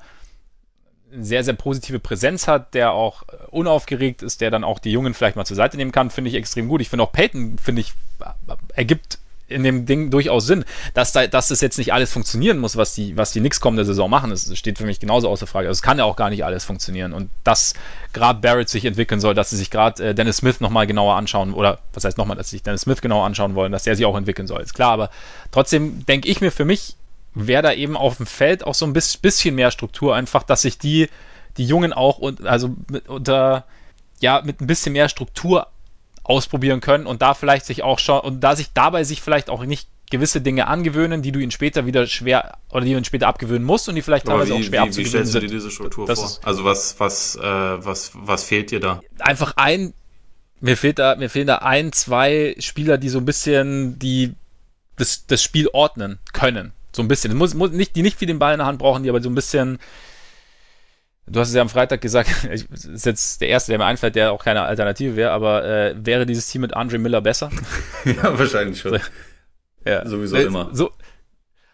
sehr, 1.11 1.43
sehr 1.43 1.53
positive 1.53 1.99
Präsenz 1.99 2.47
hat, 2.47 2.73
der 2.73 2.91
auch 2.91 3.23
äh, 3.23 3.35
unaufgeregt 3.49 4.21
ist, 4.21 4.41
der 4.41 4.51
dann 4.51 4.63
auch 4.63 4.79
die 4.79 4.91
Jungen 4.91 5.13
vielleicht 5.13 5.35
mal 5.35 5.45
zur 5.45 5.55
Seite 5.55 5.77
nehmen 5.77 5.91
kann, 5.91 6.09
finde 6.09 6.29
ich 6.29 6.35
extrem 6.35 6.67
gut. 6.67 6.81
Ich 6.81 6.89
finde 6.89 7.03
auch 7.03 7.11
Peyton, 7.11 7.57
finde 7.57 7.81
ich, 7.81 7.93
äh, 8.19 8.53
ergibt 8.75 9.19
in 9.49 9.63
dem 9.63 9.85
Ding 9.85 10.11
durchaus 10.11 10.45
Sinn. 10.45 10.63
Dass, 10.93 11.11
da, 11.11 11.27
dass 11.27 11.49
das 11.49 11.61
jetzt 11.61 11.77
nicht 11.77 11.91
alles 11.93 12.11
funktionieren 12.11 12.59
muss, 12.59 12.77
was 12.77 12.93
die, 12.93 13.17
was 13.17 13.31
die 13.31 13.41
nix 13.41 13.59
kommende 13.59 13.85
Saison 13.85 14.09
machen, 14.09 14.29
das 14.29 14.55
steht 14.57 14.77
für 14.77 14.85
mich 14.85 14.99
genauso 14.99 15.27
außer 15.29 15.47
Frage. 15.47 15.67
Also 15.67 15.79
es 15.79 15.81
kann 15.81 15.97
ja 15.97 16.05
auch 16.05 16.15
gar 16.15 16.29
nicht 16.29 16.45
alles 16.45 16.63
funktionieren. 16.63 17.13
Und 17.13 17.29
dass 17.43 17.73
gerade 18.13 18.39
Barrett 18.39 18.69
sich 18.69 18.85
entwickeln 18.85 19.19
soll, 19.19 19.33
dass 19.33 19.49
sie 19.49 19.57
sich 19.57 19.71
gerade 19.71 20.09
äh, 20.09 20.15
Dennis 20.15 20.37
Smith 20.37 20.61
nochmal 20.61 20.87
genauer 20.87 21.15
anschauen, 21.15 21.53
oder 21.53 21.79
was 21.93 22.03
heißt 22.03 22.17
nochmal, 22.17 22.37
dass 22.37 22.49
sie 22.49 22.57
sich 22.57 22.63
Dennis 22.63 22.81
Smith 22.81 23.01
genauer 23.01 23.25
anschauen 23.25 23.55
wollen, 23.55 23.71
dass 23.71 23.83
der 23.83 23.95
sich 23.95 24.05
auch 24.05 24.15
entwickeln 24.15 24.47
soll, 24.47 24.61
ist 24.61 24.73
klar. 24.73 24.91
Aber 24.91 25.09
trotzdem 25.51 26.05
denke 26.05 26.29
ich 26.29 26.41
mir 26.41 26.51
für 26.51 26.65
mich, 26.65 26.95
wäre 27.33 27.63
da 27.63 27.73
eben 27.73 27.95
auf 27.95 28.17
dem 28.17 28.25
Feld 28.25 28.63
auch 28.63 28.73
so 28.73 28.85
ein 28.85 28.93
bisschen 28.93 29.55
mehr 29.55 29.71
Struktur, 29.71 30.15
einfach, 30.15 30.43
dass 30.43 30.63
sich 30.63 30.77
die, 30.77 31.09
die 31.57 31.65
Jungen 31.65 31.93
auch 31.93 32.17
und, 32.17 32.45
also 32.45 32.75
mit, 32.89 33.07
unter, 33.07 33.65
ja, 34.19 34.41
mit 34.43 34.61
ein 34.61 34.67
bisschen 34.67 34.93
mehr 34.93 35.09
Struktur 35.09 35.67
ausprobieren 36.23 36.81
können 36.81 37.05
und 37.05 37.21
da 37.21 37.33
vielleicht 37.33 37.65
sich 37.65 37.83
auch 37.83 37.99
schon, 37.99 38.19
und 38.19 38.41
da 38.41 38.55
sich 38.55 38.73
dabei 38.73 39.03
sich 39.03 39.21
vielleicht 39.21 39.49
auch 39.49 39.63
nicht 39.65 39.87
gewisse 40.11 40.41
Dinge 40.41 40.67
angewöhnen, 40.67 41.21
die 41.21 41.31
du 41.31 41.39
ihnen 41.39 41.51
später 41.51 41.85
wieder 41.85 42.07
schwer 42.07 42.57
oder 42.71 42.81
die 42.81 42.91
du 42.91 42.97
ihnen 42.97 43.05
später 43.05 43.27
abgewöhnen 43.27 43.63
musst 43.63 43.87
und 43.89 43.95
die 43.95 44.01
vielleicht 44.01 44.25
teilweise 44.25 44.53
wie, 44.53 44.57
auch 44.57 44.63
schwer 44.63 44.83
wie, 44.83 44.87
abzugewöhnen 44.87 45.25
wie 45.25 45.29
stellst 45.29 45.35
du 45.35 45.39
dir 45.39 45.47
diese 45.47 45.71
Struktur 45.71 46.07
das 46.07 46.19
vor? 46.19 46.47
Also 46.47 46.63
was, 46.63 46.99
was, 46.99 47.35
äh, 47.35 47.41
was, 47.41 48.11
was 48.15 48.43
fehlt 48.43 48.71
dir 48.71 48.79
da? 48.79 49.01
Einfach 49.19 49.53
ein, 49.55 49.93
mir 50.61 50.77
fehlt 50.77 50.97
da, 50.97 51.15
mir 51.15 51.29
fehlen 51.29 51.47
da 51.47 51.57
ein, 51.57 51.93
zwei 51.93 52.55
Spieler, 52.59 52.97
die 52.97 53.09
so 53.09 53.19
ein 53.19 53.25
bisschen 53.25 53.99
die 53.99 54.33
das, 54.97 55.25
das 55.27 55.41
Spiel 55.41 55.69
ordnen 55.71 56.19
können. 56.33 56.73
So 56.91 57.01
ein 57.01 57.07
bisschen. 57.07 57.35
Muss, 57.35 57.53
muss 57.53 57.71
nicht, 57.71 57.95
die 57.95 58.01
nicht 58.01 58.17
viel 58.17 58.27
den 58.27 58.39
Ball 58.39 58.53
in 58.53 58.59
der 58.59 58.67
Hand 58.67 58.79
brauchen, 58.79 59.03
die 59.03 59.09
aber 59.09 59.21
so 59.21 59.29
ein 59.29 59.35
bisschen. 59.35 59.79
Du 61.27 61.39
hast 61.39 61.49
es 61.49 61.55
ja 61.55 61.61
am 61.61 61.69
Freitag 61.69 62.01
gesagt, 62.01 62.29
ich, 62.51 62.69
ist 62.71 63.05
jetzt 63.05 63.41
der 63.41 63.49
erste, 63.49 63.71
der 63.71 63.79
mir 63.79 63.85
einfällt, 63.85 64.15
der 64.15 64.31
auch 64.31 64.43
keine 64.43 64.63
Alternative 64.63 65.15
wäre, 65.15 65.31
aber 65.31 65.63
äh, 65.63 65.95
wäre 65.97 66.25
dieses 66.25 66.47
Team 66.47 66.61
mit 66.61 66.73
Andre 66.73 66.97
Miller 66.97 67.21
besser? 67.21 67.51
ja, 68.05 68.37
wahrscheinlich 68.37 68.79
schon. 68.79 68.99
ja. 69.85 70.05
Sowieso 70.07 70.37
äh, 70.37 70.43
immer. 70.43 70.69
So, 70.73 70.91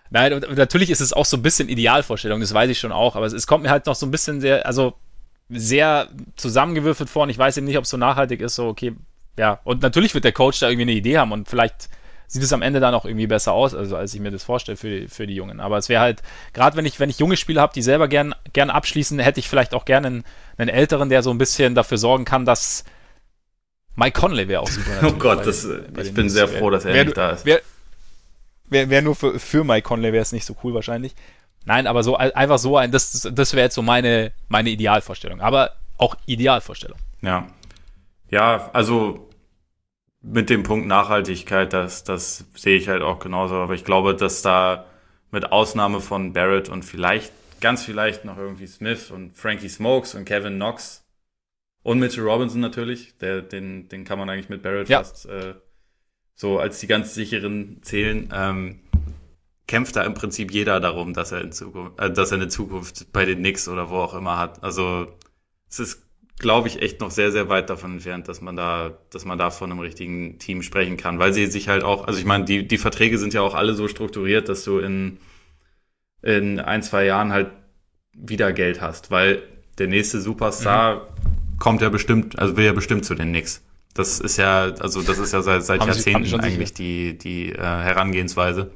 Nein, 0.09 0.33
und 0.33 0.57
natürlich 0.57 0.91
ist 0.91 1.01
es 1.01 1.13
auch 1.13 1.25
so 1.25 1.37
ein 1.37 1.41
bisschen 1.41 1.67
Idealvorstellung, 1.67 2.39
das 2.39 2.53
weiß 2.53 2.69
ich 2.69 2.79
schon 2.79 2.91
auch, 2.91 3.15
aber 3.15 3.25
es, 3.25 3.33
es 3.33 3.47
kommt 3.47 3.63
mir 3.63 3.69
halt 3.69 3.85
noch 3.85 3.95
so 3.95 4.05
ein 4.05 4.11
bisschen 4.11 4.39
sehr, 4.39 4.65
also 4.65 4.93
sehr 5.49 6.07
zusammengewürfelt 6.35 7.09
vor 7.09 7.23
und 7.23 7.29
ich 7.29 7.37
weiß 7.37 7.57
eben 7.57 7.65
nicht, 7.65 7.77
ob 7.77 7.83
es 7.83 7.89
so 7.89 7.97
nachhaltig 7.97 8.41
ist, 8.41 8.55
so 8.55 8.67
okay, 8.67 8.95
ja, 9.37 9.59
und 9.63 9.81
natürlich 9.81 10.13
wird 10.13 10.23
der 10.23 10.31
Coach 10.31 10.59
da 10.59 10.69
irgendwie 10.69 10.83
eine 10.83 10.93
Idee 10.93 11.17
haben 11.17 11.31
und 11.31 11.49
vielleicht 11.49 11.89
sieht 12.27 12.43
es 12.43 12.53
am 12.53 12.61
Ende 12.61 12.79
dann 12.79 12.93
auch 12.93 13.05
irgendwie 13.05 13.27
besser 13.27 13.53
aus, 13.53 13.73
also 13.73 13.95
als 13.95 14.13
ich 14.13 14.19
mir 14.19 14.31
das 14.31 14.43
vorstelle 14.43 14.77
für 14.77 15.01
die, 15.01 15.07
für 15.07 15.27
die 15.27 15.35
Jungen. 15.35 15.59
Aber 15.59 15.77
es 15.77 15.89
wäre 15.89 16.01
halt, 16.01 16.21
gerade 16.53 16.77
wenn 16.77 16.85
ich, 16.85 16.99
wenn 16.99 17.09
ich 17.09 17.19
junge 17.19 17.37
Spieler 17.37 17.61
habe, 17.61 17.73
die 17.73 17.81
selber 17.81 18.07
gern, 18.07 18.33
gern 18.53 18.69
abschließen, 18.69 19.19
hätte 19.19 19.39
ich 19.39 19.49
vielleicht 19.49 19.73
auch 19.73 19.85
gerne 19.85 20.07
einen, 20.07 20.23
einen 20.57 20.69
älteren, 20.69 21.09
der 21.09 21.23
so 21.23 21.31
ein 21.31 21.37
bisschen 21.37 21.75
dafür 21.75 21.97
sorgen 21.97 22.25
kann, 22.25 22.45
dass 22.45 22.83
Mike 23.95 24.19
Conley 24.19 24.47
wäre 24.47 24.61
auch 24.61 24.69
super. 24.69 24.91
oh 25.03 25.13
Gott, 25.13 25.45
das, 25.45 25.67
ich 26.01 26.13
bin 26.13 26.29
sehr 26.29 26.47
froh, 26.47 26.69
dass 26.69 26.85
er 26.85 26.93
wär, 26.93 27.05
nicht 27.05 27.17
da 27.17 27.31
ist. 27.31 27.45
Wäre 27.45 27.61
wär, 28.67 28.89
wär 28.89 29.01
nur 29.01 29.15
für, 29.15 29.39
für 29.39 29.63
Mike 29.63 29.83
Conley 29.83 30.11
wäre 30.11 30.21
es 30.21 30.31
nicht 30.31 30.45
so 30.45 30.55
cool 30.63 30.73
wahrscheinlich. 30.73 31.15
Nein, 31.65 31.87
aber 31.87 32.03
so 32.03 32.15
einfach 32.15 32.59
so 32.59 32.77
ein, 32.77 32.91
das, 32.91 33.27
das 33.31 33.53
wäre 33.53 33.65
jetzt 33.65 33.75
so 33.75 33.81
meine, 33.81 34.31
meine 34.49 34.69
Idealvorstellung. 34.69 35.41
Aber 35.41 35.71
auch 35.97 36.15
Idealvorstellung. 36.25 36.99
Ja. 37.21 37.47
Ja, 38.29 38.69
also 38.73 39.24
mit 40.25 40.49
dem 40.49 40.63
Punkt 40.63 40.87
Nachhaltigkeit, 40.87 41.71
das, 41.71 42.03
das 42.03 42.45
sehe 42.55 42.77
ich 42.77 42.87
halt 42.87 43.01
auch 43.01 43.19
genauso. 43.19 43.55
Aber 43.55 43.73
ich 43.73 43.85
glaube, 43.85 44.15
dass 44.15 44.41
da 44.41 44.85
mit 45.31 45.51
Ausnahme 45.51 46.01
von 46.01 46.33
Barrett 46.33 46.69
und 46.69 46.83
vielleicht, 46.83 47.31
ganz 47.61 47.83
vielleicht 47.83 48.25
noch 48.25 48.37
irgendwie 48.37 48.67
Smith 48.67 49.11
und 49.11 49.37
Frankie 49.37 49.69
Smokes 49.69 50.15
und 50.15 50.25
Kevin 50.25 50.55
Knox 50.55 51.05
und 51.83 51.99
Mitchell 51.99 52.23
Robinson 52.23 52.61
natürlich, 52.61 53.17
der, 53.17 53.41
den, 53.41 53.87
den 53.89 54.03
kann 54.03 54.17
man 54.17 54.29
eigentlich 54.29 54.49
mit 54.49 54.63
Barrett 54.63 54.89
ja. 54.89 54.99
fast 54.99 55.27
äh, 55.27 55.53
so 56.33 56.59
als 56.59 56.79
die 56.79 56.87
ganz 56.87 57.13
sicheren 57.13 57.81
zählen. 57.83 58.29
Ähm, 58.33 58.79
kämpft 59.67 59.95
da 59.95 60.03
im 60.03 60.13
Prinzip 60.13 60.51
jeder 60.51 60.79
darum, 60.79 61.13
dass 61.13 61.31
er 61.31 61.41
in 61.41 61.51
Zukunft, 61.51 61.99
äh, 61.99 62.11
dass 62.11 62.31
er 62.31 62.37
eine 62.37 62.47
Zukunft 62.47 63.11
bei 63.13 63.25
den 63.25 63.39
Knicks 63.39 63.67
oder 63.67 63.89
wo 63.89 63.97
auch 63.97 64.15
immer 64.15 64.37
hat. 64.37 64.63
Also 64.63 65.07
es 65.69 65.79
ist, 65.79 66.04
glaube 66.37 66.67
ich, 66.67 66.81
echt 66.81 66.99
noch 66.99 67.11
sehr, 67.11 67.31
sehr 67.31 67.49
weit 67.49 67.69
davon 67.69 67.93
entfernt, 67.93 68.27
dass 68.27 68.41
man 68.41 68.55
da, 68.55 68.97
dass 69.09 69.25
man 69.25 69.37
da 69.37 69.51
von 69.51 69.71
einem 69.71 69.79
richtigen 69.79 70.37
Team 70.37 70.61
sprechen 70.63 70.97
kann, 70.97 71.19
weil 71.19 71.33
sie 71.33 71.45
sich 71.47 71.69
halt 71.69 71.83
auch, 71.83 72.07
also 72.07 72.19
ich 72.19 72.25
meine, 72.25 72.45
die, 72.45 72.67
die 72.67 72.77
Verträge 72.77 73.17
sind 73.17 73.33
ja 73.33 73.41
auch 73.41 73.55
alle 73.55 73.73
so 73.73 73.87
strukturiert, 73.87 74.49
dass 74.49 74.63
du 74.63 74.79
in, 74.79 75.17
in 76.21 76.59
ein, 76.59 76.83
zwei 76.83 77.05
Jahren 77.05 77.31
halt 77.31 77.51
wieder 78.13 78.51
Geld 78.51 78.81
hast, 78.81 79.11
weil 79.11 79.43
der 79.77 79.87
nächste 79.87 80.19
Superstar 80.21 80.95
mhm. 80.95 81.59
kommt 81.59 81.81
ja 81.81 81.89
bestimmt, 81.89 82.37
also 82.37 82.57
will 82.57 82.65
ja 82.65 82.73
bestimmt 82.73 83.05
zu 83.05 83.15
den 83.15 83.29
Knicks. 83.29 83.61
Das 83.93 84.19
ist 84.19 84.35
ja, 84.35 84.73
also 84.79 85.01
das 85.01 85.19
ist 85.19 85.31
ja 85.31 85.41
seit, 85.41 85.63
seit 85.63 85.85
Jahrzehnten 85.85 86.37
eigentlich 86.41 86.73
die, 86.73 87.17
die 87.17 87.53
äh, 87.53 87.57
Herangehensweise. 87.57 88.71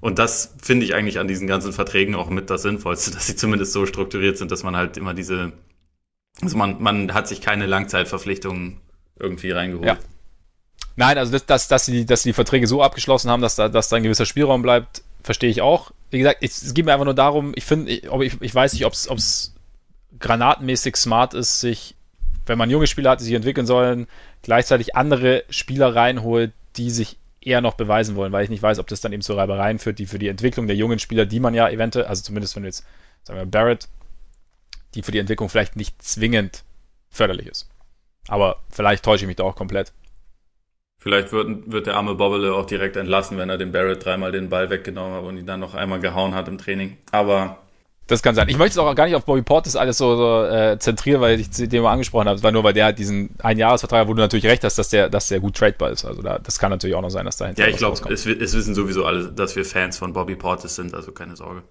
Und 0.00 0.18
das 0.18 0.54
finde 0.62 0.84
ich 0.84 0.94
eigentlich 0.94 1.18
an 1.18 1.26
diesen 1.26 1.46
ganzen 1.46 1.72
Verträgen 1.72 2.14
auch 2.14 2.28
mit 2.28 2.50
das 2.50 2.62
Sinnvollste, 2.62 3.10
dass 3.12 3.26
sie 3.26 3.36
zumindest 3.36 3.72
so 3.72 3.86
strukturiert 3.86 4.36
sind, 4.36 4.50
dass 4.50 4.62
man 4.62 4.76
halt 4.76 4.98
immer 4.98 5.14
diese, 5.14 5.52
also 6.42 6.56
man, 6.56 6.82
man 6.82 7.14
hat 7.14 7.28
sich 7.28 7.40
keine 7.40 7.66
Langzeitverpflichtungen 7.66 8.80
irgendwie 9.18 9.50
reingeholt. 9.50 9.86
Ja. 9.86 9.98
Nein, 10.96 11.18
also 11.18 11.32
das, 11.32 11.46
dass, 11.46 11.68
dass, 11.68 11.86
sie, 11.86 12.06
dass 12.06 12.22
sie 12.22 12.30
die 12.30 12.34
Verträge 12.34 12.66
so 12.66 12.82
abgeschlossen 12.82 13.30
haben, 13.30 13.42
dass 13.42 13.56
da, 13.56 13.68
dass 13.68 13.88
da 13.88 13.96
ein 13.96 14.02
gewisser 14.02 14.26
Spielraum 14.26 14.62
bleibt, 14.62 15.02
verstehe 15.22 15.50
ich 15.50 15.60
auch. 15.60 15.92
Wie 16.10 16.18
gesagt, 16.18 16.38
ich, 16.40 16.50
es 16.50 16.72
geht 16.72 16.86
mir 16.86 16.92
einfach 16.92 17.04
nur 17.04 17.14
darum, 17.14 17.52
ich 17.54 17.64
finde, 17.64 17.90
ich, 17.90 18.04
ich, 18.04 18.40
ich 18.40 18.54
weiß 18.54 18.72
nicht, 18.72 18.86
ob 18.86 18.92
es 18.92 19.54
granatenmäßig 20.18 20.96
smart 20.96 21.34
ist, 21.34 21.60
sich, 21.60 21.94
wenn 22.46 22.58
man 22.58 22.70
junge 22.70 22.86
Spieler 22.86 23.10
hat, 23.10 23.20
die 23.20 23.24
sich 23.24 23.34
entwickeln 23.34 23.66
sollen, 23.66 24.06
gleichzeitig 24.42 24.96
andere 24.96 25.44
Spieler 25.50 25.94
reinholt, 25.94 26.52
die 26.76 26.90
sich 26.90 27.18
eher 27.40 27.60
noch 27.60 27.74
beweisen 27.74 28.16
wollen, 28.16 28.32
weil 28.32 28.44
ich 28.44 28.50
nicht 28.50 28.62
weiß, 28.62 28.78
ob 28.78 28.86
das 28.88 29.00
dann 29.00 29.12
eben 29.12 29.22
zu 29.22 29.34
Reibereien 29.34 29.78
führt, 29.78 29.98
die 29.98 30.06
für 30.06 30.18
die 30.18 30.28
Entwicklung 30.28 30.66
der 30.66 30.76
jungen 30.76 30.98
Spieler, 30.98 31.26
die 31.26 31.40
man 31.40 31.54
ja 31.54 31.68
eventuell, 31.68 32.06
also 32.06 32.22
zumindest 32.22 32.56
wenn 32.56 32.62
du 32.62 32.68
jetzt, 32.68 32.84
sagen 33.24 33.38
wir 33.38 33.46
Barrett, 33.46 33.88
die 34.96 35.02
für 35.02 35.12
die 35.12 35.18
Entwicklung 35.18 35.48
vielleicht 35.48 35.76
nicht 35.76 36.02
zwingend 36.02 36.64
förderlich 37.08 37.46
ist. 37.46 37.68
Aber 38.28 38.56
vielleicht 38.70 39.04
täusche 39.04 39.24
ich 39.24 39.28
mich 39.28 39.36
da 39.36 39.44
auch 39.44 39.54
komplett. 39.54 39.92
Vielleicht 40.98 41.30
wird, 41.30 41.70
wird 41.70 41.86
der 41.86 41.94
arme 41.94 42.14
Bobbele 42.16 42.54
auch 42.54 42.66
direkt 42.66 42.96
entlassen, 42.96 43.38
wenn 43.38 43.48
er 43.48 43.58
dem 43.58 43.70
Barrett 43.70 44.04
dreimal 44.04 44.32
den 44.32 44.48
Ball 44.48 44.70
weggenommen 44.70 45.14
hat 45.14 45.22
und 45.22 45.36
ihn 45.36 45.46
dann 45.46 45.60
noch 45.60 45.74
einmal 45.74 46.00
gehauen 46.00 46.34
hat 46.34 46.48
im 46.48 46.58
Training. 46.58 46.96
Aber 47.12 47.58
das 48.06 48.22
kann 48.22 48.36
sein. 48.36 48.48
Ich 48.48 48.56
möchte 48.56 48.72
es 48.72 48.78
auch 48.78 48.94
gar 48.94 49.06
nicht 49.06 49.16
auf 49.16 49.24
Bobby 49.24 49.42
Portis 49.42 49.74
alles 49.74 49.98
so, 49.98 50.16
so 50.16 50.44
äh, 50.44 50.78
zentrieren, 50.78 51.20
weil 51.20 51.40
ich 51.40 51.50
den 51.50 51.82
mal 51.82 51.92
angesprochen 51.92 52.28
habe. 52.28 52.36
Es 52.36 52.42
war 52.42 52.52
nur, 52.52 52.62
weil 52.62 52.72
der 52.72 52.84
halt 52.84 52.98
diesen 52.98 53.30
Einjahresvertrag, 53.40 54.06
wo 54.06 54.14
du 54.14 54.20
natürlich 54.20 54.46
recht 54.46 54.62
hast, 54.62 54.78
dass 54.78 54.90
der, 54.90 55.08
dass 55.08 55.28
der 55.28 55.40
gut 55.40 55.56
tradebar 55.56 55.90
ist. 55.90 56.04
Also 56.04 56.22
da, 56.22 56.38
das 56.38 56.58
kann 56.58 56.70
natürlich 56.70 56.94
auch 56.94 57.02
noch 57.02 57.10
sein, 57.10 57.24
dass 57.24 57.36
dahinter. 57.36 57.64
Ja, 57.64 57.68
ich 57.68 57.76
glaube, 57.76 57.98
es, 58.12 58.26
es 58.26 58.54
wissen 58.54 58.74
sowieso 58.76 59.04
alle, 59.04 59.32
dass 59.32 59.56
wir 59.56 59.64
Fans 59.64 59.98
von 59.98 60.12
Bobby 60.12 60.36
Portis 60.36 60.76
sind, 60.76 60.94
also 60.94 61.10
keine 61.10 61.36
Sorge. 61.36 61.62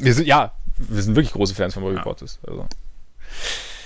Wir 0.00 0.12
sind, 0.12 0.26
ja, 0.26 0.52
wir 0.88 1.02
sind 1.02 1.16
wirklich 1.16 1.32
große 1.32 1.54
Fans 1.54 1.74
von 1.74 1.82
Bobby 1.82 1.96
ja. 1.96 2.02
Portis. 2.02 2.38
Also. 2.46 2.66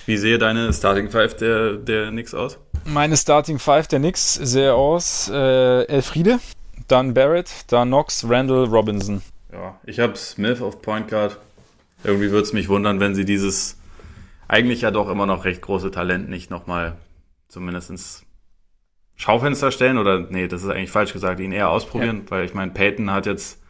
Wie 0.06 0.16
sehe 0.16 0.38
deine 0.38 0.72
Starting 0.72 1.10
Five 1.10 1.36
der, 1.36 1.74
der 1.74 2.10
Knicks 2.10 2.34
aus? 2.34 2.58
Meine 2.84 3.16
Starting 3.16 3.58
Five 3.58 3.88
der 3.88 3.98
Knicks 3.98 4.34
sehe 4.34 4.74
aus 4.74 5.28
äh, 5.32 5.84
Elfriede, 5.84 6.38
dann 6.86 7.14
Barrett, 7.14 7.50
dann 7.68 7.88
Knox, 7.88 8.24
Randall, 8.28 8.64
Robinson. 8.64 9.22
Ja, 9.52 9.78
ich 9.84 10.00
habe 10.00 10.16
Smith 10.16 10.60
auf 10.60 10.82
Point 10.82 11.08
Guard, 11.08 11.38
irgendwie 12.04 12.30
würde 12.30 12.44
es 12.44 12.52
mich 12.52 12.68
wundern, 12.68 13.00
wenn 13.00 13.14
sie 13.14 13.24
dieses 13.24 13.76
eigentlich 14.46 14.80
ja 14.80 14.90
doch 14.90 15.10
immer 15.10 15.26
noch 15.26 15.44
recht 15.44 15.60
große 15.62 15.90
Talent 15.90 16.28
nicht 16.28 16.50
nochmal 16.50 16.96
zumindest 17.48 17.90
ins 17.90 18.24
Schaufenster 19.16 19.70
stellen 19.72 19.98
oder 19.98 20.20
nee, 20.20 20.48
das 20.48 20.62
ist 20.62 20.70
eigentlich 20.70 20.90
falsch 20.90 21.12
gesagt, 21.12 21.40
ihn 21.40 21.52
eher 21.52 21.70
ausprobieren, 21.70 22.22
ja. 22.24 22.30
weil 22.30 22.44
ich 22.44 22.54
meine, 22.54 22.70
Peyton 22.72 23.10
hat 23.10 23.26
jetzt 23.26 23.60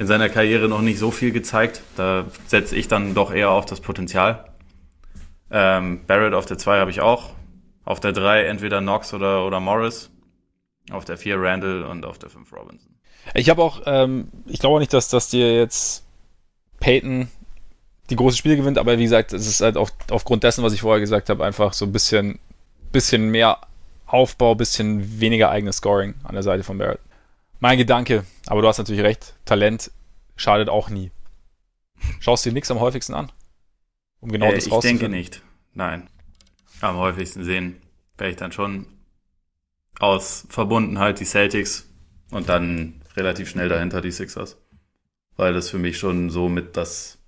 in 0.00 0.06
seiner 0.06 0.30
Karriere 0.30 0.66
noch 0.66 0.80
nicht 0.80 0.98
so 0.98 1.10
viel 1.10 1.30
gezeigt. 1.30 1.82
Da 1.94 2.24
setze 2.46 2.74
ich 2.74 2.88
dann 2.88 3.12
doch 3.12 3.34
eher 3.34 3.50
auf 3.50 3.66
das 3.66 3.82
Potenzial. 3.82 4.46
Ähm, 5.50 6.06
Barrett 6.06 6.32
auf 6.32 6.46
der 6.46 6.56
2 6.56 6.78
habe 6.78 6.90
ich 6.90 7.02
auch. 7.02 7.34
Auf 7.84 8.00
der 8.00 8.12
3 8.12 8.44
entweder 8.44 8.80
Knox 8.80 9.12
oder, 9.12 9.46
oder 9.46 9.60
Morris. 9.60 10.08
Auf 10.90 11.04
der 11.04 11.18
4 11.18 11.36
Randall 11.38 11.82
und 11.82 12.06
auf 12.06 12.18
der 12.18 12.30
5 12.30 12.50
Robinson. 12.50 12.94
Ich 13.34 13.50
habe 13.50 13.62
auch, 13.62 13.82
ähm, 13.84 14.28
ich 14.46 14.58
glaube 14.58 14.80
nicht, 14.80 14.94
dass, 14.94 15.10
dass 15.10 15.28
dir 15.28 15.54
jetzt 15.54 16.06
Peyton 16.78 17.28
die 18.08 18.16
große 18.16 18.38
Spiele 18.38 18.56
gewinnt, 18.56 18.78
aber 18.78 18.96
wie 18.96 19.02
gesagt, 19.02 19.34
es 19.34 19.46
ist 19.46 19.60
halt 19.60 19.76
auf, 19.76 19.92
aufgrund 20.10 20.44
dessen, 20.44 20.64
was 20.64 20.72
ich 20.72 20.80
vorher 20.80 21.00
gesagt 21.00 21.28
habe, 21.28 21.44
einfach 21.44 21.74
so 21.74 21.84
ein 21.84 21.92
bisschen, 21.92 22.38
bisschen 22.90 23.28
mehr 23.28 23.58
Aufbau, 24.06 24.54
bisschen 24.54 25.20
weniger 25.20 25.50
eigenes 25.50 25.76
Scoring 25.76 26.14
an 26.24 26.32
der 26.32 26.42
Seite 26.42 26.64
von 26.64 26.78
Barrett. 26.78 27.00
Mein 27.62 27.76
Gedanke, 27.76 28.24
aber 28.46 28.62
du 28.62 28.68
hast 28.68 28.78
natürlich 28.78 29.02
recht, 29.02 29.34
Talent 29.44 29.90
schadet 30.34 30.70
auch 30.70 30.88
nie. 30.88 31.10
Schaust 32.18 32.44
du 32.44 32.50
dir 32.50 32.54
nichts 32.54 32.70
am 32.70 32.80
häufigsten 32.80 33.12
an? 33.12 33.30
Um 34.20 34.32
genau 34.32 34.46
äh, 34.46 34.54
das 34.54 34.66
Ich 34.66 34.78
denke 34.78 35.10
nicht. 35.10 35.42
Nein. 35.74 36.08
Am 36.80 36.96
häufigsten 36.96 37.44
sehen 37.44 37.82
werde 38.16 38.30
ich 38.30 38.38
dann 38.38 38.52
schon 38.52 38.86
aus 39.98 40.46
Verbundenheit 40.48 41.20
die 41.20 41.26
Celtics 41.26 41.86
und 42.30 42.48
dann 42.48 43.02
relativ 43.14 43.50
schnell 43.50 43.68
dahinter 43.68 44.00
die 44.00 44.10
Sixers. 44.10 44.56
Weil 45.36 45.52
das 45.52 45.68
für 45.68 45.78
mich 45.78 45.98
schon 45.98 46.30
so 46.30 46.48
mit 46.48 46.78
das 46.78 47.18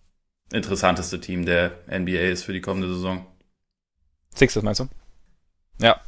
interessanteste 0.51 1.21
Team 1.21 1.45
der 1.45 1.73
NBA 1.87 2.31
ist 2.31 2.45
für 2.45 2.55
die 2.55 2.63
kommende 2.63 2.89
Saison. 2.89 3.27
Sixers 4.35 4.63
meinst 4.63 4.81
du? 4.81 4.89
Ja. 5.79 6.01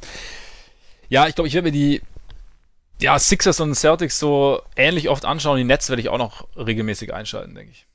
Ja, 1.09 1.27
ich 1.27 1.35
glaube, 1.35 1.47
ich 1.47 1.53
werde 1.53 1.67
mir 1.67 1.71
die 1.71 2.01
ja, 2.99 3.19
Sixers 3.19 3.59
und 3.59 3.75
Celtics 3.75 4.19
so 4.19 4.61
ähnlich 4.75 5.09
oft 5.09 5.25
anschauen. 5.25 5.57
Die 5.57 5.63
Nets 5.63 5.89
werde 5.89 6.01
ich 6.01 6.09
auch 6.09 6.17
noch 6.17 6.47
regelmäßig 6.55 7.13
einschalten, 7.13 7.55
denke 7.55 7.71
ich. 7.71 7.87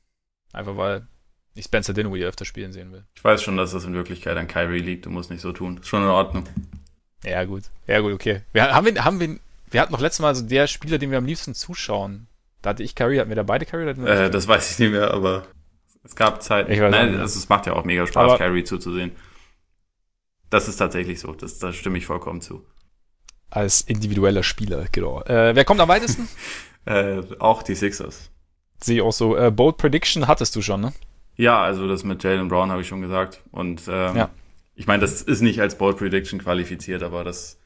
Einfach 0.53 0.77
weil 0.77 1.07
ich 1.55 1.65
Spencer 1.65 1.93
Dinwiddie 1.93 2.25
öfter 2.25 2.45
spielen 2.45 2.73
sehen 2.73 2.93
will. 2.93 3.05
Ich 3.15 3.25
weiß 3.25 3.43
schon, 3.43 3.57
dass 3.57 3.73
das 3.73 3.85
in 3.85 3.95
Wirklichkeit 3.95 4.37
an 4.37 4.49
Kyrie 4.49 4.81
liegt. 4.81 5.07
Du 5.07 5.11
musst 5.11 5.31
nicht 5.31 5.41
so 5.41 5.53
tun. 5.53 5.79
Ist 5.79 5.89
schon 5.89 6.03
in 6.03 6.09
Ordnung. 6.09 6.47
Ja, 7.25 7.45
gut. 7.45 7.65
Ja, 7.87 8.01
gut, 8.01 8.13
okay. 8.13 8.43
Wir, 8.53 8.73
haben, 8.73 8.87
wir, 8.87 9.05
haben 9.05 9.21
wir, 9.21 9.39
wir 9.71 9.81
hatten 9.81 9.93
noch 9.93 10.01
letztes 10.01 10.21
Mal 10.21 10.35
so 10.35 10.47
der 10.47 10.67
Spieler, 10.67 10.99
den 10.99 11.11
wir 11.11 11.19
am 11.19 11.27
liebsten 11.27 11.55
zuschauen. 11.55 12.27
Da 12.63 12.71
hatte 12.71 12.83
ich 12.83 12.95
Kyrie, 12.95 13.21
hatten 13.21 13.31
wir 13.31 13.37
da 13.37 13.43
beide 13.43 13.67
Kyrie? 13.67 13.91
Äh, 14.07 14.31
das 14.31 14.49
weiß 14.49 14.73
ich 14.73 14.79
nicht 14.79 14.93
mehr, 14.93 15.13
aber 15.13 15.47
es 16.05 16.15
gab 16.15 16.43
Zeiten. 16.43 16.71
Ich 16.73 16.81
weiß 16.81 16.91
nein, 16.91 17.19
also 17.19 17.39
es 17.39 17.49
macht 17.49 17.67
ja 17.67 17.75
auch 17.75 17.85
mega 17.85 18.07
Spaß, 18.07 18.39
Kyrie 18.39 18.65
zuzusehen. 18.65 19.13
Das 20.51 20.69
ist 20.69 20.77
tatsächlich 20.77 21.21
so. 21.21 21.33
Das, 21.33 21.59
da 21.59 21.73
stimme 21.73 21.99
ich 21.99 22.07
vollkommen 22.07 22.41
zu. 22.41 22.65
Als 23.51 23.81
individueller 23.81 24.43
Spieler, 24.43 24.87
genau. 24.93 25.23
Äh, 25.23 25.55
wer 25.55 25.65
kommt 25.65 25.81
am 25.81 25.89
weitesten? 25.89 26.29
äh, 26.85 27.23
auch 27.39 27.63
die 27.63 27.75
Sixers. 27.75 28.31
Sehe 28.83 28.97
ich 28.97 29.03
auch 29.03 29.13
so. 29.13 29.37
Äh, 29.37 29.51
Bold 29.51 29.77
Prediction 29.77 30.29
hattest 30.29 30.55
du 30.57 30.63
schon, 30.63 30.81
ne? 30.81 30.93
Ja, 31.37 31.63
also 31.63 31.89
das 31.89 32.05
mit 32.05 32.23
Jalen 32.23 32.49
Brown 32.49 32.71
habe 32.71 32.83
ich 32.83 32.89
schon 32.89 33.01
gesagt. 33.01 33.43
Und 33.51 33.83
ähm, 33.89 34.17
ja. 34.17 34.31
ich 34.75 34.87
meine, 34.87 35.01
das 35.01 35.23
ist 35.23 35.41
nicht 35.41 35.61
als 35.61 35.77
Bold 35.77 35.99
Prediction 35.99 36.39
qualifiziert, 36.39 37.03
aber 37.03 37.25
das, 37.25 37.59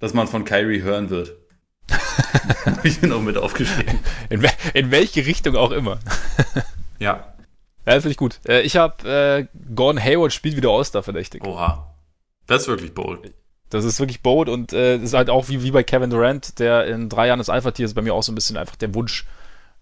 dass 0.00 0.12
man 0.12 0.28
von 0.28 0.44
Kyrie 0.44 0.82
hören 0.82 1.08
wird. 1.10 1.36
habe 2.66 2.86
ich 2.86 3.00
mir 3.00 3.08
noch 3.08 3.22
mit 3.22 3.36
aufgeschrieben. 3.36 3.98
In, 4.28 4.46
in 4.74 4.90
welche 4.90 5.26
Richtung 5.26 5.56
auch 5.56 5.70
immer. 5.70 5.98
ja. 6.98 7.32
Ja, 7.86 7.92
finde 7.94 8.10
ich 8.10 8.16
gut. 8.16 8.40
Äh, 8.46 8.62
ich 8.62 8.76
habe 8.76 9.08
äh, 9.08 9.46
Gordon 9.74 10.02
Hayward 10.02 10.32
spielt 10.32 10.56
wieder 10.56 10.70
All-Star 10.70 11.02
verdächtig. 11.02 11.44
Oha. 11.44 11.94
Das 12.46 12.62
ist 12.62 12.68
wirklich 12.68 12.94
bold. 12.94 13.32
Das 13.72 13.86
ist 13.86 13.98
wirklich 14.00 14.20
bold 14.20 14.50
und 14.50 14.74
äh, 14.74 14.98
ist 14.98 15.14
halt 15.14 15.30
auch 15.30 15.48
wie, 15.48 15.62
wie 15.62 15.70
bei 15.70 15.82
Kevin 15.82 16.10
Durant, 16.10 16.58
der 16.58 16.86
in 16.86 17.08
drei 17.08 17.28
Jahren 17.28 17.38
das 17.38 17.48
Alpha-Tier 17.48 17.86
ist, 17.86 17.94
bei 17.94 18.02
mir 18.02 18.12
auch 18.12 18.22
so 18.22 18.30
ein 18.30 18.34
bisschen 18.34 18.58
einfach 18.58 18.76
der 18.76 18.94
Wunsch. 18.94 19.24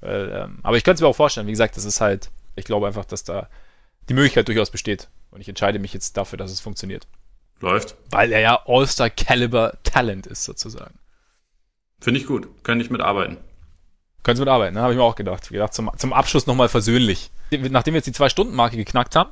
Äh, 0.00 0.42
ähm, 0.42 0.60
aber 0.62 0.76
ich 0.76 0.84
könnte 0.84 0.96
es 0.96 1.00
mir 1.00 1.08
auch 1.08 1.16
vorstellen, 1.16 1.48
wie 1.48 1.52
gesagt, 1.52 1.76
das 1.76 1.84
ist 1.84 2.00
halt, 2.00 2.30
ich 2.54 2.64
glaube 2.64 2.86
einfach, 2.86 3.04
dass 3.04 3.24
da 3.24 3.48
die 4.08 4.14
Möglichkeit 4.14 4.46
durchaus 4.46 4.70
besteht. 4.70 5.08
Und 5.32 5.40
ich 5.40 5.48
entscheide 5.48 5.80
mich 5.80 5.92
jetzt 5.92 6.16
dafür, 6.16 6.36
dass 6.38 6.52
es 6.52 6.60
funktioniert. 6.60 7.08
Läuft. 7.58 7.96
Weil 8.10 8.30
er 8.30 8.38
ja 8.38 8.62
All-Star-Caliber-Talent 8.64 10.28
ist, 10.28 10.44
sozusagen. 10.44 10.94
Finde 12.00 12.20
ich 12.20 12.26
gut. 12.28 12.46
Könnte 12.62 12.84
ich 12.84 12.92
mitarbeiten. 12.92 13.38
Können 14.22 14.36
Sie 14.36 14.42
mitarbeiten, 14.42 14.74
ne? 14.74 14.82
Habe 14.82 14.92
ich 14.92 14.98
mir 14.98 15.04
auch 15.04 15.16
gedacht. 15.16 15.50
Wie 15.50 15.54
gedacht, 15.54 15.74
zum, 15.74 15.90
zum 15.96 16.12
Abschluss 16.12 16.46
nochmal 16.46 16.68
versöhnlich. 16.68 17.32
Nachdem 17.50 17.94
wir 17.94 17.98
jetzt 17.98 18.06
die 18.06 18.12
Zwei-Stunden-Marke 18.12 18.76
geknackt 18.76 19.16
haben, 19.16 19.30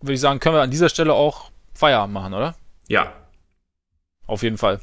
würde 0.00 0.14
ich 0.14 0.20
sagen, 0.20 0.40
können 0.40 0.56
wir 0.56 0.62
an 0.62 0.72
dieser 0.72 0.88
Stelle 0.88 1.14
auch 1.14 1.52
Feierabend 1.74 2.12
machen, 2.12 2.34
oder? 2.34 2.56
Ja. 2.88 3.12
Auf 4.30 4.44
jeden 4.44 4.58
Fall. 4.58 4.78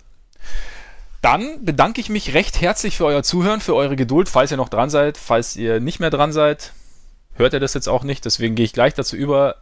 Dann 1.22 1.64
bedanke 1.64 2.02
ich 2.02 2.10
mich 2.10 2.34
recht 2.34 2.60
herzlich 2.60 2.98
für 2.98 3.06
euer 3.06 3.24
Zuhören, 3.24 3.61
für 3.61 3.76
eure 3.76 3.95
Geduld, 3.95 4.28
falls 4.28 4.52
ihr 4.52 4.57
noch 4.57 4.68
dran 4.68 4.90
seid. 4.90 5.18
Falls 5.18 5.56
ihr 5.56 5.80
nicht 5.80 6.02
mehr 6.02 6.10
dran 6.10 6.34
seid, 6.34 6.74
hört 7.36 7.53
ihr 7.53 7.61
das 7.61 7.74
jetzt 7.74 7.88
auch 7.88 8.03
nicht. 8.03 8.26
Deswegen 8.26 8.56
gehe 8.56 8.65
ich 8.65 8.74
gleich 8.74 8.94
dazu 8.94 9.15
über, 9.15 9.56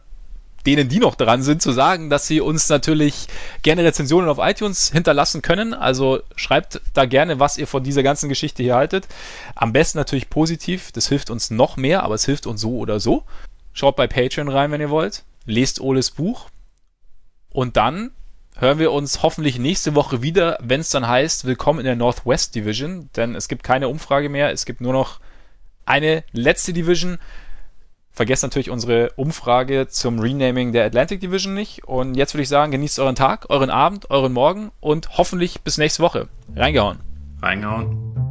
denen, 0.66 0.88
die 0.88 0.98
noch 0.98 1.14
dran 1.14 1.44
sind, 1.44 1.62
zu 1.62 1.70
sagen, 1.70 2.10
dass 2.10 2.26
sie 2.26 2.40
uns 2.40 2.68
natürlich 2.68 3.28
gerne 3.62 3.84
Rezensionen 3.84 4.28
auf 4.28 4.38
iTunes 4.40 4.90
hinterlassen 4.90 5.40
können. 5.40 5.72
Also 5.72 6.20
schreibt 6.34 6.80
da 6.92 7.04
gerne, 7.04 7.38
was 7.38 7.56
ihr 7.56 7.68
von 7.68 7.84
dieser 7.84 8.02
ganzen 8.02 8.28
Geschichte 8.28 8.64
hier 8.64 8.74
haltet. 8.74 9.06
Am 9.54 9.72
besten 9.72 9.98
natürlich 9.98 10.28
positiv. 10.28 10.90
Das 10.90 11.06
hilft 11.06 11.30
uns 11.30 11.52
noch 11.52 11.76
mehr, 11.76 12.02
aber 12.02 12.16
es 12.16 12.24
hilft 12.24 12.48
uns 12.48 12.60
so 12.60 12.76
oder 12.78 12.98
so. 12.98 13.22
Schaut 13.72 13.94
bei 13.94 14.08
Patreon 14.08 14.48
rein, 14.48 14.72
wenn 14.72 14.80
ihr 14.80 14.90
wollt. 14.90 15.22
Lest 15.44 15.80
Oles 15.80 16.10
Buch. 16.10 16.48
Und 17.50 17.76
dann 17.76 18.10
hören 18.56 18.78
wir 18.78 18.92
uns 18.92 19.22
hoffentlich 19.22 19.58
nächste 19.58 19.94
Woche 19.94 20.22
wieder, 20.22 20.58
wenn 20.62 20.80
es 20.80 20.90
dann 20.90 21.06
heißt, 21.06 21.44
willkommen 21.44 21.80
in 21.80 21.84
der 21.84 21.96
Northwest 21.96 22.54
Division. 22.54 23.10
Denn 23.16 23.34
es 23.34 23.48
gibt 23.48 23.62
keine 23.62 23.88
Umfrage 23.88 24.28
mehr. 24.28 24.50
Es 24.50 24.64
gibt 24.64 24.80
nur 24.80 24.92
noch 24.92 25.20
eine 25.84 26.24
letzte 26.32 26.72
Division. 26.72 27.18
Vergesst 28.12 28.42
natürlich 28.42 28.70
unsere 28.70 29.10
Umfrage 29.16 29.88
zum 29.88 30.18
Renaming 30.18 30.72
der 30.72 30.86
Atlantic 30.86 31.20
Division 31.20 31.52
nicht. 31.52 31.84
Und 31.84 32.14
jetzt 32.14 32.32
würde 32.32 32.42
ich 32.42 32.48
sagen, 32.48 32.72
genießt 32.72 32.98
euren 32.98 33.14
Tag, 33.14 33.50
euren 33.50 33.70
Abend, 33.70 34.10
euren 34.10 34.32
Morgen 34.32 34.72
und 34.80 35.18
hoffentlich 35.18 35.60
bis 35.60 35.76
nächste 35.76 36.02
Woche. 36.02 36.28
Reingehauen. 36.56 37.00
Reingehauen. 37.42 38.25